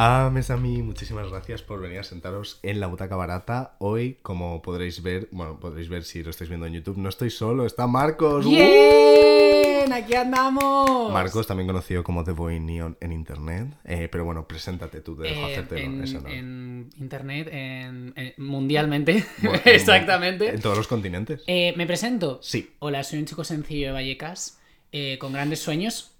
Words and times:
Ah, 0.00 0.30
mes 0.32 0.48
a 0.50 0.56
mí, 0.56 0.80
muchísimas 0.80 1.28
gracias 1.28 1.62
por 1.62 1.80
venir 1.80 1.98
a 1.98 2.04
sentaros 2.04 2.60
en 2.62 2.78
la 2.78 2.86
butaca 2.86 3.16
barata. 3.16 3.74
Hoy, 3.80 4.16
como 4.22 4.62
podréis 4.62 5.02
ver, 5.02 5.26
bueno, 5.32 5.58
podréis 5.58 5.88
ver 5.88 6.04
si 6.04 6.22
lo 6.22 6.30
estáis 6.30 6.48
viendo 6.48 6.66
en 6.66 6.74
YouTube, 6.74 6.98
no 6.98 7.08
estoy 7.08 7.30
solo, 7.30 7.66
está 7.66 7.88
Marcos. 7.88 8.46
¡Uh! 8.46 8.50
¡Bien! 8.50 9.92
¡Aquí 9.92 10.14
andamos! 10.14 11.12
Marcos, 11.12 11.48
también 11.48 11.66
conocido 11.66 12.04
como 12.04 12.22
The 12.22 12.30
Boy 12.30 12.60
Neon 12.60 12.96
en 13.00 13.10
internet. 13.10 13.74
Eh, 13.84 14.08
pero 14.08 14.24
bueno, 14.24 14.46
preséntate 14.46 15.00
tú, 15.00 15.16
te 15.16 15.22
dejo 15.24 15.40
Eh, 15.40 15.52
hacerte 15.52 15.82
en, 15.82 16.04
ese 16.04 16.18
honor. 16.18 16.30
en 16.30 16.90
internet, 17.00 17.48
en, 17.50 18.12
en- 18.14 18.34
mundialmente, 18.38 19.24
Bueno, 19.42 19.58
exactamente. 19.64 20.48
En 20.50 20.60
todos 20.60 20.76
los 20.76 20.86
continentes. 20.86 21.42
Eh, 21.48 21.74
¿Me 21.76 21.86
presento? 21.88 22.38
Sí. 22.40 22.70
Hola, 22.78 23.02
soy 23.02 23.18
un 23.18 23.24
chico 23.24 23.42
sencillo 23.42 23.88
de 23.88 23.92
Vallecas, 23.94 24.60
eh, 24.92 25.18
con 25.18 25.32
grandes 25.32 25.58
sueños. 25.58 26.12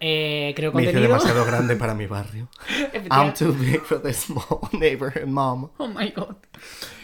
Eh, 0.00 0.52
creo 0.54 0.72
Me 0.72 0.92
demasiado 0.92 1.44
grande 1.44 1.76
para 1.76 1.94
mi 1.94 2.06
barrio. 2.06 2.48
I'm 3.10 3.34
too 3.34 3.52
big 3.52 3.80
for 3.80 4.00
this 4.00 4.18
small 4.18 4.68
neighborhood 4.72 5.26
mom. 5.26 5.70
Oh 5.78 5.88
my 5.88 6.10
god. 6.10 6.36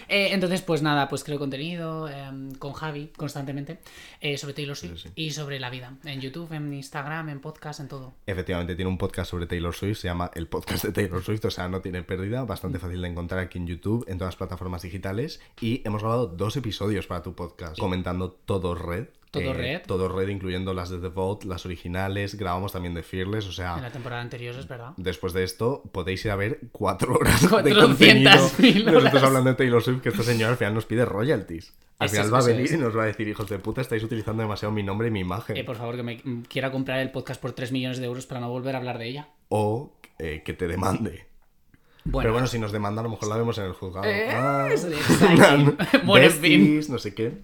Eh, 0.09 0.33
entonces, 0.33 0.63
pues 0.63 0.83
nada, 0.83 1.09
pues 1.09 1.25
creo 1.25 1.39
contenido 1.39 2.09
em, 2.09 2.53
con 2.57 2.73
Javi 2.73 3.11
constantemente 3.17 3.79
eh, 4.21 4.37
sobre 4.37 4.55
Taylor 4.55 4.77
Swift 4.77 4.99
sí. 4.99 5.09
y 5.15 5.31
sobre 5.31 5.59
la 5.61 5.71
vida. 5.71 5.97
En 6.05 6.21
YouTube, 6.21 6.53
en 6.53 6.73
Instagram, 6.73 7.29
en 7.31 7.41
podcast, 7.41 7.81
en 7.81 7.89
todo. 7.89 8.15
Efectivamente, 8.27 8.75
tiene 8.75 8.91
un 8.91 8.99
podcast 8.99 9.31
sobre 9.31 9.47
Taylor 9.47 9.75
Swift, 9.75 9.99
se 9.99 10.09
llama 10.09 10.31
El 10.35 10.47
Podcast 10.47 10.85
de 10.85 10.93
Taylor 10.93 11.23
Swift, 11.23 11.45
o 11.47 11.51
sea, 11.51 11.69
no 11.69 11.81
tiene 11.81 12.03
pérdida, 12.03 12.45
bastante 12.45 12.79
fácil 12.79 13.01
de 13.03 13.09
encontrar 13.09 13.41
aquí 13.41 13.59
en 13.59 13.67
YouTube, 13.67 14.05
en 14.09 14.19
todas 14.19 14.35
las 14.35 14.37
plataformas 14.37 14.83
digitales. 14.83 15.41
Y 15.61 15.83
hemos 15.87 16.03
grabado 16.03 16.27
dos 16.27 16.57
episodios 16.57 17.07
para 17.07 17.23
tu 17.23 17.35
podcast, 17.35 17.79
comentando 17.79 18.31
todo 18.31 18.75
red. 18.75 19.07
Eh, 19.37 19.43
Todo 19.43 19.53
red. 19.55 19.83
Todo 19.87 20.09
red, 20.09 20.29
incluyendo 20.29 20.75
las 20.75 20.91
de 20.91 20.99
The 20.99 21.09
Vault, 21.09 21.45
las 21.45 21.65
originales, 21.67 22.37
grabamos 22.37 22.73
también 22.73 22.95
de 22.95 23.03
Fearless, 23.03 23.45
o 23.47 23.49
En 23.49 23.55
sea... 23.55 23.77
la 23.81 23.91
temporada 23.91 24.23
anterior, 24.23 24.55
es 24.59 24.69
verdad. 24.69 24.93
Después 24.97 25.33
de 25.33 25.45
esto, 25.45 25.83
podéis 25.93 26.25
ir 26.25 26.31
a 26.31 26.37
ver 26.37 26.61
cuatro 26.73 27.15
horas 27.21 27.43
de 27.43 27.49
400.000 27.49 27.81
contenido. 27.81 28.93
Nosotros 28.93 29.23
hablando 29.23 29.51
de 29.51 29.57
Taylor 29.57 29.83
Swift, 29.83 30.01
que 30.03 30.09
este 30.11 30.23
señor 30.23 30.51
al 30.51 30.57
final 30.57 30.75
nos 30.75 30.87
pide 30.87 31.05
royalties. 31.05 31.75
Al 31.99 32.09
final 32.09 32.35
va 32.35 32.39
a 32.41 32.45
venir 32.45 32.71
y 32.73 32.77
nos 32.77 32.97
va 32.97 33.05
a 33.05 33.07
decir, 33.07 33.29
hijos 33.29 33.49
de 33.49 33.59
puta, 33.59 33.81
estáis 33.81 34.03
utilizando 34.03 34.43
demasiado 34.43 34.73
mi 34.73 34.83
nombre 34.83 35.09
y 35.09 35.11
mi 35.11 35.21
imagen. 35.21 35.57
Eh, 35.57 35.65
por 35.65 35.77
favor, 35.77 35.97
que 35.97 36.03
me 36.03 36.21
quiera 36.49 36.71
comprar 36.73 36.99
el 36.99 37.11
podcast 37.11 37.41
por 37.41 37.53
3 37.53 37.71
millones 37.73 37.99
de 37.99 38.07
euros 38.07 38.27
para 38.27 38.41
no 38.41 38.49
volver 38.49 38.75
a 38.75 38.79
hablar 38.79 38.99
de 38.99 39.09
ella. 39.09 39.29
O 39.49 39.93
eh, 40.19 40.43
que 40.45 40.55
te 40.55 40.67
demande. 40.67 41.27
Bueno, 42.07 42.23
Pero 42.25 42.33
bueno, 42.35 42.47
si 42.47 42.59
nos 42.59 42.71
demanda, 42.71 43.01
a 43.01 43.05
lo 43.05 43.09
mejor 43.09 43.29
la 43.31 43.37
vemos 43.39 43.57
en 43.57 43.65
el 43.65 43.73
juzgado. 43.73 44.07
Eh, 44.07 44.29
Ah, 44.31 44.69
exciting. 44.71 45.77
Bueno, 46.05 46.27
besties, 46.27 46.91
no 46.91 46.99
sé 46.99 47.15
qué. 47.15 47.39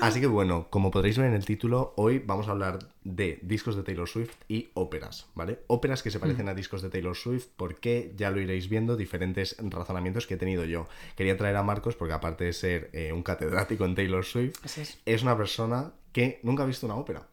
Así 0.00 0.20
que 0.20 0.26
bueno, 0.26 0.66
como 0.70 0.90
podréis 0.90 1.18
ver 1.18 1.28
en 1.28 1.34
el 1.34 1.44
título, 1.44 1.94
hoy 1.96 2.18
vamos 2.18 2.48
a 2.48 2.50
hablar 2.50 2.80
de 3.04 3.38
discos 3.42 3.76
de 3.76 3.84
Taylor 3.84 4.08
Swift 4.08 4.32
y 4.48 4.70
óperas, 4.74 5.26
¿vale? 5.36 5.60
Óperas 5.68 6.02
que 6.02 6.10
se 6.10 6.18
Mm. 6.18 6.20
parecen 6.20 6.48
a 6.48 6.54
discos 6.54 6.82
de 6.82 6.90
Taylor 6.90 7.14
Swift, 7.16 7.46
porque 7.56 8.12
ya 8.16 8.30
lo 8.32 8.40
iréis 8.40 8.68
viendo, 8.68 8.96
diferentes 8.96 9.56
razonamientos 9.60 10.26
que 10.26 10.34
he 10.34 10.36
tenido 10.36 10.64
yo. 10.64 10.88
Quería 11.16 11.36
traer 11.36 11.54
a 11.56 11.62
Marcos 11.62 11.94
porque 11.94 12.14
aparte 12.14 12.44
de 12.44 12.52
ser 12.54 12.90
eh, 12.92 13.12
un 13.12 13.22
catedrático 13.22 13.84
en 13.84 13.94
Taylor 13.94 14.24
Swift, 14.24 14.56
es. 14.78 14.98
es 15.06 15.22
una 15.22 15.36
persona 15.36 15.92
que 16.12 16.40
nunca 16.42 16.64
ha 16.64 16.66
visto 16.66 16.86
una 16.86 16.96
ópera. 16.96 17.28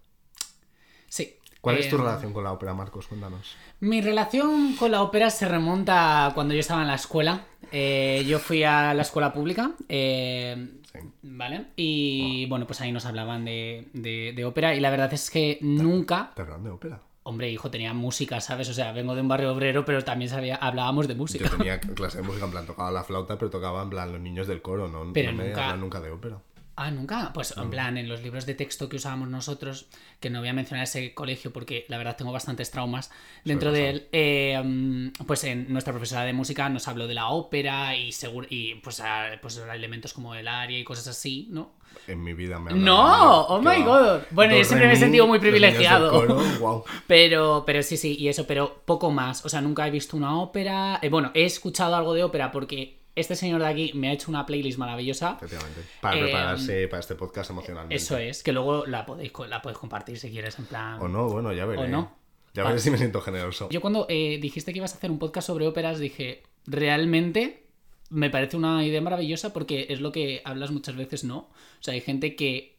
sí. 1.08 1.36
¿Cuál 1.61 1.77
es 1.77 1.89
tu 1.89 1.95
Eh, 1.97 1.99
relación 1.99 2.31
con 2.33 2.43
la 2.43 2.53
ópera, 2.53 2.73
Marcos? 2.73 3.07
Cuéntanos. 3.07 3.55
Mi 3.81 4.02
relación 4.02 4.75
con 4.77 4.91
la 4.91 5.02
ópera 5.03 5.29
se 5.29 5.47
remonta 5.47 6.27
a 6.27 6.33
cuando 6.33 6.53
yo 6.53 6.59
estaba 6.61 6.81
en 6.81 6.88
la 6.88 6.95
escuela. 6.95 7.41
Eh, 7.71 8.23
yo 8.27 8.39
fui 8.39 8.63
a 8.63 8.93
la 8.93 9.02
escuela 9.02 9.33
pública, 9.33 9.71
eh, 9.89 10.69
Sí. 10.91 10.99
¿vale? 11.21 11.67
Y 11.75 12.45
bueno, 12.47 12.65
pues 12.65 12.81
ahí 12.81 12.91
nos 12.91 13.05
hablaban 13.05 13.45
de, 13.45 13.89
de- 13.93 14.33
de 14.35 14.45
ópera 14.45 14.73
y 14.73 14.80
la 14.80 14.89
verdad 14.89 15.13
es 15.13 15.30
que 15.30 15.59
nunca... 15.61 16.31
¿Te 16.35 16.41
hablan 16.41 16.63
de 16.63 16.69
ópera? 16.71 17.02
Hombre, 17.23 17.52
hijo, 17.52 17.69
tenía 17.69 17.93
música, 17.93 18.41
¿sabes? 18.41 18.69
O 18.69 18.73
sea, 18.73 18.91
vengo 18.91 19.13
de 19.13 19.21
un 19.21 19.27
barrio 19.27 19.53
obrero, 19.53 19.85
pero 19.85 20.03
también 20.03 20.30
sabía, 20.31 20.55
hablábamos 20.55 21.07
de 21.07 21.13
música. 21.13 21.45
Yo 21.47 21.57
tenía 21.57 21.80
clase 21.80 22.17
de 22.19 22.23
música, 22.23 22.45
en 22.45 22.52
plan, 22.52 22.65
tocaba 22.65 22.89
la 22.89 23.03
flauta, 23.03 23.37
pero 23.37 23.52
tocaba 23.52 23.83
en 23.83 23.89
plan 23.92 24.11
los 24.11 24.19
niños 24.21 24.48
del 24.48 24.64
coro, 24.64 24.87
no, 24.87 25.14
Pero 25.14 25.31
no 25.33 25.37
me 25.37 25.49
nunca- 25.49 25.65
hablan 25.65 25.80
nunca 25.81 25.99
de 26.02 26.09
ópera. 26.09 26.39
Ah, 26.82 26.92
nunca. 26.92 27.32
Pues 27.34 27.54
en 27.58 27.70
plan, 27.70 27.98
en 27.98 28.08
los 28.08 28.22
libros 28.23 28.45
de 28.45 28.54
texto 28.56 28.88
que 28.88 28.95
usábamos 28.95 29.28
nosotros, 29.28 29.88
que 30.22 30.30
no 30.30 30.40
voy 30.40 30.48
a 30.48 30.54
mencionar 30.54 30.86
ese 30.86 31.14
colegio 31.14 31.52
porque 31.52 31.86
la 31.90 31.98
verdad 31.98 32.16
tengo 32.16 32.32
bastantes 32.32 32.72
traumas 32.72 33.12
dentro 33.44 33.72
de 33.73 33.90
él, 33.90 34.08
eh, 34.14 35.12
pues 35.28 35.44
en 35.44 35.72
nuestra 35.72 35.92
profesora 35.92 36.23
de 36.23 36.32
música 36.34 36.70
nos 36.70 36.88
habló 36.88 37.06
de 37.08 37.14
la 37.16 37.30
ópera 37.30 37.95
y, 37.98 38.12
seguro, 38.14 38.48
y 38.50 38.76
pues, 38.76 39.02
a- 39.02 39.32
pues 39.42 39.58
elementos 39.58 40.14
como 40.14 40.36
el 40.36 40.48
aria 40.48 40.80
y 40.80 40.84
cosas 40.84 41.08
así, 41.10 41.48
¿no? 41.52 41.73
En 42.08 42.23
mi 42.23 42.34
vida 42.34 42.60
me 42.60 42.72
No, 42.72 43.42
oh 43.48 43.60
¿qué 43.61 43.67
my? 43.80 43.84
God. 43.84 44.20
Bueno, 44.32 44.56
yo 44.56 44.64
siempre 44.64 44.86
re, 44.86 44.94
me 44.94 44.94
he 44.94 45.00
sentido 45.02 45.28
muy 45.28 45.40
privilegiado. 45.40 46.11
coro, 46.11 46.40
guau. 46.60 46.84
Pero, 47.08 47.64
pero 47.66 47.82
sí, 47.84 47.98
sí, 47.98 48.16
y 48.17 48.28
eso, 48.30 48.46
pero 48.48 48.84
poco 48.86 49.11
más. 49.11 49.44
O 49.44 49.50
sea, 49.50 49.60
nunca 49.60 49.88
he 49.88 49.92
visto 49.92 50.16
una 50.16 50.40
ópera. 50.40 51.00
Eh, 51.02 51.10
bueno, 51.10 51.32
he 51.34 51.44
escuchado 51.46 51.96
algo 51.96 52.14
de 52.14 52.23
ópera 52.23 52.52
porque 52.52 52.98
este 53.15 53.36
señor 53.36 53.59
de 53.61 53.67
aquí 53.67 53.92
me 53.93 54.09
ha 54.09 54.14
hecho 54.14 54.30
una 54.31 54.45
playlist 54.45 54.77
maravillosa. 54.77 55.37
Efectivamente. 55.37 55.81
Para 56.02 56.17
Eh, 56.17 56.21
prepararse 56.23 56.87
para 56.87 56.99
este 57.02 57.15
podcast 57.15 57.49
emocionalmente. 57.52 57.95
Eso 57.95 58.17
es, 58.17 58.43
que 58.43 58.52
luego 58.53 58.86
la 58.86 59.05
podéis, 59.05 59.31
la 59.47 59.61
puedes 59.61 59.77
compartir 59.77 60.17
si 60.20 60.30
quieres, 60.30 60.58
en 60.59 60.65
plan. 60.65 60.99
O 61.02 61.08
no, 61.08 61.27
bueno, 61.30 61.52
ya 61.53 61.65
veré. 61.65 61.83
O 61.83 61.87
no. 61.87 62.17
Ya 62.53 62.64
Vale. 62.64 62.73
veré 62.73 62.81
si 62.83 62.89
me 62.92 62.98
siento 62.98 63.21
generoso. 63.21 63.69
Yo 63.69 63.81
cuando 63.81 64.05
eh, 64.09 64.39
dijiste 64.42 64.71
que 64.73 64.77
ibas 64.80 64.93
a 64.93 64.98
hacer 64.98 65.11
un 65.11 65.19
podcast 65.19 65.48
sobre 65.48 65.67
óperas, 65.67 65.99
dije, 65.99 66.43
realmente 66.65 67.65
me 68.09 68.30
parece 68.31 68.58
una 68.58 68.83
idea 68.83 69.02
maravillosa 69.02 69.53
porque 69.53 69.86
es 69.89 70.02
lo 70.02 70.11
que 70.11 70.42
hablas 70.45 70.71
muchas 70.71 70.95
veces, 70.95 71.23
¿no? 71.23 71.37
O 71.37 71.52
sea, 71.81 71.93
hay 71.93 72.02
gente 72.02 72.36
que 72.36 72.79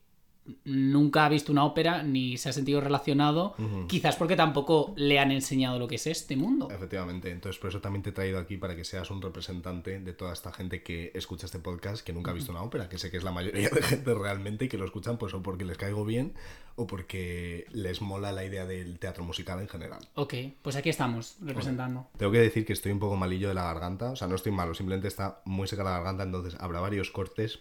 nunca 0.64 1.26
ha 1.26 1.28
visto 1.28 1.52
una 1.52 1.64
ópera 1.64 2.02
ni 2.02 2.36
se 2.36 2.48
ha 2.48 2.52
sentido 2.52 2.80
relacionado, 2.80 3.54
quizás 3.88 4.16
porque 4.16 4.36
tampoco 4.36 4.94
le 4.96 5.18
han 5.18 5.30
enseñado 5.30 5.78
lo 5.78 5.86
que 5.88 5.96
es 5.96 6.06
este 6.06 6.36
mundo. 6.36 6.68
Efectivamente, 6.70 7.30
entonces 7.30 7.60
por 7.60 7.70
eso 7.70 7.80
también 7.80 8.02
te 8.02 8.10
he 8.10 8.12
traído 8.12 8.38
aquí 8.38 8.56
para 8.56 8.74
que 8.74 8.84
seas 8.84 9.10
un 9.10 9.22
representante 9.22 10.00
de 10.00 10.12
toda 10.12 10.32
esta 10.32 10.52
gente 10.52 10.82
que 10.82 11.12
escucha 11.14 11.46
este 11.46 11.58
podcast 11.58 12.04
que 12.04 12.12
nunca 12.12 12.30
ha 12.30 12.34
visto 12.34 12.52
una 12.52 12.62
ópera, 12.62 12.88
que 12.88 12.98
sé 12.98 13.10
que 13.10 13.16
es 13.16 13.24
la 13.24 13.32
mayoría 13.32 13.68
de 13.68 13.82
gente 13.82 14.14
realmente 14.14 14.64
y 14.64 14.68
que 14.68 14.78
lo 14.78 14.84
escuchan 14.84 15.18
pues 15.18 15.34
o 15.34 15.42
porque 15.42 15.64
les 15.64 15.76
caigo 15.76 16.04
bien 16.04 16.34
o 16.76 16.86
porque 16.86 17.66
les 17.72 18.00
mola 18.00 18.32
la 18.32 18.44
idea 18.44 18.64
del 18.64 18.98
teatro 18.98 19.22
musical 19.24 19.60
en 19.60 19.68
general. 19.68 20.00
Ok, 20.14 20.34
pues 20.62 20.76
aquí 20.76 20.88
estamos, 20.88 21.36
representando. 21.42 22.08
Tengo 22.16 22.32
que 22.32 22.38
decir 22.40 22.64
que 22.64 22.72
estoy 22.72 22.92
un 22.92 22.98
poco 22.98 23.16
malillo 23.16 23.48
de 23.48 23.54
la 23.54 23.64
garganta, 23.64 24.12
o 24.12 24.16
sea, 24.16 24.28
no 24.28 24.34
estoy 24.34 24.52
malo, 24.52 24.74
simplemente 24.74 25.08
está 25.08 25.42
muy 25.44 25.68
seca 25.68 25.84
la 25.84 25.90
garganta, 25.90 26.22
entonces 26.22 26.56
habrá 26.58 26.80
varios 26.80 27.10
cortes, 27.10 27.60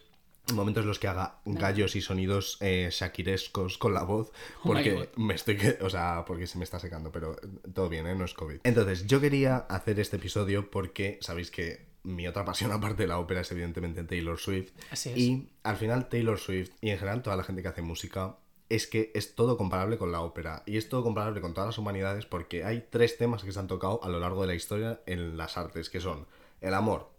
momentos 0.54 0.82
en 0.84 0.88
los 0.88 1.00
que 1.00 1.08
haga 1.08 1.40
gallos 1.46 1.96
y 1.96 2.02
sonidos 2.02 2.58
eh, 2.62 2.90
shakirescos 2.92 3.78
con 3.78 3.94
la 3.94 4.04
voz, 4.04 4.32
Oh 4.64 4.68
porque 4.68 5.10
me 5.18 5.34
estoy, 5.36 5.58
que- 5.58 5.78
o 5.82 5.90
sea, 5.90 6.24
porque 6.26 6.48
se 6.48 6.58
me 6.58 6.64
está 6.64 6.80
secando, 6.80 7.12
pero 7.12 7.36
todo 7.74 7.90
bien, 7.90 8.08
¿eh? 8.08 8.16
No 8.16 8.26
es 8.26 8.34
COVID. 8.34 8.60
Entonces, 8.64 9.08
yo 9.08 9.20
quería 9.22 9.58
hacer 9.58 10.00
este 10.00 10.18
episodio 10.18 10.70
porque 10.70 11.18
sabéis 11.22 11.52
que 11.52 11.88
mi 12.04 12.28
otra 12.28 12.46
pasión 12.46 12.72
aparte 12.72 13.04
de 13.04 13.08
la 13.08 13.20
ópera 13.20 13.42
es 13.42 13.52
evidentemente 13.52 14.04
Taylor 14.04 14.38
Swift. 14.40 14.72
Así 14.92 15.10
es. 15.10 15.18
Y 15.18 15.50
al 15.64 15.78
final 15.78 16.10
Taylor 16.10 16.40
Swift 16.40 16.72
y 16.82 16.90
en 16.92 16.98
general 16.98 17.22
toda 17.22 17.36
la 17.36 17.44
gente 17.44 17.62
que 17.62 17.68
hace 17.68 17.82
música 17.82 18.38
es 18.70 18.86
que 18.86 19.12
es 19.16 19.34
todo 19.34 19.58
comparable 19.58 19.98
con 19.98 20.12
la 20.12 20.22
ópera 20.22 20.62
y 20.68 20.78
es 20.78 20.90
todo 20.90 21.02
comparable 21.04 21.42
con 21.42 21.56
todas 21.56 21.70
las 21.70 21.78
humanidades 21.80 22.28
porque 22.28 22.64
hay 22.64 22.86
tres 22.90 23.18
temas 23.18 23.44
que 23.44 23.52
se 23.52 23.60
han 23.60 23.66
tocado 23.68 24.00
a 24.04 24.10
lo 24.10 24.20
largo 24.20 24.42
de 24.42 24.48
la 24.48 24.54
historia 24.54 25.02
en 25.08 25.38
las 25.38 25.58
artes, 25.58 25.90
que 25.90 26.00
son 26.00 26.28
el 26.62 26.76
amor, 26.76 27.10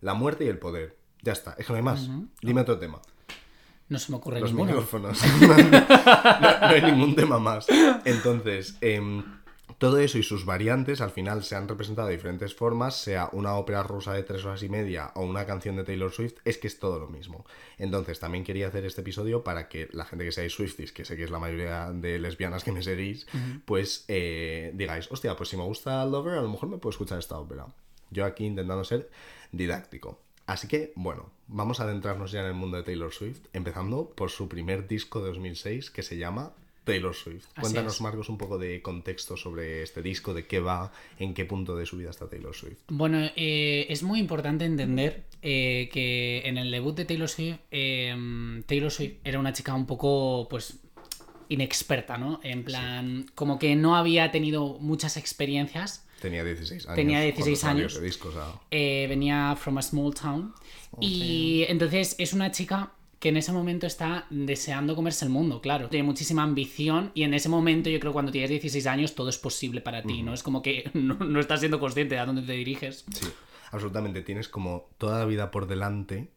la 0.00 0.14
muerte 0.14 0.44
y 0.44 0.48
el 0.48 0.58
poder. 0.58 0.96
Ya 1.22 1.32
está, 1.32 1.54
es 1.58 1.66
que 1.66 1.72
no 1.72 1.76
hay 1.76 1.82
más. 1.82 2.08
Dime 2.40 2.62
otro 2.62 2.78
tema. 2.78 3.00
No 3.88 3.98
se 3.98 4.12
me 4.12 4.18
ocurre 4.18 4.40
Los 4.40 4.50
ninguno. 4.52 4.70
micrófonos. 4.70 5.20
no, 5.40 5.48
no 5.48 6.66
hay 6.68 6.82
ningún 6.82 7.16
tema 7.16 7.40
más. 7.40 7.66
Entonces, 8.04 8.76
em, 8.80 9.24
todo 9.78 9.98
eso 9.98 10.16
y 10.18 10.22
sus 10.22 10.44
variantes 10.44 11.00
al 11.00 11.10
final 11.10 11.42
se 11.42 11.56
han 11.56 11.66
representado 11.66 12.06
de 12.06 12.14
diferentes 12.14 12.54
formas, 12.54 12.96
sea 12.96 13.30
una 13.32 13.56
ópera 13.56 13.82
rusa 13.82 14.12
de 14.12 14.22
tres 14.22 14.44
horas 14.44 14.62
y 14.62 14.68
media 14.68 15.10
o 15.14 15.22
una 15.24 15.44
canción 15.44 15.74
de 15.74 15.84
Taylor 15.84 16.12
Swift, 16.12 16.34
es 16.44 16.58
que 16.58 16.68
es 16.68 16.78
todo 16.78 17.00
lo 17.00 17.08
mismo. 17.08 17.44
Entonces, 17.78 18.20
también 18.20 18.44
quería 18.44 18.68
hacer 18.68 18.84
este 18.84 19.00
episodio 19.00 19.42
para 19.42 19.68
que 19.68 19.88
la 19.92 20.04
gente 20.04 20.24
que 20.24 20.32
seáis 20.32 20.52
Swifties, 20.52 20.92
que 20.92 21.04
sé 21.04 21.16
que 21.16 21.24
es 21.24 21.30
la 21.30 21.38
mayoría 21.40 21.90
de 21.90 22.18
lesbianas 22.20 22.62
que 22.62 22.70
me 22.72 22.82
seguís, 22.82 23.26
pues 23.64 24.04
eh, 24.06 24.70
digáis, 24.74 25.10
hostia, 25.10 25.34
pues 25.34 25.48
si 25.48 25.56
me 25.56 25.64
gusta 25.64 26.04
Lover, 26.04 26.38
a 26.38 26.42
lo 26.42 26.48
mejor 26.48 26.68
me 26.68 26.78
puedo 26.78 26.90
escuchar 26.90 27.18
esta 27.18 27.38
ópera. 27.38 27.66
Yo 28.10 28.24
aquí 28.24 28.44
intentando 28.44 28.84
ser 28.84 29.10
didáctico. 29.50 30.20
Así 30.50 30.66
que, 30.66 30.92
bueno, 30.96 31.30
vamos 31.46 31.78
a 31.78 31.84
adentrarnos 31.84 32.32
ya 32.32 32.40
en 32.40 32.46
el 32.46 32.54
mundo 32.54 32.76
de 32.76 32.82
Taylor 32.82 33.12
Swift, 33.12 33.38
empezando 33.52 34.10
por 34.10 34.30
su 34.30 34.48
primer 34.48 34.88
disco 34.88 35.20
de 35.20 35.28
2006 35.28 35.92
que 35.92 36.02
se 36.02 36.18
llama 36.18 36.54
Taylor 36.82 37.14
Swift. 37.14 37.44
Así 37.54 37.60
Cuéntanos, 37.60 37.94
es. 37.94 38.00
Marcos, 38.00 38.28
un 38.28 38.36
poco 38.36 38.58
de 38.58 38.82
contexto 38.82 39.36
sobre 39.36 39.84
este 39.84 40.02
disco, 40.02 40.34
de 40.34 40.48
qué 40.48 40.58
va, 40.58 40.90
en 41.20 41.34
qué 41.34 41.44
punto 41.44 41.76
de 41.76 41.86
su 41.86 41.98
vida 41.98 42.10
está 42.10 42.28
Taylor 42.28 42.52
Swift. 42.52 42.78
Bueno, 42.88 43.30
eh, 43.36 43.86
es 43.90 44.02
muy 44.02 44.18
importante 44.18 44.64
entender 44.64 45.22
eh, 45.40 45.88
que 45.92 46.42
en 46.44 46.58
el 46.58 46.72
debut 46.72 46.96
de 46.96 47.04
Taylor 47.04 47.28
Swift, 47.28 47.58
eh, 47.70 48.62
Taylor 48.66 48.90
Swift 48.90 49.18
era 49.22 49.38
una 49.38 49.52
chica 49.52 49.72
un 49.72 49.86
poco, 49.86 50.48
pues, 50.50 50.80
inexperta, 51.48 52.18
¿no? 52.18 52.40
En 52.42 52.64
plan, 52.64 53.26
como 53.36 53.60
que 53.60 53.76
no 53.76 53.94
había 53.94 54.32
tenido 54.32 54.78
muchas 54.80 55.16
experiencias. 55.16 56.08
Tenía 56.20 56.44
16 56.44 56.86
años. 56.86 56.96
Tenía 56.96 57.18
cuando 57.18 57.34
16 57.36 57.58
salió 57.58 57.82
años. 57.82 57.92
ese 57.94 58.02
disco, 58.04 58.28
o 58.28 58.32
sea, 58.32 58.46
eh, 58.70 59.06
venía 59.08 59.56
from 59.56 59.78
a 59.78 59.82
small 59.82 60.14
town. 60.14 60.54
y 61.00 61.64
entonces 61.68 62.14
es 62.18 62.32
una 62.32 62.50
chica 62.50 62.92
que 63.18 63.28
en 63.28 63.36
ese 63.36 63.52
momento 63.52 63.86
está 63.86 64.26
deseando 64.30 64.96
comerse 64.96 65.26
el 65.26 65.30
mundo, 65.30 65.60
claro. 65.60 65.88
Tiene 65.88 66.04
muchísima 66.04 66.42
ambición 66.42 67.12
y 67.14 67.24
en 67.24 67.34
ese 67.34 67.48
momento 67.50 67.90
yo 67.90 68.00
creo 68.00 68.12
que 68.12 68.14
cuando 68.14 68.32
tienes 68.32 68.48
16 68.50 68.86
años 68.86 69.14
todo 69.14 69.28
es 69.28 69.36
posible 69.36 69.82
para 69.82 70.02
ti, 70.02 70.22
¿no? 70.22 70.32
Es 70.32 70.42
como 70.42 70.62
que 70.62 70.90
no, 70.94 71.14
no 71.14 71.40
estás 71.40 71.60
siendo 71.60 71.78
consciente 71.78 72.14
de 72.14 72.20
a 72.20 72.26
dónde 72.26 72.42
te 72.42 72.52
diriges. 72.52 73.04
Sí, 73.12 73.28
absolutamente. 73.72 74.22
Tienes 74.22 74.48
como 74.48 74.88
toda 74.96 75.18
la 75.18 75.24
vida 75.26 75.50
por 75.50 75.66
delante 75.66 76.30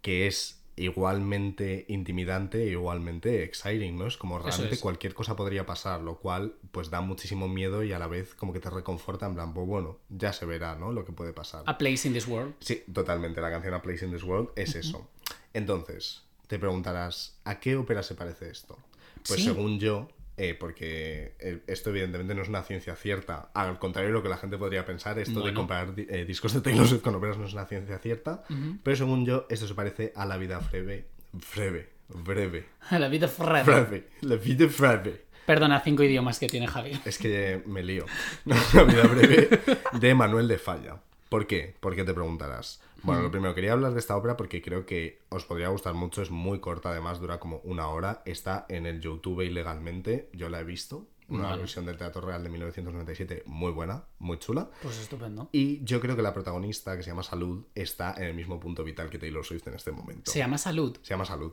que 0.00 0.26
es 0.26 0.62
igualmente 0.76 1.84
intimidante 1.88 2.62
e 2.64 2.70
igualmente 2.70 3.42
exciting, 3.42 3.96
¿no? 3.98 4.06
Es 4.06 4.16
como 4.16 4.38
realmente 4.38 4.74
es. 4.74 4.80
cualquier 4.80 5.14
cosa 5.14 5.34
podría 5.34 5.64
pasar, 5.66 6.02
lo 6.02 6.18
cual 6.18 6.54
pues 6.70 6.90
da 6.90 7.00
muchísimo 7.00 7.48
miedo 7.48 7.82
y 7.82 7.92
a 7.92 7.98
la 7.98 8.06
vez 8.06 8.34
como 8.34 8.52
que 8.52 8.60
te 8.60 8.70
reconforta 8.70 9.26
en 9.26 9.34
plan, 9.34 9.54
pues 9.54 9.66
bueno, 9.66 9.98
ya 10.08 10.32
se 10.32 10.44
verá, 10.46 10.74
¿no? 10.76 10.92
Lo 10.92 11.04
que 11.04 11.12
puede 11.12 11.32
pasar. 11.32 11.62
A 11.66 11.78
Place 11.78 12.06
in 12.08 12.14
This 12.14 12.28
World. 12.28 12.54
Sí, 12.60 12.84
totalmente. 12.92 13.40
La 13.40 13.50
canción 13.50 13.74
A 13.74 13.82
Place 13.82 14.04
in 14.04 14.12
This 14.12 14.22
World 14.24 14.50
es 14.56 14.74
eso. 14.74 15.08
Entonces, 15.54 16.22
te 16.46 16.58
preguntarás, 16.58 17.38
¿a 17.44 17.58
qué 17.58 17.76
ópera 17.76 18.02
se 18.02 18.14
parece 18.14 18.50
esto? 18.50 18.78
Pues 19.26 19.40
Sí. 19.40 19.46
según 19.46 19.78
yo, 19.80 20.08
eh, 20.36 20.54
porque 20.58 21.34
eh, 21.38 21.60
esto 21.66 21.90
evidentemente 21.90 22.34
no 22.34 22.42
es 22.42 22.48
una 22.48 22.62
ciencia 22.62 22.94
cierta, 22.96 23.50
al 23.54 23.78
contrario 23.78 24.08
de 24.08 24.12
lo 24.14 24.22
que 24.22 24.28
la 24.28 24.36
gente 24.36 24.58
podría 24.58 24.84
pensar, 24.84 25.18
esto 25.18 25.34
de 25.36 25.40
Bueno. 25.40 25.60
comparar 25.60 25.94
di- 25.94 26.06
eh, 26.10 26.24
discos 26.24 26.52
de 26.52 26.60
Taylor 26.60 26.86
Swift 26.86 27.02
con 27.02 27.14
óperas 27.14 27.38
no 27.38 27.46
es 27.46 27.52
una 27.52 27.66
ciencia 27.66 27.98
cierta, 27.98 28.42
pero 28.82 28.96
según 28.96 29.24
yo, 29.26 29.46
esto 29.48 29.66
se 29.66 29.74
parece 29.74 30.12
a 30.14 30.26
la 30.26 30.36
vida 30.36 30.58
breve, 30.58 31.06
breve, 31.54 31.88
breve, 32.08 32.64
La 32.90 33.08
vida 33.08 33.28
forever. 33.28 33.64
breve, 33.86 34.08
la 34.22 34.36
vida 34.36 34.66
breve. 34.78 35.24
Perdona, 35.46 35.80
cinco 35.80 36.02
idiomas 36.02 36.40
que 36.40 36.48
tiene 36.48 36.66
Javi. 36.66 37.00
Es 37.04 37.18
que 37.18 37.62
me 37.66 37.82
lío. 37.84 38.04
La 38.46 38.82
vida 38.82 39.04
breve 39.06 39.48
de 39.92 40.14
Manuel 40.14 40.48
de 40.48 40.58
Falla. 40.58 40.96
¿Por 41.28 41.46
qué? 41.46 41.74
¿Por 41.78 41.94
qué 41.94 42.02
te 42.02 42.12
preguntarás? 42.12 42.82
Bueno, 43.06 43.22
lo 43.22 43.30
primero, 43.30 43.54
quería 43.54 43.72
hablar 43.72 43.92
de 43.92 44.00
esta 44.00 44.16
ópera 44.16 44.36
porque 44.36 44.60
creo 44.60 44.84
que 44.84 45.22
os 45.28 45.44
podría 45.44 45.68
gustar 45.68 45.94
mucho. 45.94 46.22
Es 46.22 46.30
muy 46.30 46.60
corta, 46.60 46.90
además, 46.90 47.20
dura 47.20 47.38
como 47.38 47.58
una 47.58 47.88
hora. 47.88 48.22
Está 48.26 48.66
en 48.68 48.84
el 48.86 49.00
YouTube 49.00 49.42
ilegalmente. 49.42 50.28
Yo 50.32 50.48
la 50.48 50.60
he 50.60 50.64
visto. 50.64 51.06
Una 51.28 51.44
Vale. 51.44 51.58
versión 51.58 51.84
del 51.86 51.96
Teatro 51.96 52.20
Real 52.20 52.42
de 52.44 52.48
1997 52.50 53.42
muy 53.46 53.72
buena, 53.72 54.04
muy 54.20 54.38
chula. 54.38 54.70
Pues 54.82 54.98
estupendo. 54.98 55.48
Y 55.50 55.82
yo 55.84 56.00
creo 56.00 56.14
que 56.14 56.22
la 56.22 56.32
protagonista, 56.32 56.96
que 56.96 57.02
se 57.02 57.10
llama 57.10 57.24
Salud, 57.24 57.64
está 57.74 58.14
en 58.16 58.24
el 58.24 58.34
mismo 58.34 58.60
punto 58.60 58.84
vital 58.84 59.10
que 59.10 59.18
Taylor 59.18 59.44
Swift 59.44 59.66
en 59.66 59.74
este 59.74 59.90
momento. 59.90 60.30
Se 60.30 60.38
llama 60.38 60.56
Salud. 60.58 60.96
Se 61.02 61.10
llama 61.10 61.24
Salud. 61.24 61.52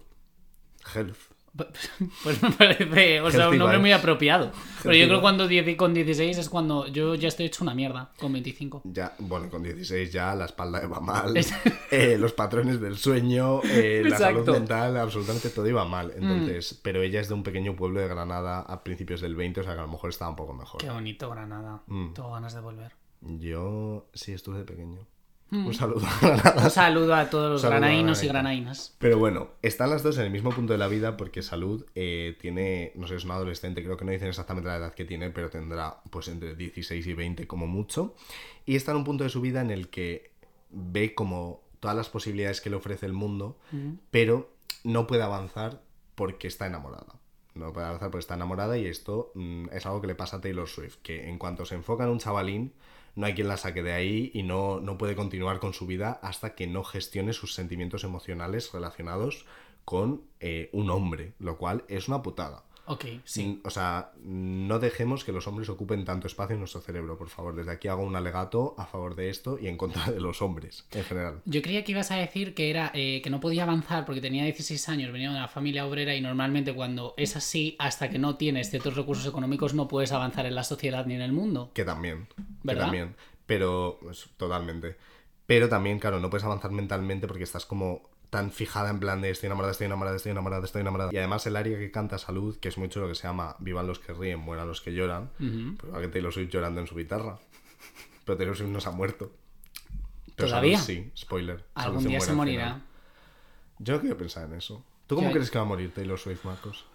Health. 0.94 1.18
Pues 2.24 2.42
me 2.42 2.52
parece, 2.52 3.22
o 3.22 3.30
sea, 3.30 3.50
un 3.50 3.58
nombre 3.58 3.78
muy 3.78 3.92
apropiado. 3.92 4.52
Pero 4.82 4.96
yo 4.96 5.06
creo 5.06 5.18
que 5.20 5.22
cuando 5.22 5.48
con 5.78 5.94
16 5.94 6.38
es 6.38 6.50
cuando 6.50 6.88
yo 6.88 7.16
ya 7.16 7.28
estoy 7.28 7.46
hecho 7.46 7.64
una 7.64 7.76
mierda, 7.76 8.12
con 8.18 8.34
25. 8.34 8.82
Ya, 8.86 9.14
bueno, 9.20 9.50
con 9.50 9.62
16 9.62 10.12
ya 10.12 10.34
la 10.36 10.46
espalda 10.46 10.84
iba 10.84 11.00
mal, 11.00 11.34
eh, 11.92 12.18
los 12.18 12.34
patrones 12.34 12.82
del 12.82 12.98
sueño, 12.98 13.62
eh, 13.64 14.04
la 14.06 14.18
salud. 14.18 14.48
Mm. 14.48 14.52
mental, 14.52 14.98
absolutamente 14.98 15.50
todo 15.50 15.68
iba 15.68 15.86
mal. 15.86 16.12
Entonces, 16.16 16.80
pero 16.82 17.02
ella 17.02 17.22
es 17.22 17.28
de 17.28 17.36
un 17.36 17.44
pequeño 17.44 17.76
pueblo 17.76 18.00
de 18.00 18.08
Granada 18.08 18.60
a 18.62 18.84
principios 18.84 19.22
del 19.22 19.36
20, 19.36 19.62
o 19.62 19.64
sea 19.64 19.74
que 19.74 19.80
a 19.80 19.84
lo 19.84 19.90
mejor 19.90 20.10
estaba 20.10 20.32
un 20.32 20.38
poco 20.38 20.54
mejor. 20.54 20.82
Qué 20.82 20.90
bonito 20.90 21.30
Granada. 21.30 21.82
Mm. 21.88 22.14
Tengo 22.14 22.32
ganas 22.32 22.54
de 22.54 22.62
volver. 22.62 22.94
Yo 23.22 24.10
sí 24.14 24.34
estuve 24.34 24.60
de 24.60 24.66
pequeño. 24.66 25.08
Mm. 25.54 25.68
Un 25.68 25.74
saludo 25.76 26.04
a 26.08 26.20
Granada. 26.20 26.64
Un 26.64 26.72
saludo 26.72 27.14
a 27.14 27.30
todos 27.30 27.52
los 27.52 27.64
granainos 27.64 28.24
y 28.24 28.28
Granada. 28.28 28.56
granainas. 28.56 28.96
Pero 28.98 29.20
bueno, 29.20 29.50
están 29.62 29.92
las 29.92 30.02
dos 30.02 30.18
en 30.18 30.26
el 30.26 30.32
mismo 30.32 30.50
punto 30.50 30.74
de 30.74 30.80
la 30.80 30.88
vida 30.88 31.16
porque 31.16 31.44
Salud 31.44 31.86
eh, 31.94 32.36
tiene, 32.42 32.92
no 32.96 33.08
sé, 33.08 33.18
es 33.18 33.24
una 33.24 33.36
adolescente, 33.36 33.84
creo 33.84 33.96
que 33.96 34.04
no 34.04 34.12
dicen 34.12 34.30
exactamente 34.30 34.68
la 34.68 34.78
edad 34.78 34.96
que 34.96 35.06
tiene, 35.06 35.30
pero 35.30 35.52
tendrá 35.52 35.98
pues 36.10 36.28
entre 36.28 36.56
16 36.56 37.06
y 37.06 37.14
20 37.14 37.46
como 37.46 37.68
mucho. 37.68 38.16
Y 38.66 38.76
está 38.76 38.94
en 38.94 38.98
un 38.98 39.04
punto 39.04 39.26
de 39.26 39.30
su 39.30 39.42
vida 39.42 39.62
en 39.62 39.70
el 39.70 39.90
que 39.90 40.32
ve 40.72 41.14
como 41.14 41.62
todas 41.80 41.96
las 41.96 42.10
posibilidades 42.10 42.60
que 42.60 42.72
le 42.72 42.78
ofrece 42.78 43.06
el 43.06 43.14
mundo, 43.14 43.60
pero 44.10 44.50
no 44.84 45.06
puede 45.06 45.22
avanzar 45.22 45.82
porque 46.16 46.48
está 46.48 46.66
enamorada. 46.66 47.20
No 47.54 47.72
puede 47.74 47.86
avanzar 47.86 48.10
porque 48.10 48.22
está 48.22 48.34
enamorada 48.34 48.76
y 48.80 48.88
esto 48.88 49.32
mm, 49.36 49.68
es 49.72 49.86
algo 49.86 50.02
que 50.02 50.08
le 50.08 50.16
pasa 50.16 50.38
a 50.38 50.42
Taylor 50.42 50.68
Swift, 50.68 50.96
que 51.04 51.30
en 51.30 51.38
cuanto 51.38 51.64
se 51.66 51.76
enfoca 51.76 52.06
en 52.06 52.10
un 52.10 52.18
chavalín, 52.18 52.74
no 53.15 53.25
hay 53.25 53.33
quien 53.33 53.48
la 53.48 53.57
saque 53.57 53.83
de 53.83 53.94
ahí 53.94 54.31
y 54.33 54.44
no, 54.44 54.80
no 54.80 54.98
puede 54.98 55.15
continuar 55.15 55.60
con 55.60 55.74
su 55.74 55.86
vida 55.86 56.19
hasta 56.21 56.56
que 56.56 56.68
no 56.68 56.83
gestione 56.83 57.33
sus 57.33 57.54
sentimientos 57.54 58.04
emocionales 58.04 58.71
relacionados 58.74 59.45
con 59.86 60.24
eh, 60.39 60.69
un 60.74 60.89
hombre, 60.89 61.33
lo 61.39 61.57
cual 61.57 61.83
es 61.88 62.07
una 62.07 62.21
putada. 62.21 62.63
Ok, 62.85 63.06
sí. 63.24 63.62
O 63.63 63.69
sea, 63.69 64.12
no 64.21 64.80
dejemos 64.80 65.24
que 65.24 65.31
los 65.31 65.47
hombres 65.47 65.69
ocupen 65.69 66.03
tanto 66.03 66.27
espacio 66.27 66.56
en 66.56 66.59
nuestro 66.59 66.81
cerebro, 66.81 67.18
por 67.18 67.30
favor. 67.30 67.56
Desde 67.56 67.71
aquí 67.71 67.88
hago 67.88 68.03
un 68.03 68.15
alegato 68.15 68.75
a 68.77 68.85
favor 68.85 69.15
de 69.15 69.30
esto 69.30 69.57
y 69.59 69.68
en 69.68 69.77
contra 69.77 70.06
de 70.12 70.19
los 70.19 70.41
hombres 70.41 70.85
en 70.91 71.03
general. 71.03 71.41
Yo 71.45 71.62
creía 71.62 71.83
que 71.83 71.94
ibas 71.94 72.12
a 72.12 72.15
decir 72.15 72.53
que 72.53 72.69
era 72.69 72.91
eh, 72.94 73.21
que 73.24 73.30
no 73.30 73.39
podía 73.39 73.63
avanzar 73.63 74.06
porque 74.06 74.21
tenía 74.21 74.44
16 74.44 74.89
años, 74.89 75.12
venía 75.12 75.30
de 75.30 75.38
una 75.38 75.47
familia 75.47 75.85
obrera 75.85 76.15
y 76.15 76.21
normalmente 76.21 76.74
cuando 76.74 77.13
es 77.18 77.35
así, 77.35 77.75
hasta 77.80 78.09
que 78.09 78.19
no 78.19 78.35
tienes 78.35 78.69
ciertos 78.69 78.95
recursos 78.95 79.25
económicos, 79.25 79.74
no 79.74 79.88
puedes 79.88 80.12
avanzar 80.12 80.45
en 80.45 80.56
la 80.56 80.63
sociedad 80.63 81.06
ni 81.06 81.15
en 81.15 81.21
el 81.21 81.31
mundo. 81.31 81.71
Que 81.74 81.85
también. 81.85 82.27
Que 82.35 82.44
¿Verdad? 82.63 82.83
también. 82.83 83.15
Pero, 83.45 84.00
pues, 84.01 84.30
totalmente. 84.38 84.97
Pero 85.45 85.69
también, 85.69 86.00
claro, 86.00 86.19
no 86.19 86.30
puedes 86.30 86.45
avanzar 86.45 86.71
mentalmente 86.71 87.27
porque 87.27 87.44
estás 87.44 87.65
como 87.65 88.09
tan 88.33 88.51
fijada 88.51 88.89
en 88.89 89.00
plan 89.00 89.21
de 89.21 89.30
estoy 89.30 89.45
enamorada, 89.45 89.71
estoy 89.71 89.85
enamorada, 89.85 90.15
estoy 90.15 90.31
enamorada, 90.31 90.65
estoy 90.65 90.81
enamorada. 90.81 91.12
Y 91.13 91.18
además 91.18 91.45
el 91.45 91.56
área 91.56 91.77
que 91.77 91.91
canta 91.91 92.18
Salud, 92.18 92.57
que 92.57 92.68
es 92.68 92.80
mucho 92.80 93.00
lo 93.00 93.07
que 93.07 93.13
se 93.13 93.27
llama 93.27 93.56
Vivan 93.59 93.85
los 93.85 94.00
que 94.00 94.12
ríen, 94.12 94.39
mueran 94.39 94.68
los 94.68 94.81
que 94.81 94.91
lloran, 94.91 95.30
pues 95.38 95.51
igual 95.88 96.01
que 96.01 96.07
Taylor 96.07 96.33
Swift 96.33 96.50
llorando 96.50 96.81
en 96.81 96.88
su 96.88 96.95
guitarra. 96.95 97.38
Pero 98.25 98.35
Taylor 98.35 98.57
Swift 98.57 98.69
no 98.69 98.81
se 98.81 98.89
ha 98.89 98.91
muerto. 98.91 99.31
Pero 100.35 100.50
¿Todavía? 100.50 100.80
Salud 100.80 101.03
sí, 101.03 101.12
spoiler. 101.15 101.57
Salud 101.75 101.97
Algún 101.97 102.07
día 102.07 102.19
se 102.19 102.33
morirá. 102.33 102.81
Yo 103.77 103.94
no 103.94 104.01
quiero 104.01 104.18
pensar 104.18 104.45
en 104.50 104.56
eso. 104.56 104.83
¿Tú 105.06 105.13
cómo 105.15 105.27
Yo- 105.27 105.33
crees 105.33 105.51
que 105.51 105.59
va 105.59 105.63
a 105.65 105.68
morir 105.68 105.94
Taylor 105.94 106.18
Swift, 106.18 106.44
Marcos? 106.44 106.85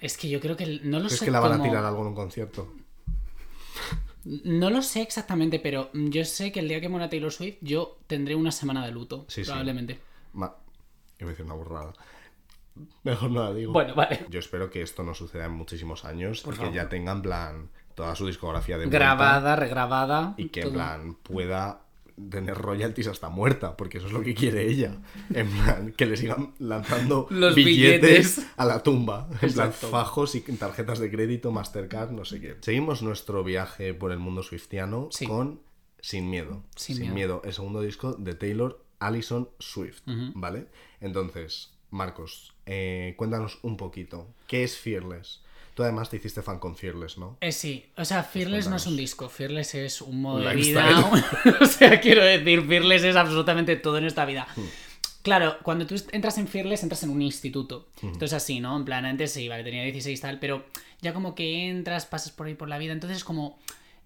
Es 0.00 0.16
que 0.16 0.28
yo 0.28 0.40
creo 0.40 0.56
que 0.56 0.80
no 0.84 0.98
lo 1.00 1.06
¿Crees 1.06 1.18
sé 1.18 1.24
que 1.24 1.30
la 1.32 1.40
van 1.40 1.60
a 1.60 1.62
tirar 1.64 1.84
algo 1.84 2.02
en 2.02 2.06
un 2.08 2.14
concierto? 2.14 2.72
No 4.24 4.70
lo 4.70 4.82
sé 4.82 5.02
exactamente, 5.02 5.58
pero 5.60 5.90
yo 5.94 6.24
sé 6.24 6.52
que 6.52 6.60
el 6.60 6.68
día 6.68 6.80
que 6.80 6.88
muera 6.88 7.08
Taylor 7.08 7.32
Swift, 7.32 7.56
yo 7.62 7.98
tendré 8.06 8.34
una 8.34 8.52
semana 8.52 8.84
de 8.84 8.92
luto, 8.92 9.24
Sí, 9.28 9.42
sí. 9.44 9.50
probablemente. 9.50 9.98
Ma- 10.34 10.54
Iba 11.18 11.28
a 11.28 11.30
decir 11.32 11.44
una 11.46 11.54
burrada. 11.54 11.92
Mejor 13.02 13.30
no 13.30 13.44
la 13.44 13.52
digo. 13.54 13.72
Bueno, 13.72 13.94
vale. 13.94 14.26
Yo 14.28 14.38
espero 14.38 14.70
que 14.70 14.82
esto 14.82 15.02
no 15.02 15.14
suceda 15.14 15.46
en 15.46 15.52
muchísimos 15.52 16.04
años 16.04 16.42
Por 16.42 16.54
y 16.54 16.58
que 16.58 16.72
ya 16.72 16.88
tenga 16.88 17.12
en 17.12 17.22
plan 17.22 17.70
toda 17.94 18.14
su 18.14 18.26
discografía 18.26 18.76
de 18.78 18.84
vuelta 18.86 18.98
Grabada, 18.98 19.56
regrabada. 19.56 20.34
y 20.36 20.48
que 20.48 20.62
en 20.62 20.72
plan 20.72 21.14
pueda 21.22 21.80
tener 22.28 22.56
royalties 22.56 23.06
hasta 23.06 23.28
muerta, 23.28 23.76
porque 23.76 23.98
eso 23.98 24.08
es 24.08 24.12
lo 24.12 24.22
que 24.22 24.34
quiere 24.34 24.66
ella. 24.68 24.98
En 25.32 25.48
plan, 25.48 25.92
que 25.96 26.06
le 26.06 26.16
sigan 26.16 26.52
lanzando 26.58 27.26
Los 27.30 27.54
billetes, 27.54 28.36
billetes. 28.36 28.46
a 28.56 28.64
la 28.64 28.82
tumba. 28.82 29.28
En 29.30 29.52
plan, 29.52 29.68
Exacto. 29.68 29.88
fajos 29.88 30.34
y 30.34 30.40
tarjetas 30.40 30.98
de 30.98 31.10
crédito, 31.10 31.50
Mastercard, 31.52 32.10
no 32.10 32.24
sé 32.24 32.40
qué. 32.40 32.56
Seguimos 32.60 33.02
nuestro 33.02 33.42
viaje 33.44 33.94
por 33.94 34.12
el 34.12 34.18
mundo 34.18 34.42
swiftiano 34.42 35.08
Sí. 35.10 35.26
con 35.26 35.60
Sin 36.00 36.28
Miedo. 36.30 36.62
Sin 36.76 36.96
Sin, 36.96 37.04
Miedo. 37.04 37.14
miedo. 37.14 37.42
el 37.44 37.52
segundo 37.52 37.80
disco 37.82 38.14
de 38.14 38.34
Taylor 38.34 38.84
Allison 38.98 39.48
Swift, 39.58 40.02
¿vale? 40.34 40.66
Entonces, 41.00 41.72
Marcos, 41.90 42.52
eh, 42.66 43.14
cuéntanos 43.16 43.58
un 43.62 43.76
poquito. 43.76 44.28
¿Qué 44.46 44.62
es 44.64 44.76
Fearless? 44.78 45.42
Tú 45.80 45.84
además 45.84 46.10
te 46.10 46.18
hiciste 46.18 46.42
fan 46.42 46.58
con 46.58 46.76
Fearless, 46.76 47.16
¿no? 47.16 47.38
Eh, 47.40 47.52
sí, 47.52 47.86
o 47.96 48.04
sea, 48.04 48.22
Fearless 48.22 48.68
no 48.68 48.76
es 48.76 48.86
un 48.86 48.98
disco, 48.98 49.30
Fearless 49.30 49.76
es 49.76 50.02
un 50.02 50.20
modo 50.20 50.40
de 50.40 50.54
vida. 50.54 51.10
o 51.62 51.64
sea, 51.64 51.98
quiero 52.02 52.22
decir, 52.22 52.66
Fearless 52.66 53.02
es 53.04 53.16
absolutamente 53.16 53.76
todo 53.76 53.96
en 53.96 54.04
esta 54.04 54.26
vida. 54.26 54.46
Hmm. 54.56 54.64
Claro, 55.22 55.56
cuando 55.62 55.86
tú 55.86 55.94
entras 56.12 56.36
en 56.36 56.48
Fearless, 56.48 56.82
entras 56.82 57.02
en 57.04 57.08
un 57.08 57.22
instituto. 57.22 57.88
Entonces 58.02 58.34
así, 58.34 58.60
¿no? 58.60 58.76
En 58.76 58.84
plan, 58.84 59.06
antes 59.06 59.32
sí, 59.32 59.48
vale, 59.48 59.64
tenía 59.64 59.82
16 59.84 60.20
tal, 60.20 60.38
pero 60.38 60.66
ya 61.00 61.14
como 61.14 61.34
que 61.34 61.70
entras, 61.70 62.04
pasas 62.04 62.30
por 62.30 62.46
ahí 62.46 62.52
por 62.54 62.68
la 62.68 62.76
vida. 62.76 62.92
Entonces 62.92 63.16
es 63.16 63.24
como... 63.24 63.58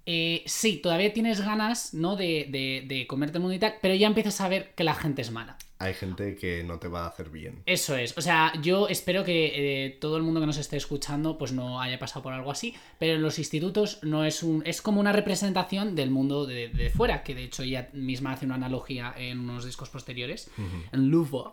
eh, 0.06 0.44
sí, 0.46 0.76
todavía 0.76 1.12
tienes 1.12 1.40
ganas, 1.40 1.92
¿no? 1.92 2.14
De, 2.14 2.46
de, 2.50 2.84
de 2.86 3.08
comerte 3.08 3.38
el 3.38 3.42
mundo 3.42 3.56
y 3.56 3.58
tal, 3.58 3.74
pero 3.82 3.96
ya 3.96 4.06
empiezas 4.06 4.40
a 4.40 4.46
ver 4.48 4.74
que 4.76 4.84
la 4.84 4.94
gente 4.94 5.22
es 5.22 5.32
mala. 5.32 5.56
Hay 5.84 5.94
gente 5.94 6.34
que 6.34 6.64
no 6.64 6.78
te 6.78 6.88
va 6.88 7.04
a 7.04 7.08
hacer 7.08 7.28
bien. 7.28 7.62
Eso 7.66 7.94
es, 7.96 8.16
o 8.16 8.22
sea, 8.22 8.52
yo 8.62 8.88
espero 8.88 9.22
que 9.22 9.84
eh, 9.86 9.90
todo 10.00 10.16
el 10.16 10.22
mundo 10.22 10.40
que 10.40 10.46
nos 10.46 10.56
esté 10.56 10.76
escuchando 10.76 11.36
pues 11.36 11.52
no 11.52 11.80
haya 11.80 11.98
pasado 11.98 12.22
por 12.22 12.32
algo 12.32 12.50
así, 12.50 12.74
pero 12.98 13.16
en 13.16 13.22
los 13.22 13.38
institutos 13.38 13.98
no 14.02 14.24
es 14.24 14.42
un 14.42 14.62
es 14.64 14.80
como 14.80 15.00
una 15.00 15.12
representación 15.12 15.94
del 15.94 16.10
mundo 16.10 16.46
de, 16.46 16.68
de 16.68 16.90
fuera, 16.90 17.22
que 17.22 17.34
de 17.34 17.44
hecho 17.44 17.62
ella 17.62 17.90
misma 17.92 18.32
hace 18.32 18.46
una 18.46 18.54
analogía 18.54 19.14
en 19.16 19.40
unos 19.40 19.64
discos 19.64 19.90
posteriores, 19.90 20.50
en 20.92 21.10
Louvre. 21.10 21.50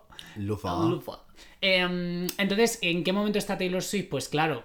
Lufa. 0.90 1.20
Em, 1.60 2.28
entonces, 2.38 2.80
¿en 2.82 3.04
qué 3.04 3.14
momento 3.14 3.38
está 3.38 3.58
Taylor 3.58 3.84
Swift? 3.84 4.08
Pues 4.10 4.30
claro, 4.30 4.64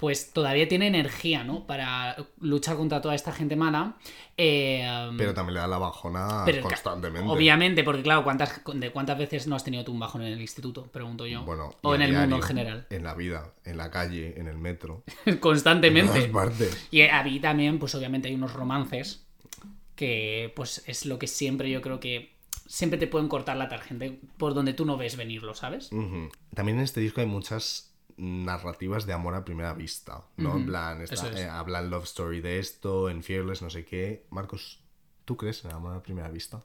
pues 0.00 0.32
todavía 0.32 0.66
tiene 0.66 0.86
energía, 0.86 1.44
¿no? 1.44 1.66
Para 1.66 2.16
luchar 2.40 2.78
contra 2.78 3.02
toda 3.02 3.14
esta 3.14 3.32
gente 3.32 3.54
mala. 3.54 3.96
Em, 4.34 5.14
Pero 5.18 5.34
también 5.34 5.54
le 5.54 5.60
da 5.60 5.66
la 5.66 5.76
bajona 5.76 6.42
pero, 6.46 6.62
constantemente. 6.62 7.28
Obviamente, 7.28 7.84
porque 7.84 8.02
claro, 8.02 8.24
¿cuántas, 8.24 8.62
¿de 8.74 8.90
cuántas 8.92 9.18
veces 9.18 9.46
no 9.46 9.56
has 9.56 9.62
tenido 9.62 9.84
tú 9.84 9.92
un 9.92 10.00
bajón 10.00 10.22
en 10.22 10.32
el 10.32 10.40
instituto? 10.40 10.86
Pregunto 10.86 11.26
yo. 11.26 11.44
Bueno, 11.44 11.74
o 11.82 11.94
en 11.94 12.00
el 12.00 12.14
mundo 12.14 12.36
en 12.36 12.42
general. 12.42 12.86
En 12.88 13.04
la 13.04 13.14
vida, 13.14 13.52
en 13.66 13.76
la 13.76 13.90
calle, 13.90 14.40
en 14.40 14.48
el 14.48 14.56
metro. 14.56 15.04
En 15.26 15.36
Constantemente. 15.36 16.14
todas 16.14 16.48
partes. 16.48 16.88
Y 16.90 17.02
a 17.02 17.22
mí 17.22 17.38
también, 17.38 17.78
pues 17.78 17.94
obviamente 17.94 18.28
hay 18.28 18.34
unos 18.34 18.54
romances 18.54 19.26
que 19.96 20.50
pues 20.56 20.82
es 20.86 21.04
lo 21.04 21.18
que 21.18 21.26
siempre 21.26 21.70
yo 21.70 21.82
creo 21.82 22.00
que 22.00 22.32
siempre 22.66 22.98
te 22.98 23.06
pueden 23.06 23.28
cortar 23.28 23.58
la 23.58 23.68
tarjeta 23.68 24.06
por 24.38 24.54
donde 24.54 24.72
tú 24.72 24.86
no 24.86 24.96
ves 24.96 25.18
venirlo, 25.18 25.54
¿sabes? 25.54 25.90
También 26.54 26.78
en 26.78 26.84
este 26.84 27.00
disco 27.00 27.20
hay 27.20 27.26
muchas 27.26 27.89
narrativas 28.20 29.06
de 29.06 29.12
amor 29.12 29.34
a 29.34 29.44
primera 29.44 29.72
vista, 29.72 30.22
¿no? 30.36 30.56
En 30.56 30.66
plan, 30.66 31.00
es. 31.00 31.10
eh, 31.12 31.48
habla 31.48 31.78
en 31.80 31.90
Love 31.90 32.04
Story 32.04 32.40
de 32.40 32.58
esto, 32.58 33.08
en 33.08 33.22
Fearless, 33.22 33.62
no 33.62 33.70
sé 33.70 33.84
qué. 33.84 34.26
Marcos, 34.30 34.80
¿tú 35.24 35.36
crees 35.36 35.64
en 35.64 35.70
el 35.70 35.76
amor 35.76 35.96
a 35.96 36.02
primera 36.02 36.28
vista? 36.28 36.60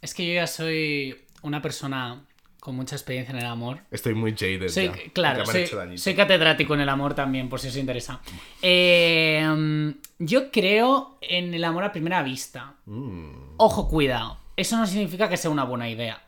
Es 0.00 0.14
que 0.14 0.26
yo 0.26 0.34
ya 0.34 0.46
soy 0.46 1.24
una 1.42 1.62
persona 1.62 2.24
con 2.60 2.76
mucha 2.76 2.96
experiencia 2.96 3.32
en 3.32 3.38
el 3.38 3.46
amor. 3.46 3.80
Estoy 3.90 4.14
muy 4.14 4.32
jaded 4.36 4.68
Soy, 4.68 4.86
ya. 4.86 4.94
claro, 5.12 5.44
Ya 5.44 5.96
soy, 5.96 6.14
catedrático 6.14 6.74
en 6.74 6.80
el 6.80 6.88
amor 6.88 7.14
también, 7.14 7.48
por 7.48 7.60
si 7.60 7.68
os 7.68 7.76
interesa. 7.76 8.20
Eh, 8.60 9.46
mm, 9.48 9.90
yo 10.18 10.50
creo 10.50 11.18
en 11.20 11.54
el 11.54 11.64
amor 11.64 11.84
a 11.84 11.92
primera 11.92 12.22
vista. 12.22 12.74
Mm, 12.86 13.54
Ojo, 13.56 13.88
cuidado. 13.88 14.38
Eso 14.56 14.76
no 14.76 14.86
significa 14.86 15.28
que 15.28 15.36
sea 15.36 15.50
una 15.50 15.64
buena 15.64 15.88
idea. 15.88 16.22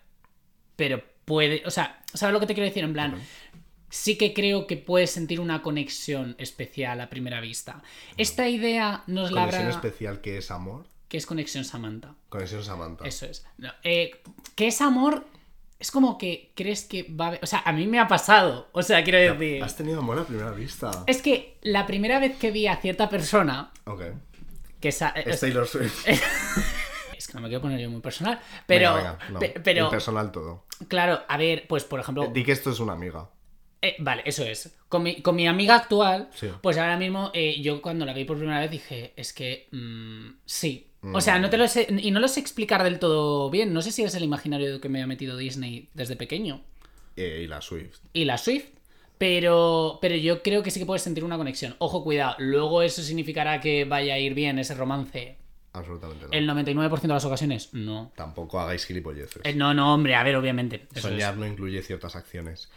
Pero 0.76 1.02
puede. 1.30 1.62
O 1.64 1.70
sea, 1.70 2.02
¿sabes 2.12 2.32
lo 2.32 2.40
que 2.40 2.46
te 2.46 2.54
quiero 2.54 2.68
decir? 2.68 2.82
En 2.82 2.92
plan. 2.92 3.14
Sí 3.88 4.16
que 4.16 4.32
creo 4.34 4.66
que 4.66 4.76
puedes 4.76 5.10
sentir 5.10 5.38
una 5.40 5.62
conexión 5.62 6.34
especial 6.38 7.00
a 7.00 7.08
primera 7.08 7.40
vista. 7.40 7.82
Esta 8.16 8.48
idea 8.48 9.02
nos 9.06 9.30
la 9.32 9.40
Conexión 9.42 9.62
habrá. 9.66 9.74
especial 9.76 10.20
que 10.20 10.38
es 10.38 10.50
amor. 10.50 10.86
que 11.08 11.16
es 11.16 11.26
conexión 11.26 11.64
Samantha. 11.64 12.14
Conexión 12.28 12.62
Samantha. 12.64 13.04
Eso 13.06 13.26
es. 13.26 13.44
No, 13.58 13.70
eh, 13.82 14.22
que 14.56 14.66
es 14.68 14.80
amor. 14.80 15.26
Es 15.80 15.90
como 15.90 16.18
que 16.18 16.52
crees 16.54 16.84
que 16.84 17.04
va 17.10 17.24
a 17.24 17.28
haber. 17.28 17.40
O 17.42 17.46
sea, 17.46 17.62
a 17.64 17.72
mí 17.72 17.86
me 17.86 17.98
ha 17.98 18.06
pasado. 18.06 18.68
O 18.72 18.82
sea, 18.82 19.02
quiero 19.02 19.18
decir. 19.18 19.62
Has 19.62 19.76
tenido 19.76 19.98
amor 20.00 20.18
a 20.20 20.24
primera 20.24 20.50
vista. 20.52 20.90
Es 21.08 21.20
que 21.22 21.56
la 21.62 21.86
primera 21.86 22.18
vez 22.20 22.36
que 22.36 22.50
vi 22.52 22.66
a 22.68 22.76
cierta 22.76 23.08
persona. 23.08 23.72
Ok. 23.86 24.02
Que 24.80 24.88
esa- 24.90 25.08
Es 25.10 25.40
Taylor 25.40 25.66
Swift. 25.66 26.06
que 27.30 27.36
no 27.36 27.42
me 27.42 27.48
quiero 27.48 27.62
poner 27.62 27.80
yo 27.80 27.90
muy 27.90 28.00
personal. 28.00 28.40
Pero. 28.66 28.94
Venga, 28.94 29.12
venga, 29.12 29.30
no. 29.32 29.38
pe- 29.38 29.60
pero. 29.62 29.84
Impersonal 29.84 30.30
todo. 30.32 30.64
Claro, 30.88 31.20
a 31.28 31.36
ver, 31.36 31.66
pues 31.68 31.84
por 31.84 32.00
ejemplo. 32.00 32.26
Di 32.32 32.44
que 32.44 32.52
esto 32.52 32.70
es 32.70 32.80
una 32.80 32.92
amiga. 32.94 33.28
Eh, 33.82 33.96
vale, 33.98 34.22
eso 34.26 34.44
es. 34.44 34.76
Con 34.88 35.02
mi, 35.02 35.22
con 35.22 35.34
mi 35.36 35.46
amiga 35.48 35.74
actual, 35.74 36.28
Sí. 36.34 36.48
pues 36.62 36.76
ahora 36.76 36.98
mismo 36.98 37.30
eh, 37.32 37.60
yo 37.62 37.80
cuando 37.80 38.04
la 38.04 38.12
vi 38.12 38.24
por 38.24 38.36
primera 38.36 38.60
vez 38.60 38.70
dije, 38.70 39.14
es 39.16 39.32
que 39.32 39.68
mm, 39.72 40.40
sí. 40.44 40.86
O 41.14 41.22
sea, 41.22 41.38
no 41.38 41.48
te 41.48 41.56
lo 41.56 41.66
sé, 41.66 41.86
y 41.88 42.10
no 42.10 42.20
lo 42.20 42.28
sé 42.28 42.40
explicar 42.40 42.84
del 42.84 42.98
todo 42.98 43.48
bien. 43.48 43.72
No 43.72 43.80
sé 43.80 43.90
si 43.90 44.02
es 44.02 44.14
el 44.14 44.22
imaginario 44.22 44.82
que 44.82 44.90
me 44.90 45.02
ha 45.02 45.06
metido 45.06 45.38
Disney 45.38 45.88
desde 45.94 46.14
pequeño. 46.14 46.60
Eh, 47.16 47.40
y 47.44 47.46
la 47.46 47.62
Swift. 47.62 48.00
Y 48.12 48.26
la 48.26 48.36
Swift. 48.36 48.66
Pero, 49.16 49.98
pero 50.00 50.14
yo 50.16 50.42
creo 50.42 50.62
que 50.62 50.70
sí 50.70 50.78
que 50.80 50.86
puedes 50.86 51.02
sentir 51.02 51.24
una 51.24 51.36
conexión. 51.38 51.74
Ojo, 51.78 52.04
cuidado. 52.04 52.34
Luego 52.38 52.82
eso 52.82 53.00
significará 53.02 53.60
que 53.60 53.84
vaya 53.86 54.14
a 54.14 54.18
ir 54.18 54.34
bien 54.34 54.58
ese 54.58 54.74
romance. 54.74 55.36
Absolutamente 55.72 56.24
no. 56.26 56.32
El 56.32 56.48
99% 56.48 57.00
de 57.02 57.08
las 57.08 57.24
ocasiones, 57.24 57.72
no. 57.72 58.12
Tampoco 58.16 58.58
hagáis 58.60 58.84
gilipolleces. 58.86 59.42
Eh, 59.44 59.54
no, 59.54 59.72
no, 59.74 59.94
hombre, 59.94 60.14
a 60.16 60.22
ver, 60.24 60.36
obviamente. 60.36 60.86
Eso 60.94 61.08
es. 61.08 61.14
Soñar 61.14 61.36
no 61.36 61.46
incluye 61.46 61.80
ciertas 61.82 62.16
acciones. 62.16 62.70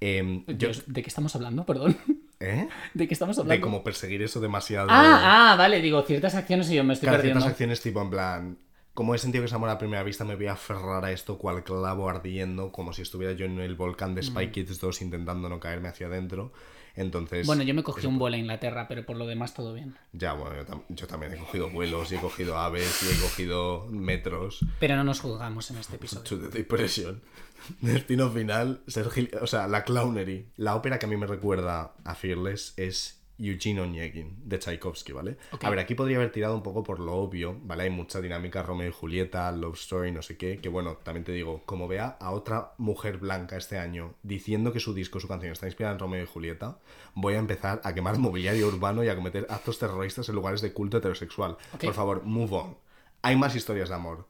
Yo- 0.00 0.44
Dios, 0.46 0.84
¿De 0.86 1.02
qué 1.02 1.08
estamos 1.08 1.34
hablando? 1.36 1.66
Perdón. 1.66 1.96
¿Eh? 2.40 2.68
¿De 2.94 3.06
qué 3.06 3.12
estamos 3.14 3.38
hablando? 3.38 3.54
De 3.54 3.60
como 3.60 3.84
perseguir 3.84 4.22
eso 4.22 4.40
demasiado. 4.40 4.88
Ah, 4.90 5.52
ah, 5.52 5.56
vale, 5.56 5.82
digo, 5.82 6.00
ciertas 6.02 6.34
acciones 6.34 6.70
y 6.70 6.76
yo 6.76 6.84
me 6.84 6.94
estoy 6.94 7.08
perdiendo. 7.10 7.40
ciertas 7.40 7.50
acciones 7.52 7.80
tipo 7.82 8.00
en 8.00 8.10
plan. 8.10 8.58
Como 8.94 9.14
he 9.14 9.18
sentido 9.18 9.42
que 9.42 9.46
es 9.46 9.52
amor 9.52 9.68
a 9.68 9.78
primera 9.78 10.02
vista, 10.02 10.24
me 10.24 10.34
voy 10.36 10.46
a 10.46 10.52
aferrar 10.52 11.04
a 11.04 11.12
esto 11.12 11.38
cual 11.38 11.62
clavo 11.62 12.08
ardiendo, 12.08 12.72
como 12.72 12.92
si 12.92 13.02
estuviera 13.02 13.34
yo 13.34 13.44
en 13.46 13.58
el 13.60 13.74
volcán 13.74 14.14
de 14.14 14.22
Spy 14.22 14.50
Kids 14.50 14.80
2 14.80 15.02
intentando 15.02 15.48
no 15.48 15.60
caerme 15.60 15.88
hacia 15.88 16.06
adentro. 16.08 16.52
Entonces, 16.96 17.46
Bueno, 17.46 17.62
yo 17.62 17.74
me 17.74 17.82
cogí 17.82 18.06
un 18.06 18.18
vuelo 18.18 18.36
a 18.36 18.38
Inglaterra, 18.38 18.86
pero 18.88 19.04
por 19.06 19.16
lo 19.16 19.26
demás 19.26 19.54
todo 19.54 19.74
bien. 19.74 19.96
ya, 20.12 20.32
bueno, 20.32 20.56
yo, 20.56 20.66
tam- 20.66 20.82
yo 20.88 21.06
también 21.06 21.32
he 21.34 21.36
cogido 21.38 21.70
vuelos 21.70 22.10
y 22.12 22.16
he 22.16 22.18
cogido 22.20 22.58
aves 22.58 23.02
y 23.02 23.14
he 23.16 23.20
cogido 23.20 23.86
metros. 23.90 24.60
Pero 24.78 24.96
no 24.96 25.04
nos 25.04 25.20
juzgamos 25.20 25.70
en 25.70 25.78
este 25.78 25.96
episodio. 25.96 26.24
To 26.24 26.38
the 26.38 26.48
depression. 26.58 27.22
Destino 27.80 28.30
final, 28.30 28.80
ser 28.86 29.06
gil- 29.10 29.36
o 29.40 29.46
sea, 29.46 29.68
la 29.68 29.84
clownery. 29.84 30.48
La 30.56 30.74
ópera 30.76 30.98
que 30.98 31.06
a 31.06 31.08
mí 31.08 31.16
me 31.16 31.26
recuerda 31.26 31.94
a 32.04 32.14
Fearless 32.14 32.74
es 32.76 33.19
Eugene 33.40 33.80
Onegin, 33.80 34.36
de 34.44 34.58
Tchaikovsky, 34.58 35.12
¿vale? 35.12 35.36
A 35.62 35.70
ver, 35.70 35.78
aquí 35.78 35.94
podría 35.94 36.18
haber 36.18 36.30
tirado 36.30 36.54
un 36.54 36.62
poco 36.62 36.82
por 36.82 37.00
lo 37.00 37.14
obvio, 37.14 37.56
¿vale? 37.62 37.84
Hay 37.84 37.90
mucha 37.90 38.20
dinámica, 38.20 38.62
Romeo 38.62 38.88
y 38.88 38.92
Julieta, 38.92 39.50
Love 39.52 39.78
Story, 39.78 40.12
no 40.12 40.22
sé 40.22 40.36
qué, 40.36 40.58
que 40.58 40.68
bueno, 40.68 40.96
también 41.02 41.24
te 41.24 41.32
digo, 41.32 41.62
como 41.66 41.88
vea 41.88 42.16
a 42.20 42.30
otra 42.32 42.72
mujer 42.78 43.18
blanca 43.18 43.56
este 43.56 43.78
año 43.78 44.14
diciendo 44.22 44.72
que 44.72 44.80
su 44.80 44.92
disco, 44.94 45.20
su 45.20 45.28
canción 45.28 45.52
está 45.52 45.66
inspirada 45.66 45.94
en 45.94 46.00
Romeo 46.00 46.22
y 46.22 46.26
Julieta, 46.26 46.78
voy 47.14 47.34
a 47.34 47.38
empezar 47.38 47.80
a 47.84 47.94
quemar 47.94 48.18
mobiliario 48.18 48.68
urbano 48.68 49.02
y 49.02 49.08
a 49.08 49.16
cometer 49.16 49.46
actos 49.48 49.78
terroristas 49.78 50.28
en 50.28 50.34
lugares 50.34 50.60
de 50.60 50.72
culto 50.72 50.98
heterosexual. 50.98 51.56
Por 51.80 51.94
favor, 51.94 52.22
move 52.24 52.54
on. 52.54 52.76
Hay 53.22 53.36
más 53.36 53.54
historias 53.56 53.88
de 53.88 53.94
amor. 53.94 54.26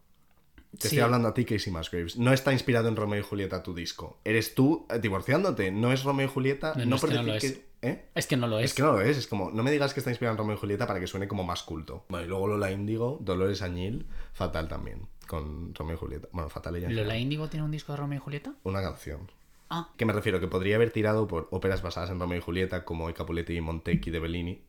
Te 0.78 0.82
Sí. 0.82 0.86
estoy 0.88 1.00
hablando 1.00 1.26
a 1.26 1.34
ti, 1.34 1.44
Casey 1.44 1.72
Musgraves. 1.72 2.16
No 2.16 2.32
está 2.32 2.52
inspirado 2.52 2.86
en 2.88 2.94
Romeo 2.94 3.18
y 3.18 3.24
Julieta 3.24 3.60
tu 3.62 3.74
disco. 3.74 4.18
Eres 4.24 4.54
tú 4.54 4.86
eh, 4.88 5.00
divorciándote. 5.00 5.72
No 5.72 5.90
es 5.92 6.04
Romeo 6.04 6.26
y 6.26 6.30
Julieta. 6.30 6.74
No, 6.76 6.84
No, 6.86 6.96
por 6.98 7.10
que. 7.10 7.69
¿Eh? 7.82 8.10
Es 8.14 8.26
que 8.26 8.36
no 8.36 8.46
lo 8.46 8.58
es. 8.58 8.66
Es 8.66 8.74
que 8.74 8.82
no 8.82 8.92
lo 8.92 9.00
es. 9.00 9.16
Es 9.16 9.26
como, 9.26 9.50
no 9.50 9.62
me 9.62 9.70
digas 9.70 9.94
que 9.94 10.00
está 10.00 10.10
inspirado 10.10 10.34
en 10.34 10.38
Romeo 10.38 10.56
y 10.56 10.58
Julieta 10.58 10.86
para 10.86 11.00
que 11.00 11.06
suene 11.06 11.26
como 11.28 11.44
más 11.44 11.62
culto. 11.62 12.04
Bueno, 12.08 12.26
y 12.26 12.28
luego 12.28 12.46
Lola 12.46 12.70
Índigo, 12.70 13.18
Dolores 13.22 13.62
Añil, 13.62 14.06
Fatal 14.32 14.68
también. 14.68 15.08
Con 15.26 15.74
Romeo 15.74 15.94
y 15.94 15.98
Julieta. 15.98 16.28
Bueno, 16.32 16.50
Fatal 16.50 16.76
ella. 16.76 16.90
¿Lola. 16.90 17.16
Índigo 17.16 17.48
tiene 17.48 17.64
un 17.64 17.70
disco 17.70 17.92
de 17.92 17.98
Romeo 17.98 18.18
y 18.18 18.22
Julieta? 18.22 18.54
Una 18.64 18.82
canción. 18.82 19.30
Ah, 19.70 19.88
Que 19.96 20.04
me 20.04 20.12
refiero 20.12 20.40
que 20.40 20.48
podría 20.48 20.76
haber 20.76 20.90
tirado 20.90 21.28
por 21.28 21.48
óperas 21.52 21.80
basadas 21.80 22.10
en 22.10 22.18
Romeo 22.18 22.38
y 22.38 22.42
Julieta, 22.42 22.84
como 22.84 23.08
I 23.08 23.14
Capuletti 23.14 23.54
y 23.56 23.60
Montecchi 23.60 24.10
de 24.10 24.18
Bellini, 24.18 24.64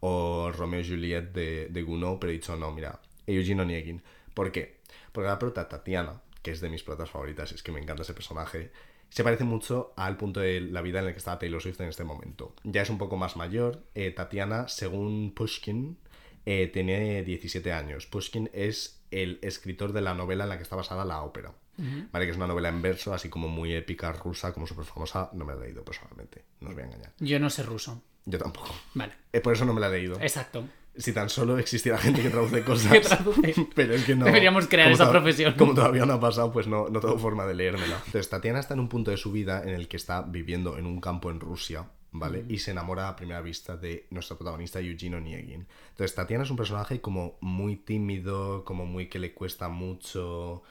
o 0.00 0.50
Romeo 0.52 0.80
y 0.80 0.88
Juliet 0.88 1.32
de, 1.32 1.68
de 1.68 1.82
Gounod, 1.82 2.18
pero 2.18 2.30
he 2.30 2.34
dicho 2.34 2.56
no, 2.56 2.72
mira, 2.72 3.00
Eugene 3.26 3.62
Onegin. 3.62 4.02
¿Por 4.34 4.50
qué? 4.50 4.80
Porque 5.12 5.28
la 5.28 5.38
prota 5.38 5.68
Tatiana, 5.68 6.20
que 6.42 6.50
es 6.50 6.60
de 6.60 6.68
mis 6.68 6.82
protas 6.82 7.08
favoritas, 7.10 7.52
es 7.52 7.62
que 7.62 7.70
me 7.70 7.80
encanta 7.80 8.02
ese 8.02 8.14
personaje, 8.14 8.72
se 9.10 9.22
parece 9.24 9.44
mucho 9.44 9.92
al 9.96 10.16
punto 10.16 10.40
de 10.40 10.60
la 10.60 10.80
vida 10.82 11.00
en 11.00 11.06
el 11.06 11.12
que 11.12 11.18
está 11.18 11.38
Taylor 11.38 11.60
Swift 11.60 11.80
en 11.80 11.88
este 11.88 12.04
momento. 12.04 12.54
Ya 12.64 12.82
es 12.82 12.90
un 12.90 12.98
poco 12.98 13.16
más 13.16 13.36
mayor. 13.36 13.82
eh, 13.94 14.10
Tatiana, 14.10 14.68
según 14.68 15.32
Pushkin, 15.34 15.98
eh, 16.46 16.68
tiene 16.72 17.22
17 17.22 17.72
años. 17.72 18.06
Pushkin 18.06 18.48
es 18.52 19.02
el 19.10 19.38
escritor 19.42 19.92
de 19.92 20.00
la 20.00 20.14
novela 20.14 20.44
en 20.44 20.50
la 20.50 20.56
que 20.56 20.62
está 20.62 20.76
basada 20.76 21.04
la 21.04 21.22
ópera. 21.22 21.52
Vale, 22.12 22.26
que 22.26 22.30
es 22.32 22.36
una 22.36 22.46
novela 22.46 22.68
en 22.68 22.82
verso, 22.82 23.14
así 23.14 23.30
como 23.30 23.48
muy 23.48 23.72
épica, 23.72 24.12
rusa, 24.12 24.52
como 24.52 24.66
súper 24.66 24.84
famosa. 24.84 25.30
No 25.32 25.46
me 25.46 25.54
la 25.54 25.60
he 25.62 25.64
leído 25.64 25.82
personalmente, 25.82 26.44
no 26.60 26.68
os 26.68 26.74
voy 26.74 26.82
a 26.82 26.86
engañar. 26.86 27.12
yo 27.18 27.38
no 27.40 27.48
sé 27.48 27.62
ruso. 27.62 28.02
Yo 28.26 28.38
tampoco. 28.38 28.74
Vale, 28.94 29.14
Eh, 29.32 29.40
por 29.40 29.54
eso 29.54 29.64
no 29.64 29.72
me 29.72 29.80
la 29.80 29.86
he 29.88 29.92
leído. 29.92 30.20
exacto. 30.20 30.64
Si 31.00 31.12
tan 31.12 31.28
solo 31.28 31.58
existiera 31.58 31.98
gente 31.98 32.22
que 32.22 32.30
traduce 32.30 32.62
cosas. 32.64 32.92
Que 32.92 33.00
traduce. 33.00 33.54
Pero 33.74 33.94
es 33.94 34.04
que 34.04 34.14
no. 34.14 34.26
Deberíamos 34.26 34.66
crear 34.68 34.92
esa 34.92 35.10
profesión. 35.10 35.54
Como 35.56 35.74
todavía 35.74 36.04
no 36.06 36.12
ha 36.14 36.20
pasado, 36.20 36.52
pues 36.52 36.66
no, 36.66 36.88
no 36.88 37.00
tengo 37.00 37.18
forma 37.18 37.46
de 37.46 37.54
leérmela. 37.54 37.96
Entonces, 38.06 38.28
Tatiana 38.28 38.60
está 38.60 38.74
en 38.74 38.80
un 38.80 38.88
punto 38.88 39.10
de 39.10 39.16
su 39.16 39.32
vida 39.32 39.62
en 39.62 39.70
el 39.70 39.88
que 39.88 39.96
está 39.96 40.22
viviendo 40.22 40.78
en 40.78 40.86
un 40.86 41.00
campo 41.00 41.30
en 41.30 41.40
Rusia, 41.40 41.86
¿vale? 42.12 42.44
Y 42.48 42.58
se 42.58 42.72
enamora 42.72 43.08
a 43.08 43.16
primera 43.16 43.40
vista 43.40 43.76
de 43.76 44.06
nuestro 44.10 44.36
protagonista 44.36 44.80
Eugene 44.80 45.16
Onegin. 45.16 45.66
Entonces, 45.90 46.14
Tatiana 46.14 46.44
es 46.44 46.50
un 46.50 46.56
personaje 46.56 47.00
como 47.00 47.38
muy 47.40 47.76
tímido, 47.76 48.64
como 48.64 48.86
muy 48.86 49.08
que 49.08 49.18
le 49.18 49.32
cuesta 49.32 49.68
mucho 49.68 50.62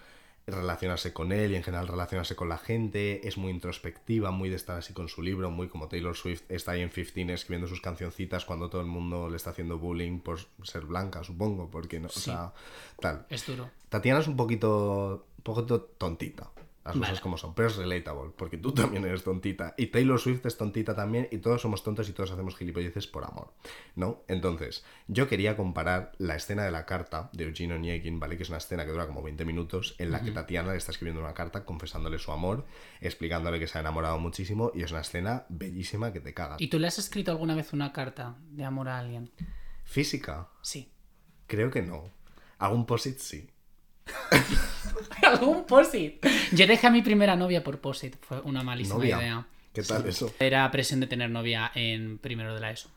relacionarse 0.51 1.13
con 1.13 1.31
él 1.31 1.51
y 1.51 1.55
en 1.55 1.63
general 1.63 1.87
relacionarse 1.87 2.35
con 2.35 2.49
la 2.49 2.57
gente, 2.57 3.27
es 3.27 3.37
muy 3.37 3.51
introspectiva, 3.51 4.31
muy 4.31 4.49
de 4.49 4.55
estar 4.55 4.77
así 4.77 4.93
con 4.93 5.09
su 5.09 5.21
libro, 5.21 5.49
muy 5.51 5.67
como 5.67 5.87
Taylor 5.87 6.15
Swift 6.15 6.43
está 6.49 6.71
ahí 6.71 6.81
en 6.81 6.89
15 6.89 7.33
escribiendo 7.33 7.67
sus 7.67 7.81
cancioncitas 7.81 8.45
cuando 8.45 8.69
todo 8.69 8.81
el 8.81 8.87
mundo 8.87 9.29
le 9.29 9.37
está 9.37 9.51
haciendo 9.51 9.77
bullying 9.77 10.19
por 10.19 10.39
ser 10.63 10.85
blanca, 10.85 11.23
supongo, 11.23 11.69
porque 11.69 11.99
no, 11.99 12.07
o 12.07 12.11
sea, 12.11 12.53
tal. 12.99 13.25
Es 13.29 13.45
duro. 13.45 13.69
Tatiana 13.89 14.19
es 14.19 14.27
un 14.27 14.35
poquito, 14.35 15.25
un 15.37 15.43
poquito 15.43 15.81
tontita, 15.81 16.49
las 16.95 17.09
cosas 17.09 17.21
como 17.21 17.37
son, 17.37 17.53
pero 17.55 17.67
es 17.67 17.75
relatable, 17.77 18.31
porque 18.35 18.57
tú 18.57 18.73
también 18.73 19.05
eres 19.05 19.23
tontita, 19.23 19.73
y 19.77 19.87
Taylor 19.87 20.19
Swift 20.19 20.45
es 20.45 20.57
tontita 20.57 20.95
también, 20.95 21.27
y 21.31 21.37
todos 21.37 21.61
somos 21.61 21.83
tontos 21.83 22.09
y 22.09 22.13
todos 22.13 22.31
hacemos 22.31 22.55
gilipolleces 22.55 23.07
por 23.07 23.23
amor, 23.25 23.53
¿no? 23.95 24.23
Entonces, 24.27 24.83
yo 25.07 25.27
quería 25.27 25.55
comparar 25.55 26.11
la 26.17 26.35
escena 26.35 26.63
de 26.63 26.71
la 26.71 26.85
carta 26.85 27.29
de 27.33 27.45
Eugene 27.45 27.75
Onegin, 27.75 28.19
¿vale? 28.19 28.37
Que 28.37 28.43
es 28.43 28.49
una 28.49 28.57
escena 28.57 28.85
que 28.85 28.91
dura 28.91 29.07
como 29.07 29.21
20 29.21 29.45
minutos, 29.45 29.95
en 29.97 30.11
la 30.11 30.21
que 30.21 30.31
Tatiana 30.31 30.71
le 30.71 30.77
está 30.77 30.91
escribiendo 30.91 31.21
una 31.21 31.33
carta 31.33 31.65
confesándole 31.65 32.19
su 32.19 32.31
amor, 32.31 32.65
explicándole 33.01 33.59
que 33.59 33.67
se 33.67 33.77
ha 33.77 33.81
enamorado 33.81 34.19
muchísimo, 34.19 34.71
y 34.73 34.83
es 34.83 34.91
una 34.91 35.01
escena 35.01 35.45
bellísima 35.49 36.13
que 36.13 36.19
te 36.19 36.33
cagas. 36.33 36.59
¿Y 36.61 36.67
tú 36.67 36.79
le 36.79 36.87
has 36.87 36.99
escrito 36.99 37.31
alguna 37.31 37.55
vez 37.55 37.73
una 37.73 37.91
carta 37.93 38.37
de 38.51 38.63
amor 38.65 38.89
a 38.89 38.99
alguien? 38.99 39.31
Física, 39.83 40.49
Sí. 40.61 40.91
creo 41.47 41.71
que 41.71 41.81
no. 41.81 42.11
Algún 42.59 42.85
posit 42.85 43.17
sí. 43.19 43.49
¿Algún 45.23 45.65
posit? 45.65 46.25
Yo 46.51 46.67
dejé 46.67 46.87
a 46.87 46.91
mi 46.91 47.01
primera 47.01 47.35
novia 47.35 47.63
por 47.63 47.79
posit. 47.79 48.15
Fue 48.21 48.39
una 48.41 48.63
malísima 48.63 48.95
Novia. 48.97 49.17
idea. 49.17 49.47
¿Qué 49.73 49.83
tal 49.83 50.07
eso? 50.07 50.33
Era 50.39 50.69
presión 50.71 50.99
de 50.99 51.07
tener 51.07 51.29
novia 51.29 51.71
en 51.75 52.17
primero 52.17 52.53
de 52.55 52.61
la 52.61 52.71
ESO. 52.71 52.89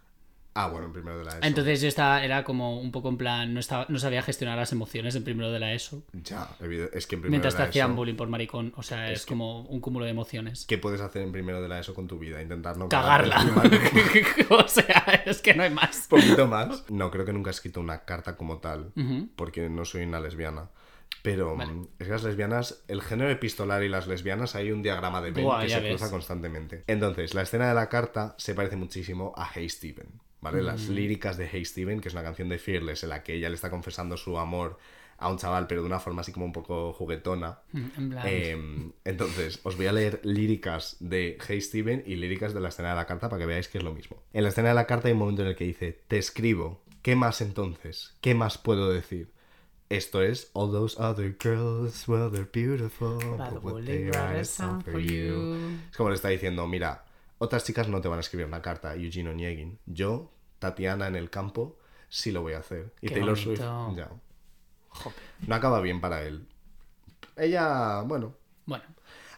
Ah, 0.55 0.69
bueno, 0.69 0.87
en 0.87 0.93
primero 0.93 1.19
de 1.19 1.25
la 1.25 1.31
ESO. 1.33 1.41
Entonces 1.47 1.81
yo 1.81 1.89
estaba, 1.89 2.23
era 2.25 2.45
como 2.45 2.79
un 2.79 2.93
poco 2.93 3.09
en 3.09 3.17
plan, 3.17 3.55
no, 3.55 3.61
estaba, 3.61 3.87
no 3.89 3.99
sabía 3.99 4.23
gestionar 4.23 4.59
las 4.59 4.71
emociones 4.73 5.15
en 5.15 5.25
primero 5.25 5.51
de 5.51 5.59
la 5.59 5.73
ESO. 5.73 6.03
Ya, 6.13 6.49
es 6.93 7.07
que 7.07 7.15
en 7.17 7.23
primero 7.23 7.31
Mientras 7.31 7.55
de 7.55 7.59
te 7.59 7.63
la 7.65 7.69
hacían 7.71 7.91
ESO, 7.91 7.97
bullying 7.97 8.15
por 8.17 8.29
maricón. 8.29 8.73
O 8.77 8.83
sea, 8.83 9.11
es, 9.11 9.25
que- 9.25 9.29
como 9.31 9.63
un 9.63 9.81
cúmulo 9.81 10.05
de 10.05 10.11
emociones. 10.11 10.65
¿Qué 10.67 10.77
puedes 10.79 11.01
hacer 11.01 11.23
en 11.23 11.33
primero 11.33 11.63
de 11.63 11.69
la 11.69 11.79
ESO 11.81 11.95
con 11.95 12.07
tu 12.07 12.19
vida? 12.19 12.41
Intentar 12.43 12.77
no 12.77 12.89
Cagarla. 12.89 13.45
o 14.51 14.69
sea, 14.69 15.23
es 15.27 15.41
que 15.41 15.55
no 15.55 15.63
hay 15.63 15.71
más. 15.71 16.07
Poquito 16.09 16.47
más. 16.47 16.85
No, 16.91 17.11
creo 17.11 17.25
que 17.25 17.33
nunca 17.33 17.51
he 17.51 17.53
escrito 17.53 17.81
una 17.81 18.05
carta 18.05 18.37
como 18.37 18.59
tal, 18.59 18.93
porque 19.37 19.69
no 19.71 19.85
soy 19.85 20.03
una 20.05 20.21
lesbiana. 20.21 20.69
Pero 21.23 21.57
Vale. 21.57 21.73
mm, 21.73 21.87
es 22.01 22.07
que 22.07 22.13
las 22.13 22.25
lesbianas, 22.25 22.83
el 22.89 23.01
género 23.01 23.31
epistolar 23.31 23.83
y 23.85 23.89
las 23.89 24.07
lesbianas 24.09 24.55
hay 24.57 24.73
un 24.73 24.83
diagrama 24.83 25.21
de 25.23 25.31
Buah, 25.31 25.63
que 25.63 25.69
se 25.69 25.81
ves. 25.81 25.89
cruza 25.91 26.11
constantemente. 26.11 26.83
Entonces, 26.89 27.35
la 27.35 27.43
escena 27.43 27.69
de 27.69 27.75
la 27.75 27.89
carta 27.89 28.35
se 28.39 28.55
parece 28.55 28.77
muchísimo 28.77 29.33
a 29.37 29.49
Hey 29.55 29.69
Steven, 29.69 30.21
¿vale? 30.41 30.63
Las 30.63 30.89
Mm. 30.89 30.93
líricas 30.95 31.37
de 31.37 31.49
Hey 31.51 31.65
Steven, 31.65 32.01
que 32.01 32.09
es 32.09 32.15
una 32.15 32.25
canción 32.25 32.49
de 32.49 32.59
Fearless 32.59 33.05
en 33.05 33.11
la 33.11 33.23
que 33.23 33.35
ella 33.35 33.49
le 33.49 33.55
está 33.55 33.71
confesando 33.71 34.17
su 34.17 34.37
amor 34.39 34.79
a 35.19 35.29
un 35.31 35.39
chaval, 35.39 35.69
pero 35.69 35.83
de 35.83 35.87
una 35.87 36.01
forma 36.01 36.23
así 36.23 36.33
como 36.33 36.47
un 36.47 36.53
poco 36.53 36.93
juguetona. 36.93 37.61
Mm, 37.71 37.79
En. 37.97 38.19
Eh, 38.25 38.93
entonces, 39.05 39.61
os 39.63 39.77
voy 39.77 39.87
a 39.87 39.93
leer 39.93 40.19
líricas 40.25 40.97
de 40.99 41.39
Hey 41.47 41.61
Steven 41.61 42.03
y 42.05 42.17
líricas 42.17 42.53
de 42.55 42.61
la 42.61 42.71
escena 42.71 42.91
de 42.91 42.97
la 42.97 43.07
carta 43.07 43.29
para 43.29 43.39
que 43.39 43.47
veáis 43.47 43.69
que 43.69 43.79
es 43.79 43.85
lo 43.85 43.93
mismo. 43.95 44.21
En 44.33 44.43
la 44.43 44.49
escena 44.49 44.71
de 44.71 44.75
la 44.75 44.87
carta 44.89 45.07
hay 45.07 45.13
un 45.13 45.21
momento 45.21 45.43
en 45.43 45.49
el 45.49 45.55
que 45.55 45.65
dice, 45.65 46.01
te 46.09 46.19
escribo, 46.19 46.83
¿qué 47.03 47.15
más 47.15 47.41
entonces? 47.41 48.17
¿Qué 48.21 48.35
más 48.35 48.59
puedo 48.59 48.91
decir? 48.93 49.31
Esto 49.93 50.23
es, 50.23 50.51
all 50.55 50.71
those 50.73 50.97
other 50.99 51.37
girls, 51.39 52.09
well, 52.09 52.31
they're 52.31 52.49
beautiful, 52.51 53.19
But 53.37 53.63
but 53.63 53.63
will 53.63 53.85
they 53.85 54.05
write 54.07 54.41
a 54.41 54.45
song 54.45 54.83
for 54.83 54.99
you. 54.99 55.79
Es 55.91 55.97
como 55.97 56.09
le 56.09 56.15
está 56.15 56.29
diciendo, 56.29 56.67
mira, 56.67 57.05
otras 57.39 57.65
chicas 57.65 57.89
no 57.89 58.01
te 58.01 58.09
van 58.09 58.19
a 58.19 58.21
escribir 58.21 58.47
una 58.47 58.63
carta, 58.63 58.95
Eugene 58.97 59.29
Onegin. 59.31 59.79
Yo, 59.87 60.31
Tatiana 60.59 61.09
en 61.09 61.17
el 61.17 61.29
campo, 61.29 61.77
sí 62.09 62.31
lo 62.33 62.41
voy 62.41 62.55
a 62.55 62.61
hacer. 62.61 62.93
Y 63.03 63.09
Qué 63.09 63.15
Taylor 63.17 63.35
bonito. 63.39 63.57
Swift, 63.57 63.97
ya. 63.97 64.09
No 65.47 65.55
acaba 65.55 65.81
bien 65.81 66.01
para 66.01 66.23
él. 66.23 66.47
Ella, 67.37 68.03
bueno, 68.03 68.35
Bueno, 68.65 68.85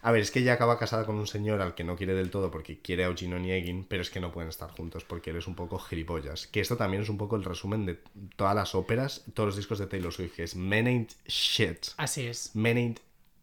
a 0.07 0.13
ver, 0.13 0.21
es 0.21 0.31
que 0.31 0.41
ella 0.41 0.53
acaba 0.53 0.79
casada 0.79 1.07
con 1.07 1.17
un 1.17 1.27
señor 1.27 1.63
al 1.63 1.75
que 1.75 1.83
no 1.83 1.97
quiere 1.97 2.13
del 2.15 2.31
todo 2.31 2.51
porque 2.51 2.79
quiere 2.81 3.05
a 3.05 3.07
Eugene 3.09 3.37
Onegin, 3.37 3.85
pero 3.89 4.03
es 4.03 4.11
que 4.11 4.21
no 4.21 4.31
pueden 4.31 4.51
estar 4.51 4.71
juntos 4.71 5.03
porque 5.05 5.31
él 5.31 5.37
es 5.37 5.47
un 5.47 5.55
poco 5.55 5.79
gilipollas. 5.79 6.47
Que 6.47 6.61
esto 6.61 6.77
también 6.77 7.03
es 7.03 7.09
un 7.09 7.17
poco 7.19 7.37
el 7.37 7.45
resumen 7.45 7.87
de 7.87 7.99
todas 8.37 8.55
las 8.55 8.75
óperas, 8.75 9.25
todos 9.35 9.49
los 9.49 9.57
discos 9.57 9.79
de 9.79 9.87
Taylor 9.87 10.13
Swift, 10.13 10.35
que 10.37 10.43
es 10.45 10.55
Men 10.57 10.87
ain't 10.87 11.13
shit. 11.27 11.87
así 11.97 12.27
es. 12.27 12.51
Men 12.55 12.77
ain't 12.77 13.01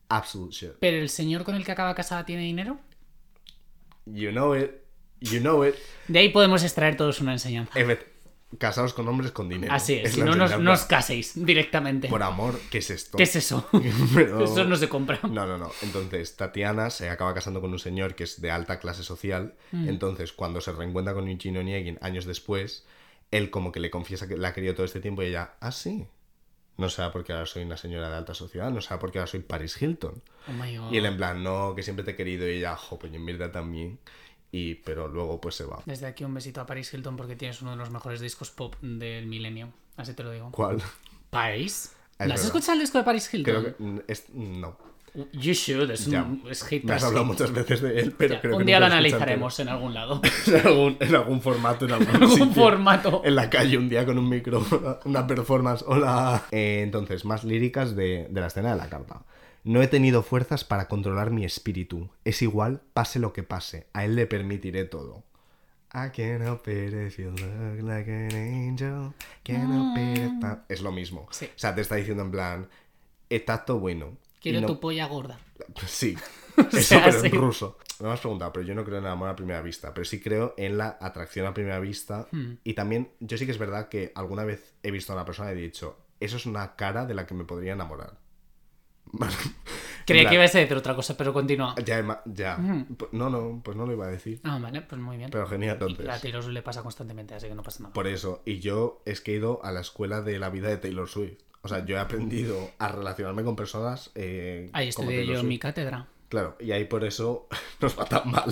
absolute 0.07 0.53
shit. 0.53 0.71
Pero 0.79 0.97
el 0.97 1.09
señor 1.09 1.43
con 1.43 1.55
el 1.55 1.65
que 1.65 1.71
acaba 1.71 1.95
casada 1.95 2.25
tiene 2.25 2.43
dinero. 2.43 2.79
You 4.05 4.31
know 4.31 4.55
it, 4.55 4.71
you 5.19 5.39
know 5.39 5.65
it. 5.65 5.75
De 6.07 6.19
ahí 6.19 6.29
podemos 6.29 6.63
extraer 6.63 6.95
todos 6.97 7.21
una 7.21 7.33
enseñanza. 7.33 7.73
Efect- 7.79 8.05
Casados 8.57 8.93
con 8.93 9.07
hombres 9.07 9.31
con 9.31 9.47
dinero. 9.47 9.73
Así 9.73 9.93
es. 9.95 10.11
Si 10.13 10.19
la 10.19 10.25
no, 10.25 10.35
nos, 10.35 10.59
no 10.59 10.73
os 10.73 10.83
caséis 10.83 11.33
directamente. 11.35 12.09
Por 12.09 12.21
amor, 12.21 12.59
¿qué 12.69 12.79
es 12.79 12.89
esto? 12.89 13.17
¿Qué 13.17 13.23
es 13.23 13.35
eso? 13.35 13.67
Pero- 14.13 14.43
Eso 14.43 14.65
no 14.65 14.75
se 14.75 14.89
compra. 14.89 15.19
No, 15.23 15.45
no, 15.45 15.57
no. 15.57 15.71
Entonces, 15.81 16.35
Tatiana 16.35 16.89
se 16.89 17.09
acaba 17.09 17.33
casando 17.33 17.61
con 17.61 17.71
un 17.71 17.79
señor 17.79 18.13
que 18.15 18.25
es 18.25 18.41
de 18.41 18.51
alta 18.51 18.79
clase 18.79 19.03
social. 19.03 19.55
Entonces, 19.71 20.33
cuando 20.33 20.59
se 20.61 20.71
reencuentra 20.73 21.13
con 21.13 21.27
Eugene 21.29 21.59
Onegin 21.59 21.97
años 22.01 22.25
después, 22.25 22.85
él 23.31 23.49
como 23.49 23.71
que 23.71 23.79
le 23.79 23.89
confiesa 23.89 24.27
que 24.27 24.35
la 24.37 24.49
ha 24.49 24.53
querido 24.53 24.73
todo 24.75 24.85
este 24.85 24.99
tiempo 24.99 25.23
y 25.23 25.27
ella, 25.27 25.53
ah, 25.61 25.71
sí. 25.71 26.05
No 26.77 26.89
sabe 26.89 27.11
por 27.11 27.23
qué 27.23 27.33
ahora 27.33 27.45
soy 27.45 27.63
una 27.63 27.77
señora 27.77 28.09
de 28.09 28.15
alta 28.15 28.33
sociedad, 28.33 28.71
no 28.71 28.81
sabe 28.81 28.99
por 28.99 29.11
qué 29.11 29.19
ahora 29.19 29.27
soy 29.29 29.41
Paris 29.41 29.79
Hilton. 29.81 30.21
Oh 30.47 30.51
my 30.53 30.75
God. 30.77 30.91
Y 30.91 30.97
él 30.97 31.05
en 31.05 31.15
plan, 31.17 31.43
no, 31.43 31.75
que 31.75 31.83
siempre 31.83 32.03
te 32.03 32.11
he 32.11 32.15
querido 32.15 32.49
y 32.49 32.57
ella, 32.57 32.75
jo, 32.75 32.97
pues 32.97 33.11
yo 33.11 33.19
en 33.19 33.25
verdad 33.25 33.51
también. 33.51 33.99
Y, 34.51 34.75
pero 34.75 35.07
luego 35.07 35.39
pues 35.39 35.55
se 35.55 35.63
va. 35.65 35.79
Desde 35.85 36.05
aquí 36.07 36.23
un 36.25 36.33
besito 36.33 36.59
a 36.61 36.65
Paris 36.65 36.93
Hilton 36.93 37.15
porque 37.15 37.35
tienes 37.35 37.61
uno 37.61 37.71
de 37.71 37.77
los 37.77 37.89
mejores 37.89 38.19
discos 38.19 38.51
pop 38.51 38.75
del 38.81 39.25
milenio. 39.27 39.69
Así 39.97 40.13
te 40.13 40.23
lo 40.23 40.31
digo. 40.31 40.51
¿Cuál? 40.51 40.81
¿Paris? 41.29 41.93
Es 42.19 42.27
¿No 42.27 42.33
has 42.33 42.43
escuchado 42.45 42.73
el 42.73 42.79
disco 42.81 42.97
de 42.97 43.03
Paris 43.03 43.33
Hilton? 43.33 43.53
Creo 43.53 43.77
que... 43.77 43.83
mm, 43.83 43.99
Es, 44.07 44.25
no. 44.33 44.77
You 45.33 45.51
should, 45.53 45.91
es, 45.91 46.05
Ya. 46.05 46.23
un, 46.23 46.41
es 46.49 46.63
hit 46.63 46.85
Me 46.85 46.93
has 46.93 47.03
hablado 47.03 47.25
muchas 47.25 47.51
veces 47.51 47.81
de 47.81 47.99
él, 47.99 48.13
pero 48.17 48.35
Ya, 48.35 48.39
creo 48.41 48.51
que 48.53 48.57
un 48.57 48.65
día 48.65 48.79
lo 48.79 48.85
analizaremos 48.85 49.59
en 49.59 49.67
algún 49.67 49.93
lado. 49.93 50.21
en, 50.47 50.67
algún, 50.67 50.97
en 51.01 51.15
algún 51.15 51.41
formato, 51.41 51.85
en 51.85 51.91
algún, 51.93 52.07
En 52.15 52.15
algún 52.23 52.29
sitio. 52.37 52.53
formato. 52.53 53.21
En 53.25 53.35
la 53.35 53.49
calle 53.49 53.77
un 53.77 53.89
día 53.89 54.05
con 54.05 54.17
un 54.17 54.29
micro, 54.29 54.65
una 55.05 55.27
performance. 55.27 55.83
Hola. 55.87 56.45
Eh, 56.51 56.81
entonces, 56.83 57.25
más 57.25 57.43
líricas 57.43 57.93
de, 57.95 58.27
de 58.29 58.41
la 58.41 58.47
escena 58.47 58.71
de 58.71 58.77
la 58.77 58.87
carta. 58.89 59.21
No 59.63 59.81
he 59.81 59.87
tenido 59.87 60.23
fuerzas 60.23 60.63
para 60.63 60.87
controlar 60.87 61.29
mi 61.31 61.45
espíritu. 61.45 62.09
Es 62.25 62.41
igual, 62.41 62.81
pase 62.93 63.19
lo 63.19 63.31
que 63.33 63.43
pase. 63.43 63.87
A 63.93 64.05
él 64.05 64.15
le 64.15 64.25
permitiré 64.27 64.85
todo. 64.85 65.23
I 65.93 66.09
can't 66.15 66.41
help 66.41 66.67
it 66.67 66.93
if 66.93 67.17
you 67.19 67.31
look 67.31 67.81
like 67.83 68.09
an 68.09 68.33
angel. 68.35 69.13
Can't 69.43 69.69
help 69.71 69.97
it 69.97 70.17
if 70.17 70.43
I- 70.43 70.57
Es 70.69 70.81
lo 70.81 70.91
mismo. 70.91 71.27
Sí. 71.31 71.45
O 71.45 71.59
sea, 71.59 71.75
te 71.75 71.81
está 71.81 71.95
diciendo 71.95 72.23
en 72.23 72.31
plan, 72.31 72.69
está 73.29 73.63
todo 73.65 73.79
bueno. 73.79 74.17
Quiero 74.41 74.61
no- 74.61 74.67
tu 74.67 74.79
polla 74.79 75.05
gorda. 75.07 75.39
Sí. 75.85 76.17
Eso, 76.57 76.81
sea, 76.81 77.05
pero 77.05 77.19
sí. 77.21 77.27
en 77.27 77.33
ruso. 77.33 77.77
Me 77.99 78.09
has 78.09 78.19
preguntado, 78.19 78.51
pero 78.51 78.65
yo 78.65 78.73
no 78.73 78.83
creo 78.83 78.97
en 78.97 79.05
el 79.05 79.11
amor 79.11 79.29
a 79.29 79.35
primera 79.35 79.61
vista, 79.61 79.93
pero 79.93 80.03
sí 80.05 80.19
creo 80.19 80.53
en 80.57 80.77
la 80.77 80.97
atracción 80.99 81.45
a 81.45 81.53
primera 81.53 81.79
vista. 81.79 82.27
Hmm. 82.31 82.53
Y 82.63 82.73
también, 82.73 83.09
yo 83.19 83.37
sí 83.37 83.45
que 83.45 83.51
es 83.51 83.57
verdad 83.59 83.89
que 83.89 84.11
alguna 84.15 84.43
vez 84.43 84.73
he 84.83 84.91
visto 84.91 85.13
a 85.13 85.15
una 85.17 85.25
persona 85.25 85.51
y 85.53 85.57
he 85.57 85.61
dicho, 85.61 85.97
eso 86.19 86.37
es 86.37 86.45
una 86.45 86.75
cara 86.75 87.05
de 87.05 87.13
la 87.13 87.25
que 87.27 87.33
me 87.35 87.45
podría 87.45 87.73
enamorar. 87.73 88.17
Creía 90.05 90.27
que 90.27 90.35
ibas 90.35 90.53
a 90.55 90.59
decir 90.59 90.75
otra 90.75 90.95
cosa, 90.95 91.15
pero 91.15 91.31
continúa. 91.33 91.75
Ya, 91.85 92.21
ya. 92.25 92.57
No, 93.11 93.29
no, 93.29 93.61
pues 93.63 93.77
no 93.77 93.85
lo 93.85 93.93
iba 93.93 94.05
a 94.05 94.09
decir. 94.09 94.41
Ah, 94.43 94.57
vale, 94.61 94.81
pues 94.81 94.99
muy 94.99 95.17
bien. 95.17 95.29
Pero 95.29 95.47
genial, 95.47 95.77
Y 95.79 95.83
entonces. 95.91 96.09
a 96.09 96.19
Taylor 96.19 96.41
Swift 96.43 96.53
le 96.53 96.61
pasa 96.61 96.81
constantemente, 96.81 97.33
así 97.35 97.47
que 97.47 97.55
no 97.55 97.63
pasa 97.63 97.83
nada. 97.83 97.93
Por 97.93 98.07
eso. 98.07 98.41
Y 98.45 98.59
yo 98.59 99.01
es 99.05 99.21
que 99.21 99.33
he 99.33 99.35
ido 99.37 99.63
a 99.63 99.71
la 99.71 99.81
escuela 99.81 100.21
de 100.21 100.39
la 100.39 100.49
vida 100.49 100.69
de 100.69 100.77
Taylor 100.77 101.07
Swift. 101.07 101.37
O 101.61 101.67
sea, 101.67 101.85
yo 101.85 101.95
he 101.95 101.99
aprendido 101.99 102.71
a 102.79 102.87
relacionarme 102.87 103.43
con 103.43 103.55
personas. 103.55 104.09
Eh, 104.15 104.69
Ahí 104.73 104.87
estudié 104.89 105.25
yo 105.27 105.39
en 105.39 105.47
mi 105.47 105.59
cátedra. 105.59 106.07
Claro, 106.31 106.55
y 106.61 106.71
ahí 106.71 106.85
por 106.85 107.03
eso 107.03 107.49
nos 107.81 107.99
va 107.99 108.05
tan 108.05 108.31
mal. 108.31 108.49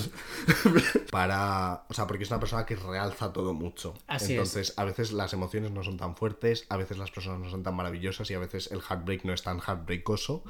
Para. 1.11 1.85
O 1.87 1.93
sea, 1.93 2.07
porque 2.07 2.25
es 2.25 2.29
una 2.29 2.41
persona 2.41 2.65
que 2.65 2.75
realza 2.75 3.31
todo 3.31 3.53
mucho. 3.53 3.93
Así 4.05 4.25
es. 4.25 4.29
Entonces, 4.31 4.73
a 4.75 4.83
veces 4.83 5.13
las 5.13 5.31
emociones 5.31 5.71
no 5.71 5.81
son 5.81 5.95
tan 5.95 6.17
fuertes, 6.17 6.65
a 6.67 6.75
veces 6.75 6.97
las 6.97 7.09
personas 7.09 7.39
no 7.39 7.49
son 7.49 7.63
tan 7.63 7.75
maravillosas 7.75 8.29
y 8.31 8.33
a 8.33 8.39
veces 8.39 8.69
el 8.73 8.81
heartbreak 8.81 9.23
no 9.23 9.31
es 9.31 9.43
tan 9.43 9.61
heartbreakoso, 9.61 10.43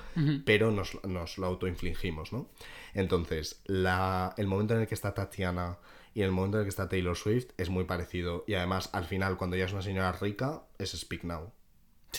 pero 0.44 0.72
nos, 0.72 0.98
nos 1.04 1.38
lo 1.38 1.46
autoinfligimos, 1.46 2.34
¿no? 2.34 2.50
Entonces, 2.96 3.62
la, 3.65 4.34
el 4.38 4.48
momento 4.48 4.74
en 4.74 4.82
el 4.82 4.88
que 4.88 4.96
está 4.96 5.13
Tatiana 5.13 5.78
y 6.15 6.24
el 6.24 6.32
momento 6.32 6.58
en 6.58 6.62
el 6.62 6.65
que 6.65 6.72
está 6.72 6.89
Taylor 6.89 7.15
Swift 7.15 7.50
es 7.58 7.70
muy 7.70 7.84
parecido. 7.84 8.44
Y 8.48 8.56
además, 8.56 8.89
al 8.92 9.06
final, 9.06 9.38
cuando 9.38 9.56
ya 9.56 9.65
es 9.65 9.72
una 9.72 9.84
señora 9.84 10.13
rica, 10.13 10.63
es 10.80 10.94
Speak 10.94 11.26
Now. 11.26 11.52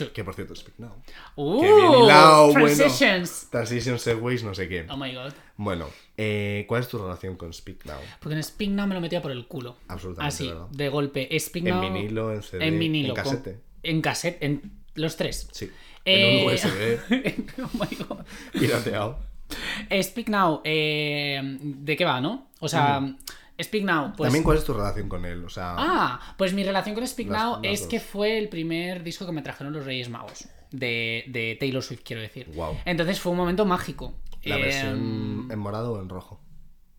Sí. 0.04 0.10
Que 0.12 0.24
por 0.24 0.34
cierto, 0.34 0.54
Speak 0.54 0.78
Now. 0.78 0.92
¡Uh! 1.36 1.60
Bien 1.62 1.74
hilado, 2.04 2.52
bueno. 2.52 2.66
Transitions. 2.66 3.48
Transition 3.50 3.98
Segways, 3.98 4.42
no 4.44 4.54
sé 4.54 4.68
qué. 4.68 4.86
Oh 4.88 4.96
my 4.96 5.12
god. 5.14 5.32
Bueno, 5.56 5.86
eh, 6.16 6.64
¿cuál 6.68 6.82
es 6.82 6.88
tu 6.88 6.98
relación 6.98 7.36
con 7.36 7.52
Speak 7.52 7.84
Now? 7.86 7.98
Porque 8.20 8.36
en 8.36 8.42
Speak 8.42 8.70
Now 8.70 8.86
me 8.86 8.94
lo 8.94 9.00
metía 9.00 9.20
por 9.22 9.30
el 9.30 9.46
culo. 9.46 9.76
Absolutamente, 9.88 10.34
Así, 10.34 10.48
¿verdad? 10.48 10.66
de 10.70 10.88
golpe. 10.88 11.38
Speak 11.38 11.66
En 11.66 11.74
Now. 11.74 11.82
vinilo, 11.92 12.32
en 12.32 12.42
CD, 12.42 12.66
en 12.66 12.78
vinilo. 12.78 13.08
en 13.10 13.14
con- 13.14 13.24
casete. 13.24 13.60
En 13.82 14.00
cassette, 14.02 14.42
en 14.42 14.72
los 14.94 15.16
tres. 15.16 15.48
Sí. 15.52 15.70
Eh, 16.04 16.40
En 16.40 16.46
un 16.48 16.54
USB 16.54 17.00
oh 17.62 17.70
my 17.74 17.96
god. 18.08 18.24
pirateado. 18.52 19.18
Speak 20.02 20.28
Now, 20.28 20.60
eh, 20.64 21.40
¿de 21.60 21.96
qué 21.96 22.04
va, 22.04 22.20
no? 22.20 22.48
O 22.60 22.68
sea, 22.68 23.02
Speak 23.62 23.84
Now, 23.84 24.12
pues. 24.16 24.28
También, 24.28 24.44
¿cuál 24.44 24.58
es 24.58 24.64
tu 24.64 24.72
relación 24.72 25.08
con 25.08 25.24
él? 25.24 25.44
O 25.44 25.48
sea, 25.48 25.74
Ah, 25.78 26.34
pues 26.38 26.52
mi 26.54 26.62
relación 26.64 26.94
con 26.94 27.06
Speak 27.06 27.28
Las- 27.28 27.42
Now 27.42 27.60
las 27.62 27.72
es 27.72 27.80
dos. 27.80 27.88
que 27.88 28.00
fue 28.00 28.38
el 28.38 28.48
primer 28.48 29.02
disco 29.02 29.26
que 29.26 29.32
me 29.32 29.42
trajeron 29.42 29.72
los 29.72 29.84
Reyes 29.84 30.08
Magos. 30.08 30.46
De, 30.70 31.24
de 31.28 31.56
Taylor 31.58 31.82
Swift, 31.82 32.02
quiero 32.04 32.22
decir. 32.22 32.48
Guau. 32.54 32.76
Entonces 32.84 33.18
fue 33.20 33.32
un 33.32 33.38
momento 33.38 33.64
mágico. 33.64 34.14
¿la 34.44 34.56
Eh, 34.56 34.62
versión 34.62 35.48
en 35.50 35.58
morado 35.58 35.92
o 35.94 36.00
en 36.00 36.08
rojo? 36.08 36.40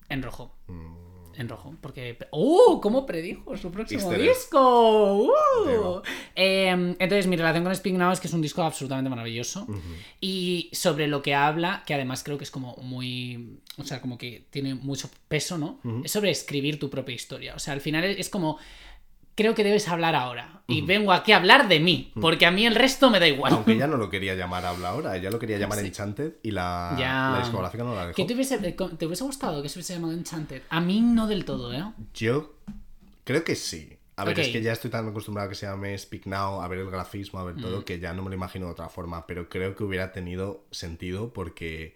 En 0.09 0.21
rojo. 0.21 0.55
Mm. 0.67 0.95
En 1.37 1.49
rojo. 1.49 1.75
Porque. 1.81 2.17
¡Uh! 2.31 2.79
¿Cómo 2.81 3.05
predijo 3.05 3.55
su 3.57 3.71
próximo 3.71 4.01
Easter 4.01 4.21
disco? 4.21 5.23
¡Uh! 5.23 6.01
Eh, 6.35 6.69
entonces, 6.69 7.27
mi 7.27 7.35
relación 7.35 7.63
con 7.63 7.75
Speak 7.75 7.95
Now 7.95 8.11
es 8.11 8.19
que 8.19 8.27
es 8.27 8.33
un 8.33 8.41
disco 8.41 8.61
absolutamente 8.63 9.09
maravilloso. 9.09 9.67
Y 10.19 10.69
sobre 10.73 11.07
lo 11.07 11.21
que 11.21 11.33
habla, 11.33 11.83
que 11.85 11.93
además 11.93 12.23
creo 12.23 12.37
que 12.37 12.43
es 12.43 12.51
como 12.51 12.75
muy. 12.77 13.59
O 13.77 13.83
sea, 13.83 14.01
como 14.01 14.17
que 14.17 14.45
tiene 14.49 14.75
mucho 14.75 15.09
peso, 15.27 15.57
¿no? 15.57 15.79
Es 16.03 16.11
sobre 16.11 16.31
escribir 16.31 16.79
tu 16.79 16.89
propia 16.89 17.15
historia. 17.15 17.55
O 17.55 17.59
sea, 17.59 17.73
al 17.73 17.81
final 17.81 18.03
es 18.03 18.29
como. 18.29 18.57
Creo 19.41 19.55
que 19.55 19.63
debes 19.63 19.87
hablar 19.87 20.15
ahora. 20.15 20.61
Y 20.67 20.81
vengo 20.83 21.11
aquí 21.11 21.31
a 21.33 21.37
hablar 21.37 21.67
de 21.67 21.79
mí. 21.79 22.13
Porque 22.21 22.45
a 22.45 22.51
mí 22.51 22.65
el 22.65 22.75
resto 22.75 23.09
me 23.09 23.19
da 23.19 23.27
igual. 23.27 23.53
Aunque 23.53 23.73
ella 23.73 23.87
no 23.87 23.97
lo 24.03 24.09
quería 24.09 24.35
llamar 24.35 24.65
Habla 24.65 24.89
ahora, 24.89 25.17
ella 25.17 25.29
lo 25.31 25.39
quería 25.39 25.57
llamar 25.57 25.79
Enchanted 25.79 26.33
y 26.43 26.51
la, 26.51 26.95
Ya. 26.99 27.31
la 27.33 27.39
discográfica 27.39 27.83
no 27.83 27.95
la 27.95 28.07
dejó. 28.07 28.15
¿Qué 28.15 28.23
te 28.25 28.33
hubiese, 28.35 28.57
te 28.59 29.05
hubiese 29.05 29.23
gustado 29.23 29.61
que 29.61 29.67
se 29.69 29.79
hubiese 29.79 29.95
llamado 29.95 30.13
Enchanted? 30.13 30.61
A 30.69 30.79
mí 30.79 31.01
no 31.01 31.27
del 31.27 31.43
todo, 31.43 31.73
¿eh? 31.73 31.83
Yo 32.13 32.53
creo 33.23 33.43
que 33.43 33.55
sí. 33.55 33.97
A 34.15 34.23
ver, 34.23 34.35
Ok. 34.35 34.39
es 34.45 34.49
que 34.49 34.61
ya 34.61 34.73
estoy 34.73 34.91
tan 34.91 35.07
acostumbrado 35.09 35.47
a 35.47 35.49
que 35.49 35.55
se 35.55 35.65
llame 35.65 35.97
Speak 35.97 36.27
Now, 36.27 36.61
a 36.61 36.67
ver 36.67 36.79
el 36.79 36.91
grafismo, 36.91 37.39
a 37.39 37.43
ver 37.43 37.55
Mm. 37.55 37.61
todo, 37.61 37.83
que 37.83 37.99
ya 37.99 38.13
no 38.13 38.21
me 38.21 38.29
lo 38.29 38.35
imagino 38.35 38.67
de 38.67 38.73
otra 38.73 38.87
forma, 38.87 39.25
pero 39.25 39.49
creo 39.49 39.75
que 39.75 39.83
hubiera 39.83 40.11
tenido 40.11 40.63
sentido 40.71 41.33
porque... 41.33 41.95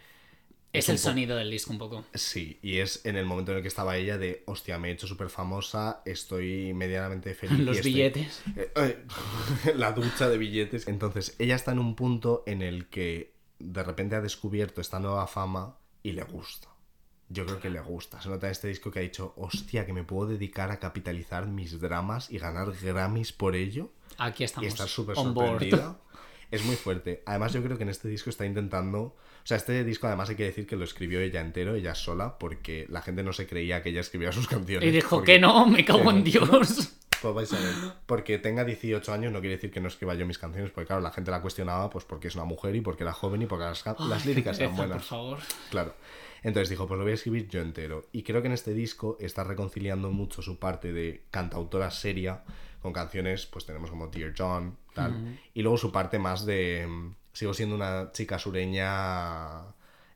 Es, 0.78 0.90
el 0.90 0.98
sonido 1.00 1.36
del 1.36 1.50
disco 1.50 1.72
un 1.72 1.80
poco. 1.80 2.06
Sí, 2.14 2.60
y 2.62 2.78
es 2.78 3.06
en 3.06 3.16
el 3.16 3.26
momento 3.26 3.52
en 3.52 3.58
el 3.58 3.62
que 3.62 3.68
estaba 3.68 3.98
ella 3.98 4.18
de, 4.18 4.44
hostia, 4.46 4.78
me 4.78 4.90
he 4.90 4.92
hecho 4.92 5.08
súper 5.08 5.30
famosa, 5.30 6.02
estoy 6.06 6.74
medianamente 6.74 7.34
feliz. 7.34 7.60
Los 7.66 7.78
estoy- 7.78 7.94
billetes. 7.94 8.42
Eh, 8.56 9.04
la 9.76 9.92
ducha 9.92 10.30
de 10.30 10.38
billetes. 10.38 10.88
Entonces, 10.88 11.36
ella 11.40 11.56
está 11.56 11.72
en 11.72 11.80
un 11.80 11.96
punto 11.96 12.44
en 12.46 12.62
el 12.62 12.88
que 12.88 13.34
de 13.60 13.84
repente 13.84 14.16
ha 14.16 14.22
descubierto 14.22 14.82
esta 14.82 15.00
nueva 15.00 15.28
fama 15.28 15.78
y 16.04 16.12
le 16.12 16.24
gusta. 16.24 16.70
Yo 17.28 17.46
creo 17.46 17.60
que 17.60 17.72
le 17.72 17.80
gusta. 17.80 18.22
Se 18.22 18.30
nota 18.30 18.46
en 18.48 18.52
este 18.52 18.68
disco 18.68 18.92
que 18.92 19.00
ha 19.00 19.02
dicho, 19.02 19.34
hostia, 19.38 19.86
que 19.86 19.94
me 19.94 20.04
puedo 20.04 20.30
dedicar 20.30 20.70
a 20.70 20.80
capitalizar 20.80 21.48
mis 21.48 21.80
dramas 21.80 22.30
y 22.30 22.38
ganar 22.38 22.72
Grammys 22.80 23.32
por 23.32 23.56
ello 23.56 23.90
Aquí 24.20 24.44
estamos. 24.44 24.66
y 24.66 24.68
estar 24.68 24.88
súper 24.88 25.16
board. 25.16 25.64
Es 26.52 26.64
muy 26.64 26.76
fuerte. 26.76 27.24
Además, 27.26 27.54
yo 27.54 27.64
creo 27.64 27.76
que 27.76 27.84
en 27.84 27.90
este 27.90 28.08
disco 28.08 28.30
está 28.30 28.46
intentando. 28.46 29.16
O 29.46 29.48
sea, 29.48 29.58
este 29.58 29.84
disco 29.84 30.08
además 30.08 30.28
hay 30.30 30.36
que 30.36 30.44
decir 30.44 30.66
que 30.66 30.76
lo 30.76 30.84
escribió 30.84 31.20
ella 31.20 31.40
entero, 31.40 31.76
ella 31.76 31.94
sola, 31.94 32.40
porque 32.40 32.88
la 32.90 33.04
gente 33.04 33.22
no 33.22 33.32
se 33.32 33.46
creía 33.46 33.84
que 33.84 33.90
ella 33.90 34.02
escribía 34.02 34.32
sus 34.32 34.48
canciones. 34.50 34.90
Y 34.90 34.92
dijo 34.92 35.18
porque- 35.18 35.34
que 35.34 35.40
no, 35.40 35.68
me 35.68 35.86
cago 35.86 36.10
en 36.10 36.18
no. 36.18 36.24
Dios. 36.24 36.98
Pues 37.22 37.34
vais 37.34 37.54
a 37.54 37.60
ver. 37.60 37.74
Porque 38.08 38.40
tenga 38.40 38.64
18 38.66 39.14
años 39.14 39.32
no 39.32 39.40
quiere 39.42 39.56
decir 39.56 39.70
que 39.72 39.80
no 39.80 39.88
escriba 39.88 40.16
yo 40.16 40.26
mis 40.26 40.38
canciones, 40.40 40.72
porque 40.72 40.88
claro, 40.88 41.02
la 41.02 41.12
gente 41.12 41.30
la 41.32 41.42
cuestionaba 41.42 41.90
pues 41.92 42.06
porque 42.06 42.28
es 42.28 42.36
una 42.36 42.44
mujer 42.46 42.76
y 42.76 42.82
porque 42.82 43.04
era 43.04 43.14
joven 43.14 43.44
y 43.44 43.46
porque 43.46 43.66
las, 43.66 43.84
las 44.00 44.26
líricas 44.26 44.60
eran 44.60 44.76
buenas. 44.76 44.98
Por 44.98 45.06
favor. 45.06 45.38
Claro. 45.70 45.94
Entonces 46.44 46.70
dijo, 46.70 46.88
pues 46.88 46.98
lo 46.98 47.04
voy 47.04 47.12
a 47.12 47.16
escribir 47.16 47.48
yo 47.48 47.62
entero. 47.62 48.08
Y 48.12 48.24
creo 48.24 48.42
que 48.42 48.48
en 48.48 48.54
este 48.54 48.74
disco 48.74 49.16
está 49.20 49.44
reconciliando 49.44 50.12
mucho 50.12 50.42
su 50.42 50.58
parte 50.60 50.92
de 50.92 51.24
cantautora 51.32 51.90
seria 51.92 52.44
con 52.82 52.94
canciones, 52.94 53.46
pues 53.48 53.66
tenemos 53.66 53.90
como 53.92 54.08
Dear 54.08 54.34
John, 54.38 54.78
tal. 54.94 55.40
Y 55.54 55.62
luego 55.64 55.78
su 55.78 55.92
parte 55.92 56.20
más 56.20 56.46
de... 56.46 56.88
mm, 57.36 57.38
Sigo 57.38 57.54
siendo 57.54 57.76
una 57.76 58.12
chica 58.14 58.40
sureña 58.40 59.62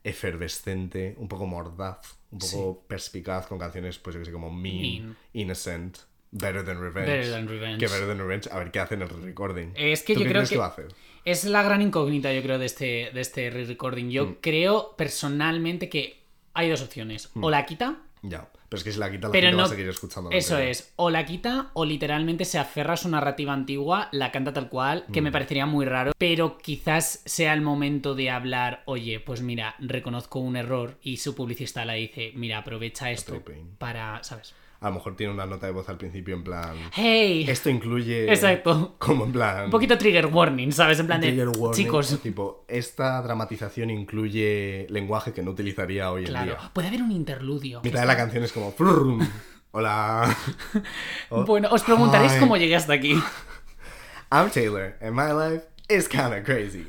efervescente, 0.03 1.15
un 1.17 1.27
poco 1.27 1.45
mordaz, 1.45 2.17
un 2.32 2.39
poco 2.39 2.84
perspicaz 2.88 3.47
con 3.47 3.60
canciones, 3.60 3.97
pues 3.99 4.13
yo 4.15 4.19
que 4.21 4.25
sé, 4.25 4.32
como 4.32 4.49
Mean, 4.51 4.82
Mean. 4.82 5.17
Innocent, 5.34 5.97
Better 6.32 6.63
Than 6.63 6.79
Revenge. 6.82 7.10
Better 7.12 7.32
Than 7.32 7.47
Revenge. 7.47 7.77
Que 7.79 7.88
Better 7.88 8.08
Than 8.08 8.17
Revenge, 8.19 8.49
a 8.51 8.60
ver 8.60 8.71
qué 8.71 8.79
hace 8.79 8.95
en 8.95 9.01
el 9.03 9.10
recording. 9.10 9.71
Es 9.75 10.03
que 10.03 10.13
¿Tú 10.13 10.21
yo 10.21 10.25
qué 10.25 10.29
creo 10.32 10.41
crees 10.41 10.49
que- 10.49 10.58
va 10.58 10.65
a 10.65 10.69
hacer? 10.69 10.88
Es 11.25 11.43
la 11.43 11.63
gran 11.63 11.82
incógnita, 11.82 12.32
yo 12.34 12.41
creo, 12.41 12.58
de 12.58 12.65
este, 12.65 13.12
de 13.13 13.21
este 13.21 13.49
re-recording. 13.49 14.10
Yo 14.10 14.25
Mm. 14.25 14.36
creo 14.41 14.95
personalmente 14.95 15.89
que 15.89 16.21
hay 16.53 16.69
dos 16.69 16.82
opciones. 16.82 17.29
O 17.36 17.49
la 17.49 17.65
quita, 17.65 17.97
Ya. 18.21 18.49
Pero 18.69 18.77
es 18.77 18.84
que 18.84 18.91
si 18.91 18.99
la 18.99 19.10
quita 19.10 19.27
la 19.27 19.32
pero 19.32 19.45
gente 19.47 19.58
no. 19.58 19.63
va 19.63 19.65
a 19.65 19.69
seguir 19.69 19.88
escuchando. 19.89 20.29
Eso 20.32 20.58
es. 20.60 20.93
O 20.95 21.10
la 21.10 21.25
quita, 21.25 21.71
o 21.73 21.86
literalmente 21.86 22.45
se 22.45 22.60
aferra 22.60 22.93
a 22.93 22.97
su 22.97 23.10
narrativa 23.10 23.51
antigua, 23.53 24.10
la 24.12 24.32
canta 24.32 24.53
tal 24.53 24.69
cual, 24.69 25.05
que 25.12 25.21
Mm. 25.21 25.23
me 25.23 25.32
parecería 25.32 25.65
muy 25.65 25.86
raro. 25.86 26.12
Pero 26.17 26.58
quizás 26.58 27.21
sea 27.25 27.53
el 27.53 27.62
momento 27.62 28.13
de 28.13 28.29
hablar, 28.29 28.84
oye, 28.86 29.19
pues 29.19 29.41
mira, 29.41 29.75
reconozco 29.79 30.39
un 30.39 30.55
error. 30.55 30.97
Y 31.01 31.17
su 31.17 31.34
publicista 31.34 31.84
la 31.86 31.93
dice, 31.93 32.32
mira, 32.36 32.60
aprovecha 32.60 33.10
esto 33.10 33.41
para, 33.79 34.23
¿sabes? 34.23 34.53
A 34.82 34.88
lo 34.88 34.96
mejor 34.96 35.18
tiene 35.18 35.34
una 35.34 35.46
nota 35.46 35.65
de 35.65 35.74
voz 35.74 35.89
al 35.89 35.98
principio 35.98 36.36
en 36.36 36.44
plan. 36.44 36.76
¡Hey! 36.94 37.46
Esto 37.50 37.70
incluye. 37.70 38.32
Exacto. 38.32 38.96
Como 38.98 39.26
en 39.26 39.34
plan. 39.34 39.65
Un 39.65 39.72
poquito 39.72 39.98
trigger 39.98 40.28
warning, 40.28 40.72
¿sabes? 40.72 41.00
En 41.02 41.08
plan 41.08 41.20
de, 41.20 41.28
trigger 41.28 41.50
warning, 41.50 41.74
chicos, 41.86 42.18
Tipo, 42.24 42.63
esta 42.68 43.22
dramatización 43.22 43.89
incluye 43.89 44.88
lenguaje 44.89 45.34
que 45.34 45.44
no 45.44 45.52
utilizaría 45.52 46.10
hoy 46.12 46.22
en 46.22 46.28
claro, 46.30 46.46
día. 46.58 46.72
puede 46.74 46.88
haber 46.88 47.02
un 47.02 47.12
interludio. 47.12 47.82
Mitad 47.84 48.02
de 48.02 48.08
la 48.08 48.15
canción 48.15 48.44
es 48.44 48.54
como. 48.54 48.74
Hola. 49.72 50.36
Oh, 51.30 51.44
Bueno, 51.46 51.68
os 51.72 51.84
preguntaréis 51.84 52.36
hi. 52.36 52.39
cómo 52.39 52.56
llegué 52.58 52.76
hasta 52.76 52.94
aquí. 52.94 53.13
I'm 54.32 54.50
Taylor, 54.50 54.96
and 55.02 55.13
my 55.13 55.32
life 55.34 55.65
is 55.89 56.08
kinda 56.08 56.42
crazy. 56.44 56.86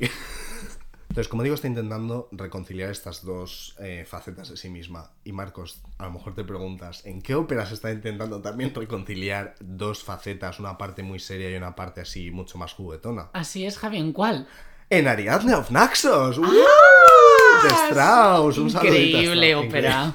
Entonces, 1.11 1.27
como 1.27 1.43
digo, 1.43 1.55
está 1.55 1.67
intentando 1.67 2.29
reconciliar 2.31 2.89
estas 2.89 3.25
dos 3.25 3.75
eh, 3.79 4.05
facetas 4.07 4.47
de 4.49 4.55
sí 4.55 4.69
misma. 4.69 5.11
Y 5.25 5.33
Marcos, 5.33 5.81
a 5.97 6.05
lo 6.05 6.11
mejor 6.11 6.35
te 6.35 6.45
preguntas, 6.45 7.05
¿en 7.05 7.21
qué 7.21 7.35
ópera 7.35 7.65
se 7.65 7.73
está 7.73 7.91
intentando 7.91 8.41
también 8.41 8.73
reconciliar 8.73 9.55
dos 9.59 10.05
facetas, 10.05 10.61
una 10.61 10.77
parte 10.77 11.03
muy 11.03 11.19
seria 11.19 11.51
y 11.51 11.55
una 11.55 11.75
parte 11.75 11.99
así 11.99 12.31
mucho 12.31 12.57
más 12.57 12.71
juguetona? 12.71 13.29
Así 13.33 13.65
es, 13.65 13.77
Javi, 13.77 13.97
¿en 13.97 14.13
cuál? 14.13 14.47
En 14.89 15.09
Ariadne 15.09 15.53
of 15.53 15.69
Naxos. 15.69 16.37
¡Uh! 16.37 16.43
De 16.43 17.69
Strauss. 17.89 18.57
Un 18.57 18.69
Increíble 18.69 19.53
ópera. 19.55 20.13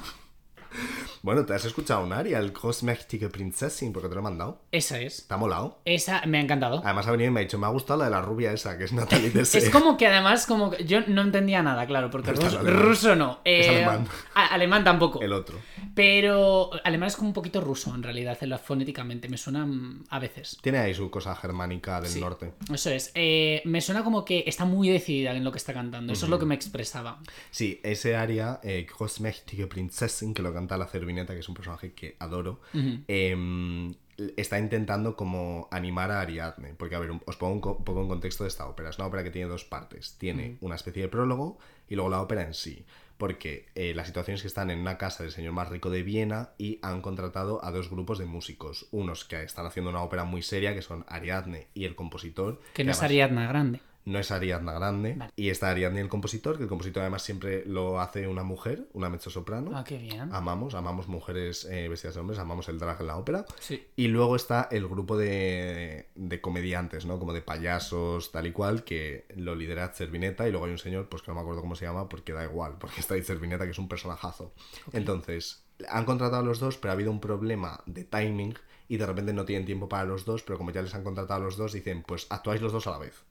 Bueno, 1.26 1.44
¿te 1.44 1.54
has 1.54 1.64
escuchado 1.64 2.04
un 2.04 2.12
Aria, 2.12 2.38
el 2.38 2.52
Großmächtige 2.52 3.28
Prinzessin? 3.30 3.92
Porque 3.92 4.08
te 4.08 4.14
lo 4.14 4.20
he 4.20 4.22
mandado. 4.22 4.62
Esa 4.70 5.00
es. 5.00 5.26
¿Te 5.26 5.34
ha 5.34 5.36
molado? 5.36 5.80
Esa 5.84 6.24
me 6.24 6.38
ha 6.38 6.40
encantado. 6.40 6.80
Además 6.84 7.08
ha 7.08 7.10
venido 7.10 7.30
y 7.30 7.32
me 7.32 7.40
ha 7.40 7.42
dicho, 7.42 7.58
me 7.58 7.66
ha 7.66 7.70
gustado 7.70 7.98
la 7.98 8.04
de 8.04 8.10
la 8.12 8.22
rubia 8.22 8.52
esa, 8.52 8.78
que 8.78 8.84
es 8.84 8.92
Natalie 8.92 9.30
Dessay. 9.34 9.60
Es 9.60 9.70
como 9.70 9.96
que 9.96 10.06
además, 10.06 10.46
como 10.46 10.70
que 10.70 10.84
yo 10.84 11.00
no 11.08 11.22
entendía 11.22 11.64
nada, 11.64 11.84
claro, 11.88 12.10
porque 12.12 12.30
ruso, 12.30 13.16
no. 13.16 13.40
Es 13.42 13.66
Eh, 13.66 13.70
alemán. 13.70 14.06
alemán 14.34 14.84
tampoco. 14.84 15.20
El 15.20 15.32
otro. 15.32 15.58
Pero 15.96 16.70
alemán 16.84 17.08
es 17.08 17.16
como 17.16 17.30
un 17.30 17.34
poquito 17.34 17.60
ruso, 17.60 17.92
en 17.92 18.04
realidad, 18.04 18.38
en 18.40 18.50
la- 18.50 18.58
fonéticamente. 18.58 19.28
Me 19.28 19.36
suena 19.36 19.66
mm, 19.66 20.04
a 20.10 20.20
veces. 20.20 20.58
Tiene 20.62 20.78
ahí 20.78 20.94
su 20.94 21.10
cosa 21.10 21.34
germánica 21.34 22.00
del 22.00 22.10
Sí. 22.12 22.20
norte. 22.20 22.52
Eso 22.72 22.90
es. 22.90 23.10
Eh, 23.16 23.62
me 23.64 23.80
suena 23.80 24.04
como 24.04 24.24
que 24.24 24.44
está 24.46 24.64
muy 24.64 24.90
decidida 24.90 25.32
en 25.34 25.42
lo 25.42 25.50
que 25.50 25.58
está 25.58 25.72
cantando. 25.74 26.12
Eso 26.12 26.26
es 26.26 26.30
lo 26.30 26.38
que 26.38 26.46
me 26.46 26.54
expresaba. 26.54 27.18
Sí, 27.50 27.80
ese 27.82 28.14
aria, 28.14 28.60
eh, 28.62 28.86
Großmächtige 28.88 29.66
Prinzessin, 29.66 30.32
que 30.32 30.42
lo 30.42 30.54
canta 30.54 30.76
la 30.76 30.86
Que 31.24 31.38
es 31.38 31.48
un 31.48 31.54
personaje 31.54 31.92
que 31.94 32.16
adoro, 32.18 32.60
em, 33.08 33.94
está 34.36 34.58
intentando 34.58 35.16
como 35.16 35.68
animar 35.70 36.10
a 36.10 36.20
Ariadne. 36.20 36.74
Porque, 36.76 36.94
a 36.94 36.98
ver, 36.98 37.12
os 37.24 37.36
pongo 37.36 37.54
un, 37.54 37.60
co- 37.60 37.76
un 37.76 37.84
poco 37.84 38.02
en 38.02 38.08
contexto 38.08 38.44
de 38.44 38.48
esta 38.48 38.66
ópera. 38.66 38.90
Es 38.90 38.98
una 38.98 39.06
ópera 39.06 39.22
que 39.24 39.30
tiene 39.30 39.48
dos 39.48 39.64
partes. 39.64 40.16
Tiene 40.18 40.56
una 40.60 40.74
especie 40.74 41.02
de 41.02 41.08
prólogo 41.08 41.58
y 41.88 41.94
luego 41.94 42.10
la 42.10 42.20
ópera 42.20 42.42
en 42.42 42.52
sí. 42.54 42.84
Porque 43.18 43.66
eh, 43.74 43.94
la 43.94 44.04
situación 44.04 44.34
es 44.34 44.42
que 44.42 44.48
están 44.48 44.70
en 44.70 44.78
una 44.78 44.98
casa 44.98 45.22
del 45.22 45.32
señor 45.32 45.54
más 45.54 45.70
rico 45.70 45.88
de 45.88 46.02
Viena 46.02 46.50
y 46.58 46.78
han 46.82 47.00
contratado 47.00 47.64
a 47.64 47.70
dos 47.70 47.88
grupos 47.88 48.18
de 48.18 48.26
músicos. 48.26 48.86
Unos 48.90 49.24
que 49.24 49.42
están 49.42 49.64
haciendo 49.64 49.90
una 49.90 50.02
ópera 50.02 50.24
muy 50.24 50.42
seria, 50.42 50.74
que 50.74 50.82
son 50.82 51.06
Ariadne 51.08 51.68
y 51.72 51.84
el 51.86 51.94
compositor. 51.94 52.60
Que 52.74 52.84
no 52.84 52.90
es 52.90 53.02
Ariadna 53.02 53.48
Grande. 53.48 53.80
No 54.06 54.20
es 54.20 54.30
Ariadna 54.30 54.72
Grande. 54.72 55.14
Vale. 55.16 55.32
Y 55.36 55.50
está 55.50 55.68
Ariadne 55.68 56.00
el 56.00 56.08
compositor, 56.08 56.56
que 56.56 56.62
el 56.62 56.68
compositor 56.68 57.02
además 57.02 57.22
siempre 57.22 57.64
lo 57.66 58.00
hace 58.00 58.28
una 58.28 58.44
mujer, 58.44 58.88
una 58.92 59.10
mezzosoprano. 59.10 59.76
Ah, 59.76 59.84
qué 59.84 59.98
bien. 59.98 60.32
Amamos, 60.32 60.74
amamos 60.74 61.08
mujeres 61.08 61.64
eh, 61.64 61.88
vestidas 61.88 62.14
de 62.14 62.20
hombres, 62.20 62.38
amamos 62.38 62.68
el 62.68 62.78
drag 62.78 63.00
en 63.00 63.08
la 63.08 63.16
ópera. 63.16 63.44
Sí. 63.58 63.84
Y 63.96 64.06
luego 64.08 64.36
está 64.36 64.68
el 64.70 64.86
grupo 64.86 65.18
de, 65.18 66.08
de 66.14 66.40
comediantes, 66.40 67.04
¿no? 67.04 67.18
Como 67.18 67.32
de 67.32 67.42
payasos, 67.42 68.30
tal 68.30 68.46
y 68.46 68.52
cual, 68.52 68.84
que 68.84 69.26
lo 69.34 69.56
lidera 69.56 69.88
Cervineta 69.88 70.46
y 70.46 70.52
luego 70.52 70.66
hay 70.66 70.72
un 70.72 70.78
señor, 70.78 71.08
pues 71.08 71.22
que 71.22 71.32
no 71.32 71.34
me 71.34 71.40
acuerdo 71.40 71.60
cómo 71.60 71.74
se 71.74 71.84
llama, 71.84 72.08
porque 72.08 72.32
da 72.32 72.44
igual, 72.44 72.76
porque 72.78 73.00
está 73.00 73.14
ahí 73.14 73.22
Cervineta, 73.22 73.64
que 73.64 73.72
es 73.72 73.78
un 73.78 73.88
personajazo. 73.88 74.54
Entonces, 74.92 75.64
han 75.88 76.04
contratado 76.04 76.42
a 76.42 76.44
los 76.44 76.60
dos, 76.60 76.76
pero 76.78 76.92
ha 76.92 76.94
habido 76.94 77.10
un 77.10 77.20
problema 77.20 77.82
de 77.86 78.04
timing 78.04 78.54
y 78.88 78.96
de 78.96 79.06
repente 79.06 79.32
no 79.32 79.44
tienen 79.44 79.66
tiempo 79.66 79.88
para 79.88 80.04
los 80.04 80.24
dos, 80.24 80.42
pero 80.42 80.58
como 80.58 80.70
ya 80.70 80.82
les 80.82 80.94
han 80.94 81.02
contratado 81.02 81.40
a 81.40 81.44
los 81.44 81.56
dos, 81.56 81.72
dicen, 81.72 82.02
pues 82.02 82.26
actuáis 82.30 82.60
los 82.62 82.72
dos 82.72 82.86
a 82.86 82.92
la 82.92 82.98
vez. 82.98 83.24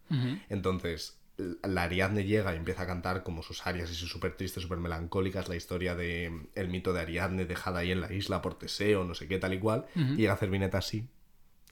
Entonces, 0.50 1.18
la 1.38 1.84
Ariadne 1.84 2.24
llega 2.24 2.54
y 2.54 2.58
empieza 2.58 2.84
a 2.84 2.88
cantar 2.88 3.24
como 3.24 3.44
sus 3.44 3.66
arias 3.68 3.92
y 3.92 3.96
sus 3.96 4.10
súper 4.10 4.38
tristes, 4.38 4.64
súper 4.64 4.78
melancólicas, 4.78 5.50
la 5.50 5.56
historia 5.56 5.96
de 5.96 6.30
mm, 6.30 6.48
el 6.56 6.70
mito 6.70 6.94
de 6.94 7.02
Ariadne 7.02 7.46
dejada 7.46 7.80
ahí 7.80 7.92
en 7.92 8.02
la 8.02 8.12
isla 8.12 8.42
por 8.42 8.58
Teseo, 8.58 9.04
no 9.04 9.16
sé 9.16 9.28
qué, 9.28 9.38
tal 9.38 9.54
y 9.54 9.60
cual. 9.60 9.86
Y 9.96 10.16
llega 10.16 10.34
a 10.34 10.38
Cervineta 10.38 10.78
así, 10.78 11.08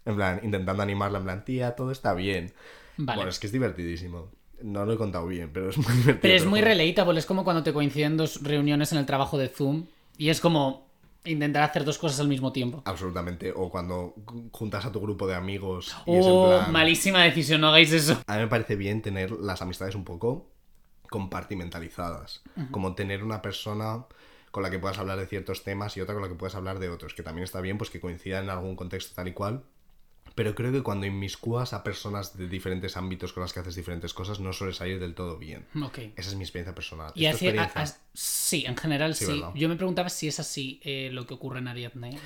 en 0.05 0.15
plan, 0.15 0.39
intentando 0.43 0.83
animarla, 0.83 1.19
en 1.19 1.23
plan, 1.23 1.45
tía, 1.45 1.75
todo 1.75 1.91
está 1.91 2.13
bien. 2.13 2.53
Vale. 2.97 3.17
Bueno, 3.17 3.29
es 3.29 3.39
que 3.39 3.47
es 3.47 3.53
divertidísimo. 3.53 4.31
No 4.61 4.85
lo 4.85 4.93
he 4.93 4.97
contado 4.97 5.27
bien, 5.27 5.49
pero 5.51 5.69
es 5.69 5.77
muy 5.77 5.93
divertido. 5.93 6.19
Pero 6.21 6.33
es 6.35 6.45
muy 6.45 6.61
relatable, 6.61 7.19
es 7.19 7.25
como 7.25 7.43
cuando 7.43 7.63
te 7.63 7.73
coinciden 7.73 8.17
dos 8.17 8.43
reuniones 8.43 8.91
en 8.91 8.97
el 8.97 9.05
trabajo 9.05 9.37
de 9.37 9.47
Zoom 9.47 9.85
y 10.17 10.29
es 10.29 10.41
como 10.41 10.92
intentar 11.25 11.63
hacer 11.63 11.83
dos 11.83 11.97
cosas 11.97 12.19
al 12.19 12.27
mismo 12.27 12.51
tiempo. 12.51 12.81
Absolutamente. 12.85 13.51
O 13.55 13.69
cuando 13.69 14.15
juntas 14.51 14.85
a 14.85 14.91
tu 14.91 14.99
grupo 14.99 15.27
de 15.27 15.35
amigos 15.35 15.95
y 16.05 16.15
es 16.15 16.25
Oh, 16.25 16.53
en 16.53 16.59
plan... 16.59 16.71
malísima 16.71 17.23
decisión, 17.23 17.61
no 17.61 17.67
hagáis 17.67 17.91
eso. 17.91 18.21
A 18.27 18.35
mí 18.35 18.41
me 18.41 18.47
parece 18.47 18.75
bien 18.75 19.01
tener 19.01 19.31
las 19.31 19.61
amistades 19.61 19.95
un 19.95 20.03
poco 20.03 20.49
compartimentalizadas. 21.09 22.41
Como 22.71 22.95
tener 22.95 23.23
una 23.23 23.41
persona 23.41 24.05
con 24.51 24.63
la 24.63 24.69
que 24.69 24.79
puedas 24.79 24.97
hablar 24.97 25.17
de 25.19 25.27
ciertos 25.27 25.63
temas 25.63 25.95
y 25.97 26.01
otra 26.01 26.13
con 26.15 26.23
la 26.23 26.29
que 26.29 26.35
puedas 26.35 26.55
hablar 26.55 26.79
de 26.79 26.89
otros. 26.89 27.13
Que 27.13 27.23
también 27.23 27.43
está 27.43 27.61
bien, 27.61 27.77
pues 27.77 27.89
que 27.89 27.99
coincidan 27.99 28.45
en 28.45 28.49
algún 28.49 28.75
contexto 28.75 29.13
tal 29.15 29.27
y 29.27 29.33
cual. 29.33 29.63
Pero 30.35 30.55
creo 30.55 30.71
que 30.71 30.81
cuando 30.81 31.05
inmiscúas 31.05 31.73
a 31.73 31.83
personas 31.83 32.35
de 32.37 32.47
diferentes 32.47 32.97
ámbitos 32.97 33.33
con 33.33 33.41
las 33.41 33.53
que 33.53 33.59
haces 33.59 33.75
diferentes 33.75 34.13
cosas, 34.15 34.39
no 34.39 34.51
suele 34.51 34.73
salir 34.73 34.99
del 34.99 35.13
todo 35.13 35.37
bien. 35.37 35.67
Esa 36.15 36.29
es 36.29 36.35
mi 36.35 36.43
experiencia 36.43 36.73
personal. 36.73 37.11
Y 37.15 37.25
¿Es 37.25 37.31
tu 37.31 37.35
así, 37.35 37.45
a- 37.47 37.49
experiencia? 37.51 37.81
a- 37.83 38.01
sí, 38.13 38.65
en 38.65 38.75
general 38.75 39.13
Sí. 39.15 39.43
Yo 39.55 39.69
me 39.69 39.75
preguntaba 39.75 40.09
si 40.09 40.27
es 40.27 40.39
así 40.39 40.79
eh, 40.83 41.09
lo 41.11 41.27
que 41.27 41.35
ocurre 41.35 41.59
en 41.59 41.67
Ariadne. 41.67 42.17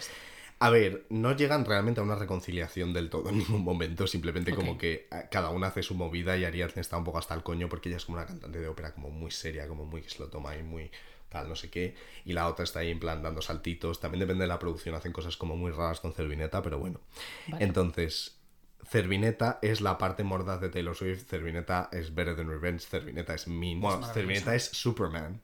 A 0.59 0.69
ver, 0.71 1.05
no 1.09 1.35
llegan 1.35 1.65
realmente 1.65 1.99
a 1.99 2.03
una 2.03 2.15
reconciliación 2.15 2.91
del 2.91 3.09
todo 3.11 3.29
en 3.29 3.37
ningún 3.39 3.63
momento, 3.63 4.07
simplemente 4.07 4.55
como 4.55 4.77
que 4.77 5.07
eh, 5.11 5.27
cada 5.29 5.49
una 5.51 5.67
hace 5.67 5.83
su 5.83 5.93
movida 5.93 6.35
y 6.35 6.45
Ariadne 6.45 6.81
está 6.81 6.97
un 6.97 7.03
poco 7.03 7.19
hasta 7.19 7.35
el 7.35 7.43
coño 7.43 7.69
porque 7.69 7.89
ella 7.89 7.97
es 7.97 8.05
como 8.05 8.17
una 8.17 8.25
cantante 8.25 8.59
de 8.59 8.67
ópera 8.67 8.91
como 8.93 9.09
muy 9.11 9.29
seria, 9.29 9.67
como 9.67 9.85
muy 9.85 10.01
que 10.01 10.09
se 10.09 10.17
lo 10.19 10.29
toma 10.29 10.55
y 10.57 10.63
muy 10.63 10.89
tal, 11.29 11.49
no 11.49 11.55
sé 11.55 11.69
qué, 11.69 11.95
y 12.25 12.33
la 12.33 12.47
otra 12.47 12.63
está 12.63 12.79
ahí 12.79 12.89
en 12.91 12.99
plan 12.99 13.21
dando 13.21 13.41
saltitos, 13.41 13.99
también 13.99 14.19
depende 14.21 14.43
de 14.43 14.47
la 14.47 14.59
producción, 14.59 14.95
hacen 14.95 15.11
cosas 15.11 15.37
como 15.37 15.55
muy 15.55 15.71
raras 15.71 15.99
con 15.99 16.13
Cervineta, 16.13 16.61
pero 16.61 16.79
bueno. 16.79 16.99
Vale. 17.47 17.63
Entonces, 17.65 18.37
Cervineta 18.85 19.59
es 19.61 19.81
la 19.81 19.97
parte 19.97 20.23
mordaz 20.23 20.61
de 20.61 20.69
Taylor 20.69 20.95
Swift, 20.95 21.25
Cervineta 21.27 21.89
es 21.91 22.13
Better 22.15 22.35
Than 22.35 22.47
Revenge, 22.49 22.79
Cervineta 22.85 23.33
es 23.33 23.47
Mean, 23.47 23.81
bueno. 23.81 24.05
Cervineta 24.13 24.55
es 24.55 24.65
Superman. 24.65 25.41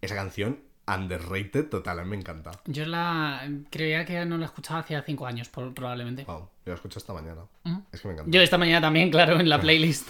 Esa 0.00 0.14
canción, 0.14 0.60
underrated 0.88 1.68
total, 1.68 2.00
a 2.00 2.02
mí 2.04 2.10
me 2.10 2.16
encanta. 2.16 2.50
Yo 2.66 2.86
la 2.86 3.48
creía 3.70 4.04
que 4.04 4.24
no 4.24 4.38
la 4.38 4.46
escuchaba 4.46 4.80
hacía 4.80 5.02
cinco 5.02 5.26
años, 5.26 5.48
por- 5.48 5.72
probablemente. 5.74 6.24
Wow, 6.24 6.40
yo 6.64 6.72
la 6.72 6.74
escucho 6.74 6.98
esta 6.98 7.12
mañana. 7.12 7.42
¿Mm? 7.64 7.78
Es 7.92 8.00
que 8.00 8.08
me 8.08 8.14
encanta. 8.14 8.30
Yo 8.32 8.40
esta 8.40 8.58
mañana 8.58 8.80
también, 8.80 9.10
claro, 9.10 9.38
en 9.38 9.48
la 9.48 9.60
playlist. 9.60 10.08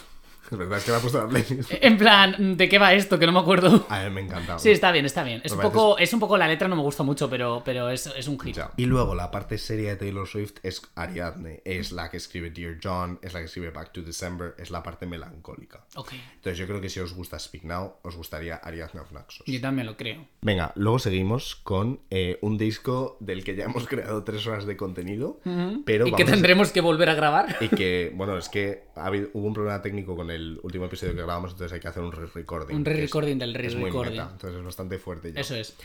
Es 0.50 0.58
verdad, 0.58 0.78
es 0.78 0.84
que 0.84 0.90
me 0.90 0.96
ha 0.96 1.00
puesto 1.00 1.18
la 1.22 1.28
playlist. 1.28 1.72
En 1.80 1.96
plan, 1.98 2.56
¿de 2.56 2.68
qué 2.68 2.78
va 2.78 2.92
esto? 2.94 3.18
Que 3.18 3.26
no 3.26 3.32
me 3.32 3.38
acuerdo. 3.40 3.86
A 3.88 4.04
mí 4.04 4.10
me 4.10 4.20
encanta. 4.22 4.58
Sí, 4.58 4.70
está 4.70 4.92
bien, 4.92 5.04
está 5.06 5.22
bien. 5.24 5.40
Es 5.44 5.52
un, 5.52 5.60
poco, 5.60 5.98
es 5.98 6.12
un 6.12 6.20
poco 6.20 6.36
la 6.36 6.46
letra, 6.48 6.68
no 6.68 6.76
me 6.76 6.82
gusta 6.82 7.02
mucho, 7.02 7.28
pero, 7.30 7.62
pero 7.64 7.88
es, 7.90 8.06
es 8.16 8.28
un 8.28 8.38
hit. 8.40 8.56
Ya. 8.56 8.70
Y 8.76 8.86
luego 8.86 9.14
la 9.14 9.30
parte 9.30 9.58
seria 9.58 9.90
de 9.90 9.96
Taylor 9.96 10.26
Swift 10.26 10.54
es 10.62 10.82
Ariadne. 10.94 11.62
Es 11.64 11.92
la 11.92 12.10
que 12.10 12.16
escribe 12.16 12.50
Dear 12.50 12.78
John, 12.82 13.18
es 13.22 13.32
la 13.32 13.40
que 13.40 13.46
escribe 13.46 13.70
Back 13.70 13.92
to 13.92 14.02
December, 14.02 14.54
es 14.58 14.70
la 14.70 14.82
parte 14.82 15.06
melancólica. 15.06 15.84
Ok, 15.96 16.12
Entonces 16.34 16.58
yo 16.58 16.66
creo 16.66 16.80
que 16.80 16.88
si 16.88 17.00
os 17.00 17.14
gusta 17.14 17.38
Speak 17.38 17.64
Now, 17.64 17.94
os 18.02 18.16
gustaría 18.16 18.56
Ariadne 18.56 19.00
of 19.00 19.12
Naxos. 19.12 19.44
yo 19.46 19.60
también 19.60 19.86
lo 19.86 19.96
creo. 19.96 20.26
Venga, 20.42 20.72
luego 20.74 20.98
seguimos 20.98 21.56
con 21.56 22.00
eh, 22.10 22.38
un 22.42 22.58
disco 22.58 23.16
del 23.20 23.44
que 23.44 23.54
ya 23.54 23.64
hemos 23.64 23.86
creado 23.88 24.24
tres 24.24 24.46
horas 24.46 24.66
de 24.66 24.76
contenido, 24.76 25.40
pero 25.84 26.06
y 26.06 26.12
que 26.12 26.22
a- 26.24 26.26
tendremos 26.26 26.72
que 26.72 26.80
volver 26.80 27.08
a 27.10 27.14
grabar. 27.14 27.56
Y 27.60 27.68
que, 27.68 28.12
bueno, 28.14 28.36
es 28.36 28.48
que 28.48 28.84
ha 28.96 29.06
habido, 29.06 29.28
hubo 29.34 29.46
un 29.46 29.54
problema 29.54 29.80
técnico 29.82 30.16
con 30.16 30.30
el 30.32 30.60
último 30.62 30.86
episodio 30.86 31.12
que 31.12 31.22
grabamos, 31.22 31.52
entonces 31.52 31.72
hay 31.72 31.80
que 31.80 31.88
hacer 31.88 32.02
un 32.02 32.12
re-recording. 32.12 32.76
Un 32.76 32.84
re-recording 32.84 33.38
del 33.38 33.54
re-recording. 33.54 34.20
entonces 34.20 34.58
es 34.58 34.64
bastante 34.64 34.98
fuerte 34.98 35.32
ya. 35.32 35.40
Eso 35.40 35.54
es. 35.54 35.76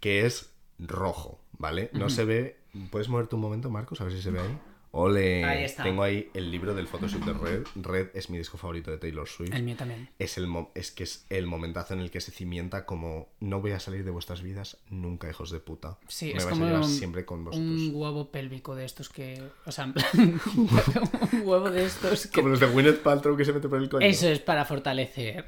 Que 0.00 0.26
es 0.26 0.50
rojo, 0.78 1.40
¿vale? 1.58 1.90
No 1.92 2.10
se 2.10 2.24
ve... 2.24 2.56
¿Puedes 2.90 3.08
moverte 3.08 3.34
un 3.34 3.42
momento, 3.42 3.70
Marcos? 3.70 4.00
A 4.00 4.04
ver 4.04 4.12
si 4.14 4.22
se 4.22 4.30
ve 4.30 4.40
ahí. 4.40 4.58
Ole, 4.94 5.42
Ahí 5.44 5.64
está. 5.64 5.82
tengo 5.84 6.02
ahí 6.02 6.28
el 6.34 6.50
libro 6.50 6.74
del 6.74 6.86
photoshoot 6.86 7.24
de 7.24 7.32
Red. 7.32 7.62
Red 7.76 8.08
es 8.12 8.28
mi 8.28 8.36
disco 8.36 8.58
favorito 8.58 8.90
de 8.90 8.98
Taylor 8.98 9.26
Swift. 9.26 9.54
El 9.54 9.62
mío 9.62 9.74
también. 9.74 10.10
Es, 10.18 10.36
el 10.36 10.46
mo- 10.46 10.70
es 10.74 10.90
que 10.90 11.04
es 11.04 11.24
el 11.30 11.46
momentazo 11.46 11.94
en 11.94 12.00
el 12.00 12.10
que 12.10 12.20
se 12.20 12.30
cimienta 12.30 12.84
como 12.84 13.30
no 13.40 13.62
voy 13.62 13.70
a 13.72 13.80
salir 13.80 14.04
de 14.04 14.10
vuestras 14.10 14.42
vidas 14.42 14.76
nunca, 14.90 15.30
hijos 15.30 15.50
de 15.50 15.60
puta. 15.60 15.98
Sí, 16.08 16.26
Me 16.26 16.32
es 16.32 16.44
vais 16.44 16.52
como 16.52 16.64
a 16.64 16.68
llevar 16.68 16.82
un- 16.84 16.90
siempre 16.90 17.24
con 17.24 17.42
vosotros. 17.42 17.66
Un 17.70 17.90
huevo 17.94 18.30
pélvico 18.30 18.74
de 18.74 18.84
estos 18.84 19.08
que. 19.08 19.42
O 19.64 19.72
sea, 19.72 19.84
en 19.84 19.94
plan, 19.94 20.06
un 20.56 21.42
huevo 21.42 21.70
de 21.70 21.86
estos 21.86 22.26
que. 22.26 22.32
Como 22.40 22.50
los 22.50 22.60
de 22.60 22.66
Gwyneth 22.66 23.00
Paltrow 23.02 23.34
que 23.34 23.46
se 23.46 23.54
mete 23.54 23.70
por 23.70 23.78
el 23.80 23.88
coño. 23.88 24.06
Eso 24.06 24.28
es 24.28 24.40
para 24.40 24.66
fortalecer. 24.66 25.46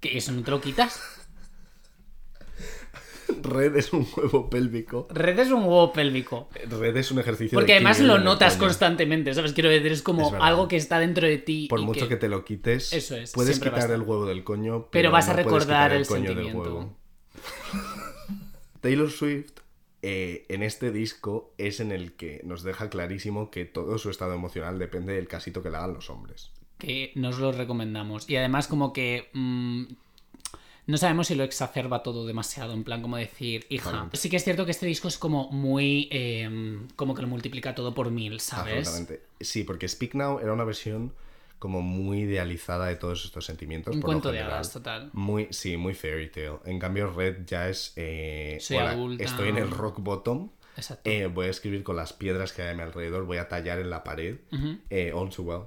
¿Que 0.00 0.18
eso 0.18 0.32
no 0.32 0.42
te 0.42 0.50
lo 0.50 0.60
quitas? 0.60 1.00
Red 3.42 3.76
es 3.76 3.92
un 3.92 4.06
huevo 4.16 4.50
pélvico. 4.50 5.08
Red 5.10 5.38
es 5.38 5.50
un 5.50 5.62
huevo 5.62 5.92
pélvico. 5.92 6.48
Red 6.68 6.96
es 6.96 7.10
un 7.10 7.18
ejercicio 7.18 7.56
Porque 7.56 7.72
de 7.72 7.76
además 7.76 8.00
lo 8.00 8.18
notas 8.18 8.56
constantemente, 8.56 9.32
¿sabes? 9.34 9.52
Quiero 9.52 9.70
decir, 9.70 9.92
es 9.92 10.02
como 10.02 10.28
Es 10.28 10.34
algo 10.40 10.68
que 10.68 10.76
está 10.76 10.98
dentro 10.98 11.26
de 11.26 11.38
ti. 11.38 11.66
Por 11.68 11.80
y 11.80 11.84
mucho 11.84 12.08
que... 12.08 12.16
te 12.16 12.28
lo 12.28 12.44
quites, 12.44 12.92
Eso 12.92 13.16
es, 13.16 13.32
puedes 13.32 13.58
quitar 13.60 13.90
el 13.90 14.02
huevo 14.02 14.26
del 14.26 14.44
coño, 14.44 14.88
pero, 14.90 14.90
Pero 14.90 15.10
vas 15.10 15.28
a 15.28 15.32
no 15.32 15.36
recordar 15.38 15.92
el 15.92 16.06
coño 16.06 16.34
del 16.34 16.44
sentimiento. 16.44 16.74
huevo. 16.74 16.96
Taylor 18.80 19.10
Swift 19.10 19.62
eh, 20.02 20.46
en 20.48 20.64
este 20.64 20.90
disco 20.90 21.54
es 21.58 21.78
en 21.78 21.92
el 21.92 22.14
que 22.14 22.40
nos 22.44 22.64
deja 22.64 22.90
clarísimo 22.90 23.50
que 23.50 23.64
todo 23.64 23.98
su 23.98 24.10
estado 24.10 24.34
emocional 24.34 24.80
depende 24.80 25.14
del 25.14 25.28
casito 25.28 25.62
que 25.62 25.70
le 25.70 25.76
hagan 25.76 25.94
los 25.94 26.10
hombres. 26.10 26.50
Que 26.78 27.12
nos 27.14 27.38
lo 27.38 27.52
recomendamos. 27.52 28.28
Y 28.28 28.36
además, 28.36 28.66
como 28.66 28.92
que. 28.92 29.30
mm, 29.32 29.84
no 30.86 30.96
sabemos 30.96 31.28
si 31.28 31.34
lo 31.34 31.44
exacerba 31.44 32.02
todo 32.02 32.26
demasiado, 32.26 32.72
en 32.72 32.84
plan 32.84 33.02
como 33.02 33.16
decir, 33.16 33.66
hija. 33.68 34.08
Sí 34.12 34.28
que 34.28 34.36
es 34.36 34.44
cierto 34.44 34.64
que 34.64 34.70
este 34.72 34.86
disco 34.86 35.08
es 35.08 35.18
como 35.18 35.50
muy... 35.50 36.08
eh, 36.10 36.78
como 36.96 37.14
que 37.14 37.22
lo 37.22 37.28
multiplica 37.28 37.74
todo 37.74 37.94
por 37.94 38.10
mil, 38.10 38.40
¿sabes? 38.40 38.88
Absolutamente. 38.88 39.26
Sí, 39.40 39.64
porque 39.64 39.88
Speak 39.88 40.14
Now 40.14 40.40
era 40.40 40.52
una 40.52 40.64
versión 40.64 41.12
como 41.58 41.80
muy 41.80 42.22
idealizada 42.22 42.86
de 42.86 42.96
todos 42.96 43.24
estos 43.24 43.44
sentimientos. 43.44 43.94
Un 43.94 44.00
por 44.00 44.08
lo 44.10 44.14
cuento 44.14 44.32
de 44.32 44.40
hadas, 44.40 44.72
total. 44.72 45.10
Muy, 45.12 45.46
sí, 45.50 45.76
muy 45.76 45.94
fairy 45.94 46.28
tale. 46.28 46.58
En 46.64 46.80
cambio, 46.80 47.08
Red 47.12 47.46
ya 47.46 47.68
es. 47.68 47.92
eh, 47.94 48.58
Soy 48.60 48.78
hola, 48.78 48.90
adulta. 48.90 49.22
Estoy 49.22 49.48
en 49.50 49.58
el 49.58 49.70
rock 49.70 50.00
bottom. 50.00 50.50
Exacto. 50.76 51.08
eh, 51.08 51.26
voy 51.26 51.46
a 51.46 51.50
escribir 51.50 51.84
con 51.84 51.94
las 51.96 52.12
piedras 52.14 52.52
que 52.52 52.62
hay 52.62 52.70
a 52.70 52.74
mi 52.74 52.82
alrededor. 52.82 53.26
Voy 53.26 53.36
a 53.36 53.46
tallar 53.46 53.78
en 53.78 53.90
la 53.90 54.02
pared. 54.02 54.38
eh, 54.90 55.12
all 55.14 55.30
too 55.30 55.42
well. 55.44 55.62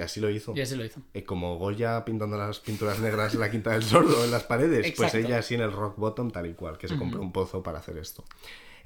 Y 0.00 0.02
así 0.02 0.18
lo 0.18 0.30
hizo. 0.30 0.54
Y 0.56 0.62
así 0.62 0.76
lo 0.76 0.84
hizo. 0.84 1.02
Eh, 1.12 1.24
como 1.24 1.58
Goya 1.58 2.06
pintando 2.06 2.38
las 2.38 2.58
pinturas 2.58 3.00
negras 3.00 3.34
en 3.34 3.40
la 3.40 3.50
quinta 3.50 3.72
del 3.72 3.82
sordo 3.82 4.24
en 4.24 4.30
las 4.30 4.44
paredes, 4.44 4.86
Exacto. 4.86 5.02
pues 5.12 5.14
ella 5.26 5.38
así 5.40 5.56
en 5.56 5.60
el 5.60 5.72
rock 5.72 5.98
bottom 5.98 6.30
tal 6.30 6.46
y 6.46 6.54
cual, 6.54 6.78
que 6.78 6.88
se 6.88 6.96
compró 6.96 7.20
un 7.20 7.32
pozo 7.32 7.62
para 7.62 7.80
hacer 7.80 7.98
esto. 7.98 8.24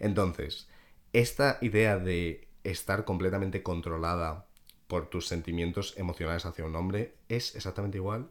Entonces, 0.01 0.67
esta 1.13 1.59
idea 1.61 1.99
de 1.99 2.49
estar 2.65 3.05
completamente 3.05 3.63
controlada 3.63 4.49
por 4.89 5.09
tus 5.09 5.29
sentimientos 5.29 5.95
emocionales 5.97 6.47
hacia 6.47 6.65
un 6.65 6.75
hombre 6.75 7.15
es 7.29 7.55
exactamente 7.55 7.99
igual 7.99 8.31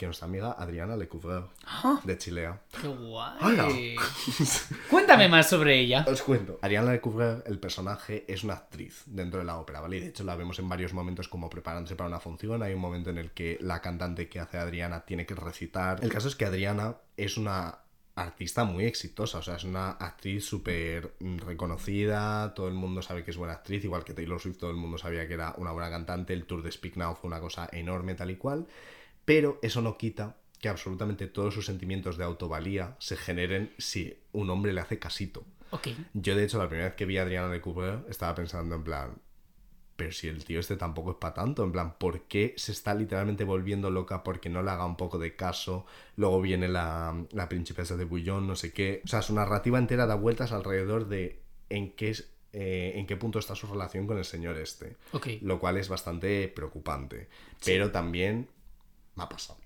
que 0.00 0.06
nuestra 0.06 0.28
amiga 0.28 0.52
Adriana 0.52 0.96
Lecouvreur 0.96 1.50
de 2.04 2.16
Chilea. 2.16 2.58
¡Qué 2.80 2.88
guay! 2.88 3.96
Cuéntame 4.90 5.28
más 5.28 5.50
sobre 5.50 5.78
ella. 5.78 6.06
Os 6.08 6.22
cuento. 6.22 6.58
Ariana 6.62 6.92
Lecouvreur, 6.92 7.44
el 7.46 7.58
personaje, 7.58 8.24
es 8.26 8.42
una 8.42 8.54
actriz 8.54 9.02
dentro 9.04 9.40
de 9.40 9.44
la 9.44 9.58
ópera, 9.58 9.82
¿vale? 9.82 9.98
Y 9.98 10.00
de 10.00 10.06
hecho 10.06 10.24
la 10.24 10.36
vemos 10.36 10.58
en 10.58 10.70
varios 10.70 10.94
momentos 10.94 11.28
como 11.28 11.50
preparándose 11.50 11.96
para 11.96 12.08
una 12.08 12.18
función. 12.18 12.62
Hay 12.62 12.72
un 12.72 12.80
momento 12.80 13.10
en 13.10 13.18
el 13.18 13.32
que 13.32 13.58
la 13.60 13.82
cantante 13.82 14.30
que 14.30 14.40
hace 14.40 14.56
a 14.56 14.62
Adriana 14.62 15.04
tiene 15.04 15.26
que 15.26 15.34
recitar. 15.34 16.02
El 16.02 16.10
caso 16.10 16.28
es 16.28 16.34
que 16.34 16.46
Adriana 16.46 16.96
es 17.18 17.36
una 17.36 17.80
artista 18.14 18.64
muy 18.64 18.86
exitosa, 18.86 19.38
o 19.38 19.42
sea, 19.42 19.56
es 19.56 19.64
una 19.64 19.90
actriz 19.90 20.46
súper 20.46 21.12
reconocida, 21.44 22.54
todo 22.54 22.68
el 22.68 22.74
mundo 22.74 23.02
sabe 23.02 23.22
que 23.22 23.32
es 23.32 23.36
buena 23.36 23.54
actriz, 23.54 23.84
igual 23.84 24.04
que 24.04 24.14
Taylor 24.14 24.40
Swift, 24.40 24.56
todo 24.56 24.70
el 24.70 24.76
mundo 24.76 24.96
sabía 24.96 25.28
que 25.28 25.34
era 25.34 25.54
una 25.58 25.72
buena 25.72 25.90
cantante, 25.90 26.32
el 26.32 26.44
tour 26.44 26.62
de 26.62 26.72
Speak 26.72 26.96
Now 26.96 27.16
fue 27.16 27.28
una 27.28 27.40
cosa 27.40 27.68
enorme 27.70 28.14
tal 28.14 28.30
y 28.30 28.36
cual, 28.36 28.66
pero 29.24 29.58
eso 29.62 29.80
no 29.82 29.96
quita 29.96 30.36
que 30.60 30.68
absolutamente 30.68 31.26
todos 31.26 31.54
sus 31.54 31.66
sentimientos 31.66 32.16
de 32.18 32.24
autovalía 32.24 32.96
se 32.98 33.16
generen 33.16 33.72
si 33.78 34.18
un 34.32 34.50
hombre 34.50 34.72
le 34.72 34.80
hace 34.82 34.98
casito. 34.98 35.44
Yo, 36.12 36.34
de 36.36 36.44
hecho, 36.44 36.58
la 36.58 36.68
primera 36.68 36.88
vez 36.88 36.96
que 36.96 37.06
vi 37.06 37.16
a 37.16 37.22
Adriana 37.22 37.48
de 37.48 37.60
Cooper, 37.60 38.04
estaba 38.08 38.34
pensando 38.34 38.74
en 38.74 38.82
plan, 38.84 39.14
pero 39.96 40.12
si 40.12 40.28
el 40.28 40.44
tío 40.44 40.60
este 40.60 40.76
tampoco 40.76 41.12
es 41.12 41.16
para 41.18 41.34
tanto, 41.34 41.62
en 41.64 41.72
plan, 41.72 41.94
¿por 41.98 42.22
qué 42.22 42.54
se 42.56 42.72
está 42.72 42.94
literalmente 42.94 43.44
volviendo 43.44 43.90
loca 43.90 44.22
porque 44.22 44.48
no 44.48 44.62
le 44.62 44.70
haga 44.70 44.84
un 44.86 44.96
poco 44.96 45.18
de 45.18 45.36
caso? 45.36 45.86
Luego 46.16 46.40
viene 46.40 46.68
la, 46.68 47.24
la 47.32 47.48
princesa 47.48 47.96
de 47.96 48.04
Bouillon, 48.04 48.46
no 48.46 48.56
sé 48.56 48.72
qué. 48.72 49.02
O 49.04 49.08
sea, 49.08 49.22
su 49.22 49.34
narrativa 49.34 49.78
entera 49.78 50.06
da 50.06 50.14
vueltas 50.14 50.52
alrededor 50.52 51.06
de 51.08 51.40
en 51.68 51.92
qué, 51.92 52.10
es- 52.10 52.30
eh, 52.52 52.92
en 52.96 53.06
qué 53.06 53.16
punto 53.16 53.38
está 53.38 53.54
su 53.54 53.66
relación 53.66 54.06
con 54.06 54.18
el 54.18 54.24
señor 54.24 54.56
este. 54.58 54.96
Lo 55.42 55.58
cual 55.60 55.76
es 55.76 55.88
bastante 55.88 56.48
preocupante. 56.48 57.28
Pero 57.64 57.90
también 57.92 58.48
me 59.20 59.24
ha 59.24 59.28
pasado. 59.28 59.58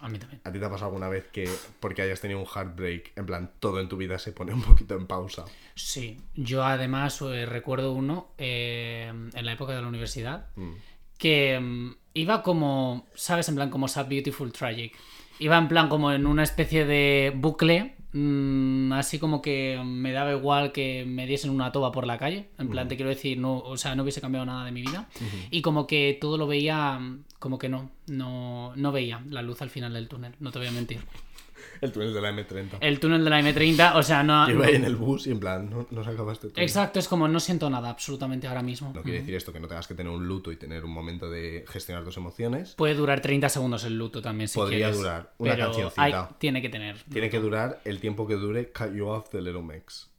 A 0.00 0.08
mí 0.10 0.18
también. 0.18 0.42
¿A 0.44 0.52
ti 0.52 0.58
te 0.58 0.64
ha 0.64 0.68
pasado 0.70 0.86
alguna 0.88 1.08
vez 1.08 1.26
que 1.28 1.48
porque 1.80 2.02
hayas 2.02 2.20
tenido 2.20 2.38
un 2.40 2.46
heartbreak, 2.46 3.12
en 3.16 3.24
plan, 3.26 3.50
todo 3.60 3.80
en 3.80 3.88
tu 3.88 3.96
vida 3.96 4.18
se 4.18 4.32
pone 4.32 4.52
un 4.52 4.62
poquito 4.62 4.94
en 4.94 5.06
pausa? 5.06 5.44
Sí. 5.74 6.20
Yo 6.34 6.64
además 6.64 7.20
eh, 7.22 7.46
recuerdo 7.46 7.92
uno 7.92 8.28
eh, 8.36 9.08
en 9.34 9.46
la 9.46 9.52
época 9.52 9.74
de 9.74 9.80
la 9.82 9.88
universidad 9.88 10.48
Mm. 10.56 10.72
que 11.16 11.58
mm, 11.60 11.94
iba 12.14 12.42
como, 12.42 13.06
¿sabes? 13.14 13.48
En 13.48 13.54
plan 13.54 13.70
como 13.70 13.88
Sad 13.88 14.08
Beautiful 14.08 14.52
Tragic. 14.52 14.94
Iba 15.38 15.56
en 15.58 15.68
plan 15.68 15.88
como 15.88 16.12
en 16.12 16.26
una 16.26 16.42
especie 16.42 16.84
de 16.84 17.32
bucle, 17.34 17.96
mm, 18.16 18.92
así 18.92 19.18
como 19.18 19.42
que 19.42 19.80
me 19.84 20.12
daba 20.12 20.32
igual 20.32 20.72
que 20.72 21.04
me 21.06 21.26
diesen 21.26 21.50
una 21.50 21.72
toba 21.72 21.92
por 21.92 22.06
la 22.06 22.18
calle. 22.18 22.48
En 22.58 22.68
plan, 22.68 22.88
te 22.88 22.96
quiero 22.96 23.10
decir, 23.10 23.38
no, 23.38 23.58
o 23.58 23.76
sea, 23.76 23.94
no 23.94 24.02
hubiese 24.02 24.20
cambiado 24.20 24.46
nada 24.46 24.64
de 24.64 24.72
mi 24.72 24.82
vida. 24.82 25.08
Y 25.50 25.62
como 25.62 25.86
que 25.86 26.16
todo 26.20 26.38
lo 26.38 26.46
veía, 26.46 26.98
como 27.38 27.58
que 27.58 27.68
no, 27.68 27.90
no, 28.06 28.74
no 28.76 28.92
veía 28.92 29.22
la 29.28 29.42
luz 29.42 29.62
al 29.62 29.70
final 29.70 29.92
del 29.92 30.08
túnel, 30.08 30.34
no 30.40 30.50
te 30.50 30.58
voy 30.58 30.68
a 30.68 30.72
mentir. 30.72 31.00
El 31.80 31.92
túnel 31.92 32.14
de 32.14 32.20
la 32.20 32.30
M30. 32.32 32.78
El 32.80 33.00
túnel 33.00 33.24
de 33.24 33.30
la 33.30 33.40
M30, 33.40 33.92
o 33.96 34.02
sea, 34.02 34.22
no... 34.22 34.48
Iba 34.50 34.66
ahí 34.66 34.74
en 34.74 34.84
el 34.84 34.96
bus 34.96 35.26
y 35.26 35.30
en 35.30 35.40
plan, 35.40 35.68
no, 35.70 35.86
no 35.90 36.04
se 36.04 36.10
acaba 36.10 36.32
este 36.32 36.48
túnel. 36.48 36.62
Exacto, 36.64 36.98
es 36.98 37.08
como 37.08 37.28
no 37.28 37.40
siento 37.40 37.68
nada 37.70 37.90
absolutamente 37.90 38.46
ahora 38.46 38.62
mismo. 38.62 38.92
No 38.94 39.02
quiere 39.02 39.18
decir 39.20 39.34
esto 39.34 39.52
que 39.52 39.60
no 39.60 39.68
tengas 39.68 39.86
que 39.86 39.94
tener 39.94 40.12
un 40.12 40.26
luto 40.26 40.52
y 40.52 40.56
tener 40.56 40.84
un 40.84 40.90
momento 40.92 41.30
de 41.30 41.64
gestionar 41.68 42.04
tus 42.04 42.16
emociones. 42.16 42.74
Puede 42.74 42.94
durar 42.94 43.20
30 43.20 43.48
segundos 43.48 43.84
el 43.84 43.96
luto 43.98 44.20
también, 44.22 44.48
si 44.48 44.58
Podría 44.58 44.78
quieres. 44.78 44.96
durar 44.98 45.34
una 45.38 45.52
pero 45.52 45.64
cancioncita. 45.66 46.02
hay- 46.02 46.14
tiene 46.38 46.62
que 46.62 46.68
tener. 46.68 46.96
Tiene 47.10 47.30
que 47.30 47.38
durar 47.40 47.80
el 47.84 48.00
tiempo 48.00 48.26
que 48.26 48.34
dure 48.34 48.72
Cut 48.72 48.94
You 48.94 49.06
Off 49.08 49.30
de 49.32 49.42
Little 49.42 49.62
Mix. 49.62 50.10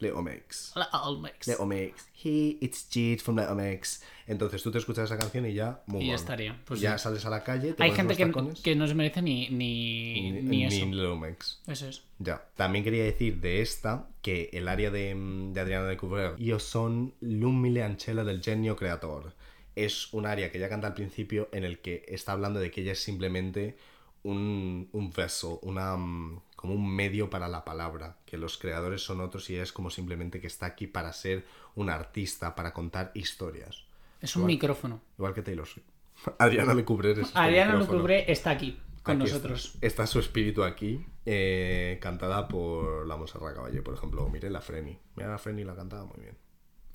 Little 0.00 0.22
Mix. 0.22 0.72
Little 0.76 1.20
Mix. 1.20 1.48
Little 1.48 1.66
Mix. 1.66 2.08
He, 2.24 2.56
it's 2.60 2.88
Cheat 2.88 3.20
from 3.20 3.36
Little 3.36 3.56
Mix. 3.56 4.02
Entonces 4.28 4.62
tú 4.62 4.70
te 4.70 4.76
escuchas 4.76 5.06
esa 5.06 5.16
canción 5.16 5.46
y 5.46 5.54
ya, 5.54 5.82
move 5.86 6.04
Y 6.04 6.08
ya 6.08 6.14
estaría, 6.14 6.60
pues 6.66 6.80
ya 6.80 6.98
sí. 6.98 7.04
sales 7.04 7.24
a 7.24 7.30
la 7.30 7.42
calle, 7.42 7.72
te 7.72 7.82
Hay 7.82 7.92
gente 7.92 8.14
que, 8.14 8.30
que 8.62 8.76
no 8.76 8.86
se 8.86 8.94
merece 8.94 9.22
ni, 9.22 9.48
ni, 9.48 10.30
ni, 10.42 10.66
eso. 10.66 10.84
Little 10.84 11.16
Mix. 11.16 11.62
Eso 11.66 11.88
es. 11.88 12.02
Ya. 12.18 12.44
También 12.54 12.84
quería 12.84 13.04
decir 13.04 13.40
de 13.40 13.62
esta 13.62 14.06
que 14.20 14.50
el 14.52 14.68
área 14.68 14.90
de, 14.90 15.14
de 15.52 15.60
Adriana 15.60 15.86
de 15.86 15.96
Couvreur, 15.96 16.38
Io 16.38 16.58
son 16.58 17.14
l'umile 17.20 17.82
ancella 17.82 18.22
del 18.22 18.42
genio 18.42 18.76
creator. 18.76 19.32
Es 19.74 20.12
un 20.12 20.26
área 20.26 20.52
que 20.52 20.58
ella 20.58 20.68
canta 20.68 20.88
al 20.88 20.94
principio 20.94 21.48
en 21.52 21.64
el 21.64 21.78
que 21.78 22.04
está 22.06 22.32
hablando 22.32 22.60
de 22.60 22.70
que 22.70 22.82
ella 22.82 22.92
es 22.92 23.02
simplemente 23.02 23.78
un, 24.24 24.90
un 24.92 25.10
vessel, 25.10 25.58
una, 25.62 25.96
mm, 25.96 26.42
como 26.54 26.74
un 26.74 26.86
medio 26.86 27.30
para 27.30 27.48
la 27.48 27.64
palabra, 27.64 28.18
que 28.26 28.36
los 28.36 28.58
creadores 28.58 29.00
son 29.00 29.22
otros 29.22 29.48
y 29.48 29.54
ella 29.54 29.62
es 29.62 29.72
como 29.72 29.88
simplemente 29.88 30.38
que 30.38 30.48
está 30.48 30.66
aquí 30.66 30.86
para 30.86 31.14
ser 31.14 31.46
un 31.74 31.88
artista, 31.88 32.54
para 32.54 32.74
contar 32.74 33.10
historias. 33.14 33.87
Es 34.20 34.34
un 34.36 34.42
Igual- 34.42 34.52
micrófono. 34.54 35.00
Igual 35.18 35.34
que 35.34 35.42
Taylor 35.42 35.66
Swift. 35.66 35.86
Adriana 36.38 36.74
Lecouvreur 36.74 37.18
es 37.20 37.28
este. 37.28 37.72
Lucubre 37.76 38.30
está 38.30 38.50
aquí 38.50 38.78
con 39.02 39.16
Aquí 39.22 39.30
nosotros. 39.30 39.66
Está, 39.74 39.86
está 39.86 40.06
su 40.06 40.18
espíritu 40.18 40.64
aquí, 40.64 41.04
eh, 41.24 41.98
cantada 42.02 42.48
por 42.48 43.06
la 43.06 43.16
Monserrat 43.16 43.54
Caballé, 43.54 43.80
por 43.82 43.94
ejemplo. 43.94 44.28
Mire 44.28 44.50
la 44.50 44.60
Freni. 44.60 44.98
Mira 45.16 45.30
la 45.30 45.38
Freni 45.38 45.64
la 45.64 45.74
cantaba 45.74 46.04
muy 46.04 46.20
bien. 46.20 46.36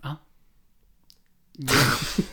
Ah. 0.04 0.22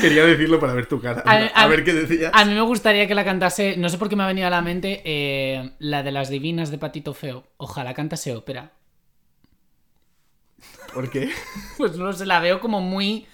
Quería 0.00 0.24
decirlo 0.24 0.60
para 0.60 0.72
ver 0.72 0.86
tu 0.86 1.00
cara. 1.00 1.22
A- 1.26 1.32
A, 1.32 1.64
a- 1.64 1.66
ver 1.66 1.84
qué 1.84 1.92
decías. 1.92 2.30
A 2.34 2.44
mí 2.44 2.54
me 2.54 2.60
gustaría 2.62 3.06
que 3.06 3.14
la 3.14 3.24
cantase, 3.24 3.76
no 3.76 3.88
sé 3.88 3.98
por 3.98 4.08
qué 4.08 4.16
me 4.16 4.22
ha 4.22 4.26
venido 4.28 4.46
a 4.46 4.50
la 4.50 4.62
mente, 4.62 5.02
eh, 5.04 5.72
la 5.80 6.02
de 6.02 6.12
las 6.12 6.28
divinas 6.30 6.70
de 6.70 6.78
Patito 6.78 7.12
Feo. 7.12 7.44
Ojalá 7.56 7.92
cantase 7.94 8.34
ópera. 8.34 8.72
¿Por 10.92 11.10
qué? 11.10 11.30
Pues 11.76 11.96
no 11.96 12.12
sé, 12.12 12.26
la 12.26 12.40
veo 12.40 12.60
como 12.60 12.80
muy... 12.80 13.26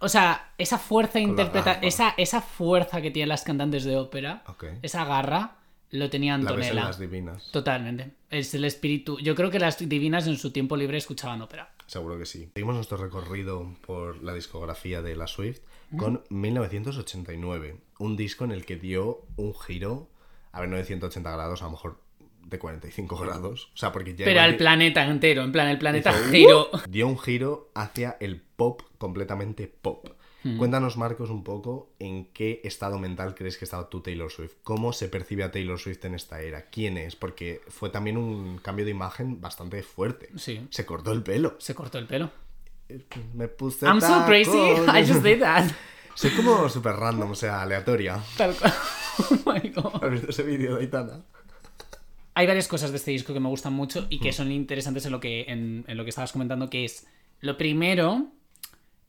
O 0.00 0.08
sea, 0.08 0.52
esa 0.58 0.78
fuerza 0.78 1.14
la 1.18 1.24
interpreta, 1.24 1.74
garra. 1.74 1.86
esa, 1.86 2.10
esa 2.18 2.42
fuerza 2.42 3.00
que 3.00 3.10
tienen 3.10 3.30
las 3.30 3.44
cantantes 3.44 3.84
de 3.84 3.96
ópera, 3.96 4.42
Ok. 4.46 4.64
esa 4.82 5.04
garra, 5.06 5.56
lo 5.90 6.10
tenía 6.10 6.32
La 6.36 6.38
ves 6.38 6.46
en 6.50 6.52
Antonella. 6.58 6.84
las 6.84 6.98
divinas. 6.98 7.50
Totalmente. 7.50 8.10
Es 8.28 8.52
el 8.54 8.64
espíritu. 8.66 9.18
Yo 9.20 9.34
creo 9.34 9.50
que 9.50 9.58
las 9.58 9.78
divinas 9.78 10.26
en 10.26 10.36
su 10.36 10.50
tiempo 10.52 10.76
libre 10.76 10.98
escuchaban 10.98 11.40
ópera. 11.40 11.72
Seguro 11.86 12.18
que 12.18 12.26
sí. 12.26 12.50
Seguimos 12.54 12.74
nuestro 12.74 12.98
recorrido 12.98 13.72
por 13.86 14.22
la 14.22 14.34
discografía 14.34 15.00
de 15.00 15.16
la 15.16 15.26
Swift 15.28 15.60
con 15.96 16.24
1989. 16.28 17.80
Un 17.98 18.16
disco 18.16 18.44
en 18.44 18.52
el 18.52 18.66
que 18.66 18.76
dio 18.76 19.24
un 19.36 19.54
giro, 19.54 20.08
a 20.52 20.60
ver, 20.60 20.68
no 20.68 20.76
de 20.76 20.84
180 20.84 21.30
grados, 21.30 21.62
a 21.62 21.66
lo 21.66 21.70
mejor 21.70 22.00
de 22.48 22.58
45 22.58 23.16
grados. 23.16 23.70
O 23.74 23.76
sea, 23.76 23.92
porque 23.92 24.14
ya 24.14 24.24
Pero 24.24 24.40
al 24.40 24.56
planeta 24.56 25.04
entero, 25.04 25.42
en 25.42 25.52
plan, 25.52 25.68
el 25.68 25.78
planeta 25.78 26.12
giró. 26.30 26.70
dio 26.88 27.06
un 27.08 27.18
giro 27.18 27.70
hacia 27.74 28.16
el 28.20 28.40
pop 28.40 28.82
completamente 28.98 29.66
pop. 29.66 30.08
Hmm. 30.44 30.58
Cuéntanos, 30.58 30.96
Marcos, 30.96 31.30
un 31.30 31.42
poco 31.42 31.90
en 31.98 32.26
qué 32.32 32.60
estado 32.62 32.98
mental 32.98 33.34
crees 33.34 33.58
que 33.58 33.64
estaba 33.64 33.90
tú 33.90 34.00
Taylor 34.00 34.30
Swift. 34.30 34.54
¿Cómo 34.62 34.92
se 34.92 35.08
percibe 35.08 35.42
a 35.42 35.50
Taylor 35.50 35.78
Swift 35.78 36.04
en 36.04 36.14
esta 36.14 36.40
era? 36.40 36.66
¿Quién 36.70 36.98
es? 36.98 37.16
Porque 37.16 37.62
fue 37.68 37.90
también 37.90 38.16
un 38.16 38.58
cambio 38.58 38.84
de 38.84 38.92
imagen 38.92 39.40
bastante 39.40 39.82
fuerte. 39.82 40.30
Sí. 40.36 40.66
Se 40.70 40.86
cortó 40.86 41.12
el 41.12 41.22
pelo. 41.22 41.56
Se 41.58 41.74
cortó 41.74 41.98
el 41.98 42.06
pelo. 42.06 42.30
Me 43.34 43.48
puse 43.48 43.84
I'm 43.84 44.00
so 44.00 44.24
crazy, 44.24 44.56
I 44.86 45.04
just 45.04 45.22
did 45.22 45.40
that. 45.40 45.68
Soy 46.14 46.30
como 46.30 46.68
súper 46.68 46.94
random, 46.94 47.32
o 47.32 47.34
sea, 47.34 47.62
aleatoria. 47.62 48.22
Tal 48.36 48.54
cual. 48.54 48.72
Oh 49.18 49.50
my 49.50 49.70
God. 49.70 50.04
¿Has 50.04 50.10
visto 50.10 50.28
ese 50.28 50.42
vídeo 50.42 50.74
de 50.74 50.82
Aitana? 50.82 51.24
Hay 52.38 52.46
varias 52.46 52.68
cosas 52.68 52.90
de 52.90 52.98
este 52.98 53.10
disco 53.10 53.32
que 53.34 53.40
me 53.40 53.48
gustan 53.48 53.72
mucho 53.72 54.06
y 54.10 54.20
que 54.20 54.28
Mm. 54.28 54.32
son 54.34 54.52
interesantes 54.52 55.04
en 55.06 55.12
lo 55.12 55.18
que, 55.20 55.46
en, 55.48 55.84
en 55.88 55.96
lo 55.96 56.04
que 56.04 56.10
estabas 56.10 56.32
comentando, 56.32 56.68
que 56.70 56.84
es, 56.84 57.06
lo 57.40 57.56
primero, 57.56 58.26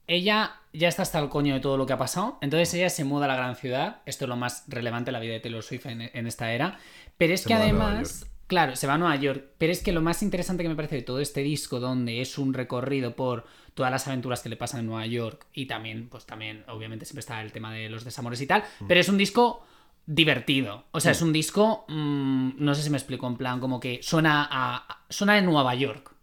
ella 0.08 0.56
ya 0.74 0.88
está 0.88 1.02
hasta 1.02 1.20
el 1.20 1.28
coño 1.30 1.54
de 1.54 1.60
todo 1.60 1.76
lo 1.78 1.86
que 1.86 1.94
ha 1.94 1.98
pasado, 1.98 2.38
entonces 2.42 2.74
ella 2.74 2.90
se 2.90 3.04
muda 3.04 3.26
a 3.26 3.28
la 3.28 3.36
gran 3.36 3.56
ciudad, 3.56 4.02
esto 4.06 4.26
es 4.26 4.30
lo 4.30 4.38
más 4.38 4.64
relevante 4.68 5.10
en 5.10 5.14
la 5.14 5.20
vida 5.20 5.34
de 5.34 5.40
Taylor 5.42 5.64
Swift 5.64 5.86
en, 5.88 6.02
en 6.02 6.28
esta 6.28 6.52
era, 6.54 6.80
pero 7.18 7.34
es 7.34 7.42
Se 7.42 7.48
que 7.50 7.54
además, 7.56 8.26
claro, 8.48 8.76
se 8.78 8.88
va 8.88 8.94
a 8.94 8.98
Nueva 8.98 9.16
York, 9.18 9.44
pero 9.58 9.74
es 9.74 9.84
que 9.84 9.92
lo 9.92 10.02
más 10.02 10.24
interesante 10.24 10.64
que 10.64 10.70
me 10.70 10.76
parece 10.76 10.96
de 10.96 11.02
todo 11.02 11.20
este 11.20 11.42
disco, 11.42 11.80
donde 11.82 12.22
es 12.22 12.38
un 12.38 12.54
recorrido 12.54 13.16
por 13.16 13.46
todas 13.74 13.92
las 13.92 14.08
aventuras 14.08 14.42
que 14.42 14.48
le 14.50 14.56
pasan 14.56 14.80
en 14.82 14.86
Nueva 14.86 15.06
York 15.06 15.46
y 15.54 15.66
también, 15.66 16.08
pues 16.08 16.26
también, 16.26 16.64
obviamente 16.70 17.06
siempre 17.06 17.20
está 17.20 17.42
el 17.42 17.52
tema 17.52 17.74
de 17.74 17.90
los 17.90 18.06
desamores 18.06 18.40
y 18.42 18.48
tal, 18.48 18.64
Mm. 18.80 18.88
pero 18.88 19.02
es 19.02 19.10
un 19.10 19.18
disco 19.18 19.66
divertido. 20.08 20.86
O 20.92 21.00
sea, 21.00 21.12
es 21.12 21.22
un 21.22 21.32
disco. 21.32 21.86
mm, 21.88 22.54
no 22.58 22.74
sé 22.74 22.82
si 22.82 22.90
me 22.90 22.98
explico, 22.98 23.28
en 23.28 23.38
plan, 23.38 23.60
como 23.60 23.80
que 23.80 24.00
suena 24.02 24.48
a. 24.50 25.04
suena 25.10 25.36
de 25.36 25.44
Nueva 25.44 25.76
York. 25.76 26.16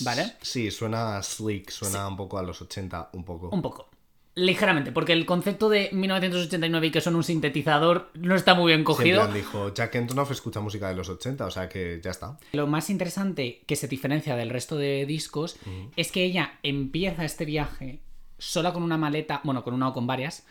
¿Vale? 0.00 0.34
Sí, 0.40 0.70
suena 0.70 1.22
sleek, 1.22 1.70
suena 1.70 2.06
un 2.06 2.16
poco 2.16 2.38
a 2.38 2.42
los 2.42 2.60
80, 2.62 3.10
un 3.12 3.24
poco. 3.24 3.50
Un 3.50 3.62
poco. 3.62 3.90
Ligeramente, 4.36 4.90
porque 4.90 5.12
el 5.12 5.26
concepto 5.26 5.68
de 5.68 5.90
1989 5.92 6.88
y 6.88 6.90
que 6.90 7.00
son 7.00 7.14
un 7.14 7.22
sintetizador 7.22 8.10
no 8.14 8.34
está 8.34 8.54
muy 8.54 8.72
bien 8.72 8.80
en 8.80 8.84
cogido. 8.84 9.22
plan 9.22 9.32
dijo, 9.32 9.72
Jack 9.72 9.94
Antonoff 9.94 10.32
escucha 10.32 10.58
música 10.58 10.88
de 10.88 10.96
los 10.96 11.08
80, 11.08 11.46
o 11.46 11.50
sea 11.52 11.68
que 11.68 12.00
ya 12.02 12.10
está. 12.10 12.36
Lo 12.52 12.66
más 12.66 12.90
interesante 12.90 13.62
que 13.64 13.76
se 13.76 13.86
diferencia 13.86 14.34
del 14.34 14.50
resto 14.50 14.76
de 14.76 15.06
discos 15.06 15.56
es 15.94 16.10
que 16.10 16.24
ella 16.24 16.58
empieza 16.64 17.24
este 17.24 17.44
viaje 17.44 18.00
sola 18.38 18.72
con 18.72 18.82
una 18.82 18.98
maleta, 18.98 19.40
bueno, 19.44 19.62
con 19.62 19.72
una 19.72 19.88
o 19.88 19.92
con 19.92 20.06
varias, 20.06 20.44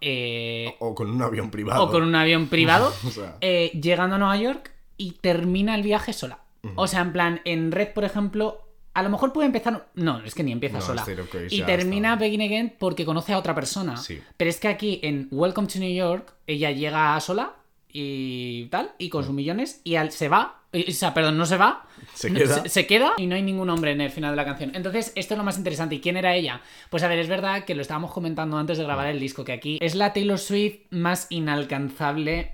eh, 0.00 0.74
O 0.80 0.94
con 0.94 1.10
un 1.10 1.20
avión 1.22 1.50
privado. 1.50 1.84
o 1.84 1.90
con 1.90 2.02
un 2.02 2.14
avión 2.14 2.48
privado, 2.48 2.92
O 3.06 3.10
sea. 3.10 3.36
eh, 3.40 3.70
llegando 3.80 4.16
a 4.16 4.18
Nueva 4.18 4.36
York 4.36 4.72
y 4.96 5.12
termina 5.12 5.74
el 5.74 5.82
viaje 5.82 6.12
sola. 6.12 6.40
O 6.74 6.86
sea, 6.86 7.00
en 7.00 7.12
plan, 7.12 7.40
en 7.44 7.72
Red, 7.72 7.92
por 7.94 8.04
ejemplo, 8.04 8.62
a 8.92 9.02
lo 9.02 9.08
mejor 9.10 9.32
puede 9.32 9.46
empezar. 9.46 9.88
No, 9.94 10.20
es 10.24 10.34
que 10.34 10.42
ni 10.42 10.52
empieza 10.52 10.78
No, 10.78 10.84
sola. 10.84 11.04
Y 11.50 11.62
termina 11.62 12.14
está. 12.14 12.20
Begin 12.24 12.42
Again 12.42 12.74
porque 12.78 13.04
conoce 13.06 13.32
a 13.32 13.38
otra 13.38 13.54
persona. 13.54 13.96
Sí. 13.96 14.20
Pero 14.36 14.50
es 14.50 14.58
que 14.58 14.68
aquí 14.68 14.98
en 15.02 15.28
Welcome 15.30 15.68
to 15.68 15.78
New 15.78 15.94
York, 15.94 16.34
ella 16.46 16.70
llega 16.72 17.18
sola 17.20 17.54
y 17.92 18.66
tal, 18.66 18.92
y 18.98 19.08
con 19.08 19.24
sus 19.24 19.32
millones, 19.34 19.80
y 19.84 19.96
al, 19.96 20.10
se 20.12 20.28
va. 20.28 20.54
y- 20.72 20.90
O 20.90 20.94
sea, 20.94 21.14
perdón, 21.14 21.38
no 21.38 21.46
se 21.46 21.56
va. 21.56 21.86
Se 22.14 22.32
queda. 22.32 22.68
se 22.68 22.86
queda 22.86 23.12
y 23.16 23.26
no 23.26 23.34
hay 23.34 23.42
ningún 23.42 23.70
hombre 23.70 23.90
en 23.92 24.00
el 24.00 24.10
final 24.10 24.32
de 24.32 24.36
la 24.36 24.44
canción. 24.44 24.70
Entonces, 24.74 25.12
esto 25.16 25.34
es 25.34 25.38
lo 25.38 25.44
más 25.44 25.56
interesante. 25.58 25.94
¿Y 25.96 26.00
quién 26.00 26.16
era 26.16 26.34
ella? 26.34 26.60
Pues 26.90 27.02
a 27.02 27.08
ver, 27.08 27.18
es 27.18 27.28
verdad 27.28 27.64
que 27.64 27.74
lo 27.74 27.82
estábamos 27.82 28.12
comentando 28.12 28.56
antes 28.58 28.76
de 28.78 28.84
grabar 28.84 29.06
el 29.08 29.18
disco, 29.18 29.44
que 29.44 29.52
aquí 29.52 29.78
es 29.80 29.94
la 29.94 30.12
Taylor 30.12 30.38
Swift 30.38 30.80
más 30.90 31.26
inalcanzable, 31.30 32.52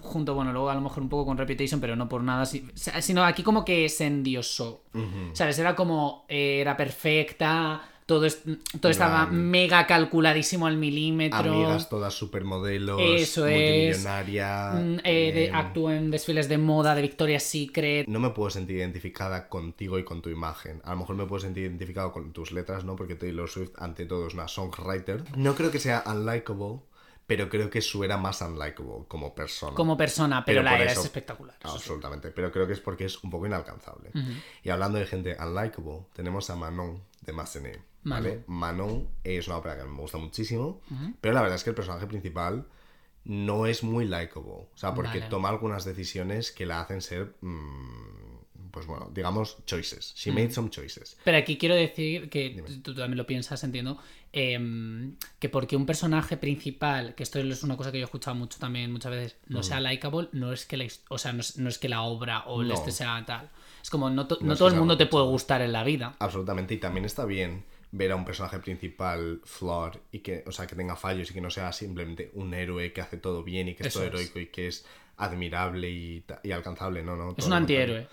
junto, 0.00 0.34
bueno, 0.34 0.52
luego 0.52 0.70
a 0.70 0.74
lo 0.74 0.80
mejor 0.80 1.02
un 1.02 1.08
poco 1.08 1.26
con 1.26 1.36
Reputation, 1.38 1.80
pero 1.80 1.96
no 1.96 2.08
por 2.08 2.22
nada, 2.22 2.46
si- 2.46 2.64
sino 2.74 3.24
aquí 3.24 3.42
como 3.42 3.64
que 3.64 3.88
se 3.88 4.06
endiosó. 4.06 4.84
Ujú. 4.94 5.30
¿Sabes? 5.34 5.58
Era 5.58 5.74
como, 5.74 6.24
eh, 6.28 6.58
era 6.60 6.76
perfecta, 6.76 7.82
todo, 8.06 8.24
es- 8.24 8.42
todo 8.80 8.90
estaba 8.90 9.26
mega 9.26 9.86
calculadísimo 9.86 10.66
al 10.68 10.76
milímetro. 10.76 11.38
Amigas 11.52 11.88
todas 11.88 12.14
supermodelos, 12.14 13.00
Eso 13.02 13.46
es. 13.46 13.52
multimillonaria. 13.56 14.72
Mm, 14.74 14.98
eh, 15.04 15.32
de, 15.34 15.46
em, 15.46 15.54
actúa 15.54 15.96
en 15.96 16.10
desfiles 16.10 16.48
de 16.48 16.58
moda, 16.58 16.94
de 16.94 17.02
Victoria's 17.02 17.42
Secret. 17.42 18.06
No 18.08 18.20
me 18.20 18.30
puedo 18.30 18.50
sentir 18.50 18.76
identificada 18.76 19.48
contigo 19.48 19.98
y 19.98 20.04
con 20.04 20.22
tu 20.22 20.30
imagen. 20.30 20.80
A 20.84 20.90
lo 20.92 20.98
mejor 20.98 21.16
me 21.16 21.26
puedo 21.26 21.40
sentir 21.40 21.64
identificado 21.64 22.12
con 22.12 22.32
tus 22.32 22.52
letras, 22.52 22.84
¿no? 22.84 22.96
Porque 22.96 23.16
Taylor 23.16 23.48
Swift, 23.48 23.72
ante 23.76 24.06
todo, 24.06 24.26
es 24.28 24.34
una 24.34 24.48
songwriter. 24.48 25.24
No 25.36 25.54
creo 25.54 25.70
que 25.70 25.80
sea 25.80 26.04
unlikable, 26.06 26.80
pero 27.26 27.48
creo 27.48 27.70
que 27.70 27.80
su 27.82 28.04
era 28.04 28.16
más 28.16 28.40
unlikable 28.40 29.04
como 29.08 29.34
persona. 29.34 29.74
Como 29.74 29.96
persona, 29.96 30.44
pero, 30.44 30.60
Pero 30.60 30.62
la 30.70 30.76
era 30.80 30.92
eso- 30.92 31.00
es 31.00 31.06
espectacular. 31.06 31.56
sí. 31.60 31.68
Absolutamente, 31.72 32.30
pero 32.30 32.52
creo 32.52 32.68
que 32.68 32.74
es 32.74 32.80
porque 32.80 33.04
es 33.06 33.22
un 33.24 33.30
poco 33.30 33.46
inalcanzable. 33.46 34.10
Y 34.62 34.70
hablando 34.70 34.98
de 34.98 35.06
gente 35.06 35.36
unlikable, 35.44 36.06
tenemos 36.14 36.48
a 36.50 36.54
Manon 36.56 37.02
de 37.22 37.32
Massenet. 37.32 37.80
¿Vale? 38.10 38.44
Manon 38.46 39.08
es 39.24 39.46
una 39.48 39.58
ópera 39.58 39.76
que 39.78 39.84
me 39.84 40.00
gusta 40.00 40.18
muchísimo, 40.18 40.80
pero 41.20 41.34
la 41.34 41.42
verdad 41.42 41.56
es 41.56 41.64
que 41.64 41.70
el 41.70 41.76
personaje 41.76 42.06
principal 42.06 42.66
no 43.24 43.66
es 43.66 43.82
muy 43.82 44.06
likable. 44.06 44.50
O 44.52 44.70
sea, 44.76 44.94
porque 44.94 45.18
Vale. 45.18 45.30
toma 45.30 45.48
algunas 45.48 45.84
decisiones 45.84 46.52
que 46.52 46.64
la 46.64 46.80
hacen 46.80 47.00
ser, 47.02 47.34
mm, 47.40 48.70
pues 48.70 48.86
bueno, 48.86 49.10
digamos, 49.12 49.56
choices. 49.64 50.12
She 50.16 50.30
made 50.30 50.50
some 50.52 50.70
choices. 50.70 51.16
Pero 51.24 51.38
aquí 51.38 51.56
quiero 51.58 51.74
decir 51.74 52.28
que 52.30 52.62
tú 52.82 52.94
también 52.94 53.16
lo 53.16 53.26
piensas, 53.26 53.64
entiendo, 53.64 53.98
em, 54.32 55.16
que 55.38 55.48
porque 55.48 55.76
un 55.76 55.86
personaje 55.86 56.36
principal, 56.36 57.14
que 57.14 57.22
esto 57.22 57.38
es 57.40 57.62
una 57.62 57.76
cosa 57.76 57.90
que 57.90 57.98
yo 57.98 58.02
he 58.02 58.04
escuchado 58.04 58.36
mucho 58.36 58.58
también 58.58 58.92
muchas 58.92 59.10
veces, 59.12 59.36
no 59.48 59.62
sea 59.62 59.80
likable, 59.80 60.28
no 60.32 60.52
es 60.52 60.66
que 60.66 60.76
la, 60.76 60.86
o 61.08 61.16
sea, 61.18 61.32
no 61.32 61.40
es, 61.40 61.56
no 61.58 61.68
es 61.70 61.78
que 61.78 61.88
la 61.88 62.02
obra 62.02 62.44
o 62.46 62.60
el 62.62 62.68
No. 62.68 62.74
este 62.74 62.92
sea 62.92 63.24
tal. 63.26 63.50
Es 63.82 63.88
como 63.90 64.10
no, 64.10 64.26
to- 64.26 64.38
No 64.42 64.56
todo 64.56 64.68
el 64.68 64.74
mundo 64.76 64.96
te 64.96 65.06
puede 65.06 65.24
gustar 65.26 65.62
en 65.62 65.72
la 65.72 65.82
vida. 65.82 66.14
Absolutamente, 66.18 66.74
y 66.74 66.78
también 66.78 67.06
está 67.06 67.24
bien 67.24 67.64
ver 67.96 68.12
a 68.12 68.16
un 68.16 68.24
personaje 68.24 68.58
principal 68.58 69.40
flawed 69.44 69.98
y 70.12 70.20
que, 70.20 70.44
o 70.46 70.52
sea, 70.52 70.66
que 70.66 70.74
tenga 70.74 70.96
fallos 70.96 71.30
y 71.30 71.34
que 71.34 71.40
no 71.40 71.50
sea 71.50 71.72
simplemente 71.72 72.30
un 72.34 72.54
héroe 72.54 72.92
que 72.92 73.00
hace 73.00 73.16
todo 73.16 73.42
bien 73.42 73.68
y 73.68 73.74
que 73.74 73.86
es 73.86 73.94
todo 73.94 74.04
heroico 74.04 74.38
y 74.38 74.46
que 74.46 74.68
es 74.68 74.86
admirable 75.16 75.90
y, 75.90 76.24
y 76.42 76.52
alcanzable, 76.52 77.02
no, 77.02 77.16
no. 77.16 77.34
Es 77.36 77.46
un 77.46 77.52
antihéroe. 77.54 78.06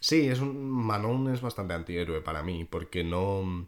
Sí, 0.00 0.28
es 0.28 0.40
un 0.40 0.70
Manon 0.70 1.32
es 1.32 1.40
bastante 1.40 1.74
antihéroe 1.74 2.20
para 2.20 2.42
mí 2.42 2.64
porque 2.64 3.02
no 3.04 3.66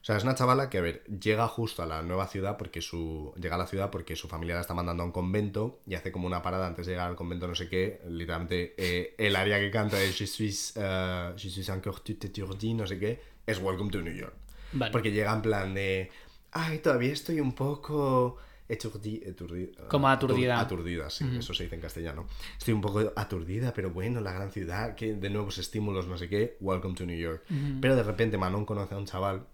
o 0.00 0.04
sea, 0.04 0.16
es 0.16 0.24
una 0.24 0.34
chavala 0.34 0.70
que, 0.70 0.78
a 0.78 0.80
ver, 0.80 1.04
llega 1.04 1.46
justo 1.46 1.82
a 1.82 1.86
la 1.86 2.00
nueva 2.00 2.26
ciudad 2.26 2.56
porque 2.56 2.80
su. 2.80 3.34
Llega 3.38 3.56
a 3.56 3.58
la 3.58 3.66
ciudad 3.66 3.90
porque 3.90 4.16
su 4.16 4.28
familia 4.28 4.54
la 4.54 4.62
está 4.62 4.72
mandando 4.72 5.02
a 5.02 5.06
un 5.06 5.12
convento 5.12 5.80
y 5.86 5.94
hace 5.94 6.10
como 6.10 6.26
una 6.26 6.40
parada 6.40 6.66
antes 6.66 6.86
de 6.86 6.92
llegar 6.92 7.10
al 7.10 7.16
convento, 7.16 7.46
no 7.46 7.54
sé 7.54 7.68
qué. 7.68 8.00
Literalmente, 8.08 8.74
eh, 8.78 9.14
el 9.18 9.36
área 9.36 9.58
que 9.58 9.70
canta 9.70 10.02
es 10.02 10.16
Je 10.16 10.26
suis, 10.26 10.72
eh, 10.76 11.32
je 11.36 11.50
suis 11.50 11.68
encore 11.68 12.00
tout 12.02 12.24
étourdi, 12.24 12.72
no 12.72 12.86
sé 12.86 12.98
qué. 12.98 13.20
Es 13.46 13.60
Welcome 13.60 13.90
to 13.90 14.00
New 14.00 14.14
York. 14.14 14.39
Vale. 14.72 14.92
Porque 14.92 15.10
llega 15.12 15.32
en 15.32 15.42
plan 15.42 15.74
de. 15.74 16.10
Ay, 16.52 16.78
todavía 16.78 17.12
estoy 17.12 17.40
un 17.40 17.52
poco. 17.54 18.36
Eturdi, 18.68 19.20
eturdi- 19.26 19.74
Como 19.88 20.06
atur- 20.06 20.12
aturdida. 20.12 20.60
Aturdida, 20.60 21.10
sí, 21.10 21.24
eso 21.36 21.52
se 21.54 21.64
dice 21.64 21.74
en 21.74 21.80
castellano. 21.80 22.28
Estoy 22.56 22.72
un 22.72 22.80
poco 22.80 23.12
aturdida, 23.16 23.74
pero 23.74 23.90
bueno, 23.90 24.20
la 24.20 24.32
gran 24.32 24.52
ciudad, 24.52 24.94
que 24.94 25.14
de 25.14 25.28
nuevos 25.28 25.58
estímulos, 25.58 26.06
no 26.06 26.16
sé 26.16 26.28
qué. 26.28 26.56
Welcome 26.60 26.94
to 26.94 27.04
New 27.04 27.18
York. 27.18 27.44
Pero 27.80 27.96
de 27.96 28.04
repente 28.04 28.38
Manon 28.38 28.64
conoce 28.64 28.94
a 28.94 28.98
un 28.98 29.06
chaval, 29.06 29.44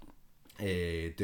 eh, 0.58 1.14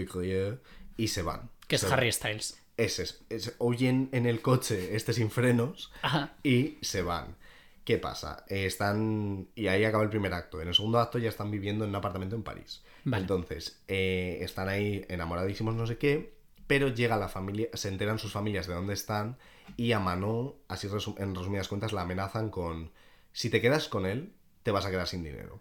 y 0.96 1.08
se 1.08 1.22
van. 1.22 1.50
Que 1.68 1.76
es 1.76 1.84
Harry 1.84 2.10
Styles. 2.12 2.58
ese 2.78 3.02
es, 3.02 3.20
es- 3.28 3.54
oyen 3.58 4.08
en 4.12 4.24
el 4.26 4.40
coche 4.40 4.96
este 4.96 5.12
sin 5.12 5.30
frenos 5.30 5.92
Ajá. 6.00 6.34
y 6.42 6.78
se 6.80 7.02
van. 7.02 7.36
¿Qué 7.84 7.98
pasa? 7.98 8.44
Eh, 8.48 8.66
están. 8.66 9.48
Y 9.54 9.66
ahí 9.66 9.84
acaba 9.84 10.04
el 10.04 10.10
primer 10.10 10.32
acto. 10.34 10.60
En 10.62 10.68
el 10.68 10.74
segundo 10.74 11.00
acto 11.00 11.18
ya 11.18 11.28
están 11.28 11.50
viviendo 11.50 11.84
en 11.84 11.90
un 11.90 11.96
apartamento 11.96 12.36
en 12.36 12.42
París. 12.44 12.82
Vale. 13.04 13.22
Entonces, 13.22 13.82
eh, 13.88 14.38
están 14.40 14.68
ahí 14.68 15.04
enamoradísimos, 15.08 15.74
no 15.74 15.86
sé 15.86 15.98
qué. 15.98 16.34
Pero 16.68 16.88
llega 16.88 17.16
la 17.16 17.28
familia, 17.28 17.68
se 17.74 17.88
enteran 17.88 18.18
sus 18.20 18.32
familias 18.32 18.68
de 18.68 18.74
dónde 18.74 18.94
están. 18.94 19.36
Y 19.76 19.92
a 19.92 19.98
Manon, 19.98 20.54
así 20.68 20.86
resu- 20.88 21.18
en 21.18 21.34
resumidas 21.34 21.66
cuentas, 21.68 21.92
la 21.92 22.02
amenazan 22.02 22.50
con: 22.50 22.92
si 23.32 23.50
te 23.50 23.60
quedas 23.60 23.88
con 23.88 24.06
él, 24.06 24.32
te 24.62 24.70
vas 24.70 24.86
a 24.86 24.90
quedar 24.90 25.08
sin 25.08 25.24
dinero. 25.24 25.58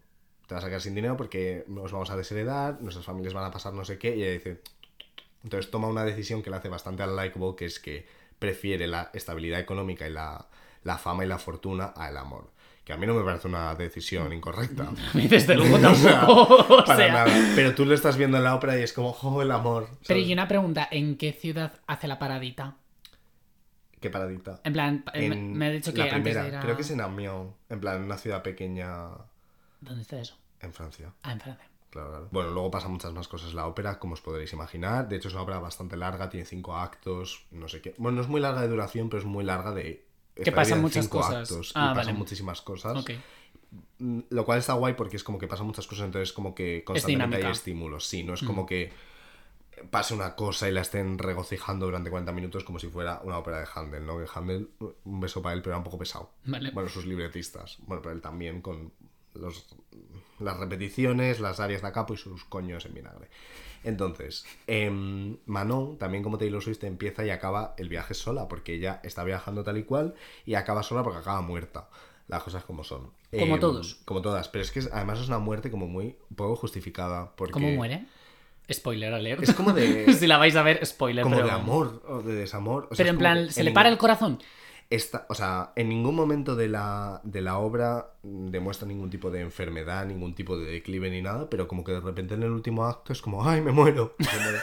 Te 0.47 0.53
vas 0.53 0.63
a 0.63 0.67
quedar 0.67 0.81
sin 0.81 0.93
dinero 0.93 1.17
porque 1.17 1.63
nos 1.67 1.91
vamos 1.91 2.11
a 2.11 2.17
desheredar, 2.17 2.81
nuestras 2.81 3.05
familias 3.05 3.33
van 3.33 3.45
a 3.45 3.51
pasar 3.51 3.73
no 3.73 3.83
sé 3.83 3.97
qué. 3.97 4.15
Y 4.15 4.21
ella 4.23 4.33
dice: 4.33 4.61
Entonces 5.43 5.71
toma 5.71 5.87
una 5.87 6.05
decisión 6.05 6.43
que 6.43 6.51
le 6.51 6.57
hace 6.57 6.69
bastante 6.69 7.03
unlikable, 7.03 7.55
que 7.57 7.65
es 7.65 7.79
que 7.79 8.05
prefiere 8.37 8.85
la 8.87 9.09
estabilidad 9.13 9.59
económica 9.59 10.07
y 10.07 10.11
la, 10.11 10.47
la 10.83 10.97
fama 10.97 11.23
y 11.25 11.27
la 11.27 11.37
fortuna 11.37 11.85
al 11.85 12.17
amor. 12.17 12.51
Que 12.83 12.93
a 12.93 12.97
mí 12.97 13.05
no 13.05 13.13
me 13.13 13.23
parece 13.23 13.47
una 13.47 13.75
decisión 13.75 14.33
incorrecta. 14.33 14.83
A 15.13 15.17
mí 15.17 15.27
desde 15.27 15.55
luego 15.55 15.75
O 15.75 15.95
sea, 15.95 16.19
tampoco. 16.21 16.53
o 16.75 16.83
para 16.83 16.95
sea. 16.97 17.13
nada. 17.13 17.51
Pero 17.55 17.75
tú 17.75 17.85
lo 17.85 17.93
estás 17.93 18.17
viendo 18.17 18.37
en 18.37 18.43
la 18.43 18.55
ópera 18.55 18.77
y 18.79 18.81
es 18.83 18.91
como, 18.93 19.11
oh, 19.11 19.41
el 19.41 19.51
amor. 19.51 19.87
Pero 20.07 20.19
y 20.19 20.33
una 20.33 20.47
pregunta, 20.47 20.87
¿en 20.91 21.15
qué 21.17 21.31
ciudad 21.33 21.73
hace 21.87 22.07
la 22.07 22.17
paradita? 22.17 22.77
Qué 23.99 24.09
paradita. 24.09 24.59
En 24.63 24.73
plan, 24.73 25.03
eh, 25.13 25.29
me- 25.29 25.35
En 25.35 25.53
me 25.53 25.67
ha 25.67 25.69
dicho 25.69 25.93
que 25.93 25.99
la 25.99 26.05
antes 26.05 26.21
primera, 26.21 26.41
de 26.43 26.49
ir 26.49 26.55
a... 26.55 26.59
creo 26.61 26.75
que 26.75 26.81
es 26.81 26.89
en 26.89 27.01
Amiens, 27.01 27.51
en 27.69 27.79
plan, 27.79 27.97
en 27.97 28.03
una 28.03 28.17
ciudad 28.17 28.41
pequeña 28.41 29.09
¿Dónde 29.79 30.01
está 30.01 30.19
eso? 30.19 30.35
en 30.59 30.73
Francia. 30.73 31.13
Ah, 31.21 31.33
en 31.33 31.39
Francia. 31.39 31.67
Claro, 31.91 32.09
claro. 32.09 32.27
Bueno, 32.31 32.49
luego 32.51 32.71
pasan 32.71 32.91
muchas 32.93 33.11
más 33.13 33.27
cosas 33.27 33.53
la 33.53 33.67
ópera, 33.67 33.99
como 33.99 34.13
os 34.13 34.21
podréis 34.21 34.53
imaginar. 34.53 35.07
De 35.07 35.17
hecho, 35.17 35.27
es 35.27 35.33
una 35.35 35.43
ópera 35.43 35.59
bastante 35.59 35.97
larga, 35.97 36.29
tiene 36.29 36.45
cinco 36.47 36.75
actos, 36.77 37.45
no 37.51 37.67
sé 37.67 37.81
qué. 37.81 37.93
Bueno, 37.97 38.15
no 38.15 38.21
es 38.23 38.27
muy 38.27 38.41
larga 38.41 38.61
de 38.61 38.69
duración, 38.69 39.09
pero 39.09 39.19
es 39.19 39.25
muy 39.25 39.43
larga 39.43 39.71
de... 39.71 40.03
está 40.35 40.51
pasan 40.55 40.65
dividida 40.65 40.75
en 40.75 40.81
muchas 40.81 41.07
cosas. 41.07 41.51
actos 41.51 41.71
Ah, 41.75 41.91
y 41.91 41.95
pasan 41.95 42.05
vale. 42.07 42.13
muchísimas 42.13 42.61
cosas. 42.61 43.05
Mm, 43.99 44.19
Lo 44.29 44.45
cual 44.45 44.59
está 44.59 44.73
guay 44.73 44.93
porque 44.95 45.15
es 45.17 45.23
como 45.23 45.37
que 45.37 45.47
pasan 45.47 45.67
muchas 45.67 45.87
cosas, 45.87 46.05
entonces 46.05 46.33
como 46.33 46.53
que 46.55 46.83
constantemente 46.83 47.35
hay 47.35 47.41
dinámica. 47.41 47.51
estímulos. 47.57 48.05
Sí, 48.07 48.23
no 48.23 48.33
es 48.33 48.41
como 48.43 48.65
que 48.65 48.91
pase 49.89 50.13
una 50.13 50.35
cosa 50.35 50.69
y 50.69 50.71
la 50.71 50.81
estén 50.81 51.17
regocijando 51.17 51.85
durante 51.85 52.09
40 52.09 52.31
minutos 52.33 52.63
como 52.63 52.77
si 52.79 52.87
fuera 52.87 53.19
una 53.23 53.37
ópera 53.39 53.59
de 53.61 53.67
Handel, 53.73 54.05
¿no? 54.05 54.17
Que 54.19 54.25
Handel, 54.33 54.69
un 55.05 55.19
beso 55.19 55.41
para 55.41 55.55
él, 55.55 55.61
pero 55.61 55.71
era 55.71 55.77
un 55.79 55.83
poco 55.83 55.97
pesado. 55.97 56.31
Vale. 56.45 56.71
Bueno, 56.71 56.89
sus 56.89 57.05
libretistas. 57.05 57.77
Bueno, 57.87 58.01
pero 58.01 58.13
él 58.13 58.21
también 58.21 58.61
con 58.61 58.91
los, 59.33 59.65
las 60.39 60.57
repeticiones, 60.57 61.39
las 61.39 61.59
áreas 61.59 61.81
de 61.81 61.91
capo 61.91 62.13
y 62.13 62.17
sus 62.17 62.43
coños 62.45 62.85
en 62.85 62.93
vinagre. 62.93 63.29
Entonces, 63.83 64.45
em, 64.67 65.37
Manon, 65.45 65.97
también 65.97 66.23
como 66.23 66.37
Taylor 66.37 66.61
Swift, 66.61 66.83
empieza 66.83 67.25
y 67.25 67.29
acaba 67.29 67.73
el 67.77 67.89
viaje 67.89 68.13
sola, 68.13 68.47
porque 68.47 68.73
ella 68.75 68.99
está 69.03 69.23
viajando 69.23 69.63
tal 69.63 69.77
y 69.77 69.83
cual 69.83 70.13
y 70.45 70.53
acaba 70.55 70.83
sola 70.83 71.03
porque 71.03 71.19
acaba 71.19 71.41
muerta. 71.41 71.89
Las 72.27 72.43
cosas 72.43 72.63
como 72.63 72.83
son. 72.83 73.11
Como 73.37 73.55
Em, 73.55 73.59
todos. 73.59 73.95
Como 74.05 74.21
todas. 74.21 74.47
Pero 74.47 74.63
es 74.63 74.71
que 74.71 74.81
además 74.91 75.19
es 75.19 75.27
una 75.27 75.39
muerte 75.39 75.69
como 75.69 75.87
muy 75.87 76.15
poco 76.35 76.55
justificada. 76.55 77.31
Porque 77.35 77.53
¿Cómo 77.53 77.69
muere? 77.71 78.05
Spoiler 78.71 79.13
alert. 79.13 79.43
Es 79.43 79.53
como 79.53 79.73
de. 79.73 80.13
si 80.17 80.27
la 80.27 80.37
vais 80.37 80.55
a 80.55 80.63
ver, 80.63 80.85
spoiler. 80.85 81.23
como 81.23 81.35
pero... 81.35 81.47
de 81.47 81.53
amor 81.53 82.01
o 82.07 82.21
de 82.21 82.33
desamor. 82.35 82.87
O 82.89 82.95
sea, 82.95 83.03
Pero 83.03 83.09
en 83.09 83.17
plan, 83.17 83.51
¿se 83.51 83.63
le 83.63 83.71
para 83.71 83.89
el 83.89 83.97
corazón? 83.97 84.39
Esta- 84.91 85.25
o 85.29 85.33
sea, 85.33 85.71
en 85.75 85.89
ningún 85.89 86.13
momento 86.15 86.55
de 86.55 86.67
la, 86.67 87.19
de 87.23 87.41
la 87.41 87.57
obra 87.57 88.13
demuestra 88.21 88.87
ningún 88.87 89.09
tipo 89.09 89.31
de 89.31 89.41
enfermedad, 89.41 90.05
ningún 90.05 90.35
tipo 90.35 90.57
de 90.57 90.69
declive 90.71 91.09
ni 91.09 91.21
nada, 91.23 91.49
pero 91.49 91.67
como 91.67 91.83
que 91.83 91.93
de 91.93 92.01
repente 92.01 92.35
en 92.35 92.43
el 92.43 92.51
último 92.51 92.85
acto 92.85 93.11
es 93.13 93.21
como, 93.21 93.43
¡ay, 93.47 93.61
me 93.61 93.71
muero! 93.71 94.15
Me 94.19 94.39
muero. 94.43 94.59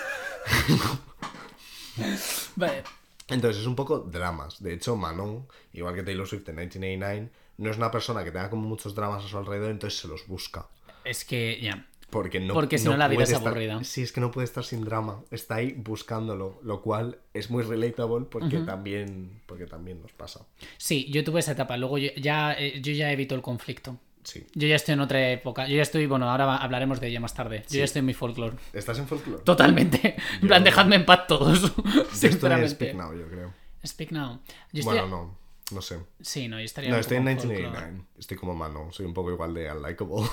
Vale. 2.56 2.82
Entonces 3.28 3.60
es 3.62 3.66
un 3.66 3.76
poco 3.76 3.98
dramas. 4.00 4.62
De 4.62 4.72
hecho, 4.72 4.96
Manon, 4.96 5.46
igual 5.72 5.94
que 5.94 6.02
Taylor 6.02 6.26
Swift 6.26 6.48
en 6.48 6.56
1989, 6.56 7.30
no 7.58 7.70
es 7.70 7.76
una 7.76 7.90
persona 7.90 8.24
que 8.24 8.30
tenga 8.30 8.48
como 8.50 8.66
muchos 8.68 8.94
dramas 8.94 9.24
a 9.24 9.28
su 9.28 9.36
alrededor, 9.36 9.70
entonces 9.70 9.98
se 10.00 10.08
los 10.08 10.26
busca. 10.26 10.66
Es 11.04 11.24
que, 11.24 11.58
ya. 11.60 11.86
Porque 12.10 12.40
no 12.40 12.54
Porque 12.54 12.78
si 12.78 12.86
no, 12.86 12.96
la 12.96 13.06
vida 13.06 13.24
es 13.24 13.30
estar- 13.32 13.48
aburrida. 13.48 13.84
Sí, 13.84 14.02
es 14.02 14.12
que 14.12 14.20
no 14.20 14.30
puede 14.30 14.46
estar 14.46 14.64
sin 14.64 14.82
drama. 14.82 15.22
Está 15.30 15.56
ahí 15.56 15.72
buscándolo, 15.72 16.58
lo 16.62 16.80
cual 16.80 17.18
es 17.34 17.50
muy 17.50 17.62
relatable 17.62 18.24
porque 18.30 18.58
también 18.60 19.42
porque 19.46 19.66
también 19.66 20.00
nos 20.00 20.12
pasa. 20.12 20.46
Sí, 20.78 21.06
yo 21.10 21.22
tuve 21.22 21.40
esa 21.40 21.52
etapa. 21.52 21.76
Luego 21.76 21.98
yo 21.98 22.08
ya, 22.16 22.54
eh, 22.54 22.80
yo 22.80 22.92
ya 22.92 23.12
evito 23.12 23.34
el 23.34 23.42
conflicto. 23.42 23.98
Sí. 24.24 24.46
Yo 24.54 24.66
ya 24.68 24.76
estoy 24.76 24.94
en 24.94 25.00
otra 25.00 25.30
época. 25.30 25.66
Yo 25.68 25.76
ya 25.76 25.82
estoy, 25.82 26.06
bueno, 26.06 26.30
ahora 26.30 26.56
hablaremos 26.56 27.00
de 27.00 27.08
ella 27.08 27.20
más 27.20 27.34
tarde. 27.34 27.64
Yo 27.70 27.78
ya 27.78 27.84
estoy 27.84 28.00
en 28.00 28.06
mi 28.06 28.14
folklore. 28.14 28.56
¿Estás 28.72 28.98
en 28.98 29.06
folklore? 29.06 29.42
Totalmente. 29.42 30.16
En 30.42 30.48
plan, 30.48 30.64
dejadme 30.64 30.96
en 30.96 31.04
paz 31.06 31.26
todos. 31.26 31.74
Yo 31.76 32.28
estoy 32.28 32.52
en. 32.52 32.68
Speak 32.68 32.94
Now, 32.94 33.12
yo 33.14 33.26
creo. 33.28 33.52
Speak 33.86 34.10
now. 34.12 34.40
Yo 34.72 34.80
estoy... 34.80 34.98
Bueno, 34.98 35.06
no, 35.08 35.38
no 35.72 35.82
sé. 35.82 35.98
Sí, 36.20 36.48
no, 36.48 36.58
yo 36.58 36.64
estaría 36.64 36.90
No, 36.90 36.96
estoy 36.96 37.18
en 37.18 37.24
poco 37.24 37.36
folklore. 37.40 37.62
1989. 37.62 38.08
Estoy 38.18 38.36
como 38.36 38.54
Mano, 38.54 38.88
soy 38.92 39.06
un 39.06 39.14
poco 39.14 39.30
igual 39.30 39.54
de 39.54 39.70
unlikable. 39.72 40.28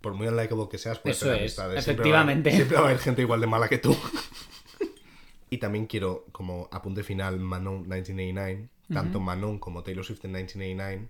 Por 0.00 0.14
muy 0.14 0.28
unlikable 0.28 0.66
que 0.70 0.78
seas, 0.78 0.98
puedes 0.98 1.18
Eso 1.18 1.26
tener 1.26 1.42
es, 1.42 1.58
amistades. 1.58 1.86
Efectivamente. 1.86 2.50
Siempre 2.50 2.76
va 2.76 2.84
a 2.84 2.86
haber 2.86 2.98
gente 2.98 3.22
igual 3.22 3.40
de 3.40 3.46
mala 3.46 3.68
que 3.68 3.78
tú. 3.78 3.96
y 5.50 5.58
también 5.58 5.86
quiero, 5.86 6.26
como 6.32 6.68
apunte 6.72 7.02
final, 7.02 7.38
Manon 7.38 7.82
1989. 7.82 8.68
Tanto 8.92 9.20
Manon 9.20 9.58
como 9.58 9.84
Taylor 9.84 10.04
Swift 10.04 10.24
en 10.24 10.32
1989, 10.32 11.08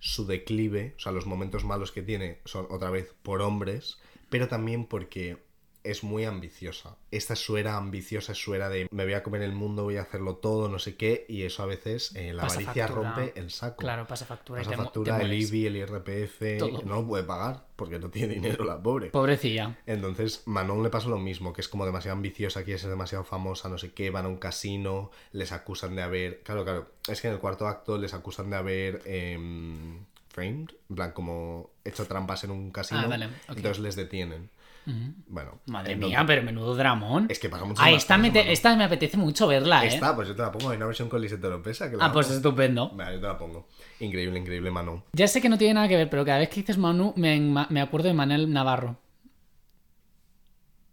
su 0.00 0.26
declive, 0.26 0.94
o 0.96 1.00
sea, 1.00 1.12
los 1.12 1.26
momentos 1.26 1.64
malos 1.64 1.92
que 1.92 2.02
tiene 2.02 2.40
son 2.44 2.66
otra 2.70 2.90
vez 2.90 3.14
por 3.22 3.40
hombres, 3.40 3.98
pero 4.30 4.48
también 4.48 4.84
porque 4.84 5.38
es 5.82 6.04
muy 6.04 6.24
ambiciosa. 6.24 6.96
Esta 7.10 7.32
es 7.34 7.38
su 7.40 7.56
era 7.56 7.76
ambiciosa, 7.76 8.32
es 8.32 8.38
su 8.38 8.54
era 8.54 8.68
de 8.68 8.86
me 8.90 9.04
voy 9.04 9.14
a 9.14 9.22
comer 9.22 9.42
el 9.42 9.52
mundo, 9.52 9.84
voy 9.84 9.96
a 9.96 10.02
hacerlo 10.02 10.36
todo, 10.36 10.68
no 10.68 10.78
sé 10.78 10.96
qué, 10.96 11.24
y 11.28 11.42
eso 11.42 11.62
a 11.62 11.66
veces 11.66 12.14
eh, 12.16 12.32
la 12.32 12.42
Pasa 12.42 12.56
avaricia 12.60 12.86
factura. 12.88 13.14
rompe 13.16 13.40
el 13.40 13.50
saco. 13.50 13.76
Claro, 13.76 14.06
pasa 14.06 14.26
factura 14.26 14.60
y 14.60 14.64
Pasa 14.64 14.76
te 14.76 14.82
factura, 14.82 15.18
te 15.18 15.24
el. 15.24 15.32
IBI, 15.34 15.66
el 15.66 15.76
IRPF, 15.76 16.58
Todo. 16.58 16.82
no 16.84 16.96
lo 17.02 17.06
puede 17.06 17.24
pagar 17.24 17.64
porque 17.76 17.98
no 17.98 18.10
tiene 18.10 18.34
dinero 18.34 18.64
la 18.64 18.82
pobre. 18.82 19.10
Pobrecilla. 19.10 19.78
Entonces, 19.86 20.42
Manon 20.46 20.82
le 20.82 20.90
pasa 20.90 21.08
lo 21.08 21.18
mismo, 21.18 21.52
que 21.52 21.60
es 21.62 21.68
como 21.68 21.86
demasiado 21.86 22.16
ambiciosa, 22.16 22.62
quiere 22.64 22.78
ser 22.78 22.90
demasiado 22.90 23.24
famosa, 23.24 23.68
no 23.68 23.78
sé 23.78 23.92
qué, 23.92 24.10
van 24.10 24.26
a 24.26 24.28
un 24.28 24.36
casino, 24.36 25.10
les 25.32 25.52
acusan 25.52 25.96
de 25.96 26.02
haber... 26.02 26.42
Claro, 26.42 26.64
claro, 26.64 26.90
es 27.08 27.20
que 27.20 27.28
en 27.28 27.34
el 27.34 27.40
cuarto 27.40 27.66
acto 27.66 27.96
les 27.96 28.12
acusan 28.14 28.50
de 28.50 28.56
haber... 28.56 29.02
em, 29.06 30.04
framed, 30.28 30.68
en 30.88 30.94
plan, 30.96 31.10
como 31.12 31.70
hecho 31.84 32.06
trampas 32.06 32.44
en 32.44 32.52
un 32.52 32.70
casino, 32.70 33.00
Ah, 33.00 33.08
vale, 33.08 33.28
entonces 33.48 33.80
les 33.80 33.96
detienen. 33.96 34.48
Bueno, 35.28 35.60
Madre 35.66 35.96
mía, 35.96 36.24
pero 36.26 36.42
menudo 36.42 36.74
dramón. 36.74 37.26
Es 37.28 37.38
que 37.38 37.48
pasa 37.48 37.64
mucho 37.64 37.80
Ah, 37.82 37.90
esta 37.90 38.18
me, 38.18 38.30
te- 38.30 38.40
Manon. 38.40 38.52
esta 38.52 38.76
me 38.76 38.84
apetece 38.84 39.16
mucho 39.16 39.46
verla, 39.46 39.84
¿eh? 39.84 39.88
Esta, 39.88 40.14
pues 40.16 40.28
yo 40.28 40.34
te 40.36 40.42
la 40.42 40.50
pongo, 40.52 40.70
hay 40.70 40.76
una 40.76 40.86
versión 40.86 41.08
con 41.08 41.20
Lisette 41.20 41.44
Oropesa 41.44 41.90
que 41.90 41.96
la 41.96 42.06
Ah, 42.06 42.12
pues 42.12 42.30
estupendo. 42.30 42.90
Vale, 42.90 43.14
yo 43.14 43.20
te 43.20 43.26
la 43.26 43.38
pongo. 43.38 43.68
Increíble, 44.00 44.38
increíble, 44.38 44.70
Manon. 44.70 45.02
Ya 45.12 45.28
sé 45.28 45.40
que 45.40 45.48
no 45.48 45.56
tiene 45.58 45.74
nada 45.74 45.88
que 45.88 45.96
ver, 45.96 46.10
pero 46.10 46.24
cada 46.24 46.38
vez 46.38 46.48
que 46.48 46.56
dices 46.60 46.78
Manu 46.78 47.12
me, 47.16 47.38
me 47.68 47.80
acuerdo 47.80 48.08
de 48.08 48.14
Manel 48.14 48.52
Navarro. 48.52 48.96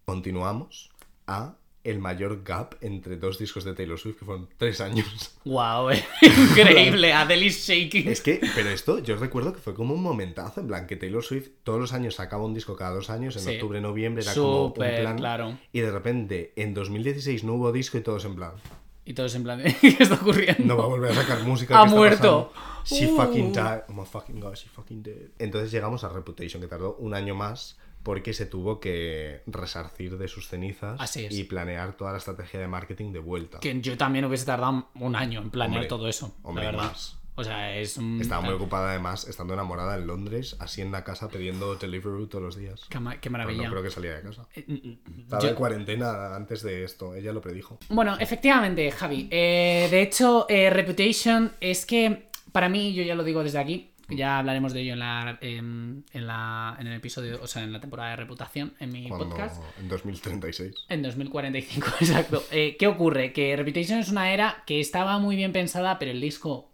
Continuamos 0.06 0.90
a 1.28 1.56
el 1.90 2.00
mayor 2.00 2.44
gap 2.44 2.76
entre 2.82 3.18
dos 3.18 3.38
discos 3.40 3.64
de 3.64 3.74
Taylor 3.74 3.98
Swift, 3.98 4.18
que 4.20 4.26
fueron 4.26 4.48
tres 4.58 4.82
años. 4.82 5.38
Wow, 5.46 5.90
increíble. 6.22 7.14
Adele 7.14 7.46
is 7.46 7.66
shaking. 7.68 8.08
Es 8.08 8.22
que, 8.22 8.40
pero 8.56 8.70
esto 8.70 9.00
yo 9.00 9.16
recuerdo 9.16 9.54
que 9.54 9.60
fue 9.60 9.74
como 9.74 9.94
un 9.94 10.02
momentazo, 10.02 10.62
en 10.62 10.68
plan, 10.68 10.88
que 10.88 10.96
Taylor 10.96 11.24
Swift 11.24 11.50
todos 11.64 11.80
los 11.80 11.94
años 11.94 12.16
sacaba 12.16 12.44
un 12.46 12.54
disco 12.54 12.76
cada 12.76 12.92
dos 12.96 13.10
años, 13.10 13.36
en 13.38 13.44
Sí. 13.44 13.50
octubre, 13.56 13.80
noviembre, 13.82 14.24
era 14.24 14.34
como 14.34 14.66
un 14.66 14.74
plan. 14.74 15.18
claro. 15.18 15.58
Y 15.72 15.80
de 15.80 15.92
repente, 15.92 16.54
en 16.56 16.74
2016 16.74 17.44
no 17.44 17.54
hubo 17.54 17.72
disco 17.72 17.98
y 17.98 18.02
todos 18.02 18.26
en 18.26 18.36
plan, 18.36 18.52
Y 19.06 19.14
todos 19.14 19.34
en 19.36 19.44
plan, 19.44 19.62
¿qué 19.82 19.96
está 20.00 20.16
ocurriendo? 20.16 20.64
no 20.66 20.78
va 20.78 20.84
a 20.84 20.88
volver 20.88 21.12
a 21.12 21.16
sacar 21.16 21.42
música. 21.44 21.76
Ha 21.80 21.84
¿qué 21.84 21.88
está 21.88 21.98
muerto. 21.98 22.52
pasando? 22.54 22.78
She 22.86 23.06
Uh. 23.12 23.16
fucking 23.18 23.52
died. 23.54 23.82
Oh 23.90 23.94
my 23.94 24.06
fucking 24.06 24.40
god, 24.40 24.56
she 24.56 24.68
fucking 24.70 25.04
dead. 25.04 25.30
Entonces 25.40 25.72
llegamos 25.72 26.04
a 26.04 26.10
Reputation, 26.10 26.62
que 26.62 26.68
tardó 26.68 26.96
un 27.00 27.14
año 27.14 27.36
más 27.36 27.78
porque 28.04 28.34
se 28.34 28.46
tuvo 28.46 28.80
que 28.80 29.42
resarcir 29.48 30.18
de 30.18 30.28
sus 30.28 30.48
cenizas 30.48 31.00
Así 31.02 31.26
es. 31.26 31.34
y 31.34 31.44
planear 31.44 31.98
toda 31.98 32.12
la 32.14 32.18
estrategia 32.20 32.60
de 32.60 32.68
marketing 32.68 33.12
de 33.12 33.20
vuelta. 33.20 33.60
Que 33.60 33.80
yo 33.82 33.98
también 33.98 34.26
hubiese 34.26 34.46
tardado 34.46 34.88
un 34.96 35.16
año 35.16 35.42
en 35.42 35.50
planear 35.50 35.80
Hombre, 35.80 35.88
todo 35.90 36.08
eso. 36.08 36.36
hombre, 36.44 36.64
la 36.66 36.72
verdad. 36.72 36.84
más. 36.88 37.18
O 37.40 37.44
sea, 37.44 37.76
es 37.78 37.98
un. 37.98 38.20
Estaba 38.20 38.42
muy 38.42 38.54
ocupada 38.56 38.90
además, 38.90 39.28
estando 39.28 39.54
enamorada 39.54 39.96
en 39.96 40.08
Londres, 40.08 40.56
así 40.60 40.82
en 40.82 40.92
la 40.92 41.04
casa 41.04 41.28
pidiendo 41.30 41.76
Deliveroo 41.76 42.26
todos 42.28 42.44
los 42.44 42.56
días. 42.56 42.82
Qué, 42.90 43.00
ma- 43.00 43.14
qué 43.20 43.30
Pero 43.30 43.34
maravilla. 43.34 43.64
no 43.66 43.70
creo 43.70 43.84
que 43.84 43.92
salía 43.92 44.16
de 44.16 44.22
casa. 44.24 44.48
Eh, 44.56 44.98
Estaba 45.20 45.44
yo- 45.44 45.50
de 45.50 45.54
cuarentena 45.54 46.36
antes 46.36 46.64
de 46.64 46.84
esto, 46.84 47.14
ella 47.14 47.32
lo 47.34 47.42
predijo. 47.42 47.78
Bueno, 47.90 48.18
efectivamente, 48.20 48.90
Javi. 48.90 49.28
Eh, 49.30 49.88
de 49.92 50.02
hecho, 50.02 50.48
eh, 50.50 50.72
Reputation 50.72 51.52
es 51.62 51.86
que 51.86 52.28
para 52.52 52.70
mí, 52.70 52.96
yo 52.96 53.04
ya 53.04 53.14
lo 53.14 53.24
digo 53.24 53.44
desde 53.44 53.60
aquí, 53.60 53.92
ya 54.10 54.40
hablaremos 54.40 54.74
de 54.74 54.82
ello 54.82 54.94
en 54.94 55.00
la, 55.00 55.38
en, 55.42 56.06
en 56.14 56.28
la 56.28 56.78
en 56.80 56.88
el 56.88 56.94
episodio, 56.94 57.40
o 57.42 57.48
sea, 57.48 57.64
en 57.64 57.74
la 57.74 57.80
temporada 57.80 58.12
de 58.12 58.16
reputación, 58.16 58.74
en 58.80 58.92
mi 58.92 59.08
Cuando, 59.08 59.30
podcast. 59.30 59.62
en 59.80 59.90
2036. 59.90 60.76
En 60.90 61.02
2045, 61.04 61.88
exacto. 62.02 62.44
Eh, 62.52 62.78
¿Qué 62.80 62.88
ocurre? 62.88 63.34
Que 63.34 63.56
Reputation 63.56 64.00
es 64.00 64.10
una 64.10 64.32
era 64.32 64.64
que 64.66 64.80
estaba 64.80 65.20
muy 65.20 65.36
bien 65.36 65.52
pensada, 65.52 66.00
pero 66.00 66.12
el 66.12 66.22
disco. 66.22 66.72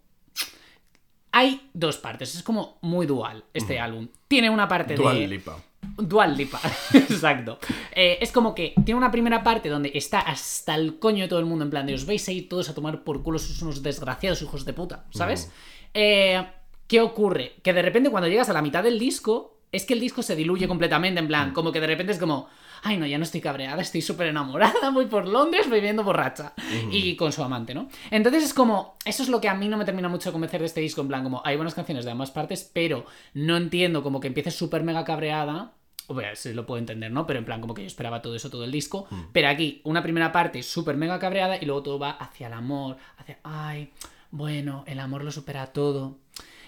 Hay 1.32 1.68
dos 1.74 1.96
partes, 1.96 2.36
es 2.36 2.44
como 2.44 2.78
muy 2.82 3.06
dual 3.06 3.42
este 3.52 3.80
álbum. 3.80 4.08
Tiene 4.28 4.50
una 4.50 4.68
parte 4.68 4.94
Dual 4.94 5.18
de. 5.18 5.26
Lipa. 5.26 5.58
Dual 5.96 6.36
Lipa, 6.36 6.60
exacto. 6.94 7.58
Eh, 7.92 8.18
es 8.20 8.30
como 8.30 8.54
que 8.54 8.72
tiene 8.84 8.94
una 8.98 9.10
primera 9.10 9.42
parte 9.42 9.68
donde 9.68 9.90
está 9.94 10.20
hasta 10.20 10.76
el 10.76 11.00
coño 11.00 11.24
de 11.24 11.28
todo 11.28 11.40
el 11.40 11.44
mundo, 11.44 11.64
en 11.64 11.70
plan 11.70 11.86
de 11.86 11.94
os 11.94 12.06
vais 12.06 12.26
a 12.28 12.32
ir 12.32 12.48
todos 12.48 12.68
a 12.68 12.74
tomar 12.74 13.02
por 13.02 13.22
culo, 13.24 13.40
sois 13.40 13.60
unos 13.62 13.82
desgraciados 13.82 14.42
hijos 14.42 14.64
de 14.64 14.72
puta, 14.72 15.06
¿sabes? 15.10 15.50
Eh, 15.92 16.40
¿Qué 16.86 17.00
ocurre? 17.00 17.56
Que 17.62 17.72
de 17.72 17.82
repente 17.82 18.10
cuando 18.10 18.28
llegas 18.28 18.48
a 18.48 18.52
la 18.52 18.62
mitad 18.62 18.82
del 18.82 18.98
disco, 18.98 19.58
es 19.72 19.84
que 19.86 19.94
el 19.94 20.00
disco 20.00 20.22
se 20.22 20.36
diluye 20.36 20.68
completamente, 20.68 21.18
en 21.18 21.26
plan, 21.26 21.52
como 21.52 21.72
que 21.72 21.80
de 21.80 21.86
repente 21.88 22.12
es 22.12 22.18
como, 22.18 22.48
ay 22.82 22.96
no, 22.96 23.06
ya 23.06 23.18
no 23.18 23.24
estoy 23.24 23.40
cabreada, 23.40 23.82
estoy 23.82 24.02
súper 24.02 24.28
enamorada, 24.28 24.90
voy 24.90 25.06
por 25.06 25.26
Londres, 25.26 25.68
voy 25.68 25.80
viendo 25.80 26.04
borracha. 26.04 26.52
Y 26.90 27.16
con 27.16 27.32
su 27.32 27.42
amante, 27.42 27.74
¿no? 27.74 27.88
Entonces 28.10 28.44
es 28.44 28.54
como, 28.54 28.96
eso 29.04 29.22
es 29.22 29.28
lo 29.28 29.40
que 29.40 29.48
a 29.48 29.54
mí 29.54 29.68
no 29.68 29.76
me 29.76 29.84
termina 29.84 30.08
mucho 30.08 30.28
de 30.28 30.32
convencer 30.32 30.60
de 30.60 30.66
este 30.66 30.80
disco, 30.80 31.00
en 31.00 31.08
plan, 31.08 31.24
como 31.24 31.42
hay 31.44 31.56
buenas 31.56 31.74
canciones 31.74 32.04
de 32.04 32.12
ambas 32.12 32.30
partes, 32.30 32.70
pero 32.72 33.04
no 33.32 33.56
entiendo 33.56 34.02
como 34.02 34.20
que 34.20 34.28
empieces 34.28 34.54
súper 34.54 34.84
mega 34.84 35.04
cabreada 35.04 35.72
Bueno, 36.06 36.28
se 36.34 36.54
lo 36.54 36.66
puedo 36.66 36.78
entender, 36.78 37.10
¿no? 37.10 37.26
Pero 37.26 37.38
en 37.38 37.44
plan, 37.44 37.60
como 37.60 37.74
que 37.74 37.82
yo 37.82 37.86
esperaba 37.88 38.20
todo 38.20 38.36
eso, 38.36 38.50
todo 38.50 38.64
el 38.64 38.70
disco. 38.70 39.06
Mm. 39.10 39.20
Pero 39.32 39.48
aquí, 39.48 39.80
una 39.84 40.02
primera 40.02 40.32
parte 40.32 40.62
súper 40.62 40.96
mega 40.96 41.18
cabreada 41.18 41.56
y 41.56 41.64
luego 41.64 41.82
todo 41.82 41.98
va 41.98 42.10
hacia 42.10 42.46
el 42.48 42.52
amor, 42.52 42.98
hacia, 43.16 43.38
ay, 43.42 43.90
bueno, 44.30 44.84
el 44.86 45.00
amor 45.00 45.24
lo 45.24 45.32
supera 45.32 45.72
todo. 45.72 46.18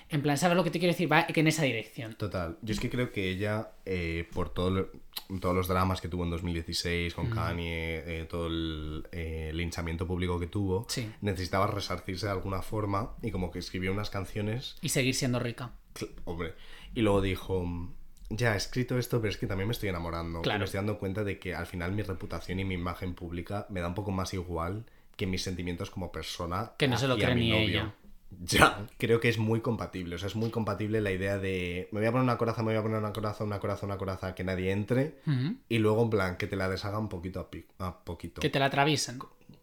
En 0.08 0.22
plan, 0.22 0.38
¿sabes 0.38 0.56
lo 0.56 0.62
que 0.62 0.70
te 0.70 0.78
quiero 0.78 0.92
decir? 0.92 1.10
Va 1.10 1.26
que 1.26 1.40
en 1.40 1.48
esa 1.48 1.64
dirección. 1.64 2.14
Total. 2.14 2.56
Yo 2.62 2.72
es 2.72 2.78
que 2.80 2.88
creo 2.88 3.10
que 3.12 3.28
ella, 3.28 3.72
eh, 3.84 4.28
por 4.32 4.50
todo 4.50 4.70
lo- 4.70 4.90
todos 5.40 5.54
los 5.54 5.66
dramas 5.66 6.00
que 6.00 6.08
tuvo 6.08 6.22
en 6.24 6.30
2016 6.30 7.12
con 7.14 7.28
Kanye, 7.30 8.02
eh, 8.06 8.26
todo 8.30 8.46
el 8.46 9.06
eh, 9.10 9.50
linchamiento 9.52 10.06
público 10.06 10.38
que 10.38 10.46
tuvo, 10.46 10.86
Sí. 10.88 11.10
necesitaba 11.22 11.66
resarcirse 11.66 12.26
de 12.26 12.32
alguna 12.32 12.62
forma 12.62 13.16
y 13.22 13.32
como 13.32 13.50
que 13.50 13.58
escribió 13.58 13.90
unas 13.92 14.10
canciones, 14.10 14.76
Y 14.80 14.90
seguir 14.90 15.14
siendo 15.16 15.40
rica. 15.40 15.72
hombre, 16.24 16.54
y 16.94 17.00
luego 17.00 17.20
dijo, 17.20 17.66
ya 18.30 18.54
he 18.54 18.56
escrito 18.56 18.98
esto, 18.98 19.20
pero 19.20 19.30
es 19.32 19.36
que 19.38 19.46
también 19.48 19.66
me 19.66 19.72
estoy 19.72 19.88
enamorando. 19.88 20.38
Y 20.38 20.42
Claro. 20.42 20.60
me 20.60 20.64
estoy 20.66 20.78
dando 20.78 20.98
cuenta 20.98 21.24
de 21.24 21.38
que 21.40 21.54
al 21.54 21.66
final 21.66 21.90
mi 21.92 22.02
reputación 22.02 22.60
y 22.60 22.64
mi 22.64 22.74
imagen 22.74 23.14
pública 23.14 23.66
me 23.70 23.80
da 23.80 23.88
un 23.88 23.94
poco 23.94 24.12
más 24.12 24.32
igual 24.34 24.84
que 25.16 25.26
mis 25.26 25.42
sentimientos 25.42 25.90
como 25.90 26.12
persona. 26.12 26.72
Que 26.78 26.86
no 26.86 26.96
se 26.98 27.08
lo 27.08 27.16
cree 27.16 27.34
mi 27.34 27.40
ni 27.40 27.50
novio. 27.50 27.62
ella. 27.68 27.94
Ya, 28.30 28.86
creo 28.98 29.20
que 29.20 29.28
es 29.28 29.38
muy 29.38 29.60
compatible. 29.60 30.16
O 30.16 30.18
sea, 30.18 30.28
es 30.28 30.36
muy 30.36 30.50
compatible 30.50 31.00
la 31.00 31.12
idea 31.12 31.38
de 31.38 31.88
me 31.92 32.00
voy 32.00 32.08
a 32.08 32.12
poner 32.12 32.24
una 32.24 32.38
coraza, 32.38 32.62
me 32.62 32.72
voy 32.72 32.76
a 32.76 32.82
poner 32.82 32.98
una 32.98 33.12
coraza, 33.12 33.44
una 33.44 33.60
coraza, 33.60 33.86
una 33.86 33.98
coraza, 33.98 34.34
que 34.34 34.44
nadie 34.44 34.72
entre. 34.72 35.20
Y 35.68 35.78
luego, 35.78 36.02
en 36.02 36.10
plan, 36.10 36.36
que 36.36 36.46
te 36.46 36.56
la 36.56 36.68
deshaga 36.68 36.98
un 36.98 37.08
poquito 37.08 37.48
a, 37.78 38.04
poquito. 38.04 38.40
Que 38.40 38.50
te 38.50 38.58
la 38.58 38.66
atraviesen. 38.66 39.18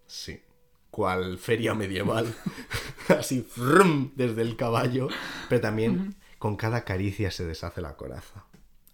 Sí. 0.08 0.42
Cual 0.90 1.40
feria 1.40 1.74
medieval. 1.74 2.34
Así, 3.10 3.42
frum, 3.42 4.12
desde 4.16 4.42
el 4.42 4.56
caballo. 4.56 5.08
Pero 5.50 5.62
también 5.62 6.16
con 6.38 6.56
cada 6.56 6.84
caricia 6.84 7.32
se 7.32 7.46
deshace 7.46 7.82
la 7.82 7.96
coraza. 7.96 8.46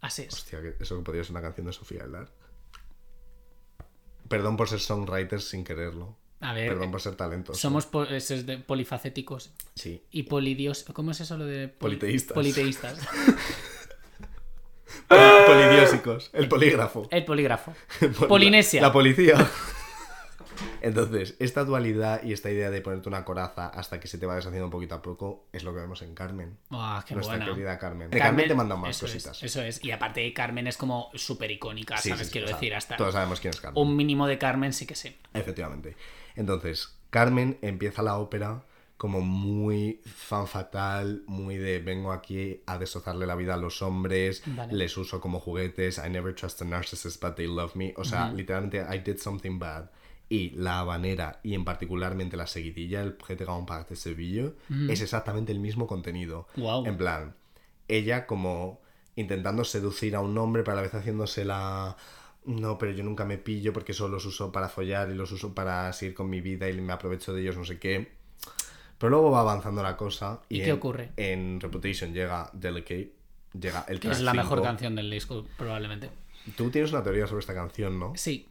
Así 0.02 0.24
es. 0.24 0.34
Hostia, 0.34 0.62
que 0.62 0.76
eso 0.80 1.04
podría 1.04 1.24
ser 1.24 1.32
una 1.32 1.42
canción 1.42 1.68
de 1.68 1.74
Sofía 1.74 2.04
Elar. 2.04 2.32
Perdón 4.28 4.56
por 4.56 4.70
ser 4.70 4.80
songwriter 4.80 5.42
sin 5.42 5.64
quererlo. 5.64 6.18
A 6.42 6.54
ver, 6.54 6.70
Perdón 6.70 6.92
por 6.92 7.02
ser 7.02 7.16
talentoso. 7.16 7.60
somos 7.60 7.86
po- 7.86 8.06
polifacéticos 8.66 9.52
Sí. 9.76 10.04
y 10.12 10.24
polidios. 10.24 10.86
¿Cómo 10.94 11.12
es 11.12 11.20
eso 11.20 11.38
lo 11.38 11.46
de 11.46 11.68
poli- 11.68 11.98
Politeístas. 11.98 12.34
Politeístas. 12.36 13.00
Pol- 15.08 15.18
Polidiósicos. 15.46 16.30
El 16.34 16.48
polígrafo. 16.48 17.08
El 17.12 17.26
polígrafo. 17.26 17.74
Polinesia. 18.28 18.82
La, 18.82 18.92
policía. 18.94 19.36
Entonces, 20.82 21.36
esta 21.40 21.64
dualidad 21.64 22.22
y 22.24 22.34
esta 22.34 22.50
idea 22.52 22.70
de 22.70 22.82
ponerte 22.82 23.08
una 23.10 23.24
coraza 23.24 23.68
hasta 23.68 24.00
que 24.00 24.08
se 24.08 24.18
te 24.18 24.26
va 24.26 24.36
deshaciendo 24.36 24.70
poquito 24.70 24.96
a 24.96 25.02
poco 25.02 25.46
es 25.54 25.64
lo 25.64 25.74
que 25.74 25.80
vemos 25.80 26.02
en 26.02 26.14
Carmen. 26.16 26.58
Ah, 26.72 27.04
qué 27.08 27.16
nuestra 27.16 27.38
buena. 27.38 27.52
querida 27.54 27.78
Carmen. 27.80 28.10
De 28.10 28.18
Carmen, 28.20 28.48
te 28.48 28.56
mandan 28.56 28.80
más 28.80 28.96
eso 28.96 29.06
es, 29.06 29.14
cositas. 29.14 29.44
eso 29.44 29.62
es. 29.62 29.84
Y 29.84 29.92
aparte, 29.92 30.32
Carmen 30.34 30.68
es 30.68 30.76
como 30.78 31.12
súper 31.16 31.52
icónica, 31.52 31.98
¿sabes? 31.98 32.20
sí, 32.20 32.26
sí, 32.26 32.32
Quiero 32.32 32.46
o 32.46 32.50
sea, 32.50 32.58
decir, 32.58 32.76
hasta 32.76 32.98
Todos 32.98 33.14
sabemos 33.14 33.40
quién 33.40 33.52
es 33.54 33.62
Carmen. 33.62 33.82
un 33.82 33.96
mínimo 33.96 34.28
de 34.28 34.38
Carmen 34.38 34.74
sí 34.74 34.86
que 34.86 34.96
sí. 34.96 35.16
Efectivamente. 35.34 35.96
Entonces, 36.40 36.98
Carmen 37.10 37.58
empieza 37.62 38.02
la 38.02 38.18
ópera 38.18 38.64
como 38.96 39.20
muy 39.20 40.02
fan 40.06 40.48
fatal, 40.48 41.24
muy 41.28 41.58
de 41.58 41.80
vengo 41.80 42.14
aquí 42.14 42.62
a 42.66 42.78
destrozarle 42.78 43.26
la 43.26 43.36
vida 43.36 43.56
a 43.56 43.58
los 43.58 43.82
hombres, 43.82 44.42
Vale. 44.46 44.74
les 44.74 44.98
uso 44.98 45.20
como 45.20 45.42
juguetes, 45.42 46.02
I 46.06 46.10
never 46.10 46.34
trust 46.34 46.62
a 46.62 46.66
narcissist 46.66 47.22
but 47.22 47.36
they 47.36 47.48
love 47.48 47.76
me. 47.76 47.94
O 47.98 48.06
sea, 48.06 48.32
literalmente 48.32 48.80
I 48.80 49.00
did 49.00 49.18
something 49.18 49.60
bad. 49.60 49.90
Y 50.30 50.52
la 50.52 50.80
habanera 50.80 51.40
y 51.44 51.56
en 51.56 51.66
particularmente 51.66 52.38
la 52.38 52.48
seguidilla, 52.48 53.02
el 53.02 53.18
Prêt 53.18 53.40
Grand 53.40 53.66
Part 53.66 53.90
de 53.90 53.96
Sevilla, 53.96 54.52
es 54.90 55.02
exactamente 55.02 55.52
el 55.52 55.60
mismo 55.60 55.88
contenido. 55.88 56.48
Guau. 56.56 56.86
En 56.86 56.98
plan, 56.98 57.36
ella 57.88 58.26
como 58.28 58.82
intentando 59.16 59.66
seducir 59.66 60.16
a 60.16 60.22
un 60.22 60.38
hombre, 60.38 60.64
pero 60.64 60.74
a 60.74 60.76
la 60.78 60.82
vez 60.84 60.94
haciéndose 60.94 61.44
la... 61.44 61.98
No, 62.46 62.78
pero 62.78 62.92
yo 62.94 63.04
nunca 63.04 63.26
me 63.26 63.38
pillo 63.38 63.74
porque 63.74 63.94
solo 63.94 64.14
los 64.16 64.26
uso 64.26 64.52
para 64.52 64.70
follar 64.70 65.10
y 65.12 65.14
los 65.14 65.32
uso 65.32 65.54
para 65.54 65.92
seguir 65.94 66.16
con 66.16 66.30
mi 66.30 66.42
vida 66.42 66.70
y 66.70 66.80
me 66.82 66.94
aprovecho 66.94 67.34
de 67.34 67.42
ellos, 67.42 67.58
no 67.58 67.66
sé 67.66 67.78
qué. 67.80 68.12
Pero 68.98 69.10
luego 69.12 69.32
va 69.32 69.42
avanzando 69.42 69.84
la 69.84 69.96
cosa. 69.96 70.42
¿Y, 70.50 70.58
¿Y 70.58 70.64
qué 70.64 70.70
en- 70.70 70.76
ocurre? 70.76 71.12
En 71.18 71.60
Reputation 71.62 72.14
llega 72.14 72.50
Delicate, 72.54 73.14
llega 73.60 73.86
el 73.88 74.00
Que 74.00 74.08
track 74.08 74.18
es 74.18 74.24
la 74.24 74.34
mejor 74.34 74.62
canción 74.64 74.96
del 74.96 75.10
disco, 75.10 75.46
probablemente. 75.58 76.10
Tú 76.56 76.70
tienes 76.72 76.92
una 76.92 77.04
teoría 77.04 77.28
sobre 77.28 77.42
esta 77.42 77.54
canción, 77.54 78.00
¿no? 78.00 78.14
Sí. 78.16 78.48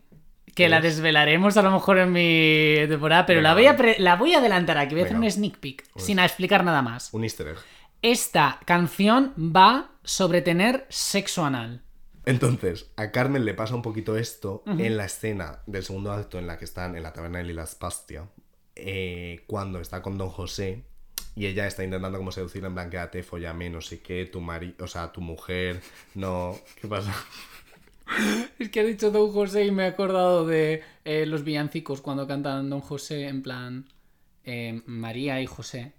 Que 0.55 0.69
la 0.69 0.81
desvelaremos 0.81 1.57
a 1.57 1.63
lo 1.63 1.71
mejor 1.71 1.99
en 1.99 2.13
mi 2.13 2.77
temporada, 2.89 3.27
pero 3.27 3.39
Venga, 3.39 3.51
la 3.51 3.55
voy, 3.55 3.67
a 3.67 3.77
pre- 3.77 3.97
la 3.99 4.17
voy 4.17 4.35
a 4.35 4.39
adelantar 4.39 4.79
aquí. 4.79 4.95
Voy 4.95 5.03
a 5.03 5.05
hacer 5.07 5.17
un 5.17 5.31
sneak 5.31 5.59
peek, 5.59 5.85
sin 5.97 6.19
explicar 6.19 6.65
nada 6.65 6.83
más. 6.83 7.13
Un 7.13 7.23
easter 7.25 7.49
egg. 7.49 7.57
Esta 8.03 8.59
canción 8.65 9.35
va 9.39 9.91
sobre 10.05 10.41
tener 10.43 10.87
sexo 10.89 11.45
anal. 11.45 11.83
Entonces, 12.29 12.91
a 12.97 13.11
Carmen 13.11 13.47
le 13.47 13.55
pasa 13.55 13.75
un 13.75 13.81
poquito 13.81 14.19
esto 14.19 14.63
en 14.67 14.99
la 14.99 15.07
escena 15.07 15.63
del 15.67 15.83
segundo 15.83 16.13
acto 16.13 16.39
en 16.39 16.47
la 16.47 16.59
que 16.59 16.67
están 16.67 16.95
en 16.95 17.03
la 17.03 17.15
taberna 17.15 17.39
de 17.39 17.45
Lilas 17.45 17.75
Pastia, 17.75 18.29
eh, 18.77 19.45
cuando 19.47 19.81
está 19.81 20.03
con 20.03 20.19
Don 20.19 20.29
José 20.29 20.85
y 21.35 21.47
ella 21.47 21.67
está 21.67 21.85
intentando 21.85 22.19
como 22.19 22.31
seducirle 22.31 22.69
en 22.69 22.75
plan, 22.75 22.91
quédate, 22.91 23.23
follame, 23.23 23.71
no 23.71 23.81
sé 23.81 24.01
qué, 24.03 24.27
tu 24.27 24.43
mari 24.43 24.75
o 24.79 24.87
sea, 24.87 25.11
tu 25.11 25.23
mujer, 25.23 25.81
no... 26.15 26.55
¿Qué 26.79 26.87
pasa? 26.87 27.15
Es 28.59 28.69
que 28.69 28.81
ha 28.81 28.85
dicho 28.85 29.11
Don 29.11 29.33
José 29.33 29.65
y 29.65 29.71
me 29.71 29.85
he 29.85 29.87
acordado 29.87 30.47
de 30.47 30.83
eh, 31.07 31.25
los 31.25 31.45
villancicos 31.45 32.03
cuando 32.03 32.27
cantan 32.27 32.69
Don 32.69 32.81
José 32.81 33.29
en 33.29 33.43
plan 33.43 33.87
eh, 34.45 34.83
María 34.85 35.41
y 35.41 35.47
José. 35.47 35.93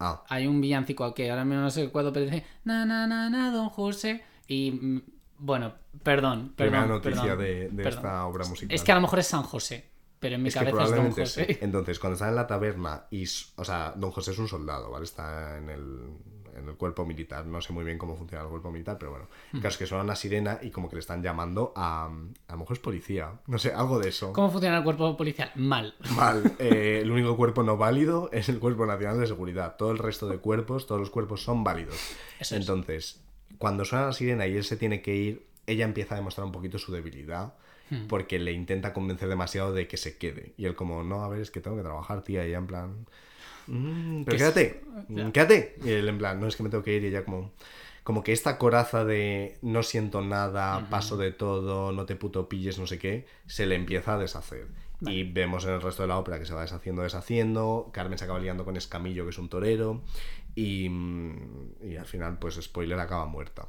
Ah, 0.00 0.24
Hay 0.28 0.46
un 0.48 0.60
villancico 0.60 1.14
que 1.14 1.30
ahora 1.30 1.44
mismo 1.44 1.62
no 1.62 1.70
sé 1.70 1.88
cuándo, 1.90 2.12
pero 2.12 2.26
dice 2.26 2.44
na 2.64 2.84
na 2.84 3.06
na 3.06 3.30
na 3.30 3.52
Don 3.52 3.68
José 3.68 4.22
y 4.46 4.70
mm, 4.70 5.02
bueno, 5.38 5.72
perdón, 6.02 6.52
primera 6.56 6.82
perdón, 6.82 6.96
noticia 6.96 7.22
perdón, 7.22 7.38
de, 7.38 7.54
de 7.70 7.82
perdón. 7.84 7.92
esta 7.92 8.26
obra 8.26 8.44
musical. 8.46 8.74
Es 8.74 8.82
que 8.82 8.92
a 8.92 8.94
lo 8.96 9.00
mejor 9.00 9.18
es 9.20 9.26
San 9.26 9.42
José, 9.42 9.88
pero 10.18 10.34
en 10.36 10.42
mi 10.42 10.48
Es 10.48 10.54
que 10.54 10.64
cabeza 10.64 10.84
es 10.84 10.90
Don 10.90 11.10
José. 11.12 11.46
sí. 11.46 11.58
Entonces, 11.60 11.98
cuando 12.00 12.14
están 12.14 12.30
en 12.30 12.36
la 12.36 12.46
taberna 12.46 13.04
y, 13.10 13.24
o 13.56 13.64
sea, 13.64 13.92
Don 13.96 14.10
José 14.10 14.32
es 14.32 14.38
un 14.38 14.48
soldado, 14.48 14.90
¿vale? 14.90 15.04
Está 15.04 15.58
en 15.58 15.70
el, 15.70 16.10
en 16.56 16.68
el 16.68 16.74
cuerpo 16.74 17.06
militar. 17.06 17.46
No 17.46 17.60
sé 17.60 17.72
muy 17.72 17.84
bien 17.84 17.98
cómo 17.98 18.16
funciona 18.16 18.42
el 18.42 18.50
cuerpo 18.50 18.72
militar, 18.72 18.96
pero 18.98 19.12
bueno. 19.12 19.26
Caso 19.62 19.68
es 19.68 19.76
que 19.78 19.86
suena 19.86 20.02
una 20.02 20.16
sirena 20.16 20.58
y 20.60 20.70
como 20.70 20.88
que 20.88 20.96
le 20.96 21.00
están 21.00 21.22
llamando 21.22 21.72
a... 21.76 22.06
A 22.06 22.52
lo 22.52 22.58
mejor 22.58 22.76
es 22.76 22.80
policía. 22.82 23.30
No 23.46 23.58
sé, 23.58 23.72
algo 23.72 24.00
de 24.00 24.08
eso. 24.08 24.32
¿Cómo 24.32 24.50
funciona 24.50 24.78
el 24.78 24.82
cuerpo 24.84 25.16
policial? 25.16 25.52
Mal. 25.54 25.94
Mal. 26.16 26.56
Eh, 26.58 26.98
el 27.02 27.10
único 27.12 27.36
cuerpo 27.36 27.62
no 27.62 27.76
válido 27.76 28.28
es 28.32 28.48
el 28.48 28.58
Cuerpo 28.58 28.86
Nacional 28.86 29.20
de 29.20 29.28
Seguridad. 29.28 29.76
Todo 29.76 29.92
el 29.92 29.98
resto 29.98 30.26
de 30.28 30.38
cuerpos, 30.38 30.86
todos 30.88 31.00
los 31.00 31.10
cuerpos 31.10 31.44
son 31.44 31.62
válidos. 31.62 31.94
Eso 32.40 32.56
es. 32.56 33.20
Cuando 33.58 33.84
suena 33.84 34.06
la 34.06 34.12
sirena 34.12 34.46
y 34.46 34.56
él 34.56 34.64
se 34.64 34.76
tiene 34.76 35.02
que 35.02 35.14
ir, 35.14 35.46
ella 35.66 35.84
empieza 35.84 36.14
a 36.14 36.18
demostrar 36.18 36.46
un 36.46 36.52
poquito 36.52 36.78
su 36.78 36.92
debilidad. 36.92 37.54
Hmm. 37.90 38.06
Porque 38.06 38.38
le 38.38 38.52
intenta 38.52 38.92
convencer 38.92 39.28
demasiado 39.28 39.72
de 39.72 39.88
que 39.88 39.96
se 39.96 40.18
quede. 40.18 40.52
Y 40.58 40.66
él 40.66 40.74
como, 40.74 41.02
no, 41.04 41.24
a 41.24 41.28
ver, 41.28 41.40
es 41.40 41.50
que 41.50 41.60
tengo 41.60 41.76
que 41.76 41.82
trabajar, 41.82 42.22
tía. 42.22 42.44
Y 42.44 42.48
ella 42.50 42.58
en 42.58 42.66
plan, 42.66 43.06
"Mm, 43.66 44.24
pero 44.24 44.36
es- 44.36 44.42
quédate, 44.42 44.82
mm, 45.08 45.30
quédate. 45.30 45.76
Y 45.84 45.90
él 45.90 46.08
en 46.08 46.18
plan, 46.18 46.40
no, 46.40 46.46
es 46.46 46.56
que 46.56 46.62
me 46.62 46.68
tengo 46.70 46.84
que 46.84 46.94
ir. 46.94 47.02
Y 47.04 47.06
ella 47.08 47.24
como, 47.24 47.52
como 48.04 48.22
que 48.22 48.32
esta 48.32 48.58
coraza 48.58 49.04
de 49.04 49.58
no 49.62 49.82
siento 49.82 50.20
nada, 50.22 50.86
paso 50.90 51.16
de 51.16 51.32
todo, 51.32 51.92
no 51.92 52.06
te 52.06 52.16
puto 52.16 52.48
pilles, 52.48 52.78
no 52.78 52.86
sé 52.86 52.98
qué, 52.98 53.26
se 53.46 53.66
le 53.66 53.74
empieza 53.74 54.14
a 54.14 54.18
deshacer. 54.18 54.66
Y 55.02 55.22
vemos 55.22 55.64
en 55.64 55.74
el 55.74 55.80
resto 55.80 56.02
de 56.02 56.08
la 56.08 56.18
ópera 56.18 56.40
que 56.40 56.44
se 56.44 56.52
va 56.52 56.62
deshaciendo, 56.62 57.02
deshaciendo. 57.02 57.88
Carmen 57.92 58.18
se 58.18 58.24
acaba 58.24 58.40
liando 58.40 58.64
con 58.64 58.76
Escamillo, 58.76 59.22
que 59.24 59.30
es 59.30 59.38
un 59.38 59.48
torero. 59.48 60.02
Y, 60.58 60.88
mm, 60.88 61.68
y 61.84 61.96
al 61.96 62.06
final, 62.06 62.38
pues 62.40 62.56
spoiler, 62.56 62.98
acaba 62.98 63.26
muerta. 63.26 63.68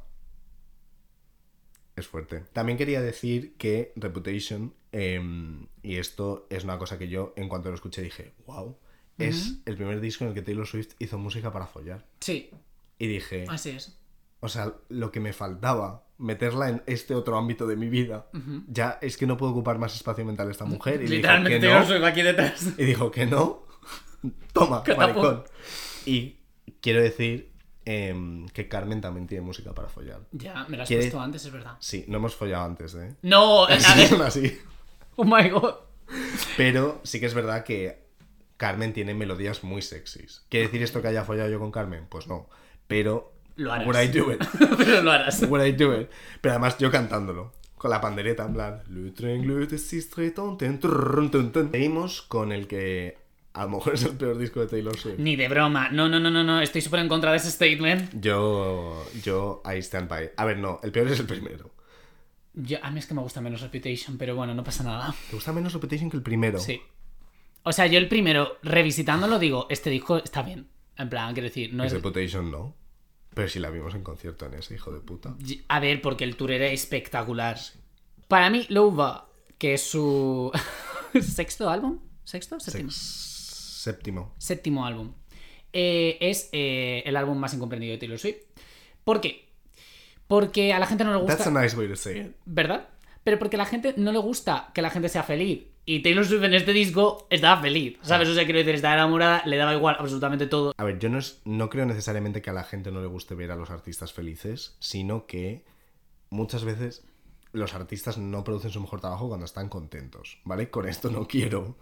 Es 1.94 2.08
fuerte. 2.08 2.40
También 2.52 2.78
quería 2.78 3.00
decir 3.00 3.54
que 3.58 3.92
Reputation, 3.94 4.74
em, 4.90 5.66
y 5.82 5.96
esto 5.96 6.46
es 6.50 6.64
una 6.64 6.78
cosa 6.78 6.98
que 6.98 7.08
yo 7.08 7.32
en 7.36 7.48
cuanto 7.48 7.68
lo 7.68 7.74
escuché 7.76 8.02
dije, 8.02 8.32
wow, 8.46 8.76
es 9.18 9.58
el 9.66 9.76
primer 9.76 10.00
disco 10.00 10.24
en 10.24 10.28
el 10.30 10.34
que 10.34 10.42
Taylor 10.42 10.66
Swift 10.66 10.94
hizo 10.98 11.18
música 11.18 11.52
para 11.52 11.66
follar. 11.66 12.06
Sí, 12.20 12.50
Y 12.98 13.06
dije, 13.06 13.44
así 13.48 13.70
es. 13.70 13.96
o 14.40 14.48
sea, 14.48 14.72
lo 14.88 15.12
que 15.12 15.20
me 15.20 15.32
faltaba, 15.34 16.06
meterla 16.18 16.70
en 16.70 16.82
este 16.86 17.14
otro 17.14 17.36
ámbito 17.36 17.66
de 17.66 17.76
mi 17.76 17.88
vida, 17.88 18.28
ya 18.66 18.98
es 19.02 19.16
que 19.16 19.26
no 19.26 19.36
puedo 19.36 19.52
ocupar 19.52 19.78
más 19.78 19.94
espacio 19.94 20.24
mental 20.24 20.50
esta 20.50 20.64
mujer. 20.64 20.96
Y 20.96 21.04
dijo 21.04 21.14
Literalmente 21.16 21.60
que 21.60 21.66
yo 21.66 21.78
no. 21.80 21.86
soy 21.86 22.02
aquí 22.02 22.22
detrás. 22.22 22.66
Y 22.78 22.84
dijo 22.84 23.10
que 23.10 23.26
no. 23.26 23.62
Toma, 24.54 24.82
maricón. 24.96 25.44
Y 26.06 26.39
quiero 26.80 27.00
decir 27.02 27.50
em, 27.84 28.46
que 28.48 28.68
Carmen 28.68 29.00
también 29.00 29.26
tiene 29.26 29.42
música 29.44 29.72
para 29.74 29.88
follar. 29.88 30.20
Ya, 30.32 30.64
me 30.68 30.76
lo 30.76 30.82
has 30.82 30.88
¿Quiere- 30.88 31.04
puesto 31.04 31.20
antes, 31.20 31.44
es 31.44 31.52
verdad. 31.52 31.76
Sí, 31.80 32.04
no 32.08 32.18
hemos 32.18 32.34
follado 32.34 32.64
antes, 32.64 32.94
¿eh? 32.94 33.14
No, 33.22 33.64
Así, 33.66 34.14
así. 34.22 34.58
Oh 35.16 35.24
my 35.24 35.48
god. 35.50 35.74
Pero 36.56 37.00
sí 37.04 37.20
que 37.20 37.26
es 37.26 37.34
verdad 37.34 37.64
que 37.64 38.04
Carmen 38.56 38.92
tiene 38.92 39.14
melodías 39.14 39.62
muy 39.64 39.80
sexys. 39.82 40.44
¿Quiere 40.48 40.66
decir 40.66 40.82
esto 40.82 41.00
que 41.02 41.08
haya 41.08 41.24
follado 41.24 41.48
yo 41.50 41.58
con 41.58 41.70
Carmen? 41.70 42.06
Pues 42.08 42.26
no. 42.26 42.48
Pero. 42.86 43.32
Lo 43.56 43.72
harás. 43.72 43.86
Would 43.86 44.00
I 44.02 44.08
do 44.08 44.32
it? 44.32 44.42
Pero 44.78 45.02
lo 45.02 45.10
harás. 45.12 45.42
Would 45.42 45.64
I 45.64 45.72
do 45.72 45.98
it? 46.00 46.08
Pero 46.40 46.52
además 46.52 46.78
yo 46.78 46.90
cantándolo. 46.90 47.52
Con 47.76 47.90
la 47.90 48.00
pandereta, 48.00 48.44
en 48.44 48.52
plan. 48.54 48.82
Seguimos 51.72 52.22
con 52.22 52.52
el 52.52 52.66
que 52.66 53.18
a 53.52 53.64
lo 53.64 53.70
mejor 53.70 53.94
es 53.94 54.04
el 54.04 54.16
peor 54.16 54.38
disco 54.38 54.60
de 54.60 54.68
Taylor 54.68 54.96
Swift. 54.96 55.18
Ni 55.18 55.34
de 55.34 55.48
broma. 55.48 55.88
No, 55.90 56.08
no, 56.08 56.20
no, 56.20 56.30
no, 56.30 56.44
no. 56.44 56.60
Estoy 56.60 56.80
súper 56.80 57.00
en 57.00 57.08
contra 57.08 57.32
de 57.32 57.38
ese 57.38 57.50
statement. 57.50 58.20
Yo. 58.20 59.04
Yo. 59.22 59.62
I 59.64 59.78
stand 59.78 60.08
by. 60.08 60.32
A 60.36 60.44
ver, 60.44 60.58
no. 60.58 60.78
El 60.82 60.92
peor 60.92 61.08
es 61.08 61.18
el 61.18 61.26
primero. 61.26 61.70
Yo, 62.54 62.78
a 62.82 62.90
mí 62.90 62.98
es 62.98 63.06
que 63.06 63.14
me 63.14 63.22
gusta 63.22 63.40
menos 63.40 63.60
Reputation, 63.60 64.18
pero 64.18 64.36
bueno, 64.36 64.54
no 64.54 64.62
pasa 64.62 64.84
nada. 64.84 65.14
¿Te 65.28 65.36
gusta 65.36 65.52
menos 65.52 65.72
Reputation 65.72 66.10
que 66.10 66.16
el 66.16 66.22
primero? 66.22 66.58
Sí. 66.58 66.80
O 67.62 67.72
sea, 67.72 67.86
yo 67.86 67.98
el 67.98 68.08
primero, 68.08 68.58
revisitándolo, 68.62 69.38
digo, 69.38 69.66
este 69.68 69.90
disco 69.90 70.16
está 70.18 70.42
bien. 70.42 70.68
En 70.96 71.08
plan, 71.08 71.32
quiero 71.32 71.48
decir, 71.48 71.72
no 71.74 71.84
Es. 71.84 71.92
Reputation 71.92 72.50
no. 72.50 72.76
Pero 73.34 73.48
si 73.48 73.58
la 73.60 73.70
vimos 73.70 73.94
en 73.94 74.02
concierto 74.02 74.46
en 74.46 74.54
ese, 74.54 74.74
hijo 74.74 74.92
de 74.92 75.00
puta. 75.00 75.36
A 75.68 75.80
ver, 75.80 76.02
porque 76.02 76.24
el 76.24 76.36
tour 76.36 76.50
era 76.50 76.66
espectacular. 76.66 77.58
Para 78.28 78.50
mí, 78.50 78.66
Lova, 78.68 79.28
que 79.58 79.74
es 79.74 79.82
su 79.82 80.50
sexto 81.20 81.70
álbum, 81.70 82.00
¿sexto? 82.24 82.58
Séptimo. 82.58 82.90
Séptimo. 83.80 84.34
Séptimo 84.36 84.84
álbum. 84.84 85.14
Eh, 85.72 86.18
es 86.20 86.50
eh, 86.52 87.02
el 87.06 87.16
álbum 87.16 87.38
más 87.38 87.54
incomprendido 87.54 87.92
de 87.92 87.98
Taylor 87.98 88.18
Swift. 88.18 88.36
¿Por 89.04 89.20
qué? 89.22 89.48
Porque 90.26 90.72
a 90.74 90.78
la 90.78 90.86
gente 90.86 91.02
no 91.04 91.12
le 91.12 91.18
gusta... 91.18 91.36
That's 91.38 91.46
a 91.56 91.62
nice 91.62 91.74
way 91.76 91.88
to 91.88 91.96
say 91.96 92.18
it. 92.20 92.36
¿Verdad? 92.44 92.88
Pero 93.24 93.38
porque 93.38 93.56
a 93.56 93.58
la 93.58 93.64
gente 93.64 93.94
no 93.96 94.12
le 94.12 94.18
gusta 94.18 94.70
que 94.74 94.82
la 94.82 94.90
gente 94.90 95.08
sea 95.08 95.22
feliz. 95.22 95.62
Y 95.86 96.02
Taylor 96.02 96.26
Swift 96.26 96.44
en 96.44 96.54
este 96.54 96.72
disco 96.74 97.26
estaba 97.30 97.60
feliz. 97.62 97.96
¿Sabes? 98.02 98.28
O 98.28 98.34
sea, 98.34 98.44
quiero 98.44 98.58
decir, 98.58 98.74
estaba 98.74 98.94
enamorada, 98.94 99.42
le 99.46 99.56
daba 99.56 99.72
igual 99.74 99.96
absolutamente 99.98 100.46
todo. 100.46 100.74
A 100.76 100.84
ver, 100.84 100.98
yo 100.98 101.08
no, 101.08 101.18
es- 101.18 101.40
no 101.46 101.70
creo 101.70 101.86
necesariamente 101.86 102.42
que 102.42 102.50
a 102.50 102.52
la 102.52 102.64
gente 102.64 102.90
no 102.92 103.00
le 103.00 103.06
guste 103.06 103.34
ver 103.34 103.50
a 103.50 103.56
los 103.56 103.70
artistas 103.70 104.12
felices, 104.12 104.76
sino 104.78 105.26
que 105.26 105.64
muchas 106.28 106.64
veces 106.64 107.06
los 107.52 107.74
artistas 107.74 108.16
no 108.18 108.44
producen 108.44 108.70
su 108.70 108.80
mejor 108.80 109.00
trabajo 109.00 109.28
cuando 109.28 109.44
están 109.46 109.68
contentos, 109.68 110.38
¿vale? 110.44 110.70
Con 110.70 110.88
esto 110.88 111.10
no 111.10 111.26
quiero 111.26 111.76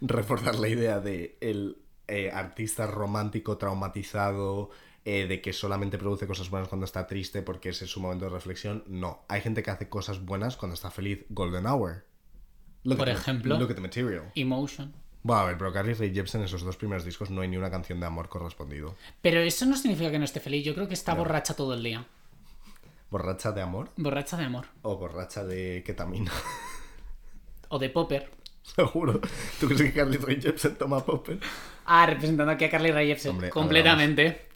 reforzar 0.00 0.56
la 0.56 0.68
idea 0.68 1.00
de 1.00 1.36
el 1.40 1.78
eh, 2.08 2.30
artista 2.32 2.86
romántico 2.86 3.56
traumatizado, 3.58 4.70
eh, 5.04 5.26
de 5.26 5.40
que 5.40 5.52
solamente 5.52 5.98
produce 5.98 6.26
cosas 6.26 6.48
buenas 6.50 6.68
cuando 6.68 6.84
está 6.86 7.06
triste 7.06 7.42
porque 7.42 7.68
ese 7.70 7.84
es 7.84 7.90
su 7.90 8.00
momento 8.00 8.24
de 8.24 8.30
reflexión. 8.30 8.84
No, 8.86 9.24
hay 9.28 9.40
gente 9.40 9.62
que 9.62 9.70
hace 9.70 9.88
cosas 9.88 10.24
buenas 10.24 10.56
cuando 10.56 10.74
está 10.74 10.90
feliz. 10.90 11.24
Golden 11.28 11.66
Hour. 11.66 12.04
Look 12.84 12.98
Por 12.98 13.08
at 13.08 13.14
the- 13.14 13.20
ejemplo. 13.20 13.58
Look 13.58 13.70
at 13.70 13.74
the 13.76 13.80
material. 13.82 14.32
Emotion. 14.34 14.94
Bueno, 15.22 15.40
a 15.42 15.46
ver, 15.46 15.56
pero 15.56 15.72
Carly 15.72 15.94
Rae 15.94 16.12
Jepsen 16.12 16.42
en 16.42 16.46
esos 16.46 16.62
dos 16.62 16.76
primeros 16.76 17.04
discos 17.04 17.30
no 17.30 17.40
hay 17.40 17.48
ni 17.48 17.56
una 17.56 17.70
canción 17.70 17.98
de 17.98 18.04
amor 18.06 18.28
correspondido. 18.28 18.94
Pero 19.22 19.40
eso 19.40 19.64
no 19.64 19.74
significa 19.76 20.10
que 20.10 20.18
no 20.18 20.24
esté 20.26 20.38
feliz. 20.40 20.64
Yo 20.64 20.74
creo 20.74 20.86
que 20.88 20.92
está 20.94 21.14
borracha 21.14 21.54
todo 21.54 21.72
el 21.72 21.82
día. 21.82 22.06
¿Borracha 23.10 23.52
de 23.52 23.62
amor? 23.62 23.90
Borracha 23.96 24.36
de 24.36 24.44
amor. 24.44 24.66
O 24.82 24.96
borracha 24.96 25.44
de 25.44 25.82
ketamina. 25.84 26.32
O 27.68 27.78
de 27.78 27.88
popper. 27.90 28.30
Seguro. 28.62 29.20
¿Tú 29.58 29.66
crees 29.66 29.82
que 29.82 29.92
Carly 29.92 30.16
Rae 30.16 30.40
Jepsen 30.40 30.76
toma 30.76 31.04
popper? 31.04 31.40
Ah, 31.86 32.06
representando 32.06 32.52
aquí 32.52 32.64
a 32.64 32.70
Carly 32.70 32.92
Rae 32.92 33.06
Jepsen. 33.06 33.32
Hombre, 33.32 33.50
Completamente. 33.50 34.46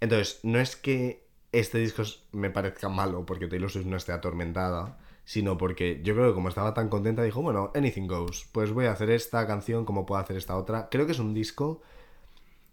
Entonces, 0.00 0.40
no 0.42 0.58
es 0.58 0.76
que 0.76 1.26
este 1.52 1.78
disco 1.78 2.02
me 2.32 2.50
parezca 2.50 2.88
malo 2.88 3.24
porque 3.24 3.46
Taylor 3.46 3.70
Swift 3.70 3.86
no 3.86 3.96
esté 3.96 4.12
atormentada, 4.12 4.98
sino 5.24 5.56
porque 5.56 6.00
yo 6.02 6.14
creo 6.14 6.28
que 6.28 6.34
como 6.34 6.48
estaba 6.48 6.74
tan 6.74 6.88
contenta, 6.88 7.22
dijo, 7.22 7.42
bueno, 7.42 7.70
anything 7.74 8.06
goes. 8.06 8.46
Pues 8.52 8.72
voy 8.72 8.86
a 8.86 8.92
hacer 8.92 9.10
esta 9.10 9.46
canción 9.46 9.84
como 9.84 10.04
puedo 10.04 10.20
hacer 10.20 10.36
esta 10.36 10.56
otra. 10.56 10.88
Creo 10.90 11.06
que 11.06 11.12
es 11.12 11.18
un 11.18 11.32
disco 11.32 11.82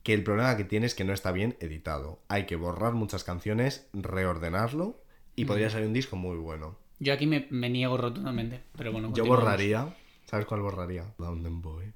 que 0.07 0.13
el 0.13 0.23
problema 0.23 0.55
que 0.55 0.63
tiene 0.63 0.85
es 0.85 0.95
que 0.95 1.03
no 1.03 1.11
está 1.11 1.33
bien 1.33 1.57
editado. 1.59 2.19
Hay 2.29 2.45
que 2.45 2.55
borrar 2.55 2.93
muchas 2.93 3.25
canciones, 3.25 3.89
reordenarlo 3.91 5.01
y 5.35 5.43
podría 5.43 5.69
salir 5.69 5.85
un 5.87 5.91
disco 5.93 6.15
muy 6.15 6.37
bueno. 6.37 6.77
Yo 6.99 7.11
aquí 7.11 7.27
me, 7.27 7.45
me 7.49 7.69
niego 7.69 7.97
rotundamente. 7.97 8.63
Pero 8.77 8.93
bueno, 8.93 9.11
Yo 9.13 9.25
borraría... 9.25 9.93
¿Sabes 10.25 10.45
cuál 10.45 10.61
borraría? 10.61 11.13
London 11.17 11.61
Boy. 11.61 11.91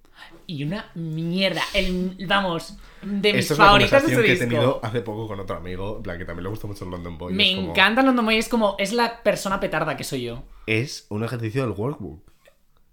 Y 0.46 0.64
una 0.66 0.92
mierda. 0.96 1.62
El, 1.74 2.18
vamos, 2.28 2.78
de 3.02 3.32
mis 3.34 3.50
es 3.50 3.58
una 3.58 3.66
favoritas 3.66 4.06
de 4.06 4.14
conversación 4.14 4.20
ese 4.20 4.22
que 4.26 4.28
he 4.28 4.36
disco. 4.36 4.50
tenido 4.50 4.80
hace 4.84 5.02
poco 5.02 5.28
con 5.28 5.40
otro 5.40 5.56
amigo, 5.58 5.98
en 5.98 6.04
plan 6.04 6.18
que 6.18 6.26
también 6.26 6.44
le 6.44 6.50
gusta 6.50 6.68
mucho 6.68 6.84
el 6.86 6.92
London 6.92 7.18
Boy. 7.18 7.34
Me 7.34 7.50
es 7.50 7.56
como- 7.56 7.70
encanta 7.72 8.04
London 8.04 8.26
Boy. 8.26 8.38
Es 8.38 8.50
como, 8.50 8.76
es 8.78 8.92
la 8.94 9.24
persona 9.24 9.60
petarda 9.62 9.96
que 9.98 10.04
soy 10.04 10.24
yo. 10.24 10.44
Es 10.66 11.06
un 11.10 11.24
ejercicio 11.24 11.62
del 11.62 11.72
workbook. 11.72 12.22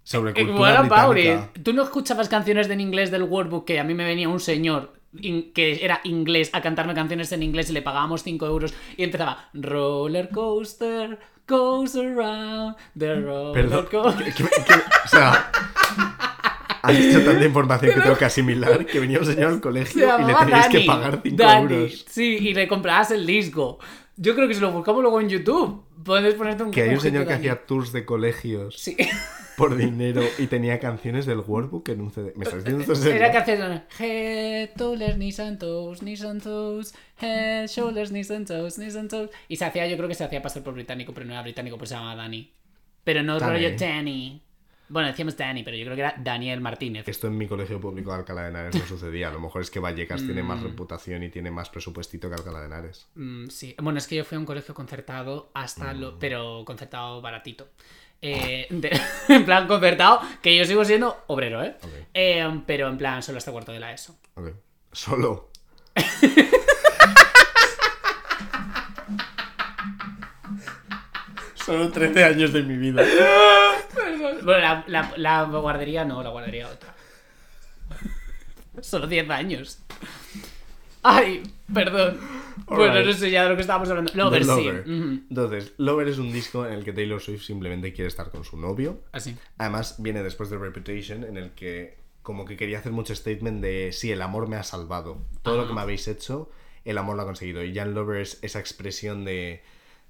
Sobre 0.03 0.31
Eh, 0.31 0.45
cultura 0.45 0.81
what 0.81 0.91
about 0.91 1.11
británica. 1.13 1.51
it? 1.55 1.63
¿Tú 1.63 1.73
no 1.73 1.83
escuchabas 1.83 2.27
canciones 2.29 2.67
de 2.69 2.73
en 2.75 2.81
inglés 2.81 3.11
del 3.11 3.23
Workbook 3.23 3.65
que 3.65 3.79
a 3.79 3.83
mí 3.83 3.93
me 3.93 4.05
venía 4.05 4.27
un 4.27 4.39
señor 4.39 4.98
in- 5.21 5.51
que 5.53 5.83
era 5.83 6.01
inglés 6.03 6.49
a 6.53 6.61
cantarme 6.61 6.93
canciones 6.93 7.31
en 7.31 7.43
inglés 7.43 7.69
y 7.69 7.73
le 7.73 7.81
pagábamos 7.81 8.23
5 8.23 8.45
euros 8.45 8.73
y 8.97 9.03
empezaba 9.03 9.49
Roller 9.53 10.29
coaster 10.29 11.17
goes 11.47 11.95
around 11.95 12.75
the 12.97 13.15
roller 13.21 13.53
Perdón. 13.53 13.87
coaster. 13.89 14.25
que- 14.33 14.43
que- 14.43 14.49
que- 14.49 14.73
o 15.05 15.07
sea, 15.07 15.51
has 16.83 16.97
dicho 16.97 17.21
tanta 17.23 17.43
información 17.45 17.93
que 17.95 18.01
tengo 18.01 18.17
que 18.17 18.25
asimilar 18.25 18.85
que 18.85 18.99
venía 18.99 19.19
un 19.19 19.25
señor 19.25 19.47
al 19.49 19.55
Se 19.55 19.61
colegio 19.61 20.19
y 20.19 20.25
le 20.25 20.33
teníais 20.35 20.49
Dani. 20.65 20.71
que 20.79 20.85
pagar 20.85 21.19
5 21.23 21.35
Dani. 21.43 21.73
euros. 21.75 22.05
Sí, 22.07 22.37
y 22.39 22.53
le 22.53 22.67
comprabas 22.67 23.11
el 23.11 23.25
disco. 23.25 23.79
Yo 24.15 24.35
creo 24.35 24.47
que 24.47 24.53
si 24.53 24.59
lo 24.61 24.71
buscamos 24.71 25.01
luego 25.01 25.19
en 25.21 25.29
YouTube, 25.29 25.83
puedes 26.03 26.35
ponerte 26.35 26.63
un 26.63 26.71
Que 26.71 26.83
hay 26.83 26.89
un 26.89 26.99
señor 27.01 27.23
que 27.23 27.29
Dani. 27.33 27.47
hacía 27.47 27.65
tours 27.65 27.91
de 27.93 28.05
colegios 28.05 28.75
Sí. 28.77 28.95
Por 29.59 29.75
dinero 29.75 30.23
y 30.39 30.47
tenía 30.47 30.79
canciones 30.79 31.25
del 31.25 31.39
workbook 31.39 31.87
en 31.89 32.01
un 32.01 32.11
CD. 32.11 32.33
¿Me 32.35 32.45
estás 32.45 32.63
diciendo 32.63 32.81
esto 32.81 32.93
en 32.93 32.99
serio? 32.99 33.25
Era 33.25 33.39
hacía 33.39 33.87
Head, 33.99 34.69
shoulders, 34.77 35.15
knees 35.15 35.39
and 35.39 35.59
toes, 35.59 35.99
knees 35.99 36.23
and 36.23 36.41
toes, 36.41 36.95
head, 37.21 37.67
shoulders, 37.67 38.09
knees 38.09 38.31
and 38.31 38.47
toes, 38.47 38.75
knees 38.77 38.95
and 38.95 39.09
toes. 39.09 39.29
Y 39.47 39.57
se 39.57 39.65
hacía, 39.65 39.85
yo 39.87 39.97
creo 39.97 40.07
que 40.09 40.15
se 40.15 40.23
hacía 40.23 40.41
pasar 40.41 40.63
por 40.63 40.73
británico, 40.73 41.13
pero 41.13 41.25
no 41.27 41.33
era 41.33 41.43
británico, 41.43 41.77
pues 41.77 41.89
se 41.89 41.95
llamaba 41.95 42.15
Danny. 42.15 42.51
Pero 43.03 43.21
no 43.21 43.37
rollo 43.37 43.75
Danny. 43.77 44.41
Bueno, 44.91 45.07
decíamos 45.09 45.37
Danny, 45.37 45.61
pero 45.61 45.77
yo 45.77 45.83
creo 45.83 45.95
que 45.95 46.01
era 46.01 46.15
Daniel 46.17 46.61
Martínez. 46.61 47.07
Esto 47.07 47.27
en 47.27 47.37
mi 47.37 47.45
colegio 47.47 47.79
público 47.79 48.09
de 48.11 48.17
Alcalá 48.17 48.41
de 48.43 48.49
Henares 48.49 48.73
no 48.75 48.85
sucedía. 48.87 49.27
A 49.27 49.31
lo 49.31 49.39
mejor 49.39 49.61
es 49.61 49.69
que 49.69 49.79
Vallecas 49.79 50.25
tiene 50.25 50.41
Mm. 50.41 50.47
más 50.47 50.63
reputación 50.63 51.21
y 51.21 51.29
tiene 51.29 51.51
más 51.51 51.69
presupuestito 51.69 52.27
que 52.27 52.33
Alcalá 52.33 52.61
de 52.61 52.65
Henares. 52.65 53.07
Mm, 53.13 53.49
sí, 53.49 53.75
bueno, 53.79 53.99
es 53.99 54.07
que 54.07 54.15
yo 54.15 54.25
fui 54.25 54.35
a 54.37 54.39
un 54.39 54.47
colegio 54.47 54.73
concertado 54.73 55.51
hasta 55.53 55.93
lo. 55.93 56.17
Pero 56.17 56.63
concertado 56.65 57.21
baratito. 57.21 57.67
Eh, 58.21 58.67
de- 58.69 58.99
en 59.29 59.45
plan 59.45 59.67
concertado, 59.67 60.21
que 60.41 60.55
yo 60.57 60.65
sigo 60.65 60.83
siendo 60.85 61.23
obrero, 61.27 61.63
¿eh? 61.63 61.75
Eh, 62.13 62.61
Pero 62.65 62.87
en 62.89 62.97
plan, 62.97 63.23
solo 63.23 63.37
hasta 63.37 63.51
cuarto 63.51 63.71
de 63.71 63.79
la 63.79 63.93
ESO. 63.93 64.15
Ok. 64.35 64.49
Solo. 64.91 65.49
Solo 71.55 71.89
13 71.91 72.23
años 72.23 72.53
de 72.53 72.63
mi 72.63 72.77
vida. 72.77 73.03
Bueno, 74.43 74.59
la, 74.59 74.83
la- 74.87 75.13
la 75.17 75.43
guardería 75.43 76.05
no, 76.05 76.23
la 76.23 76.29
guardería 76.29 76.67
otra. 76.67 76.93
Solo 78.81 79.07
10 79.07 79.29
años. 79.29 79.79
Ay, 81.09 81.43
perdón. 81.73 82.19
Bueno, 82.67 82.83
Alright. 82.83 83.07
no 83.07 83.13
sé 83.13 83.31
ya 83.31 83.43
de 83.43 83.49
lo 83.49 83.55
que 83.55 83.61
estábamos 83.61 83.89
hablando. 83.89 84.11
Lover, 84.13 84.45
sí. 84.45 84.67
Entonces, 85.29 85.73
Lover 85.77 86.07
es 86.07 86.19
un 86.19 86.31
disco 86.31 86.67
en 86.67 86.73
el 86.73 86.83
que 86.83 86.93
Taylor 86.93 87.19
Swift 87.19 87.43
simplemente 87.43 87.93
quiere 87.93 88.07
estar 88.07 88.29
con 88.29 88.43
su 88.43 88.57
novio. 88.57 88.99
Así. 89.11 89.35
Además, 89.57 89.95
viene 89.99 90.21
después 90.21 90.49
de 90.49 90.57
Reputation, 90.57 91.23
en 91.23 91.37
el 91.37 91.51
que 91.51 91.97
como 92.21 92.45
que 92.45 92.57
quería 92.57 92.79
hacer 92.79 92.91
mucho 92.91 93.15
statement 93.15 93.61
de 93.61 93.91
sí, 93.91 94.11
el 94.11 94.21
amor 94.21 94.47
me 94.47 94.55
ha 94.55 94.63
salvado. 94.63 95.17
Todo 95.41 95.57
lo 95.57 95.67
que 95.67 95.73
me 95.73 95.81
habéis 95.81 96.07
hecho, 96.07 96.51
el 96.85 96.97
amor 96.97 97.15
lo 97.15 97.23
ha 97.23 97.25
conseguido. 97.25 97.63
Y 97.63 97.73
ya 97.73 97.83
en 97.83 97.95
Lover 97.95 98.21
es 98.21 98.37
esa 98.43 98.59
expresión 98.59 99.25
de 99.25 99.63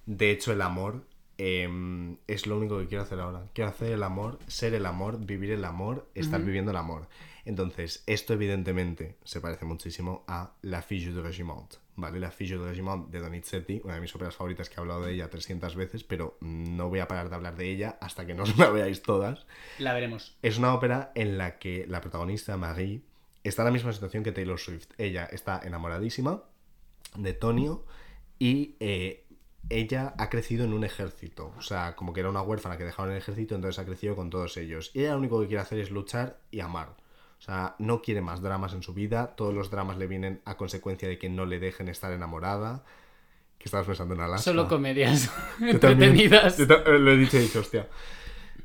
de 0.06 0.32
hecho 0.32 0.52
el 0.52 0.62
amor 0.64 1.06
em, 1.38 2.18
es 2.28 2.47
lo 2.47 2.58
único 2.58 2.80
que 2.80 2.88
quiero 2.88 3.04
hacer 3.04 3.20
ahora. 3.20 3.43
Quiero 3.54 3.70
hacer 3.70 3.93
el 3.93 4.04
amor, 4.04 4.39
ser 4.47 4.74
el 4.74 4.86
amor, 4.86 5.24
vivir 5.24 5.52
el 5.52 5.64
amor, 5.64 6.10
estar 6.16 6.41
viviendo 6.41 6.72
el 6.72 6.78
amor. 6.78 7.08
Entonces, 7.46 8.04
esto 8.06 8.34
evidentemente 8.34 9.18
se 9.24 9.42
parece 9.42 9.66
muchísimo 9.66 10.24
a 10.28 10.54
La 10.62 10.82
Fille 10.82 11.12
du 11.12 11.22
Regiment, 11.22 11.74
¿vale? 11.96 12.20
La 12.20 12.32
Fille 12.32 12.56
du 12.56 12.66
Regiment 12.66 13.10
de 13.10 13.20
Donizetti, 13.20 13.82
una 13.84 13.96
de 13.96 14.02
mis 14.02 14.14
óperas 14.16 14.36
favoritas 14.36 14.70
que 14.70 14.76
he 14.76 14.80
hablado 14.80 15.04
de 15.04 15.14
ella 15.14 15.30
300 15.30 15.76
veces, 15.76 16.04
pero 16.04 16.38
no 16.42 16.90
voy 16.90 17.00
a 17.00 17.08
parar 17.08 17.30
de 17.30 17.36
hablar 17.36 17.56
de 17.56 17.70
ella 17.70 17.98
hasta 18.02 18.26
que 18.26 18.34
no 18.34 18.44
os 18.44 18.58
la 18.58 18.70
veáis 18.70 19.02
todas. 19.02 19.46
La 19.78 19.94
veremos. 19.94 20.38
Es 20.42 20.58
una 20.58 20.74
ópera 20.74 21.12
en 21.16 21.38
la 21.38 21.60
que 21.60 21.86
la 21.88 22.02
protagonista, 22.02 22.58
Marie, 22.58 23.02
está 23.44 23.64
en 23.64 23.68
la 23.68 23.74
misma 23.74 23.94
situación 23.94 24.24
que 24.24 24.32
Taylor 24.32 24.60
Swift. 24.60 24.90
Ella 24.98 25.26
está 25.26 25.62
enamoradísima 25.64 26.44
de 27.16 27.34
Tonio 27.34 27.86
y 28.38 28.76
eh, 28.80 29.26
ella 29.70 30.14
ha 30.18 30.30
crecido 30.30 30.66
en 30.66 30.74
un 30.74 30.84
ejército. 30.84 31.54
O 31.58 31.62
sea, 31.62 31.96
como 31.96 32.14
que 32.14 32.22
era 32.22 32.30
una 32.30 32.42
huérfana 32.42 32.78
que 32.78 32.84
dejaron 32.84 33.12
en 33.12 33.18
el 33.18 33.22
ejército, 33.22 33.56
entonces 33.56 33.80
ha 33.80 33.86
crecido 33.86 34.16
con 34.16 34.30
todos 34.30 34.58
ellos. 34.58 34.92
Y 34.94 35.02
ella 35.02 35.12
lo 35.12 35.20
único 35.20 35.40
que 35.42 35.48
quiere 35.48 35.62
hacer 35.62 35.80
es 35.80 35.92
luchar 35.92 36.40
y 36.52 36.60
amar. 36.60 36.96
O 37.40 37.42
sea, 37.42 37.76
no 37.80 38.02
quiere 38.02 38.22
más 38.22 38.42
dramas 38.42 38.74
en 38.74 38.84
su 38.84 38.94
vida. 38.94 39.36
Todos 39.36 39.54
los 39.54 39.72
dramas 39.72 39.98
le 39.98 40.08
vienen 40.08 40.42
a 40.46 40.58
consecuencia 40.58 41.08
de 41.08 41.18
que 41.18 41.30
no 41.30 41.46
le 41.46 41.60
dejen 41.60 41.88
estar 41.88 42.12
enamorada. 42.12 42.84
Que 43.58 43.66
estabas 43.66 43.88
pensando 43.88 44.14
en 44.14 44.22
Alaska. 44.22 44.44
Solo 44.44 44.68
comedias 44.68 45.26
Yo 45.60 45.80
también. 45.80 46.12
entretenidas. 46.12 46.58
Yo 46.58 46.68
ta- 46.68 46.84
lo 46.90 47.12
he 47.12 47.18
dicho 47.18 47.38
y 47.38 47.40
he 47.40 47.44
dicho, 47.44 47.60
hostia. 47.60 47.88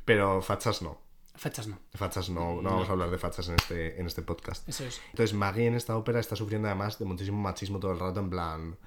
Pero 0.03 0.41
fachas 0.41 0.81
no. 0.81 0.99
Fechas 1.35 1.67
no. 1.67 1.79
Fachas 1.93 2.29
no, 2.29 2.61
no 2.61 2.69
vamos 2.69 2.87
a 2.87 2.91
hablar 2.93 3.09
de 3.09 3.17
fachas 3.17 3.49
en 3.49 3.55
este, 3.55 3.99
en 3.99 4.07
este 4.07 4.21
podcast. 4.21 4.67
Eso 4.69 4.85
es. 4.85 5.01
Entonces 5.11 5.33
Maggie 5.35 5.67
en 5.67 5.75
esta 5.75 5.97
ópera 5.97 6.19
está 6.21 6.35
sufriendo 6.37 6.67
además 6.69 6.97
de 6.97 7.03
muchísimo 7.05 7.37
machismo 7.41 7.79
todo 7.79 7.91
el 7.91 7.99
rato, 7.99 8.19
en 8.21 8.29
plan... 8.29 8.77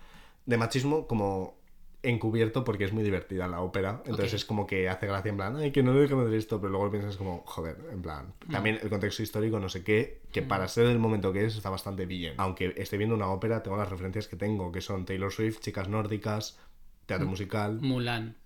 De 0.47 0.57
machismo 0.57 1.07
como 1.07 1.58
encubierto 2.03 2.63
porque 2.65 2.85
es 2.85 2.93
muy 2.93 3.03
divertida 3.03 3.49
la 3.49 3.61
ópera. 3.61 4.03
Entonces 4.05 4.33
Ok. 4.33 4.37
es 4.37 4.45
como 4.45 4.67
que 4.67 4.89
hace 4.89 5.07
gracia 5.07 5.31
en 5.31 5.37
plan, 5.37 5.57
ay, 5.57 5.73
que 5.73 5.83
no 5.83 5.93
le 5.93 6.01
dejen 6.01 6.21
hacer 6.21 6.35
esto, 6.35 6.61
pero 6.61 6.71
luego 6.71 6.87
lo 6.87 6.91
piensas 6.93 7.17
como, 7.17 7.43
joder, 7.45 7.77
en 7.91 8.03
plan... 8.03 8.33
También 8.51 8.79
el 8.83 8.89
contexto 8.89 9.23
histórico, 9.23 9.59
no 9.59 9.69
sé 9.69 9.83
qué, 9.83 10.21
que 10.33 10.43
para 10.43 10.69
ser 10.69 10.87
el 10.87 10.99
momento 10.99 11.33
que 11.33 11.45
es 11.45 11.57
está 11.57 11.71
bastante 11.71 12.07
bien. 12.07 12.35
Aunque 12.37 12.73
esté 12.77 12.97
viendo 12.99 13.17
una 13.17 13.29
ópera, 13.29 13.63
tengo 13.63 13.77
las 13.77 13.91
referencias 13.91 14.29
que 14.29 14.37
tengo, 14.37 14.71
que 14.71 14.81
son 14.81 15.05
Taylor 15.05 15.33
Swift, 15.33 15.61
chicas 15.61 15.89
nórdicas, 15.89 16.59
teatro 17.07 17.27
musical... 17.27 17.81
Mulan. 17.81 18.37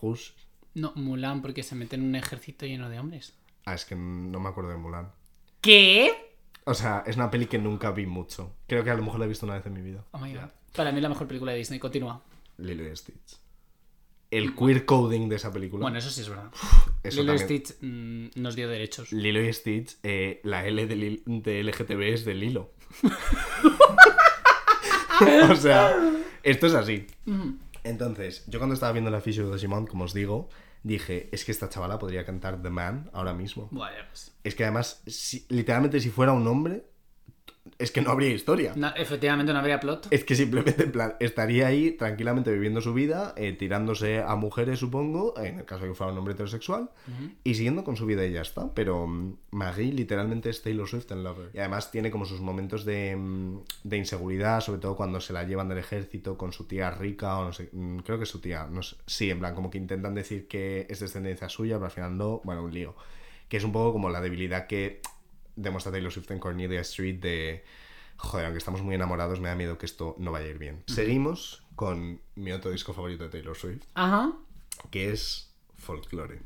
Rouge. 0.00 0.32
No, 0.74 0.92
Mulan, 0.94 1.40
porque 1.40 1.62
se 1.62 1.74
mete 1.74 1.96
en 1.96 2.02
un 2.02 2.14
ejército 2.14 2.66
lleno 2.66 2.90
de 2.90 2.98
hombres. 3.00 3.34
Ah, 3.64 3.74
es 3.74 3.86
que 3.86 3.94
no 3.96 4.38
me 4.38 4.48
acuerdo 4.50 4.70
de 4.70 4.76
Mulan. 4.76 5.10
¿Qué? 5.62 6.12
O 6.64 6.74
sea, 6.74 7.02
es 7.06 7.16
una 7.16 7.30
peli 7.30 7.46
que 7.46 7.58
nunca 7.58 7.90
vi 7.92 8.06
mucho. 8.06 8.52
Creo 8.66 8.84
que 8.84 8.90
a 8.90 8.94
lo 8.94 9.02
mejor 9.02 9.18
la 9.20 9.24
he 9.24 9.28
visto 9.28 9.46
una 9.46 9.54
vez 9.54 9.64
en 9.66 9.72
mi 9.72 9.80
vida. 9.80 10.04
Oh 10.10 10.18
my 10.18 10.34
god. 10.34 10.50
Para 10.74 10.90
mí 10.92 10.98
es 10.98 11.02
la 11.02 11.08
mejor 11.08 11.26
película 11.26 11.52
de 11.52 11.58
Disney. 11.58 11.78
Continúa. 11.78 12.20
Lilo 12.58 12.90
y 12.90 12.96
Stitch. 12.96 13.38
El 14.30 14.54
queer 14.56 14.84
coding 14.84 15.28
de 15.28 15.36
esa 15.36 15.52
película. 15.52 15.82
Bueno, 15.82 15.98
eso 15.98 16.10
sí 16.10 16.20
es 16.22 16.28
verdad. 16.28 16.50
eso 17.02 17.20
Lilo 17.20 17.34
y. 17.34 17.38
Stitch 17.38 17.74
mm, 17.80 18.26
nos 18.36 18.56
dio 18.56 18.68
derechos. 18.68 19.12
Lilo 19.12 19.40
y 19.42 19.52
Stitch, 19.52 19.96
eh, 20.02 20.40
la 20.44 20.66
L 20.66 20.86
de, 20.86 20.96
Lil- 20.96 21.22
de 21.26 21.62
LGTB 21.62 22.02
es 22.12 22.24
de 22.24 22.34
Lilo. 22.34 22.72
o 25.50 25.56
sea, 25.56 25.96
esto 26.42 26.66
es 26.66 26.74
así. 26.74 27.06
Entonces, 27.84 28.44
yo 28.48 28.58
cuando 28.58 28.74
estaba 28.74 28.92
viendo 28.92 29.10
la 29.10 29.20
ficha 29.20 29.42
de 29.42 29.52
Digimon, 29.52 29.86
como 29.86 30.04
os 30.04 30.12
digo, 30.14 30.48
dije, 30.82 31.28
es 31.32 31.44
que 31.44 31.52
esta 31.52 31.68
chavala 31.68 31.98
podría 31.98 32.24
cantar 32.26 32.60
The 32.62 32.70
Man 32.70 33.10
ahora 33.12 33.32
mismo. 33.32 33.68
Pues. 33.70 34.32
Es 34.44 34.54
que 34.54 34.64
además, 34.64 35.02
si- 35.06 35.46
literalmente 35.48 36.00
si 36.00 36.10
fuera 36.10 36.32
un 36.32 36.46
hombre, 36.48 36.84
es 37.78 37.90
que 37.90 38.00
no 38.00 38.10
habría 38.10 38.30
historia. 38.30 38.72
no, 38.76 38.88
efectivamente 38.96 39.52
no 39.52 39.58
habría 39.58 39.80
plot. 39.80 40.08
Es 40.10 40.24
que 40.24 40.34
simplemente, 40.34 40.84
en 40.84 40.92
plan, 40.92 41.14
estaría 41.20 41.66
ahí 41.66 41.92
tranquilamente 41.92 42.52
viviendo 42.52 42.80
su 42.80 42.94
vida, 42.94 43.34
eh, 43.36 43.52
tirándose 43.52 44.22
a 44.22 44.34
mujeres, 44.36 44.78
supongo, 44.78 45.34
en 45.38 45.58
el 45.58 45.64
caso 45.64 45.82
de 45.82 45.90
que 45.90 45.94
fuera 45.94 46.12
un 46.12 46.18
hombre 46.18 46.34
heterosexual, 46.34 46.90
y 47.44 47.54
siguiendo 47.54 47.84
con 47.84 47.96
su 47.96 48.06
vida 48.06 48.24
y 48.26 48.32
ya 48.32 48.42
está. 48.42 48.72
Pero 48.74 49.06
mm, 49.06 49.36
Marie 49.50 49.92
literalmente 49.92 50.50
es 50.50 50.62
Taylor 50.62 50.88
Swift 50.88 51.10
en 51.10 51.24
Lover. 51.24 51.50
Y 51.52 51.58
además 51.58 51.90
tiene 51.90 52.10
como 52.10 52.24
sus 52.24 52.40
momentos 52.40 52.84
de, 52.84 53.14
mm, 53.16 53.58
de 53.84 53.96
inseguridad, 53.96 54.60
sobre 54.60 54.80
todo 54.80 54.96
cuando 54.96 55.20
se 55.20 55.32
la 55.32 55.44
llevan 55.44 55.68
del 55.68 55.78
ejército 55.78 56.38
con 56.38 56.52
su 56.52 56.64
tía 56.64 56.90
rica, 56.90 57.38
o 57.38 57.44
no 57.44 57.52
sé, 57.52 57.68
mm, 57.72 57.98
creo 57.98 58.18
que 58.18 58.24
es 58.24 58.30
su 58.30 58.40
tía, 58.40 58.66
no 58.70 58.82
sé, 58.82 58.96
sí, 59.06 59.30
en 59.30 59.38
plan, 59.38 59.54
como 59.54 59.70
que 59.70 59.78
intentan 59.78 60.14
decir 60.14 60.48
que 60.48 60.86
es 60.88 61.00
descendencia 61.00 61.48
suya, 61.48 61.76
pero 61.76 61.86
al 61.86 61.92
final 61.92 62.16
no, 62.16 62.40
bueno, 62.44 62.62
un 62.62 62.72
lío. 62.72 62.94
Que 63.48 63.58
es 63.58 63.64
un 63.64 63.72
poco 63.72 63.92
como 63.92 64.10
la 64.10 64.20
debilidad 64.20 64.66
que 64.66 65.00
demuestra 65.56 65.90
Taylor 65.92 66.12
Swift 66.12 66.30
en 66.30 66.38
Cornelia 66.38 66.80
Street 66.82 67.18
de 67.20 67.64
joder, 68.18 68.46
aunque 68.46 68.58
estamos 68.58 68.80
muy 68.82 68.94
enamorados, 68.94 69.40
me 69.40 69.48
da 69.48 69.54
miedo 69.54 69.76
que 69.78 69.86
esto 69.86 70.14
no 70.18 70.32
vaya 70.32 70.46
a 70.46 70.50
ir 70.50 70.58
bien. 70.58 70.82
Seguimos 70.86 71.62
con 71.74 72.20
mi 72.34 72.52
otro 72.52 72.70
disco 72.70 72.92
favorito 72.94 73.24
de 73.24 73.30
Taylor 73.30 73.56
Swift, 73.56 73.82
Ajá. 73.94 74.32
que 74.90 75.10
es 75.12 75.52
Folklore. 75.74 76.40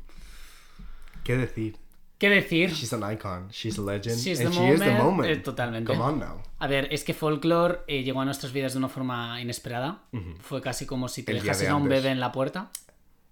¿Qué 1.23 1.37
decir? 1.37 1.77
¿Qué 2.17 2.29
decir? 2.29 2.69
She's 2.71 2.93
an 2.93 3.11
icon, 3.11 3.49
she's 3.49 3.79
a 3.79 3.81
legend, 3.81 4.17
She's 4.19 4.39
and 4.41 4.49
the 4.49 4.55
she 4.55 4.73
is 4.73 4.79
the 4.79 4.85
moment. 4.91 5.03
moment. 5.03 5.29
Eh, 5.31 5.37
totalmente. 5.37 5.91
Come 5.91 6.03
on 6.03 6.19
now. 6.19 6.41
A 6.59 6.67
ver, 6.67 6.87
es 6.93 7.03
que 7.03 7.13
Folklore 7.15 7.79
eh, 7.87 8.03
llegó 8.03 8.21
a 8.21 8.25
nuestras 8.25 8.53
vidas 8.53 8.73
de 8.73 8.77
una 8.79 8.89
forma 8.89 9.41
inesperada. 9.41 10.03
Fue 10.41 10.61
casi 10.61 10.85
como 10.85 11.07
si 11.07 11.23
te 11.23 11.31
El 11.31 11.39
dejases 11.41 11.63
de 11.63 11.69
a 11.69 11.75
un 11.75 11.83
antes. 11.83 11.97
bebé 12.03 12.11
en 12.11 12.19
la 12.19 12.31
puerta. 12.31 12.69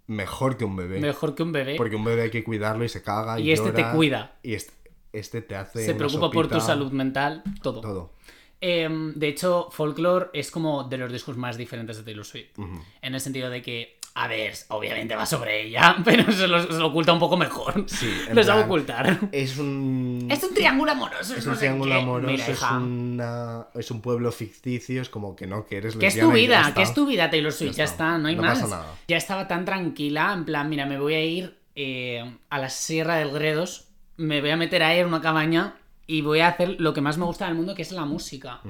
Mejor 0.08 0.58
que 0.58 0.66
un 0.66 0.76
bebé. 0.76 1.00
Mejor 1.00 1.36
que 1.36 1.44
un 1.44 1.52
bebé. 1.52 1.76
Porque 1.76 1.96
un 1.98 2.04
bebé 2.04 2.24
hay 2.24 2.32
que 2.32 2.44
cuidarlo 2.44 2.84
y 2.84 2.90
se 2.90 3.04
caga 3.04 3.40
y, 3.40 3.44
Y 3.50 3.52
este 3.52 3.72
te 3.72 3.86
cuida. 3.92 4.40
Y 4.42 4.56
este, 4.56 4.74
este 5.14 5.41
te 5.41 5.55
hace 5.55 5.84
Se 5.86 5.91
una 5.91 5.97
preocupa 5.99 6.30
por 6.32 6.47
tu 6.47 6.60
salud 6.62 6.91
mental, 6.91 7.43
todo. 7.62 7.82
Todo. 7.82 8.14
Em, 8.62 9.14
de 9.16 9.28
hecho, 9.30 9.70
Folklore 9.72 10.28
es 10.34 10.51
como 10.51 10.84
de 10.84 10.97
los 10.97 11.12
discos 11.12 11.38
más 11.38 11.55
diferentes 11.57 11.97
de 11.97 12.03
Taylor 12.03 12.26
Swift. 12.26 12.57
En 13.01 13.16
el 13.16 13.22
sentido 13.22 13.49
de 13.49 13.62
que, 13.62 13.97
a 14.16 14.28
ver, 14.28 14.53
obviamente 14.68 15.16
va 15.16 15.26
sobre 15.26 15.62
ella, 15.66 15.95
pero 16.03 16.30
se 16.34 16.45
lo, 16.45 16.62
se 16.64 16.78
lo 16.78 16.88
oculta 16.88 17.14
un 17.14 17.20
poco 17.20 17.38
mejor. 17.38 17.86
Sí, 17.88 18.14
lo 18.34 18.43
sabe 18.43 18.64
ocultar. 18.64 19.18
Es 19.32 19.57
un... 19.57 20.28
Es 20.30 20.43
un 20.43 20.53
triángulo 20.53 20.91
amoroso. 20.91 21.36
Es 21.36 21.45
un 21.47 21.55
triángulo 21.57 21.95
amoroso, 21.95 22.30
Mira, 22.32 22.47
es, 22.47 22.62
una, 22.62 23.68
es 23.76 23.91
un 23.91 24.01
pueblo 24.01 24.30
ficticio, 24.34 25.01
es 25.01 25.07
como 25.10 25.38
que 25.38 25.47
no, 25.47 25.66
que 25.66 25.78
eres 25.78 25.95
¿Qué 25.95 26.07
es 26.07 26.20
tu 26.20 26.30
vida? 26.32 26.74
¿Qué 26.76 26.82
es 26.82 26.93
tu 26.93 27.05
vida, 27.05 27.30
Taylor 27.30 27.53
Swift? 27.53 27.72
Ya, 27.72 27.78
Ya 27.78 27.84
está. 27.86 28.05
está. 28.07 28.18
no 28.18 28.28
hay 28.28 28.36
No 28.36 28.41
más. 28.41 28.60
pasa 28.60 28.76
nada. 28.76 28.95
Ya 29.07 29.16
estaba 29.16 29.47
tan 29.47 29.64
tranquila, 29.64 30.34
en 30.34 30.43
plan, 30.43 30.68
mira, 30.70 30.86
me 30.86 30.99
voy 30.99 31.14
a 31.14 31.24
ir 31.24 31.57
eh, 31.76 32.36
a 32.49 32.60
la 32.60 32.70
Sierra 32.70 33.16
del 33.16 33.32
Gredos, 33.32 33.86
me 34.20 34.42
voy 34.42 34.50
a 34.50 34.58
meter 34.58 34.84
ahí 34.84 35.00
en 35.00 35.08
una 35.08 35.22
cabaña 35.22 35.78
y 36.06 36.22
voy 36.22 36.42
a 36.42 36.50
hacer 36.50 36.80
lo 36.80 36.94
que 36.94 37.02
más 37.02 37.18
me 37.18 37.26
gusta 37.26 37.46
del 37.46 37.56
mundo, 37.56 37.74
que 37.74 37.82
es 37.82 37.92
la 37.92 38.06
música. 38.06 38.62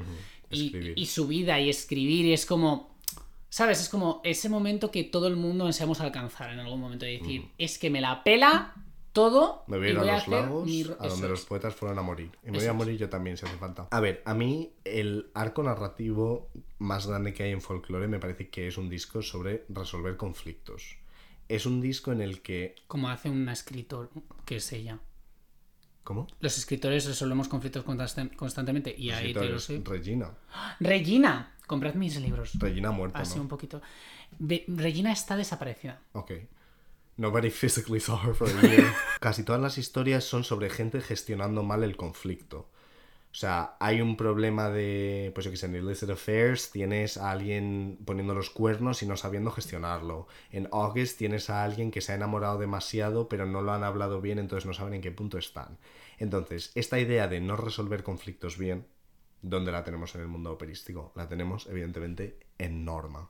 y, 0.52 1.06
su 1.08 1.28
vida 1.28 1.60
y 1.60 1.70
escribir, 1.70 2.26
y 2.26 2.34
es 2.34 2.46
como. 2.46 2.98
¿Sabes? 3.50 3.82
Es 3.82 3.90
como 3.90 4.22
ese 4.24 4.48
momento 4.48 4.92
que 4.92 5.04
todo 5.04 5.28
el 5.28 5.36
mundo 5.36 5.66
deseamos 5.66 6.02
alcanzar 6.02 6.52
en 6.52 6.60
algún 6.60 6.80
momento. 6.80 7.06
De 7.06 7.18
decir, 7.18 7.50
es 7.58 7.80
que 7.80 7.90
me 7.90 8.00
la 8.00 8.24
pela 8.24 8.76
todo. 9.12 9.64
Me 9.66 9.78
voy 9.78 9.88
a 9.88 9.90
ir 9.90 9.98
a 9.98 10.04
los 10.04 10.28
lagos, 10.28 10.66
mi 10.66 10.84
a 10.84 11.08
donde 11.08 11.30
los 11.30 11.46
poetas 11.46 11.74
fueron 11.74 11.98
a 11.98 12.04
morir. 12.04 12.30
Y 12.44 12.52
me 12.52 12.58
Eso 12.58 12.66
voy 12.66 12.68
a 12.68 12.72
es. 12.72 12.78
morir 12.78 12.98
yo 13.00 13.10
también, 13.10 13.38
si 13.38 13.46
hace 13.46 13.58
falta. 13.58 13.88
A 13.90 14.00
ver, 14.00 14.22
a 14.26 14.36
mí 14.36 14.74
el 14.84 15.32
arco 15.34 15.64
narrativo 15.64 16.50
más 16.78 17.08
grande 17.08 17.34
que 17.34 17.44
hay 17.44 17.52
en 17.52 17.62
folclore 17.62 18.08
me 18.08 18.20
parece 18.20 18.50
que 18.50 18.68
es 18.68 18.78
un 18.78 18.88
disco 18.88 19.24
sobre 19.24 19.66
resolver 19.70 20.16
conflictos. 20.16 20.98
Es 21.48 21.66
un 21.66 21.82
disco 21.82 22.12
en 22.12 22.22
el 22.22 22.42
que... 22.42 22.76
Como 22.86 23.10
hace 23.10 23.32
un 23.32 23.50
escritor, 23.50 24.12
que 24.46 24.58
es 24.58 24.72
ella. 24.72 25.00
¿Cómo? 26.10 26.26
Los 26.40 26.58
escritores 26.58 27.06
resolvemos 27.06 27.48
conflictos 27.48 27.86
constan- 27.86 28.36
constantemente. 28.36 28.96
Y 28.98 29.12
ahí 29.12 29.32
Taylor 29.32 29.58
Escritores, 29.58 29.64
Swift. 29.64 29.88
Regina. 29.88 30.32
Regina, 30.80 31.54
comprad 31.68 31.94
mis 31.94 32.20
libros. 32.20 32.54
Regina 32.58 32.90
muerta, 32.90 33.20
Así 33.20 33.36
¿no? 33.36 33.44
un 33.44 33.48
poquito. 33.48 33.80
Regina 34.68 35.12
está 35.12 35.38
desaparecida. 35.38 36.00
Ok. 36.14 36.32
Nobody 37.18 37.50
physically 37.52 38.00
saw 38.00 38.18
her 38.26 38.34
for 38.34 38.50
a 38.50 38.62
year. 38.68 38.92
Casi 39.20 39.44
todas 39.44 39.62
las 39.62 39.78
historias 39.78 40.24
son 40.24 40.44
sobre 40.44 40.72
gente 40.72 41.00
gestionando 41.02 41.62
mal 41.62 41.84
el 41.84 41.96
conflicto. 41.96 42.68
O 43.32 43.36
sea, 43.36 43.78
hay 43.80 44.02
un 44.02 44.18
problema 44.18 44.70
de, 44.70 45.32
pues 45.36 45.46
yo 45.46 45.52
que 45.52 45.58
sé, 45.58 45.68
en 45.68 45.76
Illicit 45.76 46.10
Affairs 46.10 46.72
tienes 46.72 47.16
a 47.18 47.30
alguien 47.30 48.00
poniendo 48.04 48.34
los 48.34 48.50
cuernos 48.50 49.04
y 49.04 49.06
no 49.06 49.18
sabiendo 49.18 49.52
gestionarlo. 49.52 50.28
En 50.52 50.68
August 50.72 51.18
tienes 51.20 51.50
a 51.52 51.64
alguien 51.64 51.92
que 51.92 52.02
se 52.02 52.12
ha 52.12 52.16
enamorado 52.16 52.58
demasiado 52.58 53.30
pero 53.30 53.46
no 53.46 53.62
lo 53.62 53.72
han 53.72 53.84
hablado 53.84 54.20
bien, 54.20 54.40
entonces 54.40 54.66
no 54.66 54.74
saben 54.74 54.96
en 54.96 55.02
qué 55.02 55.12
punto 55.12 55.38
están. 55.38 55.78
Entonces, 56.18 56.72
esta 56.74 57.00
idea 57.00 57.28
de 57.28 57.40
no 57.40 57.56
resolver 57.56 58.04
conflictos 58.04 58.58
bien, 58.58 58.88
¿dónde 59.44 59.72
la 59.72 59.84
tenemos 59.84 60.16
en 60.16 60.22
el 60.22 60.28
mundo 60.28 60.52
operístico? 60.52 61.14
La 61.16 61.28
tenemos, 61.30 61.68
evidentemente, 61.68 62.40
en 62.58 62.84
Norma. 62.84 63.30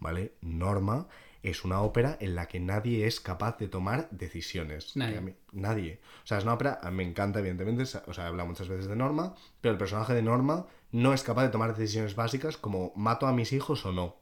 ¿Vale? 0.00 0.34
Norma 0.40 1.06
es 1.44 1.64
una 1.64 1.80
ópera 1.82 2.16
en 2.20 2.34
la 2.34 2.46
que 2.46 2.58
nadie 2.60 3.06
es 3.06 3.20
capaz 3.20 3.58
de 3.58 3.68
tomar 3.68 4.08
decisiones. 4.10 4.96
Nadie. 4.96 5.20
Mí- 5.20 5.34
nadie. 5.52 6.00
O 6.22 6.26
sea, 6.26 6.38
es 6.38 6.44
una 6.44 6.54
ópera, 6.54 6.78
a 6.82 6.90
mí 6.90 6.96
me 6.98 7.02
encanta, 7.04 7.38
evidentemente, 7.40 7.82
o 7.82 8.12
sea, 8.14 8.24
he 8.24 8.28
hablado 8.28 8.48
muchas 8.48 8.68
veces 8.68 8.86
de 8.86 8.96
Norma, 8.96 9.34
pero 9.60 9.72
el 9.72 9.78
personaje 9.78 10.14
de 10.14 10.22
Norma 10.22 10.66
no 10.92 11.12
es 11.12 11.22
capaz 11.22 11.42
de 11.42 11.48
tomar 11.50 11.76
decisiones 11.76 12.14
básicas 12.16 12.56
como 12.56 12.92
¿mato 12.96 13.26
a 13.26 13.32
mis 13.32 13.52
hijos 13.52 13.84
o 13.86 13.92
no? 13.92 14.16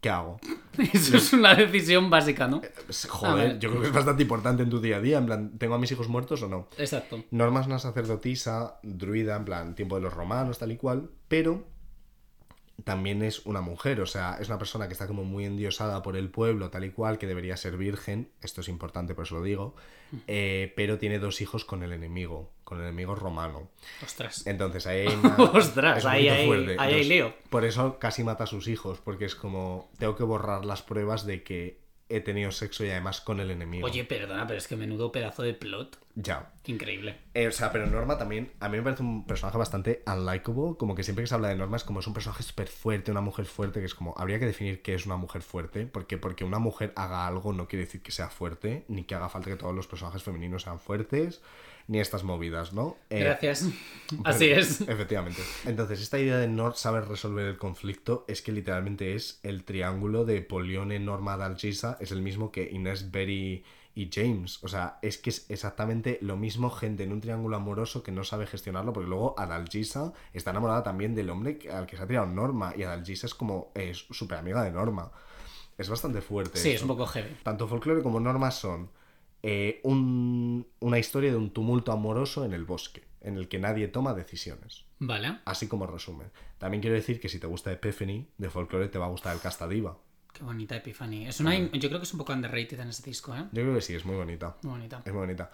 ¿Qué 0.00 0.10
hago? 0.10 0.40
Eso 0.92 1.16
es 1.16 1.32
una 1.32 1.54
decisión 1.54 2.10
básica, 2.10 2.48
¿no? 2.48 2.56
A 2.58 3.08
Joder, 3.08 3.58
yo 3.60 3.70
creo 3.70 3.82
que 3.82 3.88
es 3.88 3.94
bastante 3.94 4.22
importante 4.22 4.64
en 4.64 4.70
tu 4.70 4.80
día 4.80 4.96
a 4.96 5.00
día, 5.00 5.18
en 5.18 5.26
plan, 5.26 5.58
¿tengo 5.58 5.74
a 5.74 5.78
mis 5.78 5.92
hijos 5.92 6.08
muertos 6.08 6.42
o 6.42 6.48
no? 6.48 6.66
Exacto. 6.76 7.22
Norma 7.30 7.60
es 7.60 7.66
una 7.68 7.78
sacerdotisa, 7.78 8.80
druida, 8.82 9.36
en 9.36 9.44
plan, 9.44 9.74
tiempo 9.76 9.94
de 9.96 10.02
los 10.02 10.12
romanos, 10.12 10.58
tal 10.58 10.72
y 10.72 10.76
cual, 10.76 11.10
pero 11.28 11.64
también 12.84 13.22
es 13.22 13.44
una 13.46 13.60
mujer, 13.60 14.00
o 14.00 14.06
sea, 14.06 14.38
es 14.40 14.48
una 14.48 14.58
persona 14.58 14.86
que 14.86 14.92
está 14.92 15.06
como 15.06 15.24
muy 15.24 15.44
endiosada 15.44 16.02
por 16.02 16.16
el 16.16 16.30
pueblo, 16.30 16.70
tal 16.70 16.84
y 16.84 16.90
cual, 16.90 17.18
que 17.18 17.26
debería 17.26 17.56
ser 17.56 17.76
virgen, 17.76 18.30
esto 18.40 18.60
es 18.60 18.68
importante, 18.68 19.14
por 19.14 19.24
eso 19.26 19.36
lo 19.36 19.42
digo, 19.42 19.74
eh, 20.26 20.72
pero 20.76 20.98
tiene 20.98 21.18
dos 21.18 21.40
hijos 21.40 21.64
con 21.64 21.82
el 21.82 21.92
enemigo, 21.92 22.50
con 22.64 22.78
el 22.78 22.84
enemigo 22.84 23.14
romano. 23.14 23.68
Ostras. 24.02 24.46
Entonces 24.46 24.86
ahí 24.86 25.06
hay 25.06 25.14
una- 25.14 25.36
Ostras, 25.36 26.04
ahí 26.04 26.28
hay- 26.28 26.46
fuerte. 26.46 26.76
ahí 26.78 26.94
hay 26.94 27.04
lío. 27.04 27.34
Por 27.50 27.64
eso 27.64 27.98
casi 27.98 28.24
mata 28.24 28.44
a 28.44 28.46
sus 28.46 28.68
hijos, 28.68 29.00
porque 29.02 29.24
es 29.24 29.34
como, 29.34 29.90
tengo 29.98 30.16
que 30.16 30.24
borrar 30.24 30.64
las 30.64 30.82
pruebas 30.82 31.24
de 31.26 31.42
que 31.42 31.80
he 32.08 32.20
tenido 32.20 32.50
sexo 32.50 32.84
y 32.84 32.90
además 32.90 33.22
con 33.22 33.40
el 33.40 33.50
enemigo. 33.50 33.86
Oye, 33.86 34.04
perdona, 34.04 34.46
pero 34.46 34.58
es 34.58 34.68
que 34.68 34.76
menudo 34.76 35.10
pedazo 35.12 35.42
de 35.44 35.54
plot. 35.54 35.98
Ya. 36.14 36.52
Increíble. 36.66 37.16
Eh, 37.34 37.48
o 37.48 37.52
sea, 37.52 37.72
pero 37.72 37.86
Norma 37.86 38.18
también, 38.18 38.52
a 38.60 38.68
mí 38.68 38.76
me 38.76 38.82
parece 38.82 39.02
un 39.02 39.26
personaje 39.26 39.58
bastante 39.58 40.02
unlikable, 40.06 40.76
como 40.78 40.94
que 40.94 41.02
siempre 41.02 41.24
que 41.24 41.26
se 41.26 41.34
habla 41.34 41.48
de 41.48 41.56
Norma 41.56 41.76
es 41.76 41.84
como 41.84 42.00
es 42.00 42.06
un 42.06 42.14
personaje 42.14 42.42
súper 42.42 42.68
fuerte, 42.68 43.10
una 43.10 43.20
mujer 43.20 43.46
fuerte, 43.46 43.80
que 43.80 43.86
es 43.86 43.94
como, 43.94 44.14
habría 44.16 44.38
que 44.38 44.46
definir 44.46 44.82
qué 44.82 44.94
es 44.94 45.06
una 45.06 45.16
mujer 45.16 45.42
fuerte, 45.42 45.86
porque 45.86 46.18
porque 46.18 46.44
una 46.44 46.58
mujer 46.58 46.92
haga 46.96 47.26
algo 47.26 47.52
no 47.52 47.66
quiere 47.66 47.86
decir 47.86 48.02
que 48.02 48.12
sea 48.12 48.28
fuerte, 48.28 48.84
ni 48.88 49.04
que 49.04 49.14
haga 49.14 49.28
falta 49.28 49.50
que 49.50 49.56
todos 49.56 49.74
los 49.74 49.86
personajes 49.86 50.22
femeninos 50.22 50.62
sean 50.62 50.78
fuertes, 50.78 51.40
ni 51.88 51.98
estas 51.98 52.22
movidas, 52.22 52.72
¿no? 52.72 52.96
Eh, 53.10 53.20
Gracias. 53.20 53.68
Así 54.24 54.50
es. 54.50 54.82
Efectivamente. 54.82 55.42
Entonces, 55.64 56.00
esta 56.00 56.18
idea 56.18 56.38
de 56.38 56.48
no 56.48 56.72
saber 56.74 57.08
resolver 57.08 57.46
el 57.46 57.58
conflicto 57.58 58.24
es 58.28 58.42
que 58.42 58.52
literalmente 58.52 59.14
es 59.14 59.40
el 59.42 59.64
triángulo 59.64 60.24
de 60.24 60.42
Polione, 60.42 60.98
Norma, 61.00 61.36
Dalgisa, 61.36 61.96
es 62.00 62.12
el 62.12 62.22
mismo 62.22 62.52
que 62.52 62.70
Inés, 62.70 63.10
Berry 63.10 63.64
y 63.94 64.08
James. 64.12 64.62
O 64.64 64.68
sea, 64.68 64.98
es 65.02 65.18
que 65.18 65.30
es 65.30 65.46
exactamente 65.50 66.18
lo 66.22 66.36
mismo 66.36 66.70
gente 66.70 67.02
en 67.04 67.12
un 67.12 67.20
triángulo 67.20 67.56
amoroso 67.56 68.02
que 68.02 68.12
no 68.12 68.24
sabe 68.24 68.46
gestionarlo, 68.46 68.92
porque 68.92 69.08
luego 69.08 69.34
Adalgisa 69.38 70.12
está 70.32 70.50
enamorada 70.50 70.82
también 70.82 71.14
del 71.14 71.28
hombre 71.30 71.58
al 71.72 71.86
que 71.86 71.96
se 71.96 72.02
ha 72.02 72.06
tirado 72.06 72.26
Norma, 72.26 72.72
y 72.76 72.82
Adalgisa 72.84 73.26
es 73.26 73.34
como, 73.34 73.70
es 73.74 74.06
súper 74.10 74.38
amiga 74.38 74.62
de 74.64 74.70
Norma. 74.70 75.12
Es 75.78 75.88
bastante 75.88 76.20
fuerte. 76.20 76.58
Sí, 76.58 76.70
es 76.70 76.82
un 76.82 76.88
poco 76.88 77.06
heavy. 77.06 77.36
Tanto 77.42 77.66
folclore 77.66 78.02
como 78.02 78.20
normas 78.20 78.54
son 78.58 78.90
eh, 79.42 79.80
un- 79.82 80.66
una 80.80 80.98
historia 80.98 81.30
de 81.32 81.36
un 81.36 81.50
tumulto 81.50 81.90
amoroso 81.90 82.44
en 82.44 82.52
el 82.52 82.64
bosque, 82.64 83.02
en 83.20 83.36
el 83.36 83.48
que 83.48 83.58
nadie 83.58 83.88
toma 83.88 84.14
decisiones. 84.14 84.84
Vale. 85.00 85.38
Así 85.44 85.66
como 85.66 85.86
resumen. 85.86 86.30
También 86.58 86.80
quiero 86.80 86.94
decir 86.94 87.20
que 87.20 87.28
si 87.28 87.40
te 87.40 87.48
gusta 87.48 87.72
Epiphany, 87.72 88.28
de 88.38 88.50
folclore 88.50 88.86
te 88.88 88.98
va 88.98 89.06
a 89.06 89.10
gustar 89.10 89.34
el 89.34 89.40
Casta 89.40 89.66
Diva. 89.66 89.98
Qué 90.32 90.44
bonita 90.44 90.76
Epiphany. 90.76 91.26
Es 91.26 91.40
una, 91.40 91.56
yo 91.56 91.88
creo 91.88 92.00
que 92.00 92.04
es 92.04 92.12
un 92.12 92.18
poco 92.18 92.32
underrated 92.32 92.80
en 92.80 92.88
ese 92.88 93.02
disco, 93.02 93.34
¿eh? 93.34 93.44
Yo 93.52 93.62
creo 93.62 93.74
que 93.74 93.82
sí, 93.82 93.94
es 93.94 94.04
muy 94.04 94.16
bonita. 94.16 94.56
Muy 94.62 94.72
bonita. 94.72 95.02
Es 95.04 95.12
muy 95.12 95.20
bonita. 95.20 95.50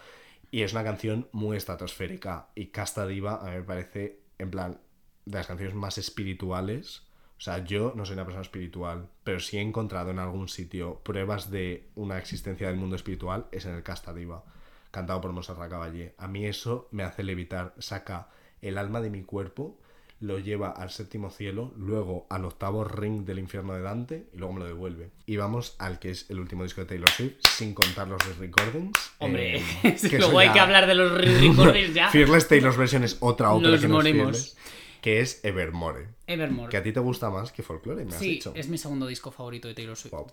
Y 0.51 0.63
es 0.63 0.73
una 0.73 0.85
canción 0.85 1.29
muy 1.33 1.57
estratosférica. 1.57 2.49
Y 2.55 2.67
Casta 2.67 3.07
Diva 3.07 3.37
a 3.37 3.51
mí 3.51 3.57
me 3.57 3.63
parece, 3.63 4.21
en 4.39 4.51
plan, 4.51 4.81
de 5.25 5.39
las 5.39 5.47
canciones 5.47 5.75
más 5.75 5.99
espirituales. 5.99 7.03
O 7.37 7.41
sea, 7.41 7.65
yo 7.65 7.93
no 7.95 8.05
soy 8.05 8.15
una 8.15 8.25
persona 8.25 8.43
espiritual, 8.43 9.09
pero 9.23 9.41
si 9.41 9.59
he 9.59 9.61
encontrado 9.61 10.11
en 10.11 10.19
algún 10.19 10.49
sitio 10.49 11.01
pruebas 11.05 11.51
de 11.51 11.89
una 11.95 12.19
existencia 12.19 12.69
del 12.69 12.77
mundo 12.77 12.97
espiritual, 12.97 13.47
es 13.53 13.65
en 13.65 13.75
el 13.75 13.83
Casta 13.83 14.13
Diva, 14.13 14.45
cantado 14.91 15.21
por 15.21 15.33
Monserrat 15.33 15.71
Caballé. 15.71 16.15
A 16.19 16.27
mí 16.27 16.47
eso 16.47 16.89
me 16.91 17.05
hace 17.05 17.23
levitar, 17.23 17.75
saca 17.79 18.29
el 18.61 18.77
alma 18.77 19.01
de 19.01 19.11
mi 19.11 19.23
cuerpo, 19.23 19.79
lo 20.21 20.39
lleva 20.41 20.71
al 20.71 20.91
séptimo 20.91 21.31
cielo, 21.31 21.73
luego 21.77 22.27
al 22.29 22.45
octavo 22.45 22.83
ring 22.85 23.25
del 23.25 23.39
infierno 23.39 23.75
de 23.75 23.83
Dante 23.83 24.27
y 24.33 24.39
luego 24.39 24.55
me 24.55 24.61
lo 24.61 24.67
devuelve. 24.67 25.11
Y 25.27 25.37
vamos 25.37 25.77
al 25.79 25.99
que 26.01 26.11
es 26.11 26.29
el 26.29 26.41
último 26.41 26.65
disco 26.65 26.81
de 26.81 26.87
Taylor 26.89 27.09
Swift, 27.11 27.37
sin 27.57 27.73
contar 27.75 28.09
los 28.09 28.19
recordings. 28.39 28.99
Hombre, 29.19 29.59
eh, 29.59 29.97
que 30.11 30.19
luego 30.19 30.39
hay 30.41 30.49
ya- 30.49 30.53
que 30.55 30.61
hablar 30.61 30.87
de 30.89 30.95
los 30.97 31.13
recordings 31.17 31.95
ya. 31.95 32.09
Fearless 32.11 32.49
Taylor's 32.49 32.77
Version 32.77 33.05
es 33.05 33.17
otra 33.21 33.53
ópera 33.53 33.71
Nos 33.77 34.05
que 34.05 34.59
que 35.01 35.21
es 35.21 35.45
Evermore. 35.45 36.09
Evermore. 36.27 36.69
Que 36.71 36.77
a 36.79 36.83
ti 36.83 36.93
te 36.93 36.99
gusta 36.99 37.31
más 37.31 37.53
que 37.53 37.63
Folklore, 37.63 38.05
me 38.05 38.13
has 38.13 38.19
Sí, 38.19 38.31
dicho. 38.31 38.53
es 38.57 38.69
mi 38.69 38.77
segundo 38.79 39.07
disco 39.07 39.31
favorito 39.31 39.69
de 39.69 39.75
Taylor 39.75 39.97
Swift. 39.97 40.13
Wow. 40.13 40.27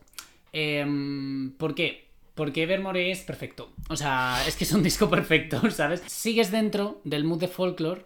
Em, 0.54 1.52
¿Por 1.58 1.76
qué? 1.76 2.08
Porque 2.34 2.64
Evermore 2.64 3.12
es 3.12 3.20
perfecto. 3.22 3.72
O 3.90 3.96
sea, 3.96 4.44
es 4.48 4.56
que 4.56 4.64
es 4.64 4.72
un 4.74 4.82
disco 4.82 5.10
perfecto, 5.12 5.70
¿sabes? 5.70 6.02
Sigues 6.08 6.50
dentro 6.52 7.00
del 7.04 7.24
mood 7.24 7.40
de 7.40 7.48
folklore. 7.48 8.06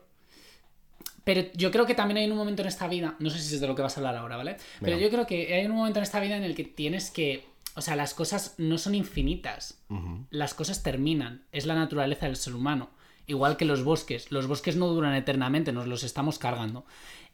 Pero 1.30 1.47
yo 1.53 1.69
creo 1.69 1.86
que 1.86 1.93
también 1.93 2.17
hay 2.17 2.32
un 2.32 2.36
momento 2.36 2.63
en 2.63 2.67
esta 2.69 2.88
vida, 2.88 3.15
no 3.19 3.30
sé 3.30 3.38
si 3.38 3.53
es 3.53 3.61
de 3.61 3.67
lo 3.67 3.75
que 3.75 3.84
vas 3.84 3.95
a 3.95 3.99
hablar 3.99 4.15
ahora, 4.15 4.36
¿vale? 4.36 4.57
Pero 4.82 4.97
yo 4.97 5.11
creo 5.11 5.27
que 5.27 5.53
hay 5.53 5.63
un 5.67 5.73
momento 5.73 5.99
en 5.99 6.03
esta 6.03 6.19
vida 6.19 6.36
en 6.36 6.41
el 6.43 6.55
que 6.55 6.63
tienes 6.63 7.11
que, 7.11 7.45
o 7.75 7.82
sea, 7.82 7.95
las 7.95 8.15
cosas 8.15 8.55
no 8.57 8.80
son 8.80 8.95
infinitas, 8.95 9.77
Ujú. 9.89 10.25
las 10.32 10.55
cosas 10.55 10.82
terminan, 10.82 11.43
es 11.51 11.67
la 11.67 11.75
naturaleza 11.75 12.25
del 12.25 12.36
ser 12.36 12.55
humano. 12.55 12.89
Igual 13.27 13.57
que 13.57 13.65
los 13.65 13.84
bosques, 13.84 14.32
los 14.32 14.47
bosques 14.47 14.75
no 14.75 14.88
duran 14.88 15.13
eternamente, 15.13 15.71
nos 15.71 15.86
los 15.86 16.01
estamos 16.03 16.39
cargando. 16.39 16.84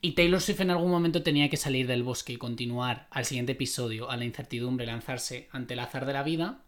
Y 0.02 0.12
Taylor 0.12 0.42
Swift 0.42 0.60
en 0.60 0.72
algún 0.72 0.92
momento 0.92 1.24
tenía 1.24 1.50
que 1.50 1.56
salir 1.56 1.88
del 1.88 2.04
bosque 2.04 2.34
y 2.34 2.38
continuar 2.38 3.08
al 3.12 3.24
siguiente 3.24 3.54
episodio, 3.54 4.10
a 4.12 4.18
la 4.18 4.26
incertidumbre, 4.26 4.86
lanzarse 4.86 5.48
ante 5.54 5.76
el 5.76 5.80
azar 5.80 6.06
de 6.06 6.12
la 6.12 6.24
vida. 6.24 6.60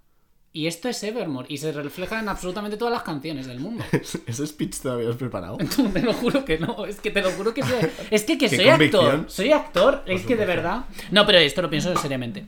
Y 0.57 0.65
esto 0.65 0.89
es 0.89 1.03
Evermore, 1.03 1.45
y 1.51 1.59
se 1.59 1.71
refleja 1.71 2.19
en 2.19 2.29
absolutamente 2.29 2.77
todas 2.77 2.91
las 2.91 3.03
canciones 3.03 3.45
del 3.45 3.59
mundo. 3.59 3.83
¿Ese 4.25 4.47
speech 4.47 4.79
te 4.79 4.87
lo 4.87 4.95
habías 4.95 5.15
preparado? 5.15 5.57
te 5.93 6.01
lo 6.01 6.13
juro 6.13 6.43
que 6.45 6.57
no, 6.57 6.87
es 6.87 6.99
que 6.99 7.11
te 7.11 7.21
lo 7.21 7.29
juro 7.29 7.53
que 7.53 7.61
soy, 7.61 7.87
es 8.09 8.23
que, 8.23 8.39
que 8.39 8.49
soy 8.49 8.67
actor, 8.67 9.25
soy 9.27 9.51
actor, 9.51 10.01
es 10.07 10.25
que 10.25 10.35
de 10.35 10.47
verdad. 10.47 10.85
No, 11.11 11.27
pero 11.27 11.37
esto 11.37 11.61
lo 11.61 11.69
pienso 11.69 11.95
seriamente. 11.97 12.47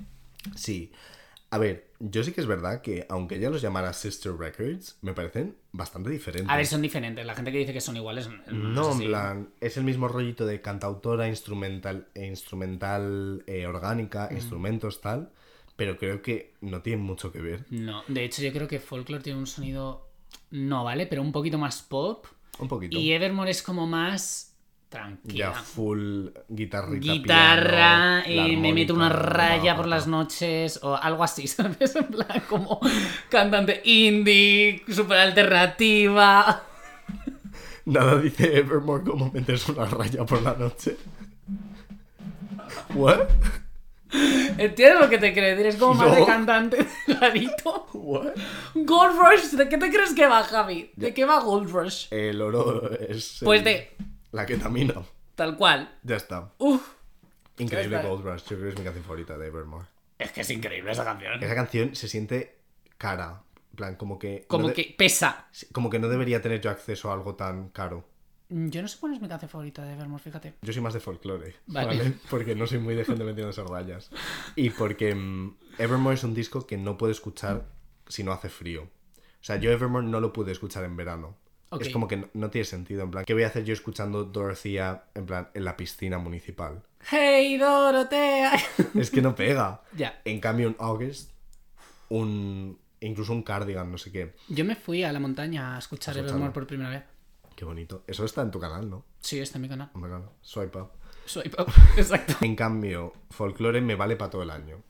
Sí. 0.55 0.91
A 1.51 1.60
ver, 1.60 1.91
yo 1.99 2.24
sí 2.24 2.32
que 2.32 2.41
es 2.41 2.47
verdad 2.47 2.82
que, 2.82 3.05
aunque 3.10 3.36
ella 3.36 3.51
los 3.51 3.62
llamara 3.62 3.93
Sister 3.93 4.36
Records, 4.36 4.97
me 5.01 5.14
parecen 5.14 5.55
bastante 5.72 6.10
diferentes. 6.10 6.49
A 6.49 6.57
ver, 6.57 6.66
son 6.66 6.82
diferentes, 6.82 7.24
la 7.24 7.36
gente 7.36 7.51
que 7.51 7.60
dice 7.60 7.74
que 7.74 7.82
son 7.82 7.95
iguales. 7.95 8.28
No, 8.47 8.89
es 8.89 8.99
en 9.01 9.07
plan, 9.07 9.49
es 9.62 9.78
el 9.78 9.84
mismo 9.84 10.07
rollito 10.07 10.47
de 10.47 10.62
cantautora, 10.62 11.28
instrumental, 11.28 12.07
instrumental 12.16 13.43
eh, 13.45 13.68
orgánica, 13.68 14.30
instrumentos 14.32 14.99
tal, 14.99 15.30
pero 15.80 15.97
creo 15.97 16.21
que 16.21 16.55
no 16.59 16.82
tienen 16.82 17.05
mucho 17.05 17.32
que 17.32 17.39
ver. 17.39 17.65
No, 17.69 18.03
de 18.09 18.25
hecho 18.25 18.41
yo 18.41 18.51
creo 18.51 18.67
que 18.67 18.82
Folklore 18.82 19.23
tiene 19.23 19.39
un 19.39 19.47
sonido, 19.47 20.09
no 20.51 20.84
vale, 20.84 21.07
pero 21.07 21.21
un 21.21 21.32
poquito 21.32 21.57
más 21.57 21.82
pop. 21.82 22.25
Un 22.59 22.67
poquito. 22.67 22.99
Y 22.99 23.13
Evermore 23.13 23.51
es 23.51 23.63
como 23.63 23.88
más 23.88 24.57
tranquila. 24.89 25.38
ya 25.38 25.53
full 25.53 26.27
guitarrita, 26.49 27.13
Guitarra, 27.13 28.23
piano, 28.25 28.49
y 28.49 28.55
la 28.55 28.61
me 28.61 28.73
meto 28.73 28.93
una 28.93 29.07
raya 29.07 29.77
por 29.77 29.88
las 29.88 30.05
noches 30.05 30.82
o 30.84 30.97
algo 30.97 31.23
así, 31.23 31.47
¿sabes? 31.47 31.95
En 31.95 32.07
plan 32.07 32.43
como 32.49 32.82
cantante 33.30 33.82
indie, 33.86 34.84
super 34.89 35.17
alternativa. 35.17 36.61
Nada 37.86 38.19
dice 38.19 38.57
Evermore 38.57 39.05
como 39.05 39.32
meterse 39.32 39.71
una 39.71 39.86
raya 39.86 40.25
por 40.25 40.41
la 40.41 40.55
noche. 40.55 40.97
¿What? 42.95 43.30
¿Entiendes 44.12 44.99
lo 44.99 45.10
que 45.10 45.18
te 45.18 45.34
quiero 45.34 45.47
decir? 45.49 45.66
Es 45.68 45.76
como 45.76 45.93
más 45.93 46.07
No. 46.10 46.16
de 46.16 46.26
cantante 46.26 46.88
delgadito. 47.07 47.88
¿What? 47.93 48.34
Gold 48.74 49.18
Rush, 49.20 49.43
¿de 49.51 49.70
qué 49.70 49.78
te 49.78 49.89
crees 49.91 50.14
que 50.14 50.26
va, 50.28 50.43
Javi? 50.43 50.91
¿De 50.95 51.14
qué 51.14 51.26
va 51.26 51.39
Gold 51.41 51.70
Rush? 51.72 52.07
El 52.12 52.41
oro 52.41 52.89
es. 52.99 53.39
Pues 53.43 53.60
el- 53.60 53.66
de 53.66 53.91
La 54.32 54.45
ketamina. 54.45 54.95
tal 55.36 55.55
cual. 55.55 55.95
Ya 56.03 56.16
está. 56.16 56.51
Uf, 56.57 56.82
Increíble 57.57 57.97
está. 57.97 58.07
Gold 58.07 58.26
Rush. 58.26 58.41
Yo 58.43 58.57
creo 58.57 58.62
que 58.64 58.70
es 58.70 58.78
mi 58.80 58.84
canción 58.84 59.03
favorita 59.03 59.38
de 59.38 59.47
Evermore. 59.47 59.86
es 60.18 60.32
que 60.32 60.41
es 60.41 60.49
increíble 60.49 60.91
esa 60.91 61.03
canción. 61.05 61.41
Esa 61.43 61.55
canción 61.55 61.95
se 61.95 62.07
siente 62.07 62.57
cara. 62.97 63.41
En 63.72 63.76
plan, 63.76 63.95
como 63.95 64.18
que. 64.20 64.45
Como 64.47 64.64
no 64.64 64.68
de- 64.70 64.74
que 64.74 64.95
pesa. 64.97 65.47
Como 65.72 65.89
que 65.89 65.99
no 65.99 66.10
debería 66.10 66.41
tener 66.41 66.60
yo 66.62 66.70
acceso 66.72 67.10
a 67.12 67.14
algo 67.14 67.36
tan 67.36 67.70
caro. 67.70 68.03
Mm, 68.49 68.69
Yo 68.69 68.81
no 68.81 68.87
sé 68.87 68.97
cuál 68.99 69.13
es 69.13 69.21
mi 69.21 69.27
canción 69.27 69.49
favorita 69.49 69.83
de 69.83 69.93
Evermore, 69.93 70.23
fíjate. 70.23 70.53
Yo 70.61 70.73
soy 70.73 70.81
más 70.81 70.93
de 70.93 70.99
folclore, 70.99 71.55
Vale. 71.67 71.87
vale. 71.97 72.13
Porque 72.29 72.55
no 72.55 72.67
soy 72.67 72.79
muy 72.79 72.95
de 72.95 73.05
gente 73.05 73.23
metiéndose 73.23 73.63
rayas. 73.63 74.09
Y 74.55 74.69
porque 74.71 75.13
mm, 75.15 75.55
Evermore 75.77 76.15
es 76.15 76.23
un 76.23 76.33
disco 76.33 76.65
que 76.65 76.77
no 76.77 76.97
puedo 76.97 77.11
escuchar 77.11 77.65
si 78.07 78.23
no 78.23 78.31
hace 78.31 78.49
frío. 78.49 78.83
O 78.83 79.43
sea, 79.43 79.55
yo 79.57 79.71
Evermore 79.71 80.05
no 80.07 80.19
lo 80.19 80.33
pude 80.33 80.51
escuchar 80.51 80.83
en 80.83 80.95
verano. 80.97 81.37
Es 81.79 81.89
como 81.91 82.07
que 82.07 82.17
no, 82.17 82.27
no 82.33 82.49
tiene 82.49 82.65
sentido. 82.65 83.03
En 83.03 83.11
plan, 83.11 83.23
¿qué 83.25 83.35
voy 83.35 83.43
a 83.43 83.47
hacer 83.47 83.63
yo 83.63 83.73
escuchando 83.73 84.23
Dorothea 84.23 85.05
en 85.13 85.27
plan 85.27 85.49
en 85.53 85.63
la 85.63 85.77
piscina 85.77 86.17
municipal? 86.17 86.81
Hey 87.11 87.57
Dorotea. 87.57 88.53
Es 88.95 89.11
que 89.11 89.21
no 89.21 89.35
pega. 89.35 89.83
ya. 89.95 90.19
En 90.25 90.39
cambio, 90.39 90.67
un 90.69 90.75
August, 90.79 91.31
un. 92.09 92.79
incluso 93.01 93.33
un 93.33 93.43
cardigan, 93.43 93.91
no 93.91 93.99
sé 93.99 94.11
qué. 94.11 94.33
Yo 94.47 94.65
me 94.65 94.75
fui 94.75 95.03
a 95.03 95.13
la 95.13 95.19
montaña 95.19 95.75
a 95.75 95.79
escuchar. 95.79 96.17
Evermore 96.17 96.51
por 96.51 96.65
primera 96.65 96.89
vez. 96.89 97.03
Qué 97.60 97.66
bonito. 97.66 98.05
Eso 98.07 98.24
está 98.24 98.41
en 98.41 98.51
tu 98.51 98.60
canal, 98.62 98.89
¿no? 98.89 99.03
Sí, 99.20 99.38
está 99.38 99.57
en 99.57 99.64
mi 99.64 99.68
canal. 99.68 99.89
Oh 99.93 99.97
my 99.99 100.07
God. 100.07 100.22
Swipe 100.39 100.80
up. 100.80 100.91
Soy 101.26 101.49
pop. 101.49 101.68
Exacto. 101.97 102.36
En 102.39 102.55
cambio, 102.55 103.12
folklore 103.32 103.82
me 103.82 103.95
vale 103.95 104.16
para 104.16 104.32
todo 104.32 104.43
el 104.43 104.49
año. 104.49 104.82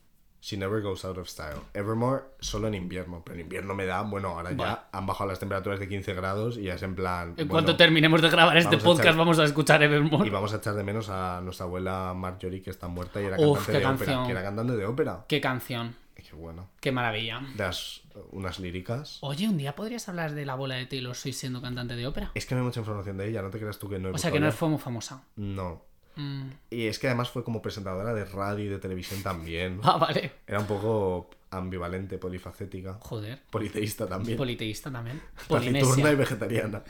She 0.42 0.56
never 0.58 0.82
goes 0.82 1.04
out 1.04 1.18
of 1.18 1.28
style. 1.28 1.60
Evermore 1.74 2.24
solo 2.40 2.68
en 2.70 2.74
invierno, 2.74 3.22
pero 3.26 3.36
en 3.36 3.42
invierno 3.42 3.76
me 3.76 3.86
da, 3.86 4.02
bueno, 4.04 4.30
ahora 4.30 4.52
Bueno. 4.52 4.64
ya 4.64 4.88
han 4.92 5.06
bajado 5.06 5.30
las 5.30 5.40
temperaturas 5.40 5.80
de 5.80 5.90
15 5.90 6.14
grados 6.14 6.58
y 6.58 6.64
ya 6.64 6.76
es 6.76 6.84
en 6.84 6.96
plan. 6.96 7.30
En 7.32 7.36
bueno, 7.36 7.50
cuanto 7.50 7.76
terminemos 7.76 8.22
de 8.22 8.30
grabar 8.30 8.58
este 8.58 8.78
podcast, 8.78 9.10
echar- 9.10 9.18
vamos 9.18 9.38
a 9.40 9.44
escuchar 9.44 9.82
Y 9.82 9.86
Evermore. 9.86 10.30
vamos 10.30 10.54
a 10.54 10.58
echar 10.58 10.76
de 10.76 10.84
menos 10.84 11.10
a 11.10 11.42
nuestra 11.42 11.66
abuela 11.66 12.14
Marjorie 12.16 12.62
que 12.62 12.70
está 12.70 12.88
muerta 12.88 13.22
y 13.22 13.26
era 13.26 13.38
Uf, 13.38 13.66
cantante 13.68 13.76
de 13.82 13.86
ópera. 14.16 14.24
Que 14.26 14.32
era 14.32 14.44
cantante 14.44 14.76
de 14.78 14.86
ópera. 14.86 15.26
Qué 15.28 15.42
canción. 15.42 15.96
Qué 16.16 16.36
bueno. 16.36 16.70
Qué 16.82 16.92
maravilla. 16.92 17.42
Das 17.56 18.02
unas 18.32 18.60
líricas. 18.60 19.18
Oye, 19.22 19.48
un 19.48 19.58
día 19.58 19.76
podrías 19.76 20.08
hablar 20.10 20.34
de 20.34 20.46
la 20.46 20.56
bola 20.56 20.76
de 20.76 20.86
Taylor 20.86 21.16
Swift 21.16 21.36
siendo 21.38 21.62
cantante 21.62 21.96
de 21.96 22.06
ópera. 22.08 22.32
Es 22.36 22.46
que 22.46 22.56
no 22.56 22.62
hay 22.62 22.66
mucha 22.68 22.82
información 22.82 23.18
de 23.18 23.30
ella, 23.30 23.42
no 23.42 23.50
te 23.50 23.58
creas 23.60 23.80
tú 23.80 23.90
que 23.90 24.00
no 24.00 24.10
he 24.10 24.12
O 24.12 24.18
sea 24.18 24.30
que 24.32 24.40
no 24.40 24.52
fue 24.52 24.68
muy 24.70 24.80
famosa. 24.80 25.24
No. 25.38 25.82
Mm. 26.20 26.50
Y 26.70 26.88
es 26.88 27.00
que 27.00 27.08
además 27.08 27.30
fue 27.30 27.46
como 27.46 27.62
presentadora 27.62 28.14
de 28.14 28.26
radio 28.26 28.66
y 28.66 28.68
de 28.68 28.80
televisión 28.80 29.24
también. 29.24 29.80
Ah, 29.90 29.98
vale. 29.98 30.34
Era 30.46 30.60
un 30.60 30.68
poco 30.68 31.30
ambivalente, 31.50 32.18
polifacética. 32.20 33.00
Joder. 33.02 33.42
Politeísta 33.50 34.06
también. 34.08 34.38
Politeísta 34.38 34.92
también. 34.92 35.20
Taciturna 35.48 35.80
y 35.80 35.82
Polinesia. 35.82 36.16
vegetariana. 36.16 36.84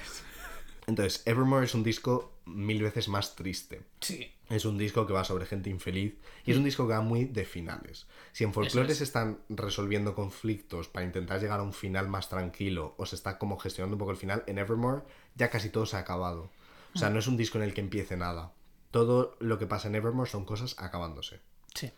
Entonces, 0.85 1.21
Evermore 1.25 1.65
es 1.65 1.75
un 1.75 1.83
disco 1.83 2.33
mil 2.45 2.81
veces 2.81 3.07
más 3.07 3.35
triste. 3.35 3.83
Sí. 4.01 4.33
Es 4.49 4.65
un 4.65 4.77
disco 4.77 5.05
que 5.05 5.13
va 5.13 5.23
sobre 5.23 5.45
gente 5.45 5.69
infeliz 5.69 6.15
y 6.43 6.51
es 6.51 6.57
un 6.57 6.63
disco 6.63 6.87
que 6.87 6.93
va 6.93 7.01
muy 7.01 7.25
de 7.25 7.45
finales. 7.45 8.07
Si 8.31 8.43
en 8.43 8.51
folclore 8.51 8.91
es. 8.91 8.97
se 8.97 9.03
están 9.03 9.39
resolviendo 9.49 10.15
conflictos 10.15 10.87
para 10.87 11.05
intentar 11.05 11.39
llegar 11.39 11.59
a 11.59 11.63
un 11.63 11.73
final 11.73 12.09
más 12.09 12.27
tranquilo 12.27 12.95
o 12.97 13.05
se 13.05 13.15
está 13.15 13.37
como 13.37 13.57
gestionando 13.59 13.95
un 13.95 13.99
poco 13.99 14.11
el 14.11 14.17
final, 14.17 14.43
en 14.47 14.57
Evermore 14.57 15.03
ya 15.35 15.49
casi 15.49 15.69
todo 15.69 15.85
se 15.85 15.95
ha 15.95 15.99
acabado. 15.99 16.49
O 16.95 16.97
sea, 16.97 17.11
no 17.11 17.19
es 17.19 17.27
un 17.27 17.37
disco 17.37 17.59
en 17.59 17.65
el 17.65 17.75
que 17.75 17.81
empiece 17.81 18.17
nada. 18.17 18.51
Todo 18.91 19.37
lo 19.39 19.57
que 19.59 19.67
pasa 19.67 19.87
en 19.87 19.95
Evermore 19.95 20.29
son 20.29 20.45
cosas 20.45 20.75
acabándose. 20.79 21.41
Sí. 21.75 21.91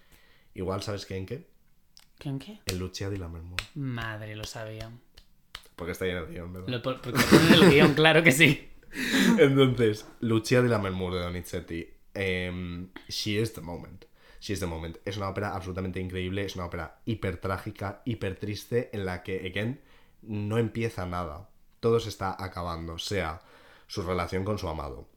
Igual, 0.54 0.82
¿sabes 0.84 1.06
qué 1.06 1.16
en 1.18 1.26
qué? 1.26 1.48
¿Qué 2.20 2.30
en 2.30 2.40
qué? 2.40 2.60
En 2.66 2.80
Lucia 2.80 3.10
di 3.10 3.18
Lammermoor. 3.18 3.60
Madre, 3.76 4.36
lo 4.36 4.44
sabía. 4.44 4.92
Porque 5.76 5.94
está 5.94 6.06
lleno 6.06 6.26
de 6.26 6.34
guion, 6.34 6.54
¿verdad? 6.54 6.68
Lo, 6.68 6.82
porque 6.84 7.20
pone 7.24 7.48
en 7.48 7.54
el 7.54 7.70
guion, 7.72 7.94
claro 7.94 8.22
que 8.24 8.32
sí. 8.32 8.70
Entonces, 9.40 10.06
Lucia 10.20 10.62
de 10.62 10.70
la 10.70 10.78
Mermur 10.80 11.14
de 11.14 11.22
Donizetti. 11.22 11.88
em, 12.14 12.90
She 13.08 13.42
is 13.42 13.54
the 13.54 13.62
moment. 13.62 14.06
She 14.42 14.54
is 14.54 14.60
the 14.60 14.66
moment. 14.66 14.98
Es 15.06 15.18
una 15.18 15.30
ópera 15.30 15.56
absolutamente 15.56 16.00
increíble. 16.00 16.44
Es 16.46 16.56
una 16.56 16.66
ópera 16.66 17.00
hiper 17.06 17.38
trágica, 17.38 18.02
hiper 18.06 18.36
triste, 18.38 18.90
en 18.94 19.06
la 19.06 19.24
que, 19.24 19.48
again, 19.48 19.80
no 20.22 20.58
empieza 20.58 21.06
nada. 21.06 21.50
Todo 21.80 22.00
se 22.00 22.10
está 22.10 22.36
acabando. 22.44 22.98
Sea 22.98 23.42
su 23.88 24.04
relación 24.04 24.44
con 24.44 24.58
su 24.58 24.68
amado. 24.68 25.08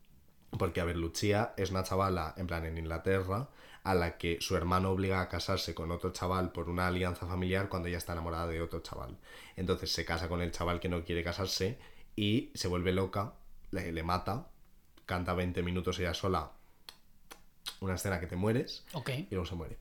Porque, 0.58 0.80
a 0.80 0.84
ver, 0.84 0.96
Lucia 0.96 1.52
es 1.56 1.70
una 1.70 1.82
chavala, 1.82 2.34
en 2.36 2.46
plan, 2.46 2.64
en 2.64 2.78
Inglaterra, 2.78 3.48
a 3.82 3.94
la 3.94 4.16
que 4.16 4.38
su 4.40 4.56
hermano 4.56 4.90
obliga 4.90 5.20
a 5.20 5.28
casarse 5.28 5.74
con 5.74 5.90
otro 5.90 6.12
chaval 6.12 6.52
por 6.52 6.70
una 6.70 6.86
alianza 6.86 7.26
familiar 7.26 7.68
cuando 7.68 7.88
ella 7.88 7.98
está 7.98 8.12
enamorada 8.12 8.46
de 8.46 8.62
otro 8.62 8.80
chaval. 8.80 9.18
Entonces 9.56 9.92
se 9.92 10.04
casa 10.04 10.28
con 10.28 10.40
el 10.40 10.52
chaval 10.52 10.80
que 10.80 10.88
no 10.88 11.04
quiere 11.04 11.22
casarse 11.24 11.78
y 12.16 12.50
se 12.54 12.68
vuelve 12.68 12.92
loca, 12.92 13.34
le, 13.72 13.92
le 13.92 14.02
mata, 14.02 14.46
canta 15.06 15.34
20 15.34 15.62
minutos 15.62 15.98
ella 15.98 16.14
sola, 16.14 16.52
una 17.80 17.94
escena 17.94 18.20
que 18.20 18.26
te 18.26 18.36
mueres 18.36 18.84
Ok. 18.94 19.10
y 19.10 19.26
luego 19.30 19.46
se 19.46 19.54
muere. 19.54 19.76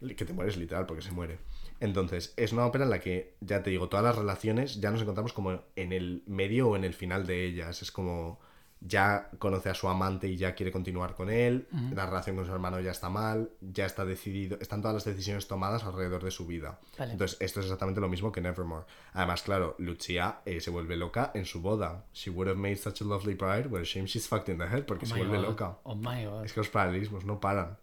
Que 0.00 0.24
te 0.24 0.32
mueres 0.32 0.56
literal 0.56 0.86
porque 0.86 1.02
se 1.02 1.12
muere. 1.12 1.38
Entonces, 1.80 2.34
es 2.36 2.52
una 2.52 2.66
ópera 2.66 2.84
en 2.84 2.90
la 2.90 3.00
que, 3.00 3.34
ya 3.40 3.62
te 3.62 3.70
digo, 3.70 3.88
todas 3.88 4.04
las 4.04 4.16
relaciones 4.16 4.80
ya 4.80 4.90
nos 4.90 5.00
encontramos 5.00 5.32
como 5.32 5.62
en 5.76 5.92
el 5.92 6.22
medio 6.26 6.68
o 6.68 6.76
en 6.76 6.84
el 6.84 6.92
final 6.94 7.26
de 7.26 7.44
ellas. 7.44 7.82
Es 7.82 7.92
como 7.92 8.40
ya 8.80 9.28
conoce 9.38 9.70
a 9.70 9.74
su 9.74 9.88
amante 9.88 10.28
y 10.28 10.36
ya 10.36 10.54
quiere 10.54 10.70
continuar 10.70 11.14
con 11.14 11.30
él, 11.30 11.66
la 11.92 12.06
relación 12.06 12.36
con 12.36 12.46
su 12.46 12.52
hermano 12.52 12.78
ya 12.80 12.92
está 12.92 13.08
mal, 13.08 13.50
ya 13.60 13.86
está 13.86 14.04
decidido, 14.04 14.56
están 14.60 14.80
todas 14.82 14.94
las 14.94 15.04
decisiones 15.04 15.48
tomadas 15.48 15.82
alrededor 15.84 16.22
de 16.22 16.30
su 16.30 16.46
vida. 16.46 16.78
Vale. 16.98 17.12
Entonces, 17.12 17.36
esto 17.40 17.60
es 17.60 17.66
exactamente 17.66 18.00
lo 18.00 18.08
mismo 18.08 18.30
que 18.30 18.40
Nevermore. 18.40 18.86
Además, 19.14 19.42
claro, 19.42 19.74
Lucia 19.78 20.40
eh, 20.44 20.60
se 20.60 20.70
vuelve 20.70 20.96
loca 20.96 21.32
en 21.34 21.44
su 21.44 21.60
boda. 21.60 22.04
She 22.12 22.30
would 22.30 22.48
have 22.48 22.58
made 22.58 22.76
such 22.76 23.00
a 23.02 23.04
lovely 23.04 23.34
bride, 23.34 23.66
what 23.68 23.80
a 23.80 23.84
shame 23.84 24.06
she's 24.06 24.28
fucked 24.28 24.48
in 24.48 24.58
the 24.58 24.66
head, 24.66 24.84
porque 24.84 25.06
Oh 25.06 25.08
se 25.08 25.14
vuelve 25.16 25.38
God. 25.38 25.44
loca. 25.44 25.78
Oh 25.82 25.96
my 25.96 26.24
god. 26.24 26.44
Es 26.44 26.52
que 26.52 26.60
los 26.60 26.68
paralelismos 26.68 27.24
no 27.24 27.40
paran. 27.40 27.78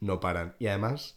No 0.00 0.18
paran. 0.20 0.54
Y 0.58 0.68
además, 0.68 1.16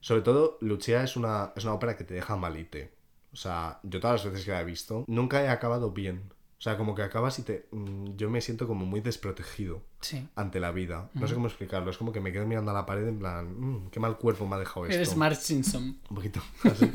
sobre 0.00 0.22
todo, 0.22 0.58
Lucia 0.60 1.04
es 1.04 1.16
una, 1.16 1.52
es 1.54 1.64
una 1.64 1.74
ópera 1.74 1.96
que 1.96 2.04
te 2.04 2.14
deja 2.14 2.36
malite. 2.36 2.92
O 3.32 3.36
sea, 3.36 3.78
yo 3.82 4.00
todas 4.00 4.22
las 4.24 4.32
veces 4.32 4.44
que 4.46 4.52
la 4.52 4.60
he 4.60 4.64
visto, 4.64 5.04
nunca 5.06 5.42
he 5.42 5.48
acabado 5.48 5.90
bien. 5.92 6.32
O 6.64 6.66
sea, 6.66 6.78
como 6.78 6.94
que 6.94 7.02
acabas 7.02 7.38
y 7.38 7.42
te. 7.42 7.66
mm, 7.72 8.16
Yo 8.16 8.30
me 8.30 8.40
siento 8.40 8.66
como 8.66 8.86
muy 8.86 9.00
desprotegido 9.00 9.82
Sí. 10.00 10.26
ante 10.34 10.60
la 10.60 10.70
vida. 10.72 11.10
No 11.12 11.28
sé 11.28 11.34
cómo 11.34 11.46
explicarlo. 11.46 11.90
Es 11.90 11.98
como 11.98 12.10
que 12.10 12.20
me 12.22 12.32
quedo 12.32 12.46
mirando 12.46 12.70
a 12.70 12.74
la 12.74 12.86
pared 12.86 13.06
en 13.06 13.18
plan, 13.18 13.54
"Mm, 13.60 13.90
qué 13.90 14.00
mal 14.00 14.16
cuerpo 14.16 14.46
me 14.46 14.56
ha 14.56 14.58
dejado 14.58 14.86
esto. 14.86 14.96
Eres 14.96 15.14
Mark 15.14 15.36
Simpson. 15.36 15.98
Un 16.08 16.16
poquito. 16.16 16.40
así. 16.64 16.90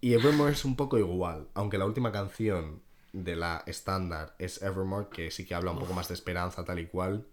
y 0.00 0.12
Evermore 0.14 0.50
es 0.54 0.64
un 0.64 0.74
poco 0.74 0.98
igual, 0.98 1.46
aunque 1.54 1.78
la 1.78 1.86
última 1.86 2.10
canción 2.10 2.82
de 3.12 3.36
la 3.36 3.62
estándar 3.66 4.34
es 4.40 4.60
Evermore, 4.60 5.06
que 5.12 5.30
sí 5.30 5.46
que 5.46 5.54
habla 5.54 5.70
un 5.70 5.78
poco 5.78 5.92
más 5.94 6.08
de 6.08 6.14
esperanza 6.14 6.64
tal 6.64 6.80
y 6.80 6.86
cual. 6.86 7.24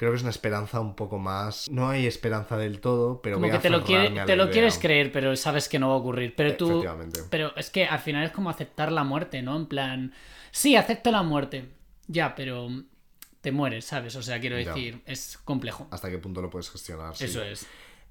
Creo 0.00 0.12
que 0.12 0.16
es 0.16 0.22
una 0.22 0.30
esperanza 0.30 0.80
un 0.80 0.96
poco 0.96 1.18
más... 1.18 1.68
No 1.70 1.90
hay 1.90 2.06
esperanza 2.06 2.56
del 2.56 2.80
todo, 2.80 3.20
pero 3.20 3.36
Como 3.36 3.44
voy 3.44 3.50
que 3.50 3.58
a 3.58 3.60
te 3.60 3.68
lo, 3.68 3.84
quiere- 3.84 4.08
te 4.24 4.34
lo 4.34 4.44
idea. 4.44 4.50
quieres 4.52 4.78
creer, 4.78 5.12
pero 5.12 5.36
sabes 5.36 5.68
que 5.68 5.78
no 5.78 5.88
va 5.90 5.94
a 5.96 5.98
ocurrir. 5.98 6.34
Pero 6.34 6.56
tú. 6.56 6.70
Efectivamente. 6.70 7.20
Pero 7.28 7.54
es 7.54 7.68
que 7.68 7.84
al 7.84 7.98
final 7.98 8.24
es 8.24 8.32
como 8.32 8.48
aceptar 8.48 8.90
la 8.92 9.04
muerte, 9.04 9.42
¿no? 9.42 9.54
En 9.58 9.66
plan. 9.66 10.14
Sí, 10.52 10.74
acepto 10.74 11.10
la 11.10 11.22
muerte. 11.22 11.68
Ya, 12.06 12.34
pero 12.34 12.68
te 13.42 13.52
mueres, 13.52 13.84
¿sabes? 13.84 14.16
O 14.16 14.22
sea, 14.22 14.40
quiero 14.40 14.58
Ya. 14.58 14.68
decir, 14.72 15.02
es 15.04 15.36
complejo. 15.44 15.86
Hasta 15.90 16.08
qué 16.08 16.16
punto 16.16 16.40
lo 16.40 16.48
puedes 16.48 16.70
gestionar. 16.70 17.14
sí. 17.14 17.24
Eso 17.26 17.42
es. 17.42 17.66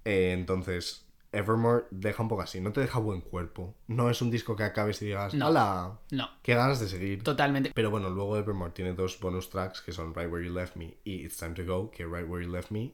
Eh, 0.05 0.33
entonces, 0.33 1.07
Evermore 1.31 1.85
deja 1.91 2.23
un 2.23 2.29
poco 2.29 2.41
así. 2.41 2.59
No 2.59 2.71
te 2.71 2.81
deja 2.81 2.99
buen 2.99 3.21
cuerpo. 3.21 3.75
No 3.87 4.09
es 4.09 4.21
un 4.21 4.31
disco 4.31 4.55
que 4.55 4.63
acabes 4.63 5.01
y 5.01 5.05
digas, 5.05 5.33
No. 5.33 5.47
¡Hala! 5.47 5.99
No, 6.11 6.29
¡Qué 6.41 6.55
ganas 6.55 6.79
de 6.79 6.87
seguir! 6.87 7.23
totalmente. 7.23 7.71
Pero 7.73 7.91
bueno, 7.91 8.09
luego 8.09 8.37
Evermore 8.37 8.71
tiene 8.71 8.93
dos 8.93 9.19
bonus 9.19 9.49
tracks 9.49 9.81
que 9.81 9.91
son 9.91 10.13
Right 10.15 10.31
Where 10.31 10.45
You 10.45 10.53
Left 10.53 10.75
Me 10.75 10.97
y 11.03 11.25
It's 11.25 11.37
Time 11.37 11.53
to 11.53 11.65
Go, 11.65 11.91
que 11.91 12.05
Right 12.05 12.27
Where 12.27 12.45
You 12.45 12.51
Left 12.51 12.71
Me, 12.71 12.93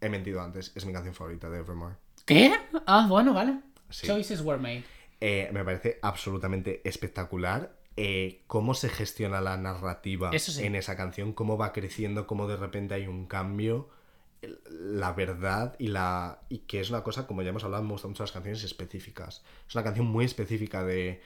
he 0.00 0.08
mentido 0.08 0.40
antes, 0.40 0.72
es 0.74 0.86
mi 0.86 0.92
canción 0.92 1.14
favorita 1.14 1.50
de 1.50 1.58
Evermore. 1.58 1.96
¿Qué? 2.24 2.52
Ah, 2.86 3.06
bueno, 3.08 3.34
vale. 3.34 3.60
Sí. 3.90 4.06
Choices 4.06 4.40
were 4.40 4.60
made. 4.60 4.84
Eh, 5.20 5.48
me 5.52 5.64
parece 5.64 5.98
absolutamente 6.02 6.82
espectacular 6.84 7.76
eh, 7.96 8.42
cómo 8.46 8.74
se 8.74 8.90
gestiona 8.90 9.40
la 9.40 9.56
narrativa 9.56 10.30
sí. 10.38 10.64
en 10.64 10.74
esa 10.74 10.96
canción, 10.96 11.32
cómo 11.32 11.56
va 11.56 11.72
creciendo, 11.72 12.26
cómo 12.26 12.46
de 12.46 12.56
repente 12.56 12.94
hay 12.94 13.06
un 13.06 13.26
cambio, 13.26 13.88
la 14.70 15.12
verdad 15.12 15.74
y 15.78 15.88
la 15.88 16.40
y 16.48 16.58
que 16.60 16.80
es 16.80 16.90
una 16.90 17.02
cosa, 17.02 17.26
como 17.26 17.42
ya 17.42 17.50
hemos 17.50 17.64
hablado, 17.64 17.82
me 17.84 17.92
gustan 17.92 18.10
mucho 18.12 18.22
las 18.22 18.32
canciones 18.32 18.62
específicas. 18.64 19.42
Es 19.68 19.74
una 19.74 19.84
canción 19.84 20.06
muy 20.06 20.24
específica 20.24 20.84
de 20.84 21.20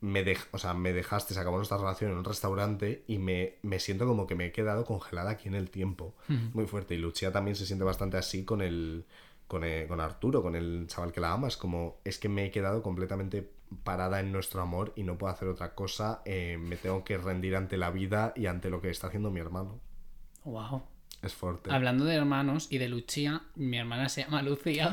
me, 0.00 0.24
dej- 0.24 0.48
o 0.52 0.58
sea, 0.58 0.74
me 0.74 0.92
dejaste, 0.92 1.34
se 1.34 1.40
acabó 1.40 1.56
nuestra 1.58 1.78
relación 1.78 2.10
en 2.12 2.18
un 2.18 2.24
restaurante 2.24 3.04
y 3.06 3.18
me, 3.18 3.56
me 3.62 3.78
siento 3.78 4.06
como 4.06 4.26
que 4.26 4.34
me 4.34 4.46
he 4.46 4.52
quedado 4.52 4.84
congelada 4.84 5.30
aquí 5.30 5.48
en 5.48 5.54
el 5.54 5.70
tiempo. 5.70 6.14
Muy 6.54 6.66
fuerte. 6.66 6.94
Y 6.94 6.98
Lucia 6.98 7.32
también 7.32 7.56
se 7.56 7.66
siente 7.66 7.84
bastante 7.84 8.16
así 8.16 8.44
con 8.44 8.62
el, 8.62 9.04
con, 9.48 9.64
el- 9.64 9.86
con 9.88 10.00
Arturo, 10.00 10.42
con 10.42 10.56
el 10.56 10.86
chaval 10.88 11.12
que 11.12 11.20
la 11.20 11.32
amas. 11.32 11.56
Como 11.56 11.98
es 12.04 12.18
que 12.18 12.28
me 12.28 12.46
he 12.46 12.50
quedado 12.50 12.82
completamente 12.82 13.48
parada 13.84 14.20
en 14.20 14.32
nuestro 14.32 14.60
amor 14.60 14.92
y 14.96 15.02
no 15.04 15.16
puedo 15.18 15.32
hacer 15.32 15.48
otra 15.48 15.74
cosa. 15.74 16.22
eh, 16.24 16.58
me 16.60 16.76
tengo 16.76 17.04
que 17.04 17.16
rendir 17.18 17.56
ante 17.56 17.76
la 17.76 17.90
vida 17.90 18.32
y 18.36 18.46
ante 18.46 18.70
lo 18.70 18.80
que 18.80 18.90
está 18.90 19.06
haciendo 19.08 19.30
mi 19.30 19.40
hermano. 19.40 19.78
Wow. 20.44 20.82
Es 21.22 21.34
fuerte. 21.34 21.70
Hablando 21.72 22.04
de 22.04 22.16
hermanos 22.16 22.66
y 22.70 22.78
de 22.78 22.88
Lucía, 22.88 23.42
mi 23.54 23.78
hermana 23.78 24.08
se 24.08 24.22
llama 24.24 24.42
Lucía. 24.42 24.92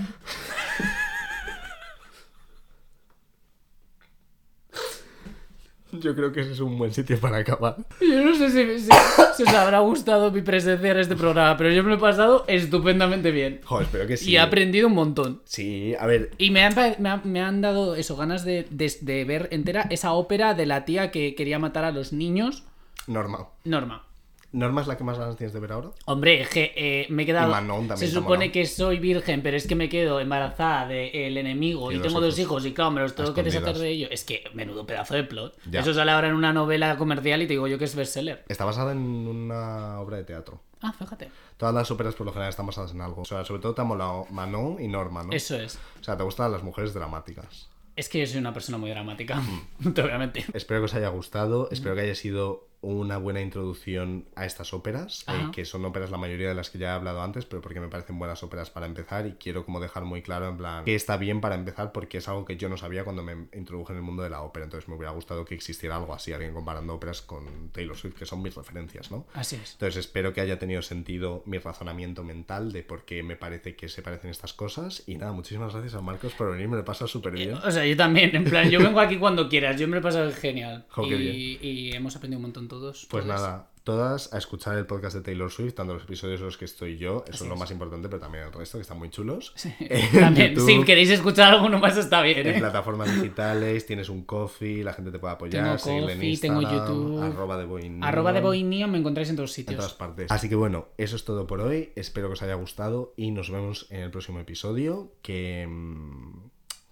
Yo 5.91 6.15
creo 6.15 6.31
que 6.31 6.41
ese 6.41 6.51
es 6.51 6.59
un 6.59 6.77
buen 6.77 6.93
sitio 6.93 7.19
para 7.19 7.37
acabar. 7.37 7.75
Yo 7.99 8.23
no 8.23 8.35
sé 8.35 8.51
si, 8.51 8.79
si- 8.79 8.91
si 9.37 9.41
os 9.43 9.49
habrá 9.55 9.79
gustado 9.79 10.31
mi 10.31 10.43
presencia 10.43 10.91
en 10.91 10.99
este 10.99 11.15
programa, 11.15 11.57
pero 11.57 11.71
yo 11.71 11.81
me 11.83 11.89
lo 11.89 11.95
he 11.95 11.99
pasado 11.99 12.45
estupendamente 12.47 13.31
bien. 13.31 13.61
Joder, 13.65 13.85
espero 13.87 14.05
que 14.07 14.15
sí. 14.15 14.29
Y 14.29 14.35
he 14.35 14.39
aprendido 14.39 14.87
un 14.87 14.93
montón. 14.93 15.41
Sí, 15.45 15.95
a 15.99 16.05
ver, 16.05 16.29
Y 16.37 16.51
me 16.51 16.63
han, 16.63 16.75
me 17.23 17.41
han 17.41 17.61
dado 17.61 17.95
eso, 17.95 18.15
ganas 18.15 18.45
de, 18.45 18.67
de- 18.69 18.97
de 19.01 19.25
ver 19.25 19.47
entera 19.51 19.87
esa 19.89 20.13
ópera 20.13 20.53
de 20.53 20.67
la 20.67 20.85
tía 20.85 21.09
que 21.09 21.33
quería 21.33 21.57
matar 21.57 21.85
a 21.85 21.91
los 21.91 22.13
niños. 22.13 22.65
Norma. 23.07 23.47
Norma. 23.63 24.05
¿Norma 24.51 24.81
es 24.81 24.87
la 24.87 24.97
que 24.97 25.03
más 25.03 25.19
ganas 25.19 25.35
tienes 25.35 25.53
de 25.53 25.59
ver 25.59 25.71
ahora? 25.71 25.89
Hombre, 26.05 26.41
es 26.41 26.49
que 26.49 26.73
eh, 26.75 27.05
me 27.09 27.23
he 27.23 27.25
quedado. 27.25 27.49
Y 27.49 27.51
Manon 27.51 27.87
también 27.87 27.97
se 27.97 28.13
supone 28.13 28.51
que 28.51 28.65
soy 28.65 28.97
virgen, 28.97 29.43
pero 29.43 29.55
es 29.55 29.67
que 29.67 29.75
me 29.75 29.89
quedo 29.89 30.19
embarazada 30.19 30.87
del 30.87 31.37
enemigo 31.37 31.91
Y 31.91 31.99
tengo 31.99 32.19
dos 32.19 32.37
hijos. 32.39 32.65
y 32.65 32.73
claro, 32.73 32.91
me 32.91 33.01
los 33.01 33.13
tengo 33.15 33.33
que 33.33 33.43
deshacer 33.43 33.77
de 33.77 33.89
ellos. 33.89 34.09
Es 34.11 34.23
que 34.23 34.43
menudo 34.53 34.87
pedazo 34.87 35.13
de 35.13 35.23
plot. 35.23 35.55
Ya. 35.69 35.81
Eso 35.81 35.93
sale 35.93 36.11
ahora 36.11 36.29
en 36.29 36.33
una 36.33 36.51
novela 36.51 36.97
comercial 36.97 37.41
y 37.43 37.47
te 37.47 37.53
digo 37.53 37.67
yo 37.67 37.77
que 37.77 37.85
es 37.85 37.95
bestseller. 37.95 38.43
Está 38.47 38.65
basada 38.65 38.91
en 38.91 38.99
una 38.99 39.99
obra 39.99 40.17
de 40.17 40.23
teatro. 40.23 40.61
Ah, 40.81 40.93
fíjate. 40.93 41.29
Todas 41.57 41.75
las 41.75 41.91
óperas 41.91 42.15
por 42.15 42.25
lo 42.25 42.31
general 42.31 42.49
están 42.49 42.65
basadas 42.65 42.91
en 42.91 43.01
algo. 43.01 43.21
O 43.21 43.25
sea, 43.25 43.43
sobre 43.45 43.61
todo 43.61 43.75
te 43.75 43.81
ha 43.81 43.83
molado 43.83 44.25
Manon 44.31 44.81
y 44.81 44.87
Norma, 44.87 45.23
¿no? 45.23 45.31
Eso 45.31 45.57
es. 45.57 45.77
O 45.99 46.03
sea, 46.03 46.17
te 46.17 46.23
gustan 46.23 46.51
las 46.51 46.63
mujeres 46.63 46.93
dramáticas. 46.93 47.69
Es 47.95 48.07
que 48.07 48.19
yo 48.19 48.27
soy 48.27 48.39
una 48.39 48.53
persona 48.53 48.77
muy 48.77 48.89
dramática. 48.89 49.35
Mm. 49.35 49.67
No 49.79 49.93
te 49.93 50.01
voy 50.01 50.11
a 50.11 50.17
mentir. 50.17 50.45
Espero 50.53 50.79
que 50.79 50.85
os 50.85 50.93
haya 50.93 51.09
gustado, 51.09 51.69
espero 51.69 51.95
que 51.95 52.01
haya 52.01 52.15
sido 52.15 52.68
una 52.81 53.17
buena 53.17 53.41
introducción 53.41 54.25
a 54.35 54.45
estas 54.45 54.73
óperas, 54.73 55.25
eh, 55.27 55.49
que 55.51 55.65
son 55.65 55.83
óperas 55.83 56.11
la 56.11 56.17
mayoría 56.17 56.47
de 56.47 56.55
las 56.55 56.69
que 56.69 56.77
ya 56.77 56.89
he 56.89 56.91
hablado 56.91 57.21
antes, 57.21 57.45
pero 57.45 57.61
porque 57.61 57.79
me 57.79 57.89
parecen 57.89 58.17
buenas 58.17 58.41
óperas 58.41 58.69
para 58.69 58.85
empezar 58.85 59.27
y 59.27 59.33
quiero 59.33 59.65
como 59.65 59.79
dejar 59.79 60.05
muy 60.05 60.21
claro 60.21 60.47
en 60.47 60.57
plan 60.57 60.85
que 60.85 60.95
está 60.95 61.17
bien 61.17 61.41
para 61.41 61.55
empezar 61.55 61.91
porque 61.91 62.19
es 62.19 62.27
algo 62.29 62.45
que 62.45 62.55
yo 62.55 62.69
no 62.69 62.77
sabía 62.77 63.03
cuando 63.03 63.21
me 63.21 63.47
introduje 63.53 63.91
en 63.93 63.97
el 63.97 64.03
mundo 64.03 64.23
de 64.23 64.29
la 64.29 64.41
ópera, 64.41 64.63
entonces 64.63 64.87
me 64.87 64.95
hubiera 64.95 65.11
gustado 65.11 65.43
que 65.43 65.55
existiera 65.55 65.97
algo 65.97 66.13
así, 66.13 66.31
alguien 66.31 66.53
comparando 66.53 66.93
óperas 66.93 67.21
con 67.21 67.69
Taylor 67.71 67.97
Swift, 67.97 68.15
que 68.15 68.25
son 68.25 68.41
mis 68.41 68.55
referencias, 68.55 69.11
¿no? 69.11 69.25
Así 69.33 69.57
es. 69.57 69.73
Entonces 69.73 69.97
espero 69.97 70.33
que 70.33 70.41
haya 70.41 70.57
tenido 70.57 70.81
sentido 70.81 71.43
mi 71.45 71.57
razonamiento 71.57 72.23
mental 72.23 72.71
de 72.71 72.83
por 72.83 73.03
qué 73.03 73.23
me 73.23 73.35
parece 73.35 73.75
que 73.75 73.89
se 73.89 74.01
parecen 74.01 74.29
estas 74.31 74.53
cosas. 74.53 75.03
Y 75.05 75.15
nada, 75.15 75.33
muchísimas 75.33 75.73
gracias 75.73 75.95
a 75.95 76.01
Marcos 76.01 76.33
por 76.33 76.51
venir, 76.51 76.69
me 76.69 76.77
lo 76.77 76.85
pasa 76.85 77.07
súper 77.07 77.33
bien. 77.33 77.53
O 77.55 77.71
sea, 77.71 77.85
yo 77.85 77.97
también, 77.97 78.33
en 78.35 78.45
plan, 78.45 78.69
yo 78.69 78.79
vengo 78.79 78.99
aquí 78.99 79.17
cuando 79.17 79.49
quieras, 79.49 79.77
yo 79.79 79.87
me 79.87 79.95
lo 79.95 79.99
he 79.99 80.03
pasado 80.03 80.31
genial. 80.31 80.85
Jo, 80.89 81.07
qué 81.07 81.15
y, 81.15 81.59
y 81.61 81.91
hemos 81.91 82.15
aprendido 82.15 82.37
un 82.37 82.43
montón 82.43 82.68
todos. 82.69 83.05
Pues 83.09 83.25
nada, 83.25 83.69
todas 83.83 84.31
a 84.33 84.37
escuchar 84.37 84.77
el 84.77 84.85
podcast 84.85 85.15
de 85.15 85.21
Taylor 85.21 85.49
Swift, 85.51 85.73
tanto 85.73 85.93
los 85.95 86.03
episodios 86.03 86.39
en 86.39 86.45
los 86.45 86.57
que 86.57 86.65
estoy 86.65 86.97
yo, 86.97 87.23
eso 87.25 87.33
Así 87.33 87.43
es 87.43 87.49
lo 87.49 87.55
más 87.55 87.71
importante, 87.71 88.07
pero 88.07 88.19
también 88.21 88.43
el 88.45 88.53
resto, 88.53 88.77
que 88.77 88.83
están 88.83 88.99
muy 88.99 89.09
chulos. 89.09 89.51
Sí. 89.55 89.73
En 89.79 90.11
También, 90.19 90.53
YouTube, 90.53 90.65
si 90.67 90.83
queréis 90.83 91.09
escuchar 91.09 91.53
alguno 91.55 91.79
más 91.79 91.97
está 91.97 92.21
bien, 92.21 92.45
En 92.45 92.55
¿eh? 92.55 92.59
plataformas 92.59 93.13
digitales, 93.15 93.85
tienes 93.85 94.09
un 94.09 94.23
coffee, 94.23 94.83
la 94.83 94.93
gente 94.93 95.11
te 95.11 95.17
puede 95.19 95.33
apoyar, 95.33 95.63
Tengo 95.65 95.77
seguirle 95.79 96.13
en 96.13 96.19
Ko-fi, 96.19 96.37
tengo 96.37 96.61
Instagram, 96.61 96.87
YouTube. 96.87 97.23
arroba 97.23 97.57
de 97.57 97.65
Boy 97.65 97.97
Arroba 98.01 98.33
de 98.33 98.41
Boy 98.41 98.63
Neon 98.63 98.91
me 98.91 98.99
encontráis 98.99 99.29
en 99.29 99.35
todos 99.35 99.57
en 99.57 99.65
todas 99.65 99.79
sitios. 99.85 99.93
partes. 99.97 100.31
Así 100.31 100.49
que 100.49 100.55
bueno, 100.55 100.89
eso 100.97 101.15
es 101.15 101.25
todo 101.25 101.47
por 101.47 101.61
hoy. 101.61 101.91
Espero 101.95 102.27
que 102.27 102.33
os 102.33 102.41
haya 102.43 102.53
gustado 102.53 103.13
y 103.17 103.31
nos 103.31 103.49
vemos 103.49 103.87
en 103.89 104.01
el 104.01 104.11
próximo 104.11 104.39
episodio. 104.39 105.11
Que, 105.23 105.65
mm, 105.67 106.48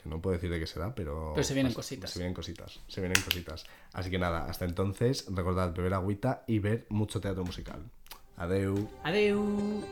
que 0.07 0.15
no 0.15 0.21
puedo 0.21 0.35
decir 0.35 0.49
de 0.49 0.59
qué 0.59 0.67
será, 0.67 0.95
pero. 0.95 1.31
Pero 1.33 1.43
se 1.43 1.53
vienen 1.53 1.73
cositas. 1.73 2.11
Se 2.11 2.19
vienen 2.19 2.33
cositas. 2.33 2.79
Se 2.87 3.01
vienen 3.01 3.21
cositas. 3.21 3.65
Así 3.93 4.09
que 4.09 4.19
nada, 4.19 4.45
hasta 4.45 4.65
entonces, 4.65 5.25
recordad 5.29 5.73
beber 5.73 5.93
agüita 5.93 6.43
y 6.47 6.59
ver 6.59 6.85
mucho 6.89 7.19
teatro 7.21 7.43
musical. 7.43 7.83
Adeu. 8.37 8.89
Adeu. 9.03 9.83